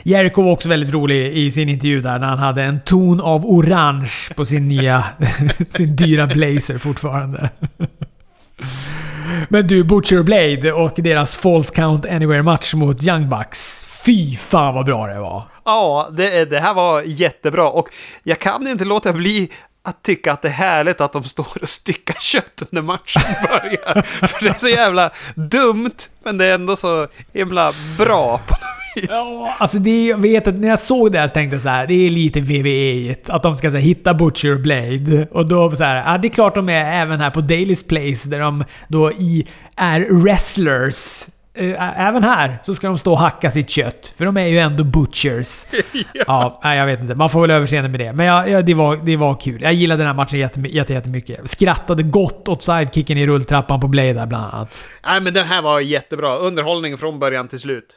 Jericho 0.03 0.43
var 0.43 0.53
också 0.53 0.69
väldigt 0.69 0.95
rolig 0.95 1.33
i 1.33 1.51
sin 1.51 1.69
intervju 1.69 2.01
där 2.01 2.19
när 2.19 2.27
han 2.27 2.39
hade 2.39 2.62
en 2.62 2.81
ton 2.81 3.21
av 3.21 3.47
orange 3.47 4.12
på 4.37 4.45
sin 4.45 4.69
nya... 4.69 5.05
sin 5.71 5.97
dyra 5.97 6.27
blazer 6.27 6.79
fortfarande. 6.79 7.51
Men 9.49 9.66
du, 9.66 9.85
Butcher 9.85 10.23
Blade 10.23 10.73
och 10.73 10.93
deras 10.97 11.37
False 11.37 11.75
Count 11.75 12.07
Anywhere-match 12.07 12.75
mot 12.75 13.03
Young 13.03 13.29
Bucks. 13.29 13.85
Fy 14.05 14.37
fan 14.37 14.75
vad 14.75 14.87
bra 14.87 15.07
det 15.07 15.21
var! 15.21 15.43
Ja, 15.64 16.09
det, 16.12 16.51
det 16.51 16.61
här 16.61 16.75
var 16.75 17.03
jättebra 17.03 17.71
och 17.71 17.89
jag 18.23 18.39
kan 18.39 18.69
inte 18.69 18.85
låta 18.85 19.12
bli 19.12 19.51
att 19.83 20.03
tycka 20.03 20.33
att 20.33 20.43
det 20.43 20.49
är 20.49 20.53
härligt 20.53 21.01
att 21.01 21.12
de 21.12 21.24
står 21.24 21.47
och 21.62 21.68
styckar 21.68 22.16
kött 22.20 22.62
när 22.70 22.83
matchen 22.83 23.22
börjar. 23.43 24.03
För 24.03 24.45
det 24.45 24.51
är 24.51 24.59
så 24.59 24.68
jävla 24.68 25.11
dumt, 25.35 25.97
men 26.24 26.39
det 26.39 26.47
är 26.47 26.55
ändå 26.55 26.76
så 26.76 27.09
himla 27.33 27.72
bra 27.99 28.39
på 28.39 28.53
något 28.53 28.79
vis. 28.97 29.11
Ja, 29.11 29.55
alltså 29.59 29.79
det, 29.79 30.07
jag 30.07 30.18
vet 30.18 30.47
att 30.47 30.55
när 30.55 30.68
jag 30.68 30.81
såg 30.81 31.12
det 31.12 31.18
här 31.18 31.29
så 31.29 31.35
tänkte 31.35 31.57
jag 31.57 31.62
så 31.62 31.68
här, 31.68 31.87
det 31.87 31.95
är 31.95 32.11
lite 32.11 32.41
VVE 32.41 33.16
att 33.26 33.43
de 33.43 33.57
ska 33.57 33.70
så 33.70 33.76
här, 33.76 33.85
hitta 33.85 34.14
Butcher 34.14 34.55
Blade. 34.55 35.29
Och 35.33 35.47
då 35.47 35.76
så 35.76 35.85
här, 35.85 36.12
ja 36.12 36.18
det 36.18 36.29
är 36.29 36.33
klart 36.33 36.55
de 36.55 36.68
är 36.68 37.03
även 37.03 37.20
här 37.20 37.31
på 37.31 37.41
Daily's 37.41 37.89
Place 37.89 38.29
där 38.29 38.39
de 38.39 38.64
då 38.89 39.12
i, 39.12 39.47
är 39.76 40.01
wrestlers. 40.11 41.26
Eh, 41.59 42.00
Även 42.06 42.24
här 42.24 42.59
så 42.62 42.74
ska 42.74 42.86
de 42.86 42.98
stå 42.98 43.12
och 43.12 43.18
hacka 43.18 43.50
sitt 43.50 43.70
kött. 43.70 44.14
För 44.16 44.24
de 44.24 44.36
är 44.36 44.46
ju 44.46 44.59
ändå 44.59 44.84
butchers. 44.84 45.66
ja. 46.26 46.61
nej, 46.64 46.78
jag 46.78 46.86
vet 46.86 47.00
inte. 47.00 47.14
Man 47.14 47.30
får 47.30 47.40
väl 47.40 47.50
överseende 47.50 47.88
med 47.88 48.00
det. 48.00 48.12
Men 48.12 48.26
ja, 48.26 48.46
ja, 48.48 48.62
det, 48.62 48.74
var, 48.74 48.96
det 48.96 49.16
var 49.16 49.34
kul. 49.40 49.62
Jag 49.62 49.72
gillade 49.72 50.00
den 50.00 50.06
här 50.06 50.14
matchen 50.14 50.38
jätte, 50.38 50.61
jätte, 50.61 50.92
jättemycket. 50.92 51.50
Skrattade 51.50 52.02
gott 52.02 52.48
åt 52.48 52.62
sidekicken 52.62 53.18
i 53.18 53.26
rulltrappan 53.26 53.80
på 53.80 53.88
Blade 53.88 54.12
där 54.12 54.26
bland 54.26 54.54
annat. 54.54 54.88
Nej, 55.06 55.20
men 55.20 55.34
den 55.34 55.46
här 55.46 55.62
var 55.62 55.80
jättebra. 55.80 56.36
Underhållning 56.36 56.98
från 56.98 57.18
början 57.18 57.48
till 57.48 57.59
slut. 57.59 57.96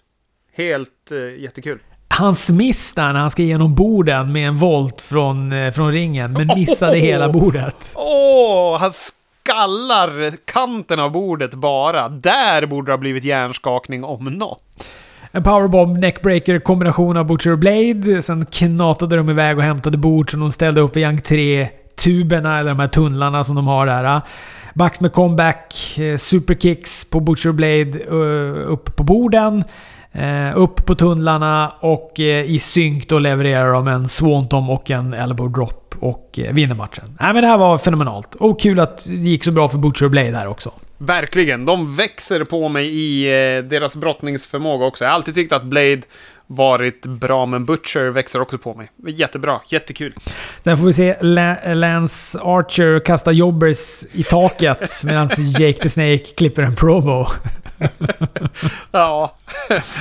Helt 0.57 1.11
eh, 1.11 1.43
jättekul. 1.43 1.79
Hans 2.09 2.49
miss 2.49 2.93
där 2.93 3.13
när 3.13 3.19
han 3.19 3.31
ska 3.31 3.41
igenom 3.41 3.75
borden 3.75 4.31
med 4.31 4.47
en 4.47 4.55
volt 4.55 5.01
från, 5.01 5.51
eh, 5.51 5.71
från 5.71 5.91
ringen, 5.91 6.33
men 6.33 6.47
missade 6.55 6.91
Oh! 6.91 6.97
hela 6.97 7.29
bordet. 7.29 7.93
Åh, 7.95 8.79
han 8.79 8.91
skallar 9.43 10.31
kanten 10.45 10.99
av 10.99 11.11
bordet 11.11 11.53
bara. 11.53 12.09
Där 12.09 12.65
borde 12.65 12.85
det 12.85 12.93
ha 12.93 12.97
blivit 12.97 13.23
hjärnskakning 13.23 14.03
om 14.03 14.25
något. 14.25 14.89
En 15.31 15.43
powerbomb 15.43 15.97
neckbreaker 15.97 16.59
kombination 16.59 17.17
av 17.17 17.25
Butcher 17.25 17.51
och 17.51 17.59
Blade. 17.59 18.21
Sen 18.21 18.45
knatade 18.45 19.15
de 19.15 19.29
iväg 19.29 19.57
och 19.57 19.63
hämtade 19.63 19.97
bord 19.97 20.31
som 20.31 20.39
de 20.39 20.51
ställde 20.51 20.81
upp 20.81 20.97
i 20.97 21.03
entré-tuberna, 21.03 22.59
eller 22.59 22.69
de 22.69 22.79
här 22.79 22.87
tunnlarna 22.87 23.43
som 23.43 23.55
de 23.55 23.67
har 23.67 23.85
där. 23.85 24.21
Bucks 24.73 24.99
med 24.99 25.13
comeback, 25.13 25.97
eh, 25.97 26.17
superkicks 26.17 27.09
på 27.09 27.19
Butcher 27.19 27.49
och 27.49 27.55
Blade 27.55 27.99
eh, 28.09 28.71
upp 28.71 28.95
på 28.95 29.03
borden. 29.03 29.63
Eh, 30.13 30.57
upp 30.57 30.85
på 30.85 30.95
tunnlarna 30.95 31.73
och 31.79 32.19
eh, 32.19 32.45
i 32.51 32.59
synk 32.59 33.09
då 33.09 33.19
levererar 33.19 33.73
de 33.73 33.87
en 33.87 34.07
swantom 34.07 34.69
och 34.69 34.91
en 34.91 35.13
elbow 35.13 35.51
drop 35.51 35.95
och 35.99 36.39
eh, 36.39 36.53
vinner 36.53 36.75
matchen. 36.75 37.17
Nej 37.19 37.33
men 37.33 37.41
det 37.43 37.47
här 37.47 37.57
var 37.57 37.77
fenomenalt. 37.77 38.35
Och 38.35 38.59
kul 38.59 38.79
att 38.79 39.07
det 39.09 39.15
gick 39.15 39.43
så 39.43 39.51
bra 39.51 39.69
för 39.69 39.77
Butcher 39.77 40.05
och 40.05 40.11
Blade 40.11 40.37
här 40.37 40.47
också. 40.47 40.71
Verkligen, 40.97 41.65
de 41.65 41.95
växer 41.95 42.43
på 42.43 42.69
mig 42.69 42.87
i 42.87 43.25
eh, 43.27 43.63
deras 43.63 43.95
brottningsförmåga 43.95 44.85
också. 44.85 45.03
Jag 45.03 45.09
har 45.09 45.15
alltid 45.15 45.35
tyckt 45.35 45.53
att 45.53 45.63
Blade 45.63 46.01
varit 46.55 47.05
bra, 47.05 47.45
men 47.45 47.65
Butcher 47.65 48.09
växer 48.09 48.41
också 48.41 48.57
på 48.57 48.73
mig. 48.73 48.91
Jättebra, 49.07 49.59
jättekul. 49.69 50.13
Sen 50.63 50.77
får 50.77 50.85
vi 50.85 50.93
se 50.93 51.17
La- 51.21 51.73
Lance 51.73 52.39
Archer 52.41 52.99
kasta 53.05 53.31
jobbers 53.31 54.03
i 54.11 54.23
taket 54.23 54.91
medan 55.03 55.29
Jake 55.37 55.73
the 55.83 55.89
Snake 55.89 56.17
klipper 56.37 56.61
en 56.63 56.75
promo. 56.75 57.27
Ja, 58.91 59.37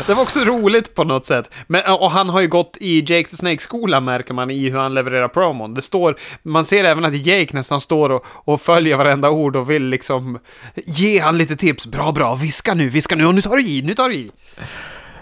det 0.06 0.14
var 0.14 0.22
också 0.22 0.40
roligt 0.40 0.94
på 0.94 1.04
något 1.04 1.26
sätt. 1.26 1.50
Men, 1.66 1.82
och 1.92 2.10
han 2.10 2.28
har 2.28 2.40
ju 2.40 2.48
gått 2.48 2.76
i 2.80 3.00
Jake 3.00 3.28
the 3.30 3.36
Snake-skolan 3.36 4.04
märker 4.04 4.34
man 4.34 4.50
i 4.50 4.68
hur 4.70 4.78
han 4.78 4.94
levererar 4.94 5.28
promon. 5.28 5.74
Det 5.74 5.82
står, 5.82 6.16
man 6.42 6.64
ser 6.64 6.84
även 6.84 7.04
att 7.04 7.26
Jake 7.26 7.56
nästan 7.56 7.80
står 7.80 8.10
och, 8.10 8.24
och 8.26 8.60
följer 8.60 8.96
varenda 8.96 9.30
ord 9.30 9.56
och 9.56 9.70
vill 9.70 9.84
liksom 9.86 10.38
ge 10.86 11.18
han 11.20 11.38
lite 11.38 11.56
tips. 11.56 11.86
Bra, 11.86 12.12
bra, 12.12 12.34
viska 12.34 12.74
nu, 12.74 12.88
viska 12.88 13.16
nu 13.16 13.26
och 13.26 13.34
nu 13.34 13.40
tar 13.40 13.56
du 13.56 13.62
i, 13.62 13.82
nu 13.82 13.94
tar 13.94 14.08
du 14.08 14.14
i. 14.14 14.30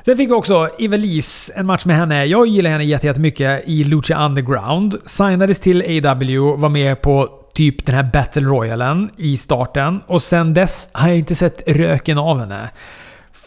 Sen 0.04 0.16
fick 0.16 0.28
vi 0.28 0.32
också 0.32 0.70
Evelise, 0.78 1.52
en 1.56 1.66
match 1.66 1.84
med 1.84 1.96
henne. 1.96 2.24
Jag 2.24 2.46
gillar 2.46 2.70
henne 2.70 2.84
jättemycket 2.84 3.62
i 3.66 3.84
Lucha 3.84 4.26
Underground. 4.26 4.96
Signades 5.06 5.60
till 5.60 6.06
AW, 6.06 6.38
var 6.56 6.68
med 6.68 7.02
på 7.02 7.28
typ 7.54 7.86
den 7.86 7.94
här 7.94 8.10
Battle 8.12 8.42
Royalen 8.42 9.10
i 9.16 9.36
starten. 9.36 10.00
Och 10.06 10.22
sen 10.22 10.54
dess 10.54 10.88
har 10.92 11.08
jag 11.08 11.18
inte 11.18 11.34
sett 11.34 11.62
röken 11.66 12.18
av 12.18 12.40
henne. 12.40 12.70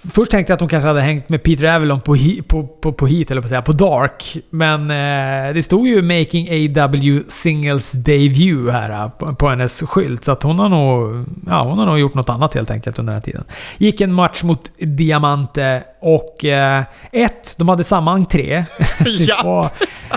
Först 0.10 0.32
tänkte 0.32 0.52
jag 0.52 0.56
att 0.56 0.60
hon 0.62 0.70
kanske 0.70 0.88
hade 0.88 1.02
hängt 1.02 1.30
med 1.30 1.44
Peter 1.44 1.76
Avalon 1.76 2.02
på, 2.02 2.16
he, 2.16 2.44
på, 2.48 2.64
på, 2.64 2.94
på 2.94 3.08
Heat, 3.08 3.32
eller 3.32 3.42
på 3.42 3.48
säga, 3.48 3.62
på 3.62 3.74
Dark. 3.74 4.38
Men 4.50 4.82
eh, 4.92 5.54
det 5.54 5.64
stod 5.64 5.88
ju 5.88 6.02
“Making 6.02 6.48
AW 6.50 7.24
Singles 7.28 7.92
Debut” 7.92 8.72
här 8.72 9.04
eh, 9.04 9.10
på, 9.10 9.36
på 9.36 9.50
hennes 9.50 9.82
skylt. 9.82 10.26
Så 10.26 10.32
att 10.32 10.44
hon 10.44 10.60
har 10.60 10.70
nog... 10.70 11.26
Ja, 11.48 11.64
hon 11.64 11.78
har 11.78 11.86
nog 11.86 12.00
gjort 12.00 12.14
något 12.14 12.30
annat 12.30 12.54
helt 12.54 12.72
enkelt 12.72 13.00
under 13.00 13.14
den 13.14 13.22
här 13.22 13.26
tiden. 13.26 13.44
Gick 13.78 14.02
en 14.02 14.14
match 14.14 14.44
mot 14.44 14.72
Diamante 14.78 15.84
och... 16.02 16.46
Eh, 16.46 16.84
ett, 17.12 17.54
de 17.58 17.70
hade 17.70 17.84
samma 17.84 18.12
entré. 18.12 18.64
det, 19.00 19.44
var, 19.44 19.68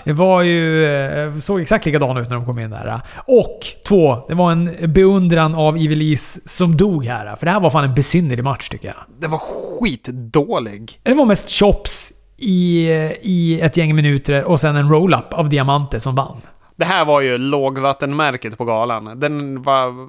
det 0.04 0.12
var 0.12 0.42
ju... 0.42 0.86
eh, 0.86 1.36
såg 1.38 1.60
exakt 1.60 1.86
likadana 1.86 2.20
ut 2.20 2.28
när 2.28 2.36
de 2.36 2.44
kom 2.46 2.58
in 2.58 2.70
där. 2.70 3.00
Och 3.26 3.60
två, 3.88 4.18
det 4.28 4.34
var 4.34 4.52
en 4.52 4.92
beundran 4.92 5.54
av 5.54 5.78
Ivelisse 5.78 6.40
som 6.44 6.76
dog 6.76 7.04
här. 7.04 7.36
För 7.36 7.46
det 7.46 7.52
här 7.52 7.60
var 7.60 7.70
fan 7.70 7.84
en 7.84 7.94
besynnerlig 7.94 8.44
match 8.44 8.68
tycker 8.68 8.88
jag. 8.88 8.96
Det 9.20 9.26
var 9.26 9.38
skitdålig. 9.80 11.00
Det 11.02 11.14
var 11.14 11.24
mest 11.24 11.50
chops 11.50 12.12
i, 12.36 12.88
i 13.22 13.60
ett 13.60 13.76
gäng 13.76 13.94
minuter 13.94 14.44
och 14.44 14.60
sen 14.60 14.76
en 14.76 14.88
roll-up 14.88 15.32
av 15.32 15.48
Diamante 15.48 16.00
som 16.00 16.14
vann. 16.14 16.36
Det 16.76 16.84
här 16.84 17.04
var 17.04 17.20
ju 17.20 17.38
lågvattenmärket 17.38 18.58
på 18.58 18.64
galan. 18.64 19.20
Den 19.20 19.62
var... 19.62 20.08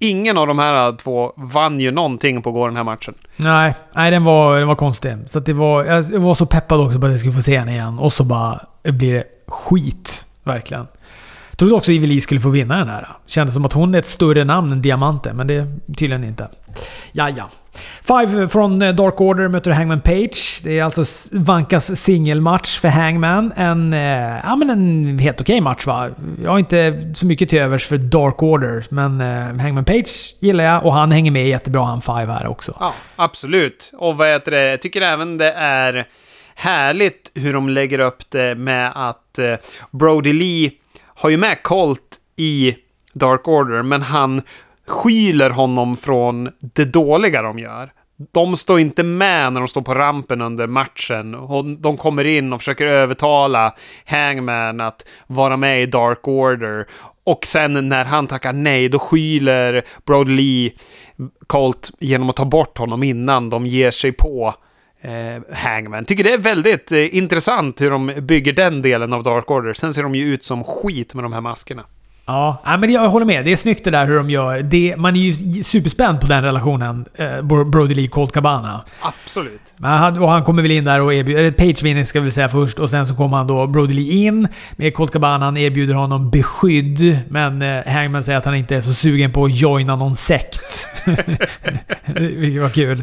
Ingen 0.00 0.38
av 0.38 0.46
de 0.46 0.58
här 0.58 0.96
två 0.96 1.32
vann 1.36 1.80
ju 1.80 1.90
någonting 1.90 2.42
på 2.42 2.66
den 2.66 2.76
här 2.76 2.84
matchen. 2.84 3.14
Nej, 3.36 3.74
nej 3.94 4.10
den, 4.10 4.24
var, 4.24 4.58
den 4.58 4.68
var 4.68 4.74
konstig. 4.74 5.16
Så 5.26 5.40
det 5.40 5.52
var, 5.52 5.84
jag 5.84 6.20
var 6.20 6.34
så 6.34 6.46
peppad 6.46 6.80
också 6.80 7.00
på 7.00 7.06
att 7.06 7.12
jag 7.12 7.20
skulle 7.20 7.34
få 7.34 7.42
se 7.42 7.58
henne 7.58 7.72
igen. 7.72 7.98
Och 7.98 8.12
så 8.12 8.24
bara 8.24 8.66
blir 8.82 9.14
det 9.14 9.24
skit. 9.46 10.26
Verkligen. 10.44 10.86
Jag 11.58 11.60
trodde 11.60 11.74
också 11.74 11.92
Evelie 11.92 12.20
skulle 12.20 12.40
få 12.40 12.48
vinna 12.48 12.78
den 12.78 12.88
här. 12.88 13.08
Kändes 13.26 13.54
som 13.54 13.64
att 13.64 13.72
hon 13.72 13.94
är 13.94 13.98
ett 13.98 14.06
större 14.06 14.44
namn 14.44 14.72
än 14.72 14.82
Diamante, 14.82 15.32
men 15.32 15.46
det 15.46 15.54
är 15.54 15.66
tydligen 15.96 16.24
inte. 16.24 16.48
Ja, 17.12 17.30
ja. 17.30 17.50
Five 18.02 18.48
från 18.48 18.78
Dark 18.78 19.20
Order 19.20 19.48
möter 19.48 19.70
Hangman 19.70 20.00
Page. 20.00 20.60
Det 20.62 20.78
är 20.78 20.84
alltså 20.84 21.04
Vankas 21.32 22.00
singelmatch 22.00 22.78
för 22.78 22.88
Hangman. 22.88 23.52
En, 23.56 23.92
eh, 23.92 24.40
ja, 24.44 24.56
men 24.56 24.70
en 24.70 25.18
helt 25.18 25.40
okej 25.40 25.60
match 25.60 25.86
va. 25.86 26.10
Jag 26.42 26.50
har 26.50 26.58
inte 26.58 27.02
så 27.14 27.26
mycket 27.26 27.48
till 27.48 27.58
övers 27.58 27.86
för 27.86 27.96
Dark 27.96 28.42
Order, 28.42 28.84
men 28.88 29.20
eh, 29.20 29.62
Hangman 29.62 29.84
Page 29.84 30.34
gillar 30.40 30.64
jag 30.64 30.86
och 30.86 30.92
han 30.92 31.12
hänger 31.12 31.30
med 31.30 31.48
jättebra 31.48 31.84
han 31.84 32.00
Five 32.00 32.26
här 32.32 32.46
också. 32.46 32.76
Ja, 32.80 32.94
absolut. 33.16 33.92
Och 33.98 34.16
vad 34.16 34.28
heter 34.28 34.50
det, 34.50 34.70
jag 34.70 34.80
tycker 34.80 35.00
även 35.00 35.38
det 35.38 35.52
är 35.52 36.04
härligt 36.54 37.32
hur 37.34 37.52
de 37.52 37.68
lägger 37.68 37.98
upp 37.98 38.22
det 38.28 38.54
med 38.54 38.92
att 38.94 39.38
eh, 39.38 39.54
Brody 39.90 40.32
Lee 40.32 40.70
har 41.18 41.30
ju 41.30 41.36
med 41.36 41.62
Colt 41.62 42.18
i 42.36 42.76
Dark 43.14 43.48
Order, 43.48 43.82
men 43.82 44.02
han 44.02 44.42
skyler 44.86 45.50
honom 45.50 45.96
från 45.96 46.48
det 46.60 46.84
dåliga 46.84 47.42
de 47.42 47.58
gör. 47.58 47.92
De 48.32 48.56
står 48.56 48.80
inte 48.80 49.02
med 49.02 49.52
när 49.52 49.60
de 49.60 49.68
står 49.68 49.82
på 49.82 49.94
rampen 49.94 50.40
under 50.40 50.66
matchen. 50.66 51.34
Och 51.34 51.64
de 51.64 51.96
kommer 51.96 52.24
in 52.24 52.52
och 52.52 52.60
försöker 52.60 52.86
övertala 52.86 53.74
Hangman 54.04 54.80
att 54.80 55.08
vara 55.26 55.56
med 55.56 55.82
i 55.82 55.86
Dark 55.86 56.28
Order. 56.28 56.86
Och 57.24 57.46
sen 57.46 57.88
när 57.88 58.04
han 58.04 58.26
tackar 58.26 58.52
nej, 58.52 58.88
då 58.88 58.98
skyler 58.98 59.82
Brody 60.06 60.32
Lee 60.32 60.72
Colt 61.46 61.90
genom 62.00 62.30
att 62.30 62.36
ta 62.36 62.44
bort 62.44 62.78
honom 62.78 63.02
innan 63.02 63.50
de 63.50 63.66
ger 63.66 63.90
sig 63.90 64.12
på 64.12 64.54
eh, 65.00 65.56
Hangman. 65.56 66.04
Tycker 66.04 66.24
det 66.24 66.32
är 66.32 66.38
väldigt 66.38 66.92
eh, 66.92 67.16
intressant 67.16 67.80
hur 67.80 67.90
de 67.90 68.06
bygger 68.20 68.52
den 68.52 68.82
delen 68.82 69.12
av 69.12 69.22
Dark 69.22 69.50
Order. 69.50 69.74
Sen 69.74 69.94
ser 69.94 70.02
de 70.02 70.14
ju 70.14 70.34
ut 70.34 70.44
som 70.44 70.64
skit 70.64 71.14
med 71.14 71.24
de 71.24 71.32
här 71.32 71.40
maskerna. 71.40 71.84
Ja, 72.28 72.76
men 72.80 72.90
jag 72.92 73.08
håller 73.08 73.26
med. 73.26 73.44
Det 73.44 73.52
är 73.52 73.56
snyggt 73.56 73.84
det 73.84 73.90
där 73.90 74.06
hur 74.06 74.16
de 74.16 74.30
gör. 74.30 74.62
Det, 74.62 74.94
man 74.98 75.16
är 75.16 75.20
ju 75.20 75.62
superspänd 75.62 76.20
på 76.20 76.26
den 76.26 76.42
relationen. 76.44 77.04
Eh, 77.14 77.42
Bro- 77.42 77.64
Brody 77.64 77.94
Lee 77.94 78.08
Colt 78.08 78.32
Cabana. 78.32 78.84
Absolut. 79.00 79.60
Han, 79.82 80.18
och 80.22 80.28
han 80.30 80.44
kommer 80.44 80.62
väl 80.62 80.70
in 80.70 80.84
där 80.84 81.00
och 81.00 81.14
erbjuder... 81.14 81.50
Page 81.50 81.82
vinner 81.82 82.04
ska 82.04 82.20
vi 82.20 82.30
säga 82.30 82.48
först. 82.48 82.78
Och 82.78 82.90
sen 82.90 83.06
så 83.06 83.14
kommer 83.14 83.36
han 83.36 83.46
då 83.46 83.66
Brody 83.66 83.94
Lee 83.94 84.26
in 84.26 84.48
med 84.76 84.94
Colt 84.94 85.12
Cabana. 85.12 85.44
Han 85.44 85.56
erbjuder 85.56 85.94
honom 85.94 86.30
beskydd. 86.30 87.18
Men 87.28 87.62
eh, 87.62 87.86
Hangman 87.86 88.24
säger 88.24 88.38
att 88.38 88.44
han 88.44 88.54
inte 88.54 88.76
är 88.76 88.80
så 88.80 88.94
sugen 88.94 89.32
på 89.32 89.44
att 89.44 89.54
joina 89.56 89.96
någon 89.96 90.16
sekt. 90.16 90.88
Vilket 92.16 92.62
var 92.62 92.68
kul. 92.68 93.02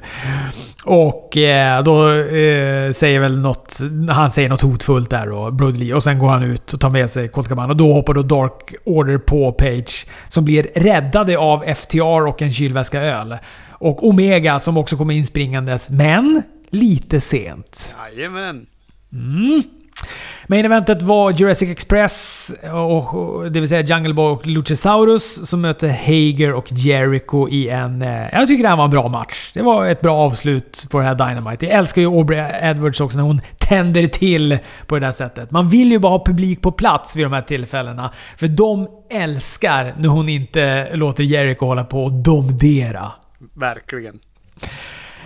Och 0.85 1.37
eh, 1.37 1.83
då 1.83 2.09
eh, 2.11 2.91
säger 2.91 3.19
väl 3.19 3.37
något... 3.39 3.77
Han 4.09 4.31
säger 4.31 4.49
något 4.49 4.61
hotfullt 4.61 5.09
där 5.09 5.31
och 5.31 5.53
Brody 5.53 5.79
Lee. 5.79 5.93
Och 5.93 6.03
sen 6.03 6.19
går 6.19 6.27
han 6.29 6.43
ut 6.43 6.73
och 6.73 6.79
tar 6.79 6.89
med 6.89 7.11
sig 7.11 7.27
Colt 7.27 7.47
Cabana. 7.49 7.69
Och 7.69 7.77
då 7.77 7.93
hoppar 7.93 8.13
då 8.13 8.21
Dark 8.21 8.73
Order 8.85 9.14
på 9.17 9.51
Page. 9.51 10.07
Som 10.29 10.45
blir 10.45 10.67
räddade 10.75 11.37
av 11.37 11.75
FTR 11.75 12.27
och 12.27 12.41
en 12.41 12.53
kylväska 12.53 13.01
öl. 13.01 13.37
Och 13.71 14.07
Omega 14.07 14.59
som 14.59 14.77
också 14.77 14.97
kommer 14.97 15.13
inspringandes. 15.13 15.89
Men 15.89 16.43
lite 16.69 17.21
sent. 17.21 17.95
Jajamän. 18.15 18.65
Main 20.47 20.65
eventet 20.65 21.01
var 21.01 21.31
Jurassic 21.31 21.69
Express, 21.69 22.51
och, 22.73 23.13
och, 23.13 23.51
det 23.51 23.59
vill 23.59 23.69
säga 23.69 23.81
Jungle 23.81 24.13
Boy 24.13 24.31
och 24.31 24.47
Luchasaurus, 24.47 25.49
som 25.49 25.61
mötte 25.61 25.87
Hager 25.87 26.53
och 26.53 26.71
Jericho 26.71 27.49
i 27.49 27.69
en... 27.69 28.01
Eh, 28.01 28.27
jag 28.31 28.47
tycker 28.47 28.63
det 28.63 28.69
här 28.69 28.75
var 28.75 28.83
en 28.83 28.89
bra 28.89 29.07
match. 29.07 29.51
Det 29.53 29.61
var 29.61 29.85
ett 29.85 30.01
bra 30.01 30.17
avslut 30.17 30.87
på 30.91 30.99
det 30.99 31.05
här 31.05 31.15
Dynamite. 31.15 31.65
Jag 31.65 31.75
älskar 31.75 32.01
ju 32.01 32.07
Aubrey 32.07 32.51
Edwards 32.61 33.01
också 33.01 33.17
när 33.17 33.25
hon 33.25 33.41
tänder 33.57 34.07
till 34.07 34.57
på 34.87 34.95
det 34.99 35.05
där 35.05 35.11
sättet. 35.11 35.51
Man 35.51 35.67
vill 35.67 35.91
ju 35.91 35.99
bara 35.99 36.11
ha 36.11 36.25
publik 36.25 36.61
på 36.61 36.71
plats 36.71 37.15
vid 37.15 37.25
de 37.25 37.33
här 37.33 37.41
tillfällena. 37.41 38.11
För 38.37 38.47
de 38.47 38.87
älskar 39.11 39.95
när 39.97 40.09
hon 40.09 40.29
inte 40.29 40.95
låter 40.95 41.23
Jericho 41.23 41.65
hålla 41.65 41.83
på 41.83 42.03
och 42.03 42.11
domdera. 42.11 43.11
Verkligen. 43.53 44.19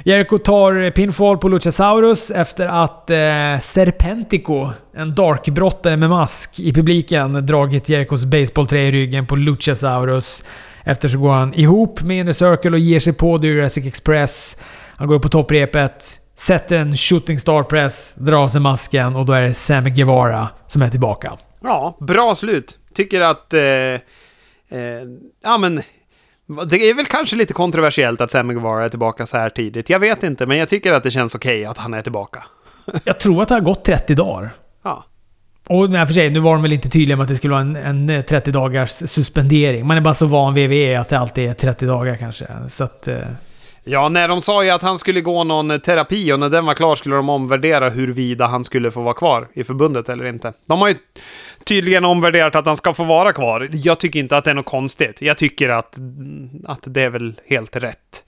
Jericho 0.10 0.38
tar 0.38 0.92
pinfall 0.92 1.38
på 1.38 1.48
Luchasaurus 1.48 2.32
efter 2.32 2.68
att 2.68 3.10
eh, 3.10 3.60
Serpentico, 3.62 4.70
en 4.94 5.16
darkbrottare 5.16 5.98
med 5.98 6.10
mask 6.10 6.60
i 6.60 6.74
publiken, 6.74 7.46
dragit 7.46 7.90
Jerichos 7.90 8.26
baseballträ 8.26 8.80
i 8.80 8.92
ryggen 8.92 9.28
på 9.28 9.36
Luchasaurus. 9.36 10.44
Efter 10.84 11.10
så 11.10 11.18
går 11.18 11.32
han 11.32 11.54
ihop 11.54 12.02
med 12.02 12.20
Inner 12.20 12.32
Circle 12.32 12.72
och 12.72 12.80
ger 12.80 13.00
sig 13.00 13.14
på 13.14 13.40
The 13.40 13.48
Jurassic 13.48 13.86
Express. 13.86 14.58
Han 14.96 15.08
går 15.08 15.16
upp 15.16 15.22
på 15.22 15.30
topprepet, 15.30 16.20
sätter 16.36 16.78
en 16.78 16.98
shooting 16.98 17.40
star 17.40 17.64
press, 17.64 18.16
drar 18.18 18.38
av 18.38 18.48
sig 18.48 18.62
masken 18.62 19.16
och 19.16 19.26
då 19.26 19.34
är 19.34 19.42
det 19.42 19.54
Sammy 19.54 19.90
Guevara 19.90 20.50
som 20.68 20.82
är 20.82 20.90
tillbaka. 20.90 21.38
Ja, 21.62 21.98
bra 22.00 22.36
slut. 22.36 22.80
Tycker 22.94 23.22
att... 23.22 23.54
Eh, 23.54 23.62
eh, 23.62 24.00
ja, 25.44 25.58
men 25.58 25.82
det 26.68 26.90
är 26.90 26.94
väl 26.94 27.06
kanske 27.06 27.36
lite 27.36 27.54
kontroversiellt 27.54 28.22
att 28.22 28.32
Sammy 28.32 28.54
Guevara 28.54 28.86
är 28.86 28.90
tillbaka 28.90 29.26
så 29.26 29.38
här 29.38 29.50
tidigt. 29.50 29.90
Jag 29.90 30.00
vet 30.00 30.24
inte, 30.24 30.46
men 30.46 30.58
jag 30.58 30.70
tycker 30.70 30.94
att 30.94 31.04
det 31.04 31.12
känns 31.12 31.36
okej 31.36 31.60
okay 31.60 31.66
att 31.66 31.78
han 31.78 31.94
är 31.94 32.02
tillbaka. 32.02 32.44
jag 33.04 33.20
tror 33.20 33.42
att 33.42 33.48
det 33.48 33.54
har 33.54 33.62
gått 33.62 33.86
30 33.86 34.16
dagar. 34.16 34.52
Ja. 34.84 35.06
Och 35.68 35.90
nej, 35.90 36.08
för 36.08 36.14
sig, 36.14 36.30
nu 36.30 36.40
var 36.40 36.54
de 36.54 36.62
väl 36.62 36.74
inte 36.74 36.90
tydliga 36.90 37.18
med 37.18 37.24
att 37.24 37.30
det 37.30 37.36
skulle 37.36 37.52
vara 37.52 37.62
en, 37.62 38.10
en 38.10 38.24
30 38.24 38.52
dagars 38.52 38.90
suspendering. 38.92 39.88
Man 39.88 39.98
är 39.98 40.02
bara 40.02 40.14
så 40.14 40.26
van 40.26 40.54
vid 40.54 40.70
WWE 40.70 41.00
att 41.00 41.10
det 41.10 41.20
alltid 41.20 41.50
är 41.50 41.54
30 41.54 41.86
dagar 41.86 42.16
kanske. 42.16 42.48
Så 42.70 42.84
att... 42.84 43.08
Ja, 43.92 44.10
när 44.10 44.28
de 44.28 44.42
sa 44.42 44.64
ju 44.64 44.70
att 44.70 44.82
han 44.82 44.98
skulle 44.98 45.22
gå 45.22 45.44
någon 45.44 45.80
terapi 45.80 46.34
och 46.34 46.40
när 46.40 46.50
den 46.50 46.66
var 46.66 46.74
klar 46.74 46.96
skulle 46.96 47.16
de 47.16 47.30
omvärdera 47.30 47.90
huruvida 47.90 48.48
han 48.48 48.64
skulle 48.64 48.92
få 48.92 49.02
vara 49.02 49.14
kvar 49.14 49.48
i 49.54 49.64
förbundet 49.64 50.10
eller 50.10 50.26
inte. 50.26 50.54
De 50.68 50.80
har 50.80 50.90
ju 50.90 50.96
tydligen 51.64 52.06
omvärderat 52.06 52.56
att 52.56 52.66
han 52.66 52.78
ska 52.78 52.94
få 52.94 53.04
vara 53.04 53.34
kvar. 53.34 53.68
Jag 53.72 54.00
tycker 54.00 54.20
inte 54.20 54.38
att 54.38 54.44
det 54.44 54.52
är 54.52 54.56
något 54.56 54.66
konstigt. 54.66 55.22
Jag 55.22 55.38
tycker 55.38 55.70
att, 55.70 55.98
att 56.66 56.84
det 56.84 57.02
är 57.02 57.10
väl 57.10 57.34
helt 57.46 57.76
rätt. 57.76 58.26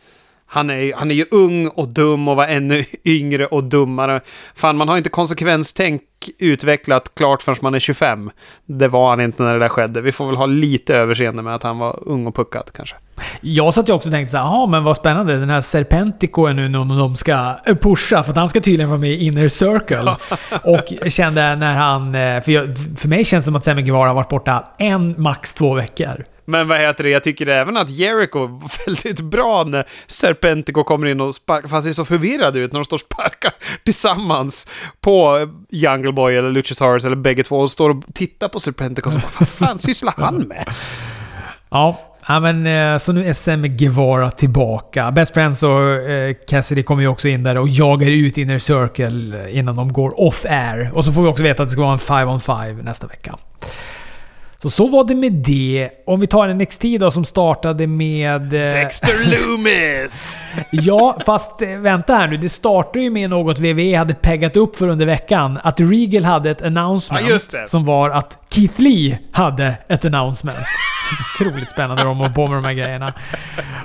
Han 0.54 0.70
är, 0.70 0.93
han 0.93 1.12
är 1.12 1.16
ju 1.16 1.26
ung 1.32 1.68
och 1.68 1.93
dum 1.93 2.28
och 2.28 2.36
var 2.36 2.47
ännu 2.47 2.86
yngre 3.06 3.45
och 3.45 3.64
dummare. 3.64 4.22
Fan, 4.56 4.78
man 4.78 4.89
har 4.89 4.97
inte 4.97 5.10
konsekvenstänk 5.10 6.02
utvecklat 6.39 7.16
klart 7.16 7.41
förrän 7.41 7.58
man 7.62 7.76
är 7.76 7.80
25. 7.80 8.32
Det 8.66 8.88
var 8.88 9.10
han 9.10 9.22
inte 9.22 9.43
när 9.43 9.54
det 9.54 9.60
där 9.60 9.70
skedde. 9.70 10.02
Vi 10.02 10.12
får 10.12 10.26
väl 10.26 10.36
ha 10.36 10.45
lite 10.45 10.95
överseende 10.95 11.41
med 11.43 11.56
att 11.56 11.64
han 11.64 11.78
var 11.78 11.99
ung 12.06 12.28
och 12.28 12.36
puckad 12.36 12.70
kanske. 12.74 12.95
Jag 13.41 13.74
satt 13.74 13.89
ju 13.89 13.93
också 13.93 14.10
och 14.10 14.14
tänkte 14.14 14.32
såhär, 14.32 14.43
jaha 14.43 14.68
men 14.68 14.84
vad 14.84 14.97
spännande. 14.97 15.39
Den 15.39 15.49
här 15.49 15.62
Serpentico 15.62 16.45
är 16.45 16.54
nu 16.54 16.70
någon 16.70 16.97
de 16.97 17.16
ska 17.16 17.56
pusha. 17.82 18.24
För 18.24 18.32
att 18.32 18.38
han 18.38 18.49
ska 18.49 18.62
tydligen 18.62 18.89
vara 18.89 18.99
med 18.99 19.12
i 19.12 19.26
Inner 19.26 19.47
Circle. 19.47 20.16
och 20.64 21.12
kände 21.12 21.56
när 21.56 21.74
han... 21.74 22.16
Eh, 22.16 22.41
för, 22.41 22.52
jag, 22.52 22.78
för 22.97 23.08
mig 23.08 23.26
känns 23.26 23.45
det 23.45 23.47
som 23.47 23.56
att 23.56 23.64
Sammy 23.64 23.82
Guevara 23.82 24.08
har 24.08 24.16
varit 24.16 24.30
borta 24.30 24.68
en, 24.78 25.16
max 25.18 25.54
två 25.54 25.74
veckor. 25.74 26.26
Men 26.52 26.68
vad 26.68 26.80
heter 26.80 27.04
det, 27.04 27.10
jag 27.10 27.24
tycker 27.24 27.47
även 27.47 27.78
att 27.78 27.89
Jericho 27.89 28.39
var 28.39 28.72
väldigt 28.86 29.22
bra 29.22 29.64
när 29.64 29.88
Serpentico 30.08 30.84
kommer 30.84 31.08
in 31.08 31.22
och 31.22 31.36
sparkar, 31.36 31.68
fast 31.68 31.88
ser 31.88 31.93
så 31.93 32.06
förvirrad 32.06 32.58
ut 32.58 32.74
när 32.74 32.80
de 32.80 32.86
står 32.86 32.97
och 32.97 33.02
sparkar 33.02 33.54
tillsammans 33.84 34.68
på 35.02 35.47
Jungle 35.70 36.12
Boy 36.12 36.36
eller 36.36 36.49
Luchasaurus 36.49 37.06
eller 37.06 37.16
bägge 37.16 37.43
två 37.43 37.60
och 37.60 37.72
står 37.72 37.89
och 37.89 38.04
tittar 38.14 38.47
på 38.47 38.60
Serpentico 38.60 39.08
och 39.08 39.14
så 39.14 39.20
bara, 39.20 39.32
vad 39.39 39.49
fan 39.49 39.80
sysslar 39.80 40.14
han 40.18 40.36
med? 40.47 40.74
Ja, 41.70 42.08
Ja, 42.28 42.39
men, 42.39 42.68
eh, 42.68 42.97
så 42.97 43.12
nu 43.12 43.28
är 43.28 43.34
SM 43.34 43.64
Guevara 43.64 44.32
tillbaka. 44.32 45.12
Best 45.12 45.34
Friends 45.34 45.64
och 45.64 45.84
eh, 45.93 46.36
Cassidy 46.47 46.84
kommer 46.84 47.02
ju 47.02 47.08
också 47.08 47.28
in 47.28 47.43
där 47.43 47.58
och 47.58 47.70
jagar 47.70 48.08
ut 48.08 48.38
Inner 48.38 48.60
Circle 48.60 49.49
innan 49.49 49.76
de 49.76 49.93
går 49.93 50.20
off-air. 50.20 50.91
Och 50.93 51.06
så 51.06 51.14
får 51.14 51.22
vi 51.22 51.28
också 51.28 51.43
veta 51.43 51.64
att 51.64 51.70
det 51.70 51.74
ska 51.74 51.82
vara 51.82 51.93
en 51.93 51.99
5 51.99 52.30
on 52.30 52.41
5 52.41 52.78
nästa 52.78 53.08
vecka. 53.08 53.38
Så 54.62 54.70
så 54.70 54.88
var 54.88 55.03
det 55.03 55.16
med 55.16 55.34
det. 55.34 55.89
Om 56.05 56.20
vi 56.20 56.28
tar 56.28 56.53
NXT 56.53 56.82
då 56.99 57.12
som 57.12 57.26
startade 57.26 57.88
med... 57.88 58.41
Eh, 58.53 58.74
Dexter 58.74 59.14
Loomis! 59.26 60.38
ja, 60.72 61.18
fast 61.26 61.62
eh, 61.62 61.70
vänta 61.70 62.14
här 62.14 62.28
nu. 62.28 62.38
Det 62.38 62.49
startade 62.49 62.99
ju 62.99 63.09
med 63.09 63.30
något 63.30 63.59
WWE 63.59 63.97
hade 63.97 64.14
peggat 64.14 64.57
upp 64.57 64.76
för 64.76 64.88
under 64.88 65.05
veckan. 65.05 65.59
Att 65.64 65.80
Regal 65.80 66.24
hade 66.24 66.51
ett 66.51 66.62
announcement. 66.62 67.26
Ja, 67.53 67.66
som 67.68 67.86
var 67.86 68.09
att 68.09 68.39
Keith 68.49 68.82
Lee 68.82 69.20
hade 69.32 69.78
ett 69.88 70.05
announcement. 70.05 70.57
Otroligt 71.36 71.70
spännande 71.70 72.03
de 72.03 72.18
håller 72.18 72.34
på 72.34 72.47
med 72.47 72.57
de 72.57 72.66
här 72.66 72.74
grejerna. 72.74 73.14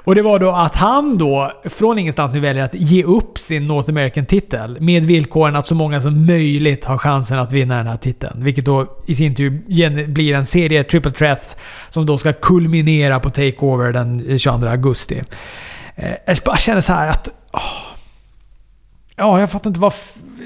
Och 0.04 0.14
det 0.14 0.22
var 0.22 0.38
då 0.38 0.50
att 0.50 0.74
han 0.74 1.18
då 1.18 1.52
från 1.64 1.98
ingenstans 1.98 2.32
nu 2.32 2.40
väljer 2.40 2.64
att 2.64 2.74
ge 2.74 3.04
upp 3.04 3.38
sin 3.38 3.66
North 3.66 3.88
American-titel 3.88 4.80
med 4.80 5.04
villkoren 5.04 5.56
att 5.56 5.66
så 5.66 5.74
många 5.74 6.00
som 6.00 6.26
möjligt 6.26 6.84
har 6.84 6.98
chansen 6.98 7.38
att 7.38 7.52
vinna 7.52 7.76
den 7.76 7.86
här 7.86 7.96
titeln. 7.96 8.44
Vilket 8.44 8.64
då 8.64 8.96
i 9.06 9.14
sin 9.14 9.34
tur 9.34 10.06
blir 10.06 10.34
en 10.34 10.46
serie 10.46 10.84
triple 10.84 11.12
threat 11.12 11.56
som 11.90 12.06
då 12.06 12.18
ska 12.18 12.32
kulminera 12.32 13.20
på 13.20 13.30
Takeover 13.30 13.92
den 13.92 14.38
22 14.38 14.68
augusti. 14.68 15.22
Eh, 15.94 16.10
jag 16.26 16.36
bara 16.44 16.56
känner 16.56 16.80
så 16.80 16.92
här 16.92 17.08
att... 17.08 17.28
Åh, 17.52 17.60
ja, 19.16 19.40
jag 19.40 19.50
fattar 19.50 19.70
inte 19.70 19.80
vad... 19.80 19.92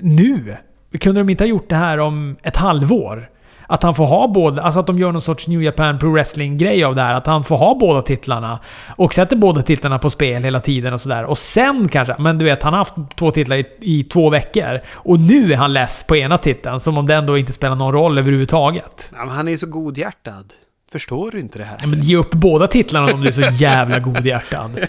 Nu? 0.02 0.56
Kunde 1.00 1.20
de 1.20 1.30
inte 1.30 1.44
ha 1.44 1.48
gjort 1.48 1.68
det 1.68 1.76
här 1.76 1.98
om 1.98 2.36
ett 2.42 2.56
halvår? 2.56 3.30
Att 3.70 3.82
han 3.82 3.94
får 3.94 4.06
ha 4.06 4.28
båda, 4.28 4.62
alltså 4.62 4.80
att 4.80 4.86
de 4.86 4.98
gör 4.98 5.12
någon 5.12 5.22
sorts 5.22 5.48
New 5.48 5.62
Japan 5.62 5.98
Pro 5.98 6.12
Wrestling-grej 6.12 6.84
av 6.84 6.94
det 6.94 7.02
här. 7.02 7.14
Att 7.14 7.26
han 7.26 7.44
får 7.44 7.56
ha 7.56 7.74
båda 7.74 8.02
titlarna. 8.02 8.58
Och 8.96 9.14
sätter 9.14 9.36
båda 9.36 9.62
titlarna 9.62 9.98
på 9.98 10.10
spel 10.10 10.44
hela 10.44 10.60
tiden 10.60 10.92
och 10.92 11.00
sådär. 11.00 11.24
Och 11.24 11.38
sen 11.38 11.88
kanske, 11.88 12.16
men 12.18 12.38
du 12.38 12.44
vet, 12.44 12.62
han 12.62 12.72
har 12.72 12.78
haft 12.78 12.94
två 13.16 13.30
titlar 13.30 13.56
i, 13.56 13.66
i 13.80 14.04
två 14.04 14.30
veckor. 14.30 14.80
Och 14.92 15.20
nu 15.20 15.52
är 15.52 15.56
han 15.56 15.72
less 15.72 16.04
på 16.06 16.16
ena 16.16 16.38
titeln, 16.38 16.80
som 16.80 16.98
om 16.98 17.06
den 17.06 17.26
då 17.26 17.38
inte 17.38 17.52
spelar 17.52 17.76
någon 17.76 17.92
roll 17.92 18.18
överhuvudtaget. 18.18 19.12
Ja, 19.16 19.28
han 19.28 19.48
är 19.48 19.56
så 19.56 19.66
godhjärtad. 19.66 20.52
Förstår 20.92 21.30
du 21.30 21.40
inte 21.40 21.58
det 21.58 21.64
här? 21.64 21.78
Ja, 21.80 21.86
men 21.86 22.00
ge 22.00 22.16
upp 22.16 22.30
båda 22.30 22.66
titlarna 22.66 23.12
om 23.12 23.20
du 23.20 23.28
är 23.28 23.32
så 23.32 23.48
jävla 23.52 23.98
godhjärtad. 23.98 24.86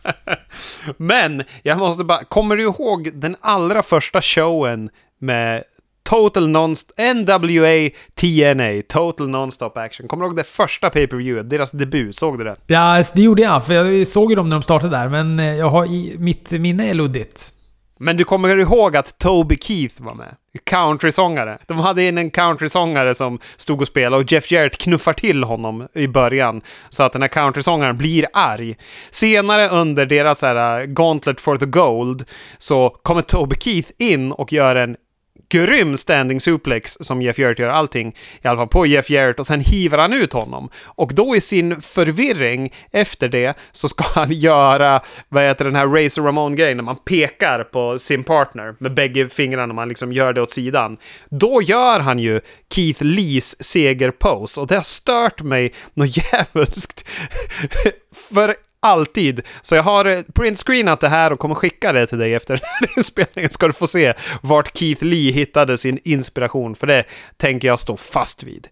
Men, 0.96 1.42
jag 1.62 1.78
måste 1.78 2.04
bara... 2.04 2.24
Kommer 2.24 2.56
du 2.56 2.62
ihåg 2.62 3.10
den 3.14 3.36
allra 3.40 3.82
första 3.82 4.22
showen 4.22 4.90
med 5.18 5.62
Total 6.02 6.48
Nonstop, 6.48 6.98
NWA 6.98 7.90
TNA, 8.14 8.82
Total 8.88 9.28
Nonstop 9.28 9.76
Action. 9.76 10.08
Kommer 10.08 10.24
du 10.24 10.28
ihåg 10.28 10.36
det 10.36 10.44
första 10.44 10.90
pay 10.90 11.06
per 11.06 11.16
view 11.16 11.56
deras 11.56 11.70
debut? 11.70 12.16
Såg 12.16 12.38
du 12.38 12.44
det? 12.44 12.56
Ja, 12.66 13.04
det 13.12 13.22
gjorde 13.22 13.42
jag. 13.42 13.66
För 13.66 13.74
jag 13.74 14.06
såg 14.06 14.30
ju 14.30 14.36
dem 14.36 14.48
när 14.48 14.56
de 14.56 14.62
startade 14.62 14.96
där, 14.96 15.08
men 15.08 15.40
eh, 15.40 15.56
jag 15.56 15.70
har 15.70 15.86
i, 15.86 16.16
mitt 16.18 16.50
minne 16.50 16.90
är 16.90 16.94
luddigt. 16.94 17.52
Men 18.02 18.16
du 18.16 18.24
kommer 18.24 18.56
ihåg 18.56 18.96
att 18.96 19.18
Toby 19.18 19.58
Keith 19.60 20.02
var 20.02 20.14
med? 20.14 20.34
Countrysångare. 20.64 21.58
De 21.66 21.78
hade 21.78 22.02
in 22.02 22.18
en 22.18 22.30
countrysångare 22.30 23.14
som 23.14 23.38
stod 23.56 23.80
och 23.80 23.86
spelade 23.86 24.22
och 24.22 24.32
Jeff 24.32 24.50
Jarrett 24.50 24.78
knuffar 24.78 25.12
till 25.12 25.44
honom 25.44 25.88
i 25.94 26.06
början 26.06 26.60
så 26.88 27.02
att 27.02 27.12
den 27.12 27.22
här 27.22 27.28
countrysångaren 27.28 27.96
blir 27.96 28.26
arg. 28.32 28.76
Senare 29.10 29.68
under 29.68 30.06
deras 30.06 30.42
här 30.42 30.80
uh, 30.80 30.86
Gauntlet 30.86 31.40
for 31.40 31.56
the 31.56 31.66
Gold 31.66 32.24
så 32.58 32.88
kommer 33.02 33.22
Toby 33.22 33.56
Keith 33.60 33.90
in 33.98 34.32
och 34.32 34.52
gör 34.52 34.76
en 34.76 34.96
grym 35.50 35.96
standing 35.96 36.40
suplex 36.40 36.96
som 37.00 37.22
Jeff 37.22 37.38
Jarrett 37.38 37.58
gör 37.58 37.68
allting, 37.68 38.16
i 38.42 38.48
alla 38.48 38.58
fall 38.58 38.68
på 38.68 38.86
Jeff 38.86 39.10
Jarrett, 39.10 39.40
och 39.40 39.46
sen 39.46 39.60
hivar 39.60 39.98
han 39.98 40.12
ut 40.12 40.32
honom. 40.32 40.70
Och 40.84 41.14
då 41.14 41.36
i 41.36 41.40
sin 41.40 41.80
förvirring 41.80 42.72
efter 42.90 43.28
det 43.28 43.58
så 43.72 43.88
ska 43.88 44.04
han 44.14 44.32
göra, 44.32 45.00
vad 45.28 45.42
heter 45.42 45.64
den 45.64 45.76
här 45.76 45.86
Razor 45.86 46.22
Ramon-grejen, 46.22 46.76
när 46.76 46.84
man 46.84 46.96
pekar 46.96 47.64
på 47.64 47.98
sin 47.98 48.24
partner 48.24 48.74
med 48.78 48.94
bägge 48.94 49.28
fingrarna, 49.28 49.74
man 49.74 49.88
liksom 49.88 50.12
gör 50.12 50.32
det 50.32 50.42
åt 50.42 50.50
sidan. 50.50 50.96
Då 51.30 51.62
gör 51.62 52.00
han 52.00 52.18
ju 52.18 52.40
Keith 52.74 53.04
Lees 53.04 53.64
segerpose 53.64 54.60
och 54.60 54.66
det 54.66 54.76
har 54.76 54.82
stört 54.82 55.42
mig 55.42 55.72
något 55.94 56.16
djävulskt. 56.16 57.08
För 58.34 58.54
Alltid. 58.82 59.40
Så 59.62 59.74
jag 59.74 59.82
har 59.82 60.04
eh, 60.04 60.22
printscreenat 60.34 61.00
det 61.00 61.08
här 61.08 61.32
och 61.32 61.38
kommer 61.38 61.54
skicka 61.54 61.92
det 61.92 62.06
till 62.06 62.18
dig 62.18 62.34
efter 62.34 62.54
den 62.54 62.64
här 62.80 62.98
inspelningen. 62.98 63.50
Ska 63.50 63.66
du 63.66 63.72
få 63.72 63.86
se 63.86 64.14
vart 64.42 64.76
Keith 64.76 65.04
Lee 65.04 65.32
hittade 65.32 65.78
sin 65.78 65.98
inspiration. 66.04 66.74
För 66.74 66.86
det 66.86 67.04
tänker 67.36 67.68
jag 67.68 67.78
stå 67.78 67.96
fast 67.96 68.42
vid. 68.42 68.68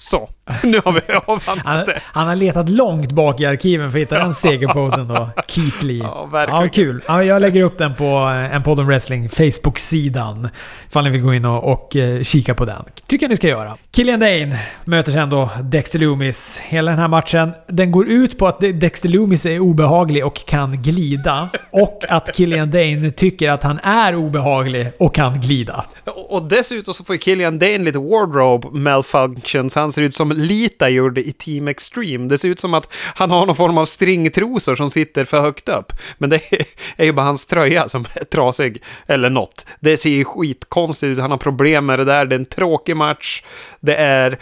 Så, 0.00 0.30
nu 0.62 0.80
har 0.84 0.92
vi 0.92 1.00
avhandlat 1.26 1.86
det. 1.86 2.00
Han 2.04 2.28
har 2.28 2.36
letat 2.36 2.70
långt 2.70 3.12
bak 3.12 3.40
i 3.40 3.46
arkiven 3.46 3.92
för 3.92 3.98
att 3.98 4.02
hitta 4.02 4.18
den 4.18 4.34
segerposen 4.34 5.08
då. 5.08 5.30
Keith 5.46 5.84
Lee. 5.84 6.02
Ja, 6.02 6.24
verkligen. 6.24 6.62
Ja, 6.62 6.68
kul. 6.68 7.02
Ja, 7.08 7.24
jag 7.24 7.42
lägger 7.42 7.62
upp 7.62 7.78
den 7.78 7.94
på 7.94 8.04
eh, 8.04 8.54
en 8.54 8.62
podd 8.62 8.80
om 8.80 8.86
wrestling 8.86 9.28
Facebook-sidan. 9.28 10.48
Ifall 10.88 11.04
ni 11.04 11.10
vill 11.10 11.22
gå 11.22 11.34
in 11.34 11.44
och, 11.44 11.72
och 11.72 11.96
uh, 11.96 12.22
kika 12.22 12.54
på 12.54 12.64
den. 12.64 12.84
Tycker 13.06 13.24
jag 13.24 13.30
ni 13.30 13.36
ska 13.36 13.48
göra. 13.48 13.76
Killian 13.92 14.20
Dane 14.20 14.60
möter 14.84 15.12
sen 15.12 15.30
då 15.30 15.50
Dexter 15.62 15.98
Loomis. 15.98 16.58
Hela 16.62 16.90
den 16.90 17.00
här 17.00 17.08
matchen, 17.08 17.52
den 17.66 17.92
går 17.92 18.08
ut 18.08 18.38
på 18.38 18.48
att 18.48 18.60
Dexter 18.60 19.08
Loomis 19.08 19.46
är 19.46 19.60
obehaglig 19.60 20.26
och 20.26 20.46
kan 20.46 20.82
glida. 20.82 21.50
Och 21.70 22.04
att 22.08 22.36
Killian 22.36 22.70
Dane 22.70 23.10
tycker 23.10 23.50
att 23.50 23.62
han 23.62 23.78
är 23.78 24.14
obehaglig 24.14 24.92
och 24.98 25.14
kan 25.14 25.40
glida. 25.40 25.84
Och 26.28 26.42
dessutom 26.42 26.94
så 26.94 27.04
får 27.04 27.14
ju 27.14 27.18
Killian 27.18 27.58
Dane 27.58 27.78
lite 27.78 27.98
wardrobe 27.98 28.68
malfunctions. 28.70 29.74
Han 29.74 29.92
ser 29.92 30.02
ut 30.02 30.14
som 30.14 30.32
Lita 30.32 30.88
gjorde 30.88 31.20
i 31.20 31.32
Team 31.32 31.68
Extreme. 31.68 32.28
Det 32.28 32.38
ser 32.38 32.48
ut 32.48 32.60
som 32.60 32.74
att 32.74 32.92
han 33.14 33.30
har 33.30 33.46
någon 33.46 33.56
form 33.56 33.78
av 33.78 33.84
stringtrosor 33.84 34.74
som 34.74 34.90
sitter 34.90 35.24
för 35.24 35.40
högt 35.40 35.68
upp. 35.68 35.92
Men 36.18 36.30
det 36.30 36.40
är 36.96 37.04
ju 37.04 37.12
bara 37.12 37.26
hans 37.26 37.46
tröja 37.46 37.88
som 37.88 38.04
är 38.14 38.24
trasig. 38.24 38.82
Eller 39.06 39.30
något. 39.30 39.66
Det 39.80 39.96
ser 39.96 40.10
ju 40.10 40.24
skitkonstigt 40.24 41.10
ut. 41.10 41.18
Han 41.18 41.30
har 41.30 41.38
problem 41.38 41.86
med 41.86 41.98
det 41.98 42.04
där. 42.04 42.26
Det 42.26 42.34
är 42.34 42.38
en 42.38 42.46
tråkig 42.46 42.96
match. 42.96 43.42
Det 43.80 43.96
är 43.96 44.38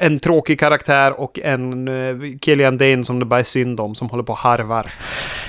en 0.00 0.20
tråkig 0.20 0.60
karaktär 0.60 1.20
och 1.20 1.38
en 1.38 1.88
uh, 1.88 2.38
Killian 2.40 2.78
Dane 2.78 3.04
som 3.04 3.18
det 3.18 3.24
bara 3.24 3.40
är 3.40 3.44
synd 3.44 3.80
om, 3.80 3.94
som 3.94 4.10
håller 4.10 4.22
på 4.22 4.32
och 4.32 4.38
harvar. 4.38 4.90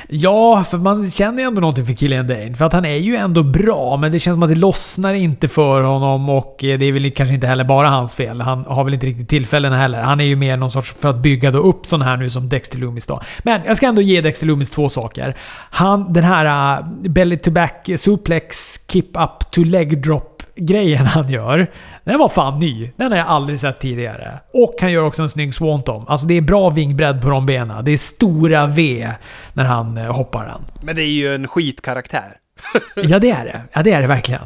Ja, 0.07 0.63
för 0.63 0.77
man 0.77 1.11
känner 1.11 1.41
ju 1.41 1.47
ändå 1.47 1.61
någonting 1.61 1.85
för 1.85 1.93
Killian 1.93 2.27
Dane. 2.27 2.53
För 2.53 2.65
att 2.65 2.73
han 2.73 2.85
är 2.85 2.95
ju 2.95 3.15
ändå 3.15 3.43
bra, 3.43 3.97
men 3.97 4.11
det 4.11 4.19
känns 4.19 4.35
som 4.35 4.43
att 4.43 4.49
det 4.49 4.55
lossnar 4.55 5.13
inte 5.13 5.47
för 5.47 5.81
honom 5.81 6.29
och 6.29 6.63
eh, 6.63 6.79
det 6.79 6.85
är 6.85 6.91
väl 6.91 7.11
kanske 7.11 7.35
inte 7.35 7.47
heller 7.47 7.63
bara 7.63 7.89
hans 7.89 8.15
fel. 8.15 8.41
Han 8.41 8.65
har 8.65 8.83
väl 8.83 8.93
inte 8.93 9.05
riktigt 9.05 9.29
tillfällen 9.29 9.73
heller. 9.73 10.01
Han 10.01 10.19
är 10.19 10.25
ju 10.25 10.35
mer 10.35 10.57
någon 10.57 10.71
sorts 10.71 10.93
för 10.99 11.09
att 11.09 11.17
bygga 11.17 11.51
då 11.51 11.59
upp 11.59 11.85
sån 11.85 12.01
här 12.01 12.17
nu 12.17 12.29
som 12.29 12.49
Dexter 12.49 12.77
Loomis 12.77 13.05
då. 13.05 13.21
Men 13.39 13.61
jag 13.65 13.77
ska 13.77 13.85
ändå 13.87 14.01
ge 14.01 14.21
Dexter 14.21 14.45
Loomis 14.47 14.71
två 14.71 14.89
saker. 14.89 15.35
Han, 15.69 16.13
den 16.13 16.23
här 16.23 16.79
uh, 16.79 16.87
belly 17.09 17.37
to 17.37 17.51
back 17.51 17.89
suplex, 17.97 18.77
kip 18.87 19.17
up 19.17 19.51
to 19.51 19.63
leg 19.63 20.03
drop 20.03 20.30
grejen 20.65 21.05
han 21.05 21.29
gör. 21.29 21.71
Den 22.03 22.19
var 22.19 22.29
fan 22.29 22.59
ny. 22.59 22.91
Den 22.95 23.11
har 23.11 23.17
jag 23.17 23.27
aldrig 23.27 23.59
sett 23.59 23.79
tidigare. 23.79 24.39
Och 24.53 24.75
han 24.81 24.91
gör 24.91 25.03
också 25.03 25.21
en 25.21 25.29
snygg 25.29 25.53
swanton. 25.53 26.05
Alltså 26.07 26.27
det 26.27 26.33
är 26.33 26.41
bra 26.41 26.69
vingbredd 26.69 27.21
på 27.21 27.29
de 27.29 27.45
benen. 27.45 27.85
Det 27.85 27.91
är 27.91 27.97
stora 27.97 28.65
V 28.65 29.09
när 29.53 29.65
han 29.65 29.97
eh, 29.97 30.15
hoppar 30.15 30.45
den. 30.45 30.61
Men 30.81 30.95
det 30.95 31.01
är 31.01 31.11
ju 31.11 31.35
en 31.35 31.47
skitkaraktär. 31.47 32.37
ja, 32.95 33.19
det 33.19 33.31
är 33.31 33.45
det. 33.45 33.61
Ja, 33.73 33.83
det 33.83 33.91
är 33.91 34.01
det 34.01 34.07
verkligen. 34.07 34.41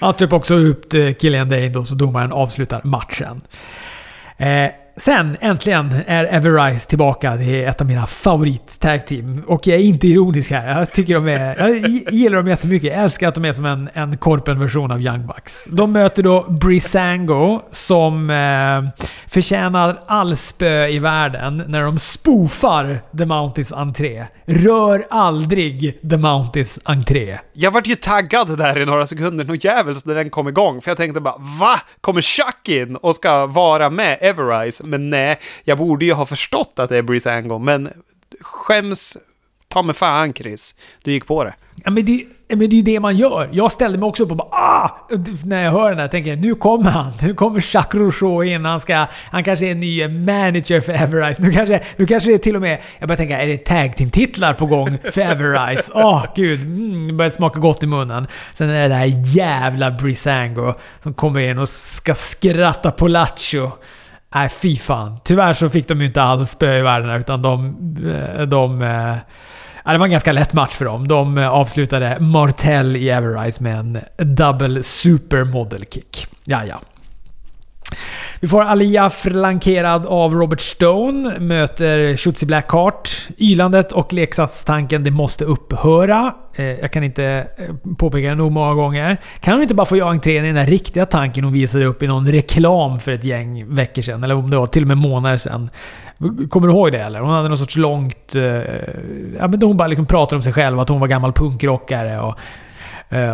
Han 0.00 0.14
typ 0.14 0.32
också 0.32 0.54
upp 0.54 0.94
eh, 0.94 1.12
Killian 1.14 1.48
Dane 1.48 1.68
då, 1.68 1.84
så 1.84 1.94
domaren 1.94 2.32
avslutar 2.32 2.80
matchen. 2.84 3.40
Eh, 4.36 4.70
Sen 4.96 5.36
äntligen 5.40 5.94
är 6.06 6.24
Everrise 6.24 6.88
tillbaka. 6.88 7.36
Det 7.36 7.64
är 7.64 7.68
ett 7.68 7.80
av 7.80 7.86
mina 7.86 8.06
favorit-tag 8.06 9.06
team. 9.06 9.42
Och 9.46 9.66
jag 9.66 9.76
är 9.76 9.82
inte 9.82 10.08
ironisk 10.08 10.50
här. 10.50 10.78
Jag 10.78 10.92
tycker 10.92 11.14
de 11.14 11.28
är... 11.28 11.58
Jag 11.58 12.12
gillar 12.14 12.36
dem 12.36 12.46
jättemycket. 12.46 12.92
Jag 12.92 13.02
älskar 13.04 13.28
att 13.28 13.34
de 13.34 13.44
är 13.44 13.52
som 13.52 13.64
en, 13.64 13.88
en 13.92 14.16
korpen-version 14.16 14.90
av 14.90 15.00
Young 15.02 15.26
Bucks. 15.26 15.64
De 15.70 15.92
möter 15.92 16.22
då 16.22 16.46
Brisango 16.48 17.62
som 17.70 18.30
eh, 18.30 19.04
förtjänar 19.28 20.00
all 20.06 20.36
spö 20.36 20.86
i 20.86 20.98
världen 20.98 21.64
när 21.66 21.82
de 21.82 21.98
spoofar 21.98 22.98
The 23.18 23.26
Mounties 23.26 23.72
entré. 23.72 24.24
Rör 24.46 25.06
aldrig 25.10 26.00
The 26.10 26.16
Mounties 26.16 26.80
entré. 26.84 27.38
Jag 27.52 27.70
vart 27.70 27.86
ju 27.86 27.94
taggad 27.94 28.58
där 28.58 28.78
i 28.78 28.86
några 28.86 29.06
sekunder, 29.06 29.44
nog 29.44 29.64
jävligt 29.64 30.06
när 30.06 30.14
den 30.14 30.30
kom 30.30 30.48
igång. 30.48 30.80
För 30.80 30.90
jag 30.90 30.96
tänkte 30.96 31.20
bara 31.20 31.36
VA? 31.38 31.80
Kommer 32.00 32.20
Chuck 32.20 32.68
in 32.68 32.96
och 32.96 33.14
ska 33.14 33.46
vara 33.46 33.90
med 33.90 34.18
Everrise? 34.20 34.83
Men 34.84 35.10
nej, 35.10 35.38
jag 35.64 35.78
borde 35.78 36.04
ju 36.04 36.12
ha 36.12 36.26
förstått 36.26 36.72
att 36.76 36.88
det 36.88 36.96
är 36.96 37.02
Breeze 37.02 37.34
Angle, 37.34 37.58
men 37.58 37.88
skäms 38.40 39.16
ta 39.68 39.82
mig 39.82 39.94
fan 39.94 40.34
Chris. 40.34 40.74
Du 41.02 41.12
gick 41.12 41.26
på 41.26 41.44
det. 41.44 41.54
Ja, 41.84 41.90
men 41.90 42.04
det, 42.04 42.24
men 42.48 42.58
det 42.58 42.64
är 42.64 42.76
ju 42.76 42.82
det 42.82 43.00
man 43.00 43.16
gör. 43.16 43.48
Jag 43.52 43.72
ställde 43.72 43.98
mig 43.98 44.06
också 44.06 44.22
upp 44.22 44.30
och 44.30 44.36
bara 44.36 44.48
ah! 44.50 45.08
När 45.44 45.64
jag 45.64 45.72
hör 45.72 45.90
den 45.90 45.98
här 45.98 46.08
tänker 46.08 46.30
jag 46.30 46.38
nu 46.38 46.54
kommer 46.54 46.90
han. 46.90 47.12
Nu 47.22 47.34
kommer 47.34 47.74
Jacques 47.74 47.94
Rougeau 47.94 48.44
in. 48.44 48.64
Han, 48.64 48.80
ska, 48.80 49.06
han 49.30 49.44
kanske 49.44 49.66
är 49.66 49.74
ny 49.74 50.08
manager 50.08 50.80
för 50.80 50.92
Everise. 50.92 51.42
Nu 51.42 51.52
kanske, 51.52 51.80
nu 51.96 52.06
kanske 52.06 52.30
det 52.30 52.34
är 52.34 52.38
till 52.38 52.56
och 52.56 52.62
med... 52.62 52.78
Jag 52.98 53.08
börjar 53.08 53.16
tänka, 53.16 53.42
är 53.42 53.46
det 53.46 53.58
tag 53.58 53.96
team-titlar 53.96 54.52
på 54.54 54.66
gång 54.66 54.98
för 55.12 55.20
Everise? 55.20 55.92
Åh 55.94 56.16
oh, 56.16 56.26
gud, 56.36 56.60
mm, 56.60 57.06
det 57.06 57.12
börjar 57.12 57.30
smaka 57.30 57.60
gott 57.60 57.82
i 57.82 57.86
munnen. 57.86 58.26
Sen 58.54 58.70
är 58.70 58.82
det 58.82 58.88
det 58.88 58.94
här 58.94 59.36
jävla 59.36 59.90
Brisango 59.90 60.74
som 61.02 61.14
kommer 61.14 61.40
in 61.40 61.58
och 61.58 61.68
ska 61.68 62.14
skratta 62.14 62.90
på 62.90 63.08
Lacho. 63.08 63.70
Nej, 64.34 64.48
fy 64.48 64.76
fan. 64.76 65.18
Tyvärr 65.24 65.54
så 65.54 65.68
fick 65.68 65.88
de 65.88 66.00
ju 66.00 66.06
inte 66.06 66.22
alls 66.22 66.50
spö 66.50 66.78
i 66.78 66.82
världen 66.82 67.10
utan 67.10 67.42
de... 67.42 67.66
Eh, 68.06 68.46
de, 68.46 68.80
de 68.80 69.18
Ja, 69.86 69.92
det 69.92 69.98
var 69.98 70.06
en 70.06 70.12
ganska 70.12 70.32
lätt 70.32 70.52
match 70.52 70.74
för 70.74 70.84
dem. 70.84 71.08
De 71.08 71.38
eh, 71.38 71.48
avslutade 71.48 72.16
Martell 72.20 72.96
i 72.96 73.10
Everrise 73.10 73.62
med 73.62 73.78
en 73.78 73.98
double 74.16 74.82
super 74.82 75.44
model 75.44 75.84
kick. 75.90 76.26
Ja, 76.44 76.64
ja. 76.64 76.80
Vi 78.44 78.48
får 78.48 78.62
Alia 78.62 79.10
flankerad 79.10 80.06
av 80.06 80.34
Robert 80.34 80.60
Stone, 80.60 81.38
möter 81.38 82.16
Shotzi 82.16 82.46
Blackheart. 82.46 83.28
Ylandet 83.38 83.92
och 83.92 84.12
leksakstanken, 84.12 85.04
det 85.04 85.10
måste 85.10 85.44
upphöra. 85.44 86.34
Eh, 86.54 86.64
jag 86.64 86.92
kan 86.92 87.04
inte 87.04 87.46
eh, 87.58 87.94
påpeka 87.98 88.28
det 88.28 88.34
nog 88.34 88.52
många 88.52 88.74
gånger. 88.74 89.20
Kan 89.40 89.52
hon 89.52 89.62
inte 89.62 89.74
bara 89.74 89.86
få 89.86 89.96
göra 89.96 90.10
entrén 90.10 90.44
i 90.44 90.46
den 90.46 90.56
där 90.56 90.66
riktiga 90.66 91.06
tanken 91.06 91.44
hon 91.44 91.52
visade 91.52 91.84
upp 91.84 92.02
i 92.02 92.06
någon 92.06 92.32
reklam 92.32 93.00
för 93.00 93.12
ett 93.12 93.24
gäng 93.24 93.74
veckor 93.74 94.02
sedan? 94.02 94.24
Eller 94.24 94.34
om 94.34 94.50
det 94.50 94.56
var 94.56 94.66
till 94.66 94.82
och 94.82 94.88
med 94.88 94.96
månader 94.96 95.36
sedan. 95.36 95.70
Kommer 96.48 96.68
du 96.68 96.74
ihåg 96.74 96.92
det 96.92 97.00
eller? 97.00 97.20
Hon 97.20 97.30
hade 97.30 97.48
någon 97.48 97.58
sorts 97.58 97.76
långt... 97.76 98.34
Eh, 98.34 98.42
ja, 99.38 99.48
men 99.48 99.62
hon 99.62 99.76
bara 99.76 99.88
liksom 99.88 100.06
pratade 100.06 100.36
om 100.36 100.42
sig 100.42 100.52
själv, 100.52 100.80
att 100.80 100.88
hon 100.88 101.00
var 101.00 101.08
gammal 101.08 101.32
punkrockare 101.32 102.20
och, 102.20 102.38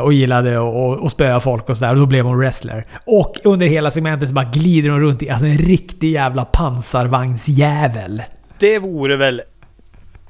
och 0.03 0.13
gillade 0.13 0.59
att 1.05 1.13
spöa 1.13 1.41
folk 1.41 1.69
och 1.69 1.77
sådär. 1.77 1.93
Och 1.93 1.99
då 1.99 2.07
blev 2.07 2.25
hon 2.25 2.39
wrestler. 2.39 2.85
Och 3.05 3.41
under 3.45 3.67
hela 3.67 3.91
segmentet 3.91 4.29
så 4.29 4.35
bara 4.35 4.45
glider 4.45 4.91
hon 4.91 5.01
runt 5.01 5.23
i 5.23 5.31
alltså 5.31 5.47
en 5.47 5.59
riktig 5.59 6.13
jävla 6.13 6.45
pansarvagnsjävel. 6.45 8.23
Det 8.59 8.79
vore 8.79 9.17
väl 9.17 9.43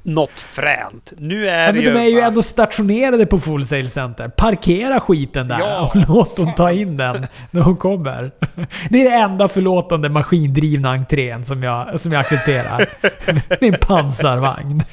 något 0.03 0.41
fränt. 0.41 1.13
Nu 1.19 1.49
är 1.49 1.67
ja, 1.67 1.73
men 1.73 1.83
ju... 1.83 1.93
De 1.93 2.01
är 2.01 2.09
ju 2.09 2.21
ändå 2.21 2.43
stationerade 2.43 3.27
på 3.27 3.39
Full 3.39 3.67
Sail 3.67 3.91
Center. 3.91 4.29
Parkera 4.29 5.01
skiten 5.01 5.49
där 5.49 5.59
ja. 5.59 5.81
och 5.81 6.09
låt 6.09 6.37
dem 6.37 6.55
ta 6.55 6.73
in 6.73 6.97
den 6.97 7.27
när 7.51 7.63
hon 7.63 7.77
kommer. 7.77 8.31
Det 8.91 9.01
är 9.01 9.11
det 9.11 9.17
enda 9.17 9.49
förlåtande 9.49 10.09
maskindrivna 10.09 10.91
entrén 10.91 11.45
som 11.45 11.63
jag, 11.63 12.01
som 12.01 12.13
jag 12.13 12.21
accepterar. 12.21 12.89
Det 13.61 13.63
är 13.69 13.73
en 13.73 13.79
pansarvagn. 13.81 14.83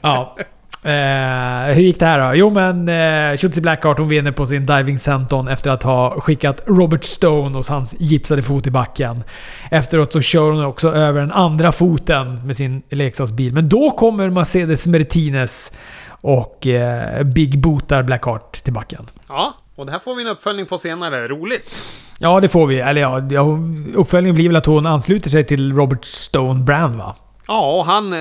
Ja. 0.00 0.36
Eh, 0.84 1.74
hur 1.74 1.82
gick 1.82 2.00
det 2.00 2.06
här 2.06 2.28
då? 2.30 2.36
Jo 2.36 2.50
men 2.50 2.88
eh, 2.88 3.36
Shotzi 3.36 3.60
Blackheart 3.60 3.98
hon 3.98 4.08
vinner 4.08 4.32
på 4.32 4.46
sin 4.46 4.66
diving 4.66 4.98
senton 4.98 5.48
efter 5.48 5.70
att 5.70 5.82
ha 5.82 6.20
skickat 6.20 6.60
Robert 6.66 7.04
Stone 7.04 7.56
hos 7.56 7.68
hans 7.68 7.96
gipsade 7.98 8.42
fot 8.42 8.66
i 8.66 8.70
backen. 8.70 9.24
Efteråt 9.70 10.12
så 10.12 10.20
kör 10.20 10.50
hon 10.50 10.64
också 10.64 10.92
över 10.92 11.20
den 11.20 11.32
andra 11.32 11.72
foten 11.72 12.46
med 12.46 12.56
sin 12.56 12.82
leksaksbil. 12.90 13.52
Men 13.52 13.68
då 13.68 13.90
kommer 13.90 14.30
Mercedes 14.30 14.86
Martinez 14.86 15.72
och 16.08 16.66
eh, 16.66 17.22
Big 17.22 17.60
Bootar 17.60 18.02
Blackheart 18.02 18.52
till 18.52 18.72
backen. 18.72 19.06
Ja, 19.28 19.54
och 19.76 19.86
det 19.86 19.92
här 19.92 19.98
får 19.98 20.14
vi 20.14 20.22
en 20.22 20.28
uppföljning 20.28 20.66
på 20.66 20.78
senare. 20.78 21.28
Roligt! 21.28 21.74
Ja, 22.18 22.40
det 22.40 22.48
får 22.48 22.66
vi. 22.66 22.80
Eller 22.80 23.00
ja, 23.30 23.58
uppföljningen 23.94 24.34
blir 24.34 24.48
väl 24.48 24.56
att 24.56 24.66
hon 24.66 24.86
ansluter 24.86 25.30
sig 25.30 25.44
till 25.44 25.72
Robert 25.72 26.04
Stone 26.04 26.64
Brand 26.64 26.96
va? 26.96 27.16
Ja, 27.46 27.84
han 27.86 28.12
eh, 28.12 28.18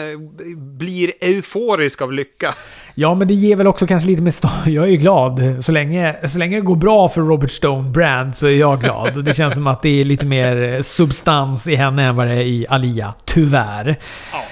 blir 0.57 1.11
euforisk 1.21 2.01
av 2.01 2.13
lycka. 2.13 2.53
Ja, 2.95 3.15
men 3.15 3.27
det 3.27 3.33
ger 3.33 3.55
väl 3.55 3.67
också 3.67 3.87
kanske 3.87 4.09
lite 4.09 4.21
mer... 4.21 4.33
Jag 4.69 4.83
är 4.83 4.91
ju 4.91 4.97
glad. 4.97 5.57
Så 5.59 5.71
länge, 5.71 6.27
så 6.27 6.39
länge 6.39 6.55
det 6.55 6.61
går 6.61 6.75
bra 6.75 7.09
för 7.09 7.21
Robert 7.21 7.51
Stone 7.51 7.89
Brand 7.89 8.35
så 8.35 8.47
är 8.47 8.51
jag 8.51 8.81
glad. 8.81 9.17
Och 9.17 9.23
det 9.23 9.33
känns 9.33 9.53
som 9.53 9.67
att 9.67 9.81
det 9.81 10.01
är 10.01 10.03
lite 10.03 10.25
mer 10.25 10.81
substans 10.81 11.67
i 11.67 11.75
henne 11.75 12.03
än 12.03 12.15
vad 12.15 12.27
det 12.27 12.33
är 12.33 12.41
i 12.41 12.65
Alia. 12.69 13.13
Tyvärr. 13.25 13.99
Ja. 14.33 14.43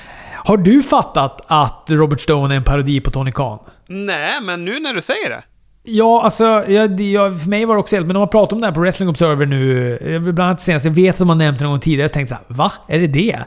Har 0.46 0.58
du 0.58 0.84
fattat 0.84 1.42
att 1.48 1.86
Robert 1.90 2.22
Stone 2.22 2.54
är 2.54 2.58
en 2.58 2.64
parodi 2.64 3.02
på 3.02 3.12
Tony 3.12 3.32
Khan? 3.32 3.60
Nej, 3.88 4.42
men 4.42 4.66
nu 4.66 4.80
när 4.80 4.94
du 4.94 5.02
säger 5.02 5.30
det. 5.30 5.44
Ja, 5.84 6.24
alltså 6.24 6.44
jag, 6.68 7.02
jag, 7.02 7.42
för 7.42 7.50
mig 7.50 7.66
var 7.66 7.76
det 7.76 7.80
också 7.80 7.96
helt... 7.96 8.08
Men 8.08 8.14
de 8.14 8.20
har 8.20 8.28
pratat 8.28 8.54
om 8.54 8.62
det 8.62 8.68
här 8.68 8.74
på 8.74 8.82
Wrestling 8.82 9.10
Observer 9.10 9.46
nu. 9.46 10.20
Bland 10.20 10.40
annat 10.40 10.62
senast. 10.62 10.86
Jag 10.86 10.92
vet 10.92 11.16
att 11.16 11.20
de 11.20 11.30
har 11.30 11.36
nämnt 11.36 11.60
det 11.60 11.66
någon 11.66 11.72
gång 11.72 11.80
tidigare. 11.80 12.02
Jag 12.02 12.14
tänkte 12.14 12.36
såhär, 12.36 12.46
va? 12.48 12.72
Är 12.88 13.00
det 13.00 13.08
det? 13.08 13.40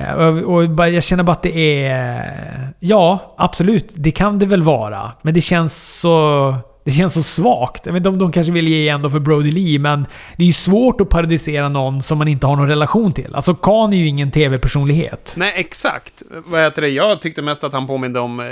Eh, 0.00 0.26
och, 0.26 0.88
jag 0.88 1.04
känner 1.04 1.22
bara 1.22 1.32
att 1.32 1.42
det 1.42 1.86
är... 1.86 2.72
Ja, 2.80 3.34
absolut. 3.36 3.94
Det 3.96 4.10
kan 4.10 4.38
det 4.38 4.46
väl 4.46 4.62
vara. 4.62 5.12
Men 5.22 5.34
det 5.34 5.40
känns 5.40 6.00
så... 6.00 6.54
Det 6.84 6.90
känns 6.90 7.14
så 7.14 7.22
svagt. 7.22 7.86
Jag 7.86 7.92
vet, 7.92 8.04
de, 8.04 8.18
de 8.18 8.32
kanske 8.32 8.52
vill 8.52 8.68
ge 8.68 8.76
igen 8.80 9.10
för 9.10 9.18
Brody 9.18 9.50
Lee, 9.50 9.78
men 9.78 10.06
det 10.36 10.42
är 10.42 10.46
ju 10.46 10.52
svårt 10.52 11.00
att 11.00 11.08
parodisera 11.08 11.68
någon 11.68 12.02
som 12.02 12.18
man 12.18 12.28
inte 12.28 12.46
har 12.46 12.56
någon 12.56 12.68
relation 12.68 13.12
till. 13.12 13.34
Alltså, 13.34 13.54
Khan 13.54 13.92
är 13.92 13.96
ju 13.96 14.06
ingen 14.06 14.30
TV-personlighet. 14.30 15.34
Nej, 15.36 15.52
exakt. 15.56 16.22
Vad 16.44 16.62
heter 16.62 16.82
det? 16.82 16.88
Jag 16.88 17.20
tyckte 17.20 17.42
mest 17.42 17.64
att 17.64 17.72
han 17.72 17.86
påminde 17.86 18.20
om 18.20 18.40
eh, 18.40 18.46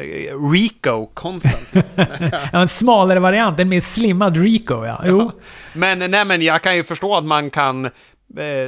Rico 0.53 1.07
konstant. 1.15 1.69
ja, 2.53 2.61
en 2.61 2.69
smalare 2.69 3.21
variant. 3.21 3.61
En 3.61 3.69
mer 3.69 3.81
slimmad 3.81 4.37
Rico, 4.37 4.85
ja. 4.85 5.03
Jo. 5.05 5.19
Ja. 5.19 5.33
Men, 5.73 6.11
nej, 6.11 6.25
men 6.25 6.43
jag 6.43 6.63
kan 6.63 6.77
ju 6.77 6.85
förstå 6.85 7.17
att 7.17 7.25
man 7.25 7.51
kan 7.51 7.91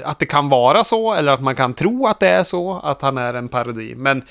att 0.04 0.18
det 0.18 0.26
kan 0.26 0.48
vara 0.48 0.84
så, 0.84 1.14
eller 1.14 1.32
att 1.32 1.40
man 1.42 1.54
kan 1.54 1.74
tro 1.74 2.06
att 2.06 2.20
det 2.20 2.28
är 2.28 2.42
så, 2.44 2.80
att 2.82 3.02
han 3.02 3.18
är 3.18 3.34
en 3.34 3.48
parodi. 3.48 3.94
Men 3.96 4.22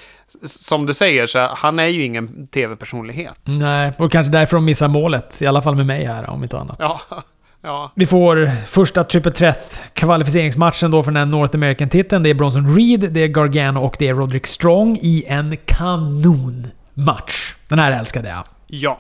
som 0.44 0.86
du 0.86 0.94
säger, 0.94 1.28
så 1.28 1.40
han 1.40 1.80
är 1.80 1.88
ju 1.88 2.04
ingen 2.04 2.48
tv-personlighet. 2.48 3.40
Nej, 3.44 3.94
och 3.98 4.12
kanske 4.12 4.32
därför 4.32 4.58
de 4.58 4.66
missar 4.66 4.88
målet. 4.88 5.42
I 5.42 5.48
alla 5.48 5.62
fall 5.62 5.76
med 5.76 5.86
mig 5.86 6.06
här, 6.06 6.30
om 6.30 6.44
inte 6.44 6.58
annat. 6.60 6.78
Ja, 6.80 7.02
Ja. 7.62 7.92
Vi 7.96 8.06
får 8.06 8.52
första 8.68 9.04
triple 9.04 9.32
threat 9.32 9.78
kvalificeringsmatchen 9.94 10.92
då 10.92 11.04
för 11.04 11.12
den 11.12 11.18
här 11.18 11.26
North 11.26 11.56
American-titeln. 11.56 12.24
Det 12.24 12.30
är 12.30 12.34
Bronson 12.34 12.76
Reed, 12.76 13.14
det 13.14 13.24
är 13.24 13.28
Gargano 13.28 13.80
och 13.80 13.96
det 14.00 14.08
är 14.08 14.14
Roderick 14.14 14.48
Strong 14.48 15.00
i 15.02 15.24
en 15.28 15.58
kanonmatch. 15.66 17.54
Den 17.68 17.80
här 17.80 17.92
älskade 17.92 18.30
jag. 18.30 18.44
Ja. 18.68 19.00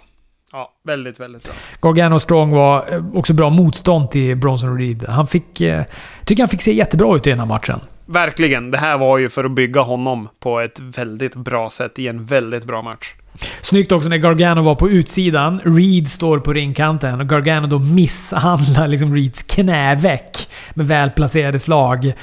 Ja, 0.51 0.73
väldigt, 0.83 1.19
väldigt 1.19 1.43
bra. 1.43 1.53
Gargano 1.81 2.19
Strong 2.19 2.51
var 2.51 2.93
eh, 2.93 3.05
också 3.13 3.33
bra 3.33 3.49
motstånd 3.49 4.11
till 4.11 4.37
Bronson 4.37 4.77
Reed. 4.77 5.05
Han 5.07 5.27
fick... 5.27 5.61
Eh, 5.61 5.83
tycker 6.25 6.43
han 6.43 6.49
fick 6.49 6.61
se 6.61 6.73
jättebra 6.73 7.15
ut 7.15 7.27
i 7.27 7.29
den 7.29 7.39
här 7.39 7.45
matchen. 7.45 7.79
Verkligen. 8.11 8.71
Det 8.71 8.77
här 8.77 8.97
var 8.97 9.17
ju 9.17 9.29
för 9.29 9.43
att 9.43 9.51
bygga 9.51 9.81
honom 9.81 10.29
på 10.39 10.59
ett 10.59 10.79
väldigt 10.79 11.35
bra 11.35 11.69
sätt 11.69 11.99
i 11.99 12.07
en 12.07 12.25
väldigt 12.25 12.65
bra 12.65 12.81
match. 12.81 13.13
Snyggt 13.61 13.91
också 13.91 14.09
när 14.09 14.17
Gargano 14.17 14.61
var 14.61 14.75
på 14.75 14.89
utsidan. 14.89 15.61
Reed 15.63 16.07
står 16.07 16.39
på 16.39 16.53
ringkanten 16.53 17.21
och 17.21 17.29
Gargano 17.29 17.67
då 17.67 17.79
misshandlar 17.79 18.87
liksom 18.87 19.15
Reeds 19.15 19.43
knäveck 19.43 20.47
med 20.73 20.87
välplacerade 20.87 21.59
slag. 21.59 22.13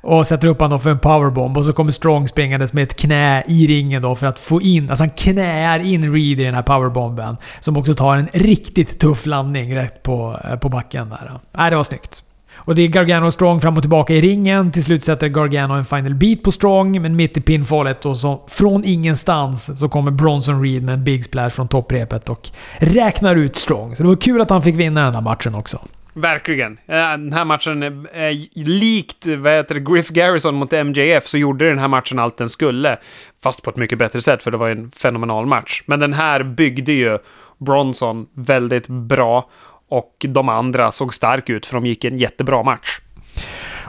Och 0.00 0.26
sätter 0.26 0.48
upp 0.48 0.60
honom 0.60 0.80
för 0.80 0.90
en 0.90 0.98
powerbomb 0.98 1.58
och 1.58 1.64
så 1.64 1.72
kommer 1.72 1.92
Strong 1.92 2.28
springandes 2.28 2.72
med 2.72 2.82
ett 2.82 2.96
knä 2.96 3.44
i 3.46 3.66
ringen 3.66 4.02
då 4.02 4.14
för 4.14 4.26
att 4.26 4.38
få 4.38 4.62
in... 4.62 4.90
Alltså 4.90 5.02
han 5.02 5.10
knäar 5.10 5.80
in 5.80 6.12
Reed 6.12 6.40
i 6.40 6.44
den 6.44 6.54
här 6.54 6.62
powerbomben. 6.62 7.36
Som 7.60 7.76
också 7.76 7.94
tar 7.94 8.16
en 8.16 8.28
riktigt 8.32 9.00
tuff 9.00 9.26
landning 9.26 9.76
rätt 9.76 10.02
på, 10.02 10.40
eh, 10.44 10.58
på 10.58 10.68
backen 10.68 11.08
där. 11.08 11.40
Nej, 11.52 11.70
det 11.70 11.76
var 11.76 11.84
snyggt. 11.84 12.24
Och 12.58 12.74
det 12.74 12.82
är 12.82 12.88
Gargano 12.88 13.26
och 13.26 13.34
Strong 13.34 13.60
fram 13.60 13.76
och 13.76 13.82
tillbaka 13.82 14.14
i 14.14 14.20
ringen. 14.20 14.72
Till 14.72 14.84
slut 14.84 15.04
sätter 15.04 15.28
Gargano 15.28 15.74
en 15.74 15.84
final 15.84 16.14
beat 16.14 16.42
på 16.42 16.52
Strong, 16.52 17.02
men 17.02 17.16
mitt 17.16 17.36
i 17.36 17.40
pinfallet 17.40 18.06
och 18.06 18.18
så 18.18 18.44
från 18.48 18.84
ingenstans 18.84 19.80
så 19.80 19.88
kommer 19.88 20.10
Bronson 20.10 20.62
Reed 20.62 20.82
med 20.82 20.94
en 20.94 21.04
big 21.04 21.24
splash 21.24 21.50
från 21.50 21.68
topprepet 21.68 22.28
och 22.28 22.48
räknar 22.78 23.36
ut 23.36 23.56
Strong. 23.56 23.96
Så 23.96 24.02
det 24.02 24.08
var 24.08 24.16
kul 24.16 24.40
att 24.40 24.50
han 24.50 24.62
fick 24.62 24.74
vinna 24.74 25.04
den 25.04 25.14
här 25.14 25.22
matchen 25.22 25.54
också. 25.54 25.78
Verkligen. 26.14 26.72
Eh, 26.86 26.96
den 26.96 27.32
här 27.32 27.44
matchen 27.44 27.82
är, 27.82 28.16
är 28.16 28.64
likt 28.68 29.26
vad 29.26 29.52
heter 29.52 29.74
det, 29.74 29.80
Griff 29.80 30.08
Garrison 30.08 30.54
mot 30.54 30.72
MJF 30.72 31.26
så 31.26 31.38
gjorde 31.38 31.68
den 31.68 31.78
här 31.78 31.88
matchen 31.88 32.18
allt 32.18 32.36
den 32.36 32.50
skulle. 32.50 32.96
Fast 33.42 33.62
på 33.62 33.70
ett 33.70 33.76
mycket 33.76 33.98
bättre 33.98 34.20
sätt 34.20 34.42
för 34.42 34.50
det 34.50 34.56
var 34.56 34.68
en 34.68 34.90
fenomenal 34.90 35.46
match. 35.46 35.82
Men 35.86 36.00
den 36.00 36.12
här 36.12 36.42
byggde 36.42 36.92
ju 36.92 37.18
Bronson 37.58 38.26
väldigt 38.34 38.88
bra 38.88 39.48
och 39.88 40.26
de 40.28 40.48
andra 40.48 40.90
såg 40.90 41.14
stark 41.14 41.50
ut 41.50 41.66
för 41.66 41.74
de 41.74 41.86
gick 41.86 42.04
en 42.04 42.18
jättebra 42.18 42.62
match. 42.62 43.00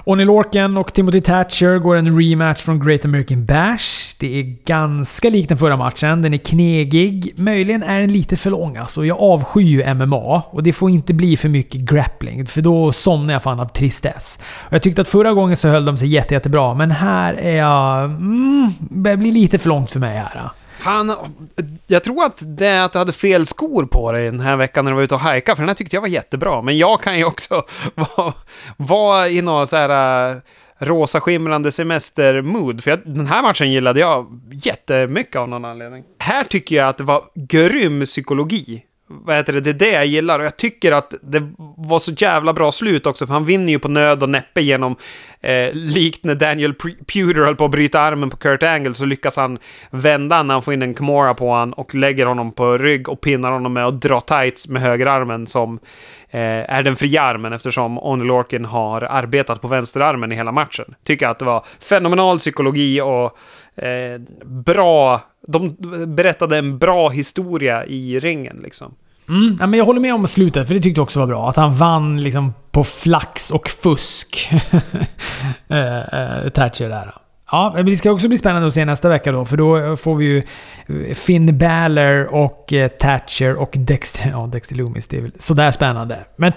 Oney 0.06 0.26
Lorcan 0.26 0.78
och 0.78 0.94
Timothy 0.94 1.22
Thatcher 1.22 1.78
går 1.78 1.96
en 1.96 2.20
rematch 2.20 2.62
från 2.62 2.80
Great 2.86 3.06
American 3.06 3.46
Bash. 3.46 4.16
Det 4.20 4.40
är 4.40 4.56
ganska 4.66 5.30
likt 5.30 5.50
den 5.50 5.58
förra 5.58 5.78
matchen. 5.78 6.22
Den 6.22 6.34
är 6.34 6.38
knegig. 6.38 7.34
Möjligen 7.36 7.84
är 7.84 8.00
den 8.00 8.14
lite 8.14 8.38
för 8.38 8.50
lång 8.50 8.78
alltså. 8.78 9.06
Jag 9.06 9.20
avskyr 9.20 9.62
ju 9.62 9.94
MMA 9.94 10.44
och 10.50 10.64
det 10.64 10.74
får 10.74 10.90
inte 10.90 11.14
bli 11.14 11.38
för 11.38 11.50
mycket 11.50 11.82
grappling 11.82 12.46
för 12.46 12.62
då 12.62 12.92
somnar 12.92 13.34
jag 13.34 13.44
fan 13.44 13.60
av 13.60 13.68
tristess. 13.68 14.40
Jag 14.70 14.82
tyckte 14.82 15.02
att 15.02 15.10
förra 15.10 15.34
gången 15.34 15.58
så 15.58 15.68
höll 15.68 15.86
de 15.86 15.98
sig 15.98 16.08
jätte, 16.08 16.34
jättebra 16.34 16.74
men 16.74 16.92
här 16.92 17.34
är 17.34 17.58
jag... 17.58 18.04
Mm, 18.04 18.72
det 18.80 19.18
blir 19.18 19.32
lite 19.32 19.58
för 19.58 19.70
långt 19.70 19.92
för 19.92 20.00
mig 20.00 20.18
här. 20.18 20.50
Fan, 20.80 21.16
jag 21.88 22.04
tror 22.04 22.26
att 22.26 22.44
det 22.58 22.68
är 22.68 22.86
att 22.86 22.92
du 22.92 23.00
hade 23.00 23.12
fel 23.12 23.46
skor 23.46 23.86
på 23.86 24.12
dig 24.12 24.26
den 24.26 24.40
här 24.40 24.58
veckan 24.58 24.86
när 24.86 24.92
du 24.92 24.96
var 24.96 25.04
ute 25.04 25.16
och 25.16 25.22
hajka, 25.22 25.56
för 25.56 25.64
den 25.64 25.68
här 25.68 25.76
tyckte 25.76 25.96
jag 25.96 26.02
var 26.02 26.08
jättebra. 26.08 26.62
Men 26.62 26.78
jag 26.78 27.02
kan 27.02 27.18
ju 27.18 27.24
också 27.26 27.66
vara, 27.96 28.34
vara 28.78 29.30
i 29.30 29.42
någon 29.42 29.68
så 29.68 29.76
här 29.76 30.30
äh, 30.32 30.38
rosa 30.80 31.22
skimrande 31.22 31.72
semestermood, 31.72 32.84
för 32.84 32.92
jag, 32.92 33.00
den 33.06 33.28
här 33.28 33.42
matchen 33.42 33.72
gillade 33.72 34.00
jag 34.00 34.42
jättemycket 34.52 35.36
av 35.36 35.50
någon 35.50 35.66
anledning. 35.66 36.04
Här 36.20 36.44
tycker 36.44 36.76
jag 36.76 36.90
att 36.90 36.98
det 36.98 37.04
var 37.04 37.24
grym 37.36 38.06
psykologi. 38.06 38.84
Vad 39.12 39.36
heter 39.36 39.54
det? 39.54 39.62
Det 39.62 39.70
är 39.70 39.74
det 39.74 39.92
jag 39.92 40.06
gillar 40.06 40.40
och 40.40 40.46
jag 40.46 40.58
tycker 40.58 40.92
att 40.92 41.14
det 41.22 41.52
var 41.78 42.00
så 42.00 42.12
jävla 42.12 42.54
bra 42.54 42.72
slut 42.72 43.06
också 43.06 43.28
för 43.28 43.34
han 43.34 43.46
vinner 43.46 43.74
ju 43.74 43.80
på 43.80 43.88
nöd 43.88 44.24
och 44.24 44.30
näppe 44.30 44.62
genom 44.62 44.96
eh, 45.42 45.74
likt 45.74 46.24
när 46.24 46.36
Daniel 46.36 46.74
Pewter 46.74 47.46
höll 47.46 47.56
på 47.56 47.66
att 47.66 47.72
bryta 47.72 48.00
armen 48.00 48.30
på 48.30 48.38
Kurt 48.38 48.64
Angle 48.64 48.94
så 48.94 49.06
lyckas 49.06 49.38
han 49.38 49.58
vända 49.90 50.44
när 50.44 50.54
han 50.54 50.64
får 50.64 50.74
in 50.74 50.82
en 50.82 50.96
Kimora 50.96 51.34
på 51.34 51.50
honom 51.50 51.74
och 51.74 51.96
lägger 51.96 52.26
honom 52.26 52.52
på 52.52 52.78
rygg 52.78 53.10
och 53.10 53.22
pinnar 53.22 53.52
honom 53.52 53.74
med 53.74 53.86
att 53.86 54.02
dra 54.02 54.22
tights 54.22 54.68
med 54.68 54.82
högerarmen 54.82 55.48
som 55.48 55.80
eh, 56.30 56.74
är 56.74 56.84
den 56.84 56.96
fria 56.96 57.22
armen 57.22 57.54
eftersom 57.54 58.00
Oney 58.00 58.28
Lorkin 58.28 58.66
har 58.66 59.02
arbetat 59.02 59.62
på 59.62 59.68
vänsterarmen 59.68 60.32
i 60.32 60.36
hela 60.36 60.52
matchen. 60.52 60.96
Tycker 61.06 61.28
att 61.28 61.40
det 61.40 61.46
var 61.46 61.66
fenomenal 61.80 62.40
psykologi 62.40 63.02
och 63.02 63.38
eh, 63.76 64.22
bra 64.46 65.22
de 65.48 65.76
berättade 66.16 66.58
en 66.58 66.78
bra 66.78 67.10
historia 67.10 67.86
i 67.86 68.20
ringen 68.20 68.60
liksom. 68.64 68.96
Mm, 69.30 69.58
ja, 69.60 69.68
men 69.68 69.78
jag 69.78 69.86
håller 69.86 70.02
med 70.02 70.14
om 70.14 70.28
slutet, 70.28 70.68
för 70.68 70.74
det 70.74 70.82
tyckte 70.82 71.00
jag 71.00 71.04
också 71.04 71.20
var 71.20 71.28
bra. 71.28 71.50
Att 71.50 71.56
han 71.56 71.76
vann 71.76 72.24
liksom 72.24 72.54
på 72.72 72.84
flax 72.84 73.52
och 73.52 73.70
fusk. 73.70 74.50
eh, 75.68 75.98
eh, 75.98 76.50
Thatcher 76.50 76.90
där. 76.90 77.14
Ja, 77.52 77.72
men 77.76 77.86
det 77.86 77.98
ska 77.98 78.12
också 78.12 78.28
bli 78.28 78.38
spännande 78.38 78.68
att 78.68 78.74
se 78.74 78.86
nästa 78.86 79.10
vecka 79.10 79.32
då, 79.32 79.46
för 79.46 79.58
då 79.58 79.78
eh, 79.78 79.96
får 79.96 80.16
vi 80.16 80.26
ju 80.26 80.38
eh, 81.08 81.16
Finn 81.16 81.58
Balor 81.58 82.26
och 82.26 82.74
eh, 82.74 82.88
Thatcher 82.88 83.56
och 83.56 83.72
Dexter... 83.74 84.30
Ja, 84.30 84.48
Dexter 84.48 84.76
Loomis, 84.76 85.08
det 85.08 85.18
är 85.18 85.22
väl 85.22 85.32
sådär 85.40 85.72
spännande. 85.72 86.26
Men 86.36 86.54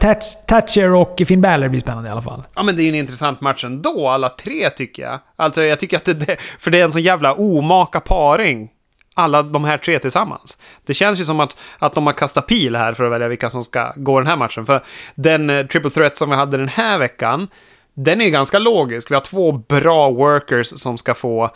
Thatcher 0.46 0.94
och 0.94 1.22
Finn 1.26 1.40
Balor 1.40 1.68
blir 1.68 1.80
spännande 1.80 2.08
i 2.08 2.12
alla 2.12 2.22
fall. 2.22 2.42
Ja, 2.54 2.62
men 2.62 2.76
det 2.76 2.82
är 2.82 2.84
ju 2.84 2.88
en 2.88 2.94
intressant 2.94 3.40
match 3.40 3.64
ändå, 3.64 4.08
alla 4.08 4.28
tre 4.28 4.70
tycker 4.70 5.02
jag. 5.02 5.18
Alltså, 5.36 5.62
jag 5.62 5.78
tycker 5.78 5.96
att 5.96 6.04
det... 6.04 6.36
För 6.58 6.70
det 6.70 6.80
är 6.80 6.84
en 6.84 6.92
sån 6.92 7.02
jävla 7.02 7.34
omaka 7.34 8.00
paring 8.00 8.68
alla 9.14 9.42
de 9.42 9.64
här 9.64 9.78
tre 9.78 9.98
tillsammans. 9.98 10.58
Det 10.86 10.94
känns 10.94 11.20
ju 11.20 11.24
som 11.24 11.40
att, 11.40 11.56
att 11.78 11.94
de 11.94 12.06
har 12.06 12.12
kastat 12.12 12.46
pil 12.46 12.76
här 12.76 12.94
för 12.94 13.04
att 13.04 13.12
välja 13.12 13.28
vilka 13.28 13.50
som 13.50 13.64
ska 13.64 13.92
gå 13.96 14.20
den 14.20 14.26
här 14.26 14.36
matchen. 14.36 14.66
För 14.66 14.80
den 15.14 15.68
triple 15.68 15.90
threat 15.90 16.16
som 16.16 16.30
vi 16.30 16.36
hade 16.36 16.56
den 16.56 16.68
här 16.68 16.98
veckan, 16.98 17.48
den 17.94 18.20
är 18.20 18.24
ju 18.24 18.30
ganska 18.30 18.58
logisk. 18.58 19.10
Vi 19.10 19.14
har 19.14 19.22
två 19.22 19.52
bra 19.52 20.10
workers 20.10 20.66
som 20.66 20.98
ska 20.98 21.14
få 21.14 21.50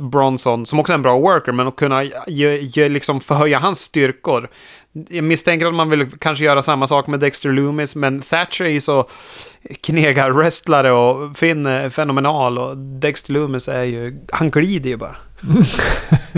Bronson, 0.00 0.66
som 0.66 0.80
också 0.80 0.92
är 0.92 0.94
en 0.94 1.02
bra 1.02 1.18
worker, 1.18 1.52
men 1.52 1.66
att 1.66 1.76
kunna 1.76 2.04
ge, 2.26 2.56
ge, 2.56 2.88
liksom 2.88 3.20
förhöja 3.20 3.58
hans 3.58 3.80
styrkor. 3.80 4.48
Jag 5.08 5.24
misstänker 5.24 5.66
att 5.66 5.74
man 5.74 5.90
vill 5.90 6.10
kanske 6.18 6.44
göra 6.44 6.62
samma 6.62 6.86
sak 6.86 7.06
med 7.06 7.20
Dexter 7.20 7.48
Loomis, 7.48 7.96
men 7.96 8.20
Thatcher 8.20 8.64
är 8.64 8.68
ju 8.68 8.80
så 8.80 9.08
knegar-wrestlare 9.82 10.90
och 10.90 11.36
Finn 11.36 11.66
är 11.66 11.84
eh, 11.84 11.90
fenomenal 11.90 12.58
och 12.58 12.76
Dexter 12.76 13.32
Loomis 13.32 13.68
är 13.68 13.84
ju, 13.84 14.20
han 14.32 14.50
glider 14.50 14.90
ju 14.90 14.96
bara. 14.96 15.16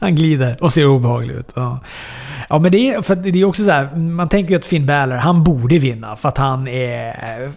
Han 0.00 0.14
glider 0.16 0.56
och 0.60 0.72
ser 0.72 0.86
obehaglig 0.86 1.34
ut. 1.34 1.52
Ja. 1.54 1.82
Ja, 2.48 2.58
men 2.58 2.72
det 2.72 2.90
är, 2.90 3.02
för 3.02 3.14
det 3.14 3.40
är 3.40 3.44
också 3.44 3.64
så 3.64 3.70
här, 3.70 3.96
man 3.96 4.28
tänker 4.28 4.50
ju 4.50 4.58
att 4.58 4.66
Finn 4.66 4.86
Balor, 4.86 5.16
han 5.16 5.44
borde 5.44 5.78
vinna 5.78 6.16
för 6.16 6.28
att 6.28 6.38
han 6.38 6.68
är 6.68 7.42
eh, 7.44 7.50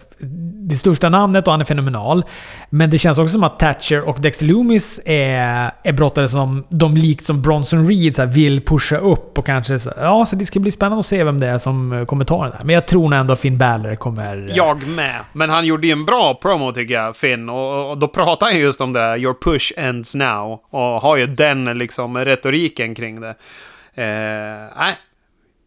det 0.68 0.76
största 0.76 1.08
namnet 1.08 1.46
och 1.46 1.52
han 1.52 1.60
är 1.60 1.64
fenomenal. 1.64 2.24
Men 2.70 2.90
det 2.90 2.98
känns 2.98 3.18
också 3.18 3.32
som 3.32 3.44
att 3.44 3.58
Thatcher 3.58 4.08
och 4.08 4.20
Dexter 4.20 4.46
Loomis 4.46 5.00
är, 5.04 5.70
är 5.82 5.92
brottare 5.92 6.28
som 6.28 6.64
de 6.68 6.96
likt 6.96 7.24
som 7.24 7.42
Bronson 7.42 7.88
Reed 7.88 8.16
så 8.16 8.22
här, 8.22 8.28
vill 8.28 8.60
pusha 8.60 8.96
upp 8.96 9.38
och 9.38 9.46
kanske... 9.46 9.78
Så, 9.78 9.92
ja, 9.96 10.26
så 10.26 10.36
det 10.36 10.46
ska 10.46 10.60
bli 10.60 10.70
spännande 10.70 10.98
att 10.98 11.06
se 11.06 11.24
vem 11.24 11.40
det 11.40 11.46
är 11.46 11.58
som 11.58 11.92
eh, 11.92 12.04
kommer 12.04 12.24
ta 12.24 12.44
den 12.44 12.52
här. 12.52 12.64
Men 12.64 12.74
jag 12.74 12.86
tror 12.86 13.08
nog 13.08 13.20
ändå 13.20 13.32
att 13.32 13.40
Finn 13.40 13.58
Balor 13.58 13.94
kommer... 13.94 14.48
Eh, 14.48 14.56
jag 14.56 14.86
med. 14.86 15.20
Men 15.32 15.50
han 15.50 15.66
gjorde 15.66 15.86
ju 15.86 15.92
en 15.92 16.04
bra 16.04 16.34
promo 16.34 16.72
tycker 16.72 16.94
jag, 16.94 17.16
Finn. 17.16 17.48
Och, 17.48 17.90
och 17.90 17.98
då 17.98 18.08
pratar 18.08 18.46
han 18.46 18.58
just 18.58 18.80
om 18.80 18.92
det 18.92 19.00
här 19.00 19.16
“Your 19.16 19.34
push 19.44 19.72
ends 19.76 20.14
now” 20.14 20.60
och 20.70 20.80
har 20.80 21.16
ju 21.16 21.26
den 21.26 21.78
liksom 21.78 22.18
retoriken 22.18 22.94
kring 22.94 23.20
det. 23.20 23.34
Eh, 23.98 24.76
nej, 24.78 24.94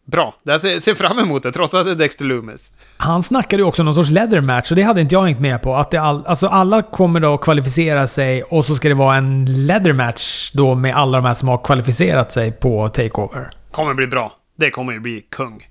bra. 0.06 0.34
Jag 0.42 0.60
ser, 0.60 0.94
fram 0.94 1.18
emot 1.18 1.42
det, 1.42 1.52
trots 1.52 1.74
att 1.74 1.84
det 1.84 1.90
är 1.90 1.94
Dexter 1.94 2.24
Loomis. 2.24 2.72
Han 2.96 3.22
snackade 3.22 3.62
ju 3.62 3.66
också 3.68 3.82
någon 3.82 3.94
sorts 3.94 4.10
leather 4.10 4.40
match 4.40 4.70
och 4.70 4.76
det 4.76 4.82
hade 4.82 5.00
inte 5.00 5.14
jag 5.14 5.22
hängt 5.22 5.40
med 5.40 5.62
på. 5.62 5.76
Att 5.76 5.90
det 5.90 5.96
all, 5.96 6.26
alltså 6.26 6.46
alla 6.46 6.82
kommer 6.82 7.20
då 7.20 7.38
kvalificera 7.38 8.06
sig 8.06 8.42
och 8.42 8.64
så 8.66 8.74
ska 8.76 8.88
det 8.88 8.94
vara 8.94 9.16
en 9.16 9.66
leather 9.66 9.92
match 9.92 10.50
då 10.54 10.74
med 10.74 10.96
alla 10.96 11.18
de 11.18 11.24
här 11.26 11.34
som 11.34 11.48
har 11.48 11.58
kvalificerat 11.58 12.32
sig 12.32 12.52
på 12.52 12.88
Takeover. 12.88 13.50
Kommer 13.70 13.94
bli 13.94 14.06
bra. 14.06 14.32
Det 14.56 14.70
kommer 14.70 14.92
ju 14.92 15.00
bli 15.00 15.20
kung. 15.30 15.68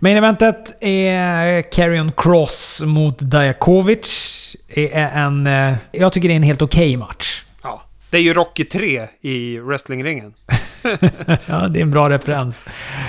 Main 0.00 0.16
eventet 0.16 0.82
är 0.82 1.62
Carrion 1.72 2.12
Cross 2.16 2.82
mot 2.84 3.30
Diakovic. 3.30 4.56
Det 4.74 4.94
är 4.94 5.24
en... 5.24 5.46
eh, 5.46 5.74
Jag 5.92 6.12
tycker 6.12 6.28
det 6.28 6.34
är 6.34 6.36
en 6.36 6.42
helt 6.42 6.62
okej 6.62 6.96
match. 6.96 7.44
Ja. 7.62 7.82
Det 8.10 8.16
är 8.18 8.22
ju 8.22 8.32
Rocky 8.34 8.64
3 8.64 9.02
i 9.20 9.58
wrestlingringen. 9.58 10.34
ja, 11.46 11.68
det 11.68 11.78
är 11.78 11.82
en 11.82 11.90
bra 11.90 12.10
referens. 12.10 12.62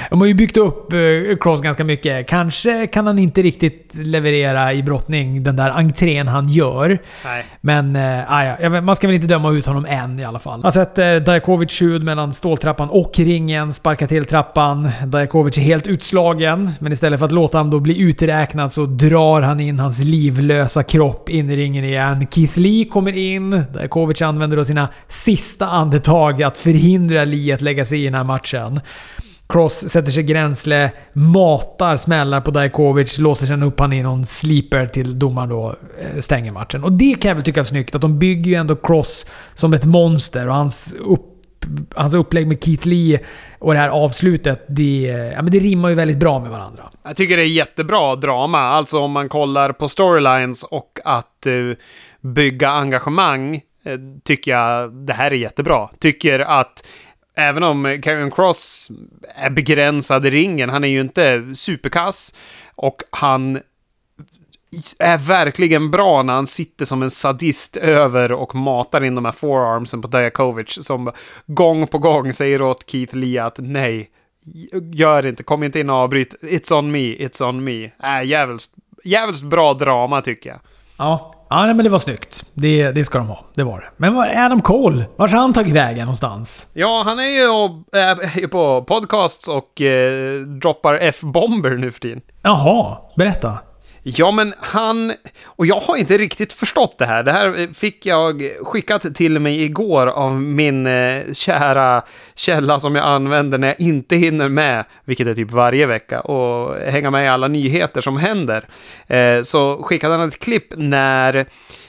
De 0.09 0.19
har 0.19 0.27
ju 0.27 0.33
byggt 0.33 0.57
upp 0.57 0.93
eh, 0.93 0.99
Cross 1.39 1.61
ganska 1.61 1.83
mycket. 1.83 2.27
Kanske 2.27 2.87
kan 2.87 3.07
han 3.07 3.19
inte 3.19 3.41
riktigt 3.41 3.95
leverera 3.95 4.73
i 4.73 4.83
brottning, 4.83 5.43
den 5.43 5.55
där 5.55 5.69
entrén 5.71 6.27
han 6.27 6.47
gör. 6.49 6.99
Nej. 7.23 7.45
Men 7.61 7.95
äh, 7.95 8.69
vet- 8.69 8.83
man 8.83 8.95
ska 8.95 9.07
väl 9.07 9.15
inte 9.15 9.27
döma 9.27 9.51
ut 9.51 9.65
honom 9.65 9.85
än 9.85 10.19
i 10.19 10.25
alla 10.25 10.39
fall. 10.39 10.63
Han 10.63 10.71
sätter 10.71 11.19
Dajakovic 11.19 11.81
huvud 11.81 12.03
mellan 12.03 12.33
ståltrappan 12.33 12.89
och 12.89 13.11
ringen, 13.19 13.73
sparkar 13.73 14.07
till 14.07 14.25
trappan. 14.25 14.89
Dajakovic 15.05 15.57
är 15.57 15.61
helt 15.61 15.87
utslagen, 15.87 16.71
men 16.79 16.91
istället 16.91 17.19
för 17.19 17.25
att 17.25 17.31
låta 17.31 17.57
honom 17.57 17.71
då 17.71 17.79
bli 17.79 17.99
uträknad 18.01 18.73
så 18.73 18.85
drar 18.85 19.41
han 19.41 19.59
in 19.59 19.79
hans 19.79 19.99
livlösa 19.99 20.83
kropp 20.83 21.29
in 21.29 21.49
i 21.49 21.55
ringen 21.55 21.83
igen. 21.83 22.27
Keith 22.31 22.59
Lee 22.59 22.85
kommer 22.85 23.17
in. 23.17 23.63
Dajakovic 23.73 24.21
använder 24.21 24.57
då 24.57 24.65
sina 24.65 24.87
sista 25.07 25.67
andetag 25.67 26.43
att 26.43 26.57
förhindra 26.57 27.25
Lee 27.25 27.53
att 27.53 27.61
lägga 27.67 27.85
sig 27.85 28.01
i 28.01 28.05
den 28.05 28.13
här 28.13 28.23
matchen. 28.23 28.79
Cross 29.49 29.89
sätter 29.89 30.11
sig 30.11 30.23
gränsle, 30.23 30.91
matar 31.13 31.97
smällar 31.97 32.41
på 32.41 32.51
Dajkovic, 32.51 33.17
låser 33.17 33.47
sen 33.47 33.63
upp 33.63 33.79
han 33.79 33.93
i 33.93 34.03
någon 34.03 34.25
sleeper 34.25 34.87
till 34.87 35.19
domaren 35.19 35.49
då 35.49 35.75
eh, 35.99 36.19
stänger 36.19 36.51
matchen. 36.51 36.83
Och 36.83 36.91
det 36.91 37.15
kan 37.21 37.29
jag 37.29 37.35
väl 37.35 37.43
tycka 37.43 37.59
är 37.59 37.63
snyggt, 37.63 37.95
att 37.95 38.01
de 38.01 38.19
bygger 38.19 38.51
ju 38.51 38.55
ändå 38.55 38.75
Cross 38.75 39.25
som 39.53 39.73
ett 39.73 39.85
monster 39.85 40.47
och 40.47 40.53
hans, 40.53 40.95
upp, 40.99 41.65
hans 41.95 42.13
upplägg 42.13 42.47
med 42.47 42.63
Keith 42.63 42.87
Lee 42.87 43.19
och 43.59 43.73
det 43.73 43.79
här 43.79 43.89
avslutet, 43.89 44.65
det, 44.67 45.01
ja, 45.35 45.41
men 45.41 45.51
det 45.51 45.59
rimmar 45.59 45.89
ju 45.89 45.95
väldigt 45.95 46.17
bra 46.17 46.39
med 46.39 46.51
varandra. 46.51 46.83
Jag 47.03 47.15
tycker 47.15 47.37
det 47.37 47.43
är 47.43 47.47
jättebra 47.47 48.15
drama, 48.15 48.59
alltså 48.59 48.99
om 48.99 49.11
man 49.11 49.29
kollar 49.29 49.71
på 49.71 49.87
storylines 49.87 50.63
och 50.63 50.99
att 51.05 51.47
uh, 51.47 51.75
bygga 52.21 52.69
engagemang, 52.69 53.55
eh, 53.85 53.97
tycker 54.23 54.51
jag 54.51 54.93
det 54.93 55.13
här 55.13 55.31
är 55.31 55.35
jättebra. 55.35 55.89
Tycker 55.99 56.39
att 56.39 56.83
även 57.37 57.63
om 57.63 57.85
eh, 57.85 58.01
Karen 58.01 58.31
Cross 58.31 58.91
är 59.35 59.49
begränsad 59.49 60.25
i 60.25 60.29
ringen, 60.29 60.69
han 60.69 60.83
är 60.83 60.87
ju 60.87 61.01
inte 61.01 61.55
superkass 61.55 62.33
och 62.75 63.03
han 63.09 63.59
är 64.99 65.17
verkligen 65.17 65.91
bra 65.91 66.23
när 66.23 66.33
han 66.33 66.47
sitter 66.47 66.85
som 66.85 67.03
en 67.03 67.11
sadist 67.11 67.77
över 67.77 68.31
och 68.31 68.55
matar 68.55 69.03
in 69.03 69.15
de 69.15 69.25
här 69.25 69.31
forearmsen 69.31 70.01
på 70.01 70.07
Dajakovic 70.07 70.85
som 70.85 71.11
gång 71.45 71.87
på 71.87 71.97
gång 71.97 72.33
säger 72.33 72.61
åt 72.61 72.89
Keith 72.89 73.15
Lee 73.15 73.43
att 73.43 73.55
nej, 73.57 74.09
gör 74.93 75.25
inte, 75.25 75.43
kom 75.43 75.63
inte 75.63 75.79
in 75.79 75.89
och 75.89 75.95
avbryt. 75.95 76.35
It's 76.41 76.73
on 76.73 76.91
me, 76.91 76.99
it's 76.99 77.49
on 77.49 77.63
me. 77.63 77.83
Äh, 77.83 78.25
jävligt, 78.25 78.69
jävligt 79.03 79.41
bra 79.41 79.73
drama 79.73 80.21
tycker 80.21 80.49
jag. 80.49 80.59
Ja, 80.97 81.36
ja 81.49 81.65
nej, 81.65 81.73
men 81.73 81.83
det 81.83 81.89
var 81.89 81.99
snyggt. 81.99 82.43
Det, 82.53 82.91
det 82.91 83.05
ska 83.05 83.17
de 83.17 83.27
ha. 83.27 83.45
Det 83.53 83.63
var 83.63 83.79
det. 83.79 83.87
Men 83.97 84.15
vad 84.15 84.27
är 84.27 84.45
Adam 84.45 84.61
Cole? 84.61 85.05
Vart 85.15 85.31
har 85.31 85.37
han 85.37 85.53
tagit 85.53 85.73
vägen 85.73 85.99
någonstans? 86.05 86.67
Ja, 86.73 87.03
han 87.05 87.19
är 87.19 87.23
ju 87.23 87.49
och, 87.49 87.97
äh, 88.41 88.47
på 88.47 88.81
podcasts 88.83 89.47
och 89.47 89.81
äh, 89.81 90.39
droppar 90.41 90.97
F-bomber 91.01 91.69
nu 91.69 91.91
för 91.91 91.99
tiden. 91.99 92.21
Jaha, 92.41 92.97
berätta. 93.17 93.57
Ja, 94.15 94.31
men 94.31 94.53
han... 94.59 95.13
Och 95.45 95.65
jag 95.65 95.79
har 95.79 95.95
inte 95.95 96.17
riktigt 96.17 96.53
förstått 96.53 96.97
det 96.97 97.05
här. 97.05 97.23
Det 97.23 97.31
här 97.31 97.73
fick 97.73 98.05
jag 98.05 98.43
skickat 98.61 99.15
till 99.15 99.39
mig 99.39 99.63
igår 99.63 100.07
av 100.07 100.41
min 100.41 100.87
eh, 100.87 101.23
kära 101.33 102.01
källa 102.35 102.79
som 102.79 102.95
jag 102.95 103.05
använder 103.05 103.57
när 103.57 103.67
jag 103.67 103.79
inte 103.79 104.15
hinner 104.15 104.49
med, 104.49 104.85
vilket 105.05 105.27
är 105.27 105.35
typ 105.35 105.51
varje 105.51 105.85
vecka, 105.85 106.19
och 106.19 106.75
hänga 106.75 107.11
med 107.11 107.25
i 107.25 107.27
alla 107.27 107.47
nyheter 107.47 108.01
som 108.01 108.17
händer. 108.17 108.65
Eh, 109.07 109.41
så 109.41 109.83
skickade 109.83 110.15
han 110.15 110.27
ett 110.27 110.39
klipp 110.39 110.73
när 110.77 111.45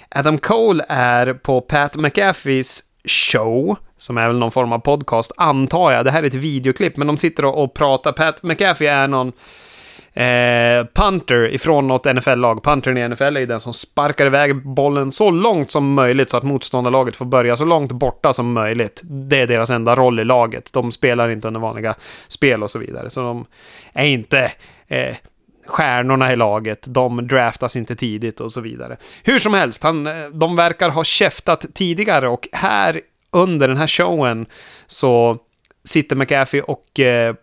Adam 0.08 0.38
Cole 0.38 0.84
är 0.88 1.34
på 1.34 1.60
Pat 1.60 1.96
McAfees 1.96 2.82
show, 3.04 3.76
som 3.98 4.18
är 4.18 4.26
väl 4.26 4.38
någon 4.38 4.52
form 4.52 4.72
av 4.72 4.78
podcast, 4.78 5.32
antar 5.36 5.92
jag. 5.92 6.04
Det 6.04 6.10
här 6.10 6.22
är 6.22 6.26
ett 6.26 6.34
videoklipp, 6.34 6.96
men 6.96 7.06
de 7.06 7.16
sitter 7.16 7.44
och, 7.44 7.64
och 7.64 7.74
pratar. 7.74 8.12
Pat 8.12 8.42
McAfee 8.42 8.88
är 8.88 9.08
någon 9.08 9.32
eh, 10.12 10.86
punter 10.94 11.54
ifrån 11.54 11.86
något 11.86 12.04
NFL-lag. 12.04 12.62
Puntern 12.62 12.98
i 12.98 13.08
NFL 13.08 13.36
är 13.36 13.46
den 13.46 13.60
som 13.60 13.74
sparkar 13.74 14.26
iväg 14.26 14.66
bollen 14.66 15.12
så 15.12 15.30
långt 15.30 15.70
som 15.70 15.92
möjligt 15.92 16.30
så 16.30 16.36
att 16.36 16.42
motståndarlaget 16.42 17.16
får 17.16 17.24
börja 17.24 17.56
så 17.56 17.64
långt 17.64 17.92
borta 17.92 18.32
som 18.32 18.52
möjligt. 18.52 19.00
Det 19.04 19.40
är 19.40 19.46
deras 19.46 19.70
enda 19.70 19.96
roll 19.96 20.20
i 20.20 20.24
laget. 20.24 20.72
De 20.72 20.92
spelar 20.92 21.28
inte 21.28 21.48
under 21.48 21.60
vanliga 21.60 21.94
spel 22.28 22.62
och 22.62 22.70
så 22.70 22.78
vidare. 22.78 23.10
Så 23.10 23.20
de 23.20 23.46
är 23.92 24.06
inte 24.06 24.52
eh, 24.86 25.16
stjärnorna 25.66 26.32
i 26.32 26.36
laget, 26.36 26.84
de 26.88 27.26
draftas 27.26 27.76
inte 27.76 27.96
tidigt 27.96 28.40
och 28.40 28.52
så 28.52 28.60
vidare. 28.60 28.96
Hur 29.24 29.38
som 29.38 29.54
helst, 29.54 29.82
han, 29.82 30.06
eh, 30.06 30.26
de 30.32 30.56
verkar 30.56 30.90
ha 30.90 31.04
käftat 31.04 31.64
tidigare 31.74 32.28
och 32.28 32.48
här 32.52 33.00
under 33.30 33.68
den 33.68 33.76
här 33.76 33.86
showen 33.86 34.46
så 34.86 35.38
sitter 35.84 36.16
McAfee 36.16 36.62
och 36.62 37.00
eh, 37.00 37.34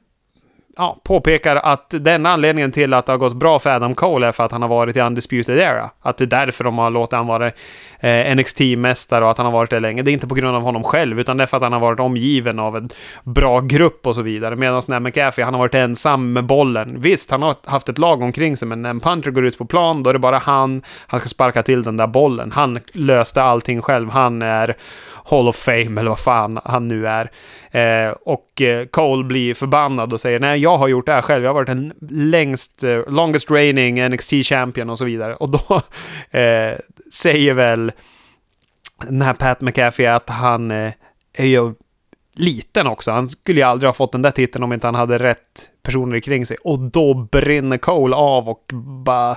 ja, 0.78 0.98
påpekar 1.04 1.56
att 1.56 1.86
den 1.90 2.26
anledningen 2.26 2.72
till 2.72 2.94
att 2.94 3.06
det 3.06 3.12
har 3.12 3.18
gått 3.18 3.36
bra 3.36 3.60
för 3.60 3.70
Adam 3.70 3.96
Cole 3.96 4.28
är 4.28 4.32
för 4.32 4.44
att 4.44 4.52
han 4.52 4.62
har 4.62 4.70
varit 4.70 4.98
i 4.98 5.00
Undisputed 5.00 5.60
Era. 5.60 5.90
Att 6.02 6.18
det 6.18 6.24
är 6.24 6.46
därför 6.46 6.64
de 6.64 6.78
har 6.78 6.90
låtit 6.90 7.14
han 7.14 7.28
vara 7.28 7.48
eh, 8.00 8.36
NXT-mästare 8.36 9.24
och 9.24 9.32
att 9.32 9.38
han 9.38 9.46
har 9.46 9.54
varit 9.54 9.70
det 9.70 9.80
länge. 9.80 10.02
Det 10.02 10.12
är 10.12 10.14
inte 10.14 10.28
på 10.28 10.36
grund 10.36 10.56
av 10.56 10.62
honom 10.62 10.84
själv, 10.84 11.20
utan 11.20 11.38
det 11.38 11.44
är 11.44 11.48
för 11.48 11.58
att 11.58 11.64
han 11.64 11.74
har 11.74 11.80
varit 11.80 12.00
omgiven 12.00 12.60
av 12.60 12.78
en 12.78 12.90
bra 13.24 13.60
grupp 13.60 14.08
och 14.08 14.16
så 14.16 14.22
vidare. 14.22 14.56
Medan 14.56 14.82
när 14.88 15.00
McAfee, 15.00 15.44
han 15.44 15.54
har 15.54 15.60
varit 15.62 15.76
ensam 15.76 16.34
med 16.34 16.44
bollen. 16.44 16.96
Visst, 17.00 17.32
han 17.32 17.42
har 17.42 17.56
haft 17.66 17.90
ett 17.90 17.98
lag 17.98 18.22
omkring 18.22 18.58
sig, 18.58 18.68
men 18.68 18.82
när 18.82 18.90
en 18.90 19.00
punter 19.00 19.32
går 19.32 19.46
ut 19.46 19.58
på 19.58 19.66
plan, 19.66 20.04
då 20.04 20.10
är 20.10 20.14
det 20.14 20.20
bara 20.20 20.38
han, 20.38 20.82
han 21.08 21.20
ska 21.20 21.30
sparka 21.30 21.64
till 21.64 21.84
den 21.84 21.98
där 21.98 22.08
bollen. 22.08 22.52
Han 22.52 22.80
löste 22.94 23.44
allting 23.44 23.82
själv. 23.82 24.10
Han 24.10 24.42
är 24.42 24.76
Hall 25.30 25.48
of 25.48 25.56
Fame 25.56 26.00
eller 26.00 26.10
vad 26.10 26.20
fan 26.20 26.60
han 26.66 26.88
nu 26.88 27.08
är. 27.08 27.32
Eh, 27.72 28.12
och 28.12 28.62
eh, 28.62 28.86
Cole 28.86 29.24
blir 29.24 29.54
förbannad 29.54 30.14
och 30.14 30.20
säger 30.20 30.40
nej, 30.40 30.60
jag 30.60 30.78
har 30.78 30.88
gjort 30.88 31.06
det 31.06 31.14
här 31.14 31.22
själv. 31.22 31.44
Jag 31.44 31.50
har 31.50 31.56
varit 31.56 31.68
den 31.68 31.94
längst, 32.10 32.84
eh, 32.84 33.00
longest 33.08 33.52
reigning 33.52 34.10
NXT 34.10 34.32
champion 34.32 34.90
och 34.90 34.98
så 34.98 35.06
vidare. 35.06 35.36
Och 35.36 35.50
då 35.50 35.82
eh, 36.40 36.74
säger 37.14 37.54
väl 37.54 37.92
den 39.08 39.22
här 39.22 39.34
Pat 39.34 39.62
McAfee 39.62 40.16
att 40.16 40.30
han 40.30 40.72
eh, 40.72 40.92
är 41.34 41.46
ju 41.46 41.74
liten 42.34 42.88
också. 42.88 43.12
Han 43.12 43.30
skulle 43.30 43.60
ju 43.60 43.66
aldrig 43.66 43.88
ha 43.88 43.94
fått 43.94 44.12
den 44.12 44.22
där 44.22 44.32
titeln 44.32 44.64
om 44.64 44.74
inte 44.74 44.88
han 44.88 44.96
hade 44.96 45.18
rätt 45.18 45.72
personer 45.86 46.20
kring 46.20 46.46
sig. 46.46 46.58
Och 46.64 46.80
då 46.80 47.14
brinner 47.14 47.78
Cole 47.78 48.16
av 48.16 48.50
och 48.50 48.72
bara 49.04 49.36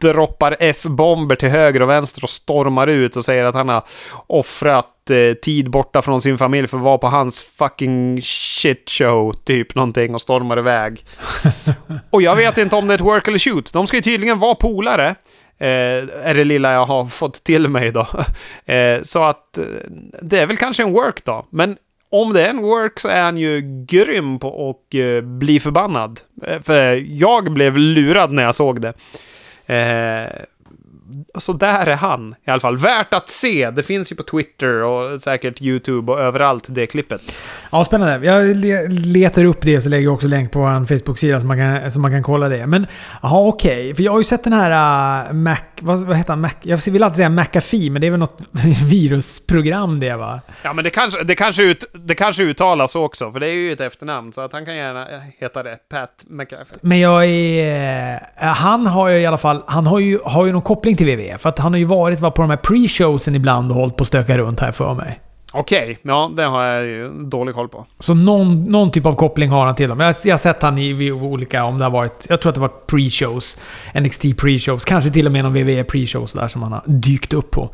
droppar 0.00 0.56
F-bomber 0.60 1.36
till 1.36 1.48
höger 1.48 1.82
och 1.82 1.88
vänster 1.88 2.24
och 2.24 2.30
stormar 2.30 2.86
ut 2.86 3.16
och 3.16 3.24
säger 3.24 3.44
att 3.44 3.54
han 3.54 3.68
har 3.68 3.82
offrat 4.26 5.10
eh, 5.10 5.34
tid 5.34 5.70
borta 5.70 6.02
från 6.02 6.20
sin 6.20 6.38
familj 6.38 6.68
för 6.68 6.76
att 6.76 6.82
vara 6.82 6.98
på 6.98 7.06
hans 7.06 7.40
fucking 7.40 8.22
shit 8.22 8.90
show, 8.90 9.32
typ 9.32 9.74
någonting, 9.74 10.14
och 10.14 10.20
stormar 10.20 10.58
iväg. 10.58 11.04
och 12.10 12.22
jag 12.22 12.36
vet 12.36 12.58
inte 12.58 12.76
om 12.76 12.88
det 12.88 12.94
är 12.94 12.98
ett 12.98 13.00
work 13.00 13.28
eller 13.28 13.38
shoot. 13.38 13.72
De 13.72 13.86
ska 13.86 13.96
ju 13.96 14.02
tydligen 14.02 14.38
vara 14.38 14.54
polare. 14.54 15.14
Eh, 15.60 16.28
är 16.28 16.34
det 16.34 16.44
lilla 16.44 16.72
jag 16.72 16.86
har 16.86 17.06
fått 17.06 17.44
till 17.44 17.68
mig 17.68 17.92
då. 17.92 18.06
Eh, 18.66 19.02
så 19.02 19.24
att 19.24 19.58
eh, 19.58 19.64
det 20.22 20.38
är 20.38 20.46
väl 20.46 20.56
kanske 20.56 20.82
en 20.82 20.92
work 20.92 21.24
då. 21.24 21.46
Men 21.50 21.76
om 22.10 22.32
det 22.32 22.46
är 22.46 22.50
en 22.50 22.62
work 22.62 23.00
så 23.00 23.08
är 23.08 23.22
han 23.22 23.38
ju 23.38 23.84
grym 23.86 24.38
på 24.38 24.70
att 24.70 24.94
eh, 24.94 25.20
bli 25.20 25.60
förbannad. 25.60 26.20
Eh, 26.42 26.60
för 26.60 27.02
jag 27.06 27.52
blev 27.52 27.76
lurad 27.78 28.32
när 28.32 28.42
jag 28.42 28.54
såg 28.54 28.80
det. 28.80 28.92
Eh, 29.66 30.32
så 31.34 31.52
där 31.52 31.86
är 31.86 31.96
han 31.96 32.34
i 32.44 32.50
alla 32.50 32.60
fall. 32.60 32.76
Värt 32.76 33.14
att 33.14 33.30
se. 33.30 33.70
Det 33.70 33.82
finns 33.82 34.12
ju 34.12 34.16
på 34.16 34.22
Twitter 34.22 34.82
och 34.82 35.22
säkert 35.22 35.62
YouTube 35.62 36.12
och 36.12 36.20
överallt 36.20 36.64
det 36.68 36.86
klippet. 36.86 37.20
Ja, 37.72 37.84
spännande. 37.84 38.26
Jag 38.26 38.56
letar 38.90 39.44
upp 39.44 39.62
det 39.62 39.80
så 39.80 39.88
lägger 39.88 40.04
jag 40.04 40.14
också 40.14 40.26
länk 40.26 40.52
på 40.52 40.58
vår 40.58 40.84
Facebook-sida 40.84 41.40
så 41.40 41.46
man 41.46 41.56
kan, 41.56 41.92
så 41.92 42.00
man 42.00 42.10
kan 42.10 42.22
kolla 42.22 42.48
det. 42.48 42.66
Men 42.66 42.86
jaha, 43.22 43.48
okej. 43.48 43.80
Okay. 43.80 43.94
För 43.94 44.02
jag 44.02 44.12
har 44.12 44.18
ju 44.18 44.24
sett 44.24 44.44
den 44.44 44.52
här 44.52 45.28
uh, 45.28 45.32
Mac... 45.32 45.56
Vad, 45.80 46.00
vad 46.00 46.16
heter 46.16 46.32
han? 46.32 46.40
Mac, 46.40 46.50
jag 46.62 46.76
vill 46.76 47.02
alltid 47.02 47.16
säga 47.16 47.28
McAfee, 47.28 47.90
men 47.90 48.00
det 48.00 48.06
är 48.06 48.10
väl 48.10 48.20
något 48.20 48.40
virusprogram 48.90 50.00
det 50.00 50.16
va? 50.16 50.40
Ja, 50.62 50.72
men 50.72 50.84
det 50.84 50.90
kanske, 50.90 51.24
det, 51.24 51.34
kanske 51.34 51.62
ut, 51.62 51.84
det 51.92 52.14
kanske 52.14 52.42
uttalas 52.42 52.96
också, 52.96 53.30
för 53.30 53.40
det 53.40 53.46
är 53.46 53.54
ju 53.54 53.72
ett 53.72 53.80
efternamn. 53.80 54.32
Så 54.32 54.40
att 54.40 54.52
han 54.52 54.64
kan 54.64 54.76
gärna 54.76 55.06
heta 55.38 55.62
det. 55.62 55.78
Pat 55.88 56.24
McAfee. 56.26 56.78
Men 56.80 57.00
jag 57.00 57.26
är... 57.26 58.14
Uh, 58.14 58.46
han 58.46 58.86
har 58.86 59.08
ju 59.08 59.20
i 59.20 59.26
alla 59.26 59.38
fall... 59.38 59.62
Han 59.66 59.86
har 59.86 59.98
ju, 59.98 60.18
har 60.24 60.46
ju 60.46 60.52
någon 60.52 60.62
koppling 60.62 60.96
till 60.96 61.06
WWE. 61.18 61.38
För 61.38 61.48
att 61.48 61.58
han 61.58 61.72
har 61.72 61.78
ju 61.78 61.84
varit 61.84 62.20
var 62.20 62.30
på 62.30 62.42
de 62.42 62.50
här 62.50 62.56
pre-showsen 62.56 63.36
ibland 63.36 63.70
och 63.72 63.78
hållit 63.78 63.96
på 63.96 64.02
att 64.02 64.08
stöka 64.08 64.38
runt 64.38 64.60
här 64.60 64.72
för 64.72 64.94
mig. 64.94 65.20
Okej, 65.52 65.82
okay. 65.82 65.96
ja 66.02 66.30
det 66.36 66.42
har 66.42 66.64
jag 66.64 66.84
ju 66.84 67.08
dålig 67.08 67.54
koll 67.54 67.68
på. 67.68 67.86
Så 68.00 68.14
någon, 68.14 68.64
någon 68.64 68.90
typ 68.90 69.06
av 69.06 69.14
koppling 69.14 69.50
har 69.50 69.66
han 69.66 69.74
till 69.74 69.88
dem. 69.88 70.00
Jag, 70.00 70.14
jag 70.24 70.32
har 70.32 70.38
sett 70.38 70.62
han 70.62 70.78
i 70.78 71.12
olika, 71.12 71.64
om 71.64 71.78
det 71.78 71.84
har 71.84 71.90
varit, 71.90 72.26
jag 72.28 72.40
tror 72.40 72.50
att 72.50 72.54
det 72.54 72.60
var 72.60 72.72
pre-shows. 72.86 73.58
NXT 74.00 74.24
pre-shows. 74.24 74.84
Kanske 74.86 75.10
till 75.10 75.26
och 75.26 75.32
med 75.32 75.44
någon 75.44 75.52
WWE 75.52 75.82
pre-shows 75.82 76.40
där 76.40 76.48
som 76.48 76.62
han 76.62 76.72
har 76.72 76.82
dykt 76.86 77.32
upp 77.32 77.50
på. 77.50 77.70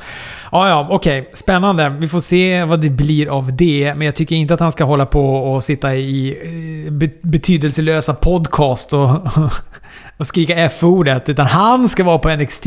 Ja, 0.52 0.68
ja, 0.68 0.86
okej. 0.90 1.20
Okay. 1.20 1.32
Spännande. 1.34 1.88
Vi 1.88 2.08
får 2.08 2.20
se 2.20 2.64
vad 2.64 2.80
det 2.80 2.90
blir 2.90 3.28
av 3.28 3.56
det. 3.56 3.94
Men 3.96 4.06
jag 4.06 4.16
tycker 4.16 4.36
inte 4.36 4.54
att 4.54 4.60
han 4.60 4.72
ska 4.72 4.84
hålla 4.84 5.06
på 5.06 5.36
och 5.36 5.64
sitta 5.64 5.94
i 5.94 6.38
eh, 6.86 7.08
betydelselösa 7.22 8.14
podcast 8.14 8.92
och 8.92 9.08
och 10.16 10.27
skrika 10.27 10.55
F-ordet. 10.55 11.28
Utan 11.28 11.47
han 11.47 11.89
ska 11.89 12.05
vara 12.05 12.19
på 12.19 12.36
NXT 12.36 12.66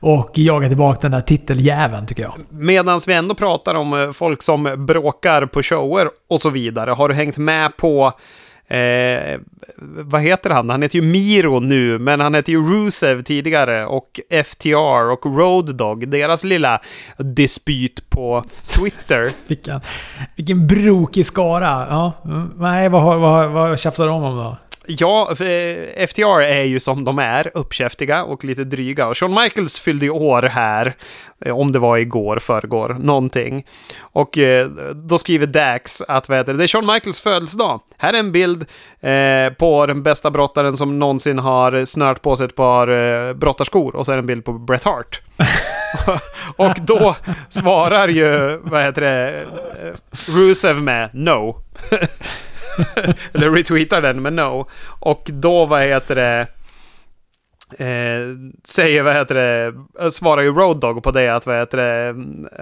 och 0.00 0.30
jaga 0.34 0.68
tillbaka 0.68 0.98
den 1.00 1.10
där 1.10 1.20
titeljäveln 1.20 2.06
tycker 2.06 2.22
jag. 2.22 2.34
Medan 2.48 3.00
vi 3.06 3.14
ändå 3.14 3.34
pratar 3.34 3.74
om 3.74 4.02
eh, 4.02 4.12
folk 4.12 4.42
som 4.42 4.86
bråkar 4.86 5.46
på 5.46 5.62
shower 5.62 6.08
och 6.28 6.40
så 6.40 6.50
vidare. 6.50 6.90
Har 6.90 7.08
du 7.08 7.14
hängt 7.14 7.38
med 7.38 7.76
på 7.76 8.12
Eh, 8.72 9.40
vad 9.98 10.22
heter 10.22 10.50
han? 10.50 10.70
Han 10.70 10.82
heter 10.82 10.98
ju 10.98 11.02
Miro 11.02 11.60
nu, 11.60 11.98
men 11.98 12.20
han 12.20 12.34
heter 12.34 12.52
ju 12.52 12.72
Rusev 12.72 13.22
tidigare 13.22 13.86
och 13.86 14.20
FTR 14.44 15.10
och 15.10 15.38
Road 15.38 15.74
Dog, 15.74 16.08
deras 16.08 16.44
lilla 16.44 16.80
dispyt 17.18 18.10
på 18.10 18.44
Twitter. 18.66 19.30
vilken, 19.46 19.80
vilken 20.36 20.66
brokig 20.66 21.26
skara. 21.26 21.86
Ja, 21.90 22.12
nej, 22.56 22.88
vad, 22.88 23.20
vad, 23.20 23.50
vad 23.50 23.78
tjafsar 23.78 24.06
de 24.06 24.22
om 24.22 24.36
då? 24.36 24.56
Ja, 24.86 25.30
eh, 25.30 26.06
FTR 26.06 26.40
är 26.40 26.62
ju 26.62 26.80
som 26.80 27.04
de 27.04 27.18
är, 27.18 27.50
uppkäftiga 27.54 28.24
och 28.24 28.44
lite 28.44 28.64
dryga. 28.64 29.08
Och 29.08 29.18
Shawn 29.18 29.34
Michaels 29.34 29.80
fyllde 29.80 30.04
ju 30.04 30.10
år 30.10 30.42
här, 30.42 30.94
eh, 31.44 31.58
om 31.58 31.72
det 31.72 31.78
var 31.78 31.96
igår, 31.96 32.38
förrgår, 32.38 32.96
någonting. 33.00 33.66
Och 34.00 34.38
eh, 34.38 34.66
då 34.94 35.18
skriver 35.18 35.46
Dax 35.46 36.02
att 36.02 36.28
vad 36.28 36.38
heter 36.38 36.52
det, 36.52 36.58
det 36.58 36.64
är 36.64 36.68
Shawn 36.68 36.86
Michaels 36.86 37.20
födelsedag. 37.20 37.80
Här 37.96 38.12
är 38.12 38.18
en 38.18 38.32
bild 38.32 38.66
eh, 39.00 39.52
på 39.58 39.86
den 39.86 40.02
bästa 40.02 40.30
brottaren 40.30 40.76
som 40.76 40.98
någonsin 40.98 41.38
har 41.38 41.84
snört 41.84 42.22
på 42.22 42.36
sig 42.36 42.46
ett 42.46 42.56
par 42.56 42.88
eh, 42.88 43.34
brottarskor. 43.34 43.96
Och 43.96 44.06
så 44.06 44.12
är 44.12 44.16
det 44.16 44.20
en 44.20 44.26
bild 44.26 44.44
på 44.44 44.52
Bret 44.52 44.84
Hart. 44.84 45.20
och 46.56 46.74
då 46.80 47.16
svarar 47.48 48.08
ju, 48.08 48.58
vad 48.62 48.82
heter 48.82 49.00
det, 49.00 49.46
Rusev 50.26 50.82
med 50.82 51.10
No. 51.12 51.62
Eller 53.32 53.50
retweetar 53.50 54.02
den 54.02 54.22
med 54.22 54.32
no. 54.32 54.68
Och 55.00 55.30
då, 55.32 55.66
vad 55.66 55.82
heter 55.82 56.14
det... 56.14 56.46
Eh, 57.78 58.26
säger, 58.64 59.02
vad 59.02 59.14
heter 59.14 59.34
det, 59.34 59.72
svarar 60.12 60.42
ju 60.42 60.52
Road 60.52 60.80
Dog 60.80 61.02
på 61.02 61.10
det 61.10 61.28
att, 61.28 61.46
vad 61.46 61.56
heter 61.56 61.78
det, 61.78 62.14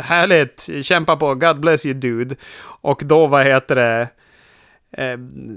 härligt, 0.02 0.68
kämpa 0.82 1.16
på, 1.16 1.34
God 1.34 1.60
bless 1.60 1.86
you 1.86 1.94
dude. 1.94 2.36
Och 2.62 3.02
då, 3.04 3.26
vad 3.26 3.44
heter 3.44 3.76
det, 3.76 4.08
eh, 4.96 5.16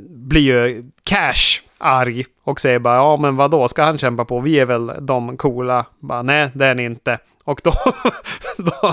blir 0.09 0.41
ju 0.41 0.83
Cash 1.03 1.61
arg 1.83 2.25
och 2.43 2.59
säger 2.59 2.79
bara, 2.79 2.95
ja 2.95 3.17
men 3.17 3.35
vad 3.35 3.51
då 3.51 3.67
ska 3.67 3.83
han 3.83 3.97
kämpa 3.97 4.25
på? 4.25 4.39
Vi 4.39 4.59
är 4.59 4.65
väl 4.65 4.91
de 5.01 5.37
coola? 5.37 5.85
Bara, 5.99 6.21
nej, 6.21 6.51
det 6.53 6.65
är 6.65 6.75
ni 6.75 6.83
inte. 6.83 7.19
Och 7.43 7.61
då, 7.63 7.73
då 8.57 8.87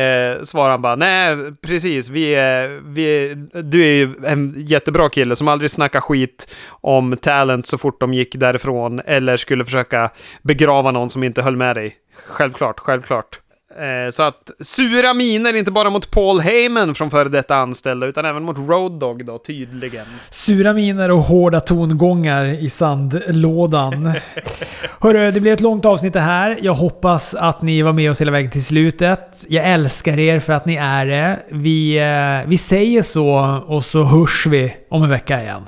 eh, 0.00 0.42
svarar 0.42 0.70
han 0.70 0.82
bara, 0.82 0.96
nej 0.96 1.36
precis, 1.62 2.08
vi 2.08 2.34
är, 2.34 2.80
vi 2.84 3.34
du 3.62 3.82
är 3.82 3.94
ju 3.94 4.14
en 4.24 4.54
jättebra 4.56 5.08
kille 5.08 5.36
som 5.36 5.48
aldrig 5.48 5.70
snackar 5.70 6.00
skit 6.00 6.54
om 6.70 7.16
talent 7.16 7.66
så 7.66 7.78
fort 7.78 8.00
de 8.00 8.14
gick 8.14 8.34
därifrån 8.36 9.00
eller 9.04 9.36
skulle 9.36 9.64
försöka 9.64 10.10
begrava 10.42 10.90
någon 10.90 11.10
som 11.10 11.24
inte 11.24 11.42
höll 11.42 11.56
med 11.56 11.76
dig. 11.76 11.96
Självklart, 12.26 12.80
självklart. 12.80 13.40
Eh, 13.78 14.10
så 14.10 14.22
att 14.22 14.50
sura 14.60 15.14
miner, 15.14 15.56
inte 15.56 15.70
bara 15.70 15.90
mot 15.90 16.10
Paul 16.10 16.40
Heyman 16.40 16.94
från 16.94 17.10
före 17.10 17.28
detta 17.28 17.56
anställda, 17.56 18.06
utan 18.06 18.24
även 18.24 18.42
mot 18.42 18.58
Road 18.58 18.92
Dogg 18.92 19.24
då, 19.24 19.38
tydligen. 19.38 20.06
Sura 20.30 20.72
miner 20.72 21.10
och 21.10 21.22
hårda 21.22 21.60
tongångar 21.60 22.44
i 22.44 22.70
sandlådan. 22.70 24.12
Hörru, 25.00 25.30
det 25.30 25.40
blir 25.40 25.52
ett 25.52 25.60
långt 25.60 25.84
avsnitt 25.84 26.12
det 26.12 26.20
här. 26.20 26.58
Jag 26.62 26.74
hoppas 26.74 27.34
att 27.34 27.62
ni 27.62 27.82
var 27.82 27.92
med 27.92 28.10
oss 28.10 28.20
hela 28.20 28.32
vägen 28.32 28.50
till 28.50 28.64
slutet. 28.64 29.44
Jag 29.48 29.64
älskar 29.64 30.18
er 30.18 30.40
för 30.40 30.52
att 30.52 30.66
ni 30.66 30.76
är 30.76 31.06
det. 31.06 31.38
Vi, 31.50 31.98
eh, 31.98 32.48
vi 32.48 32.58
säger 32.58 33.02
så 33.02 33.62
och 33.66 33.84
så 33.84 34.02
hörs 34.02 34.46
vi 34.46 34.76
om 34.90 35.02
en 35.02 35.10
vecka 35.10 35.42
igen. 35.42 35.62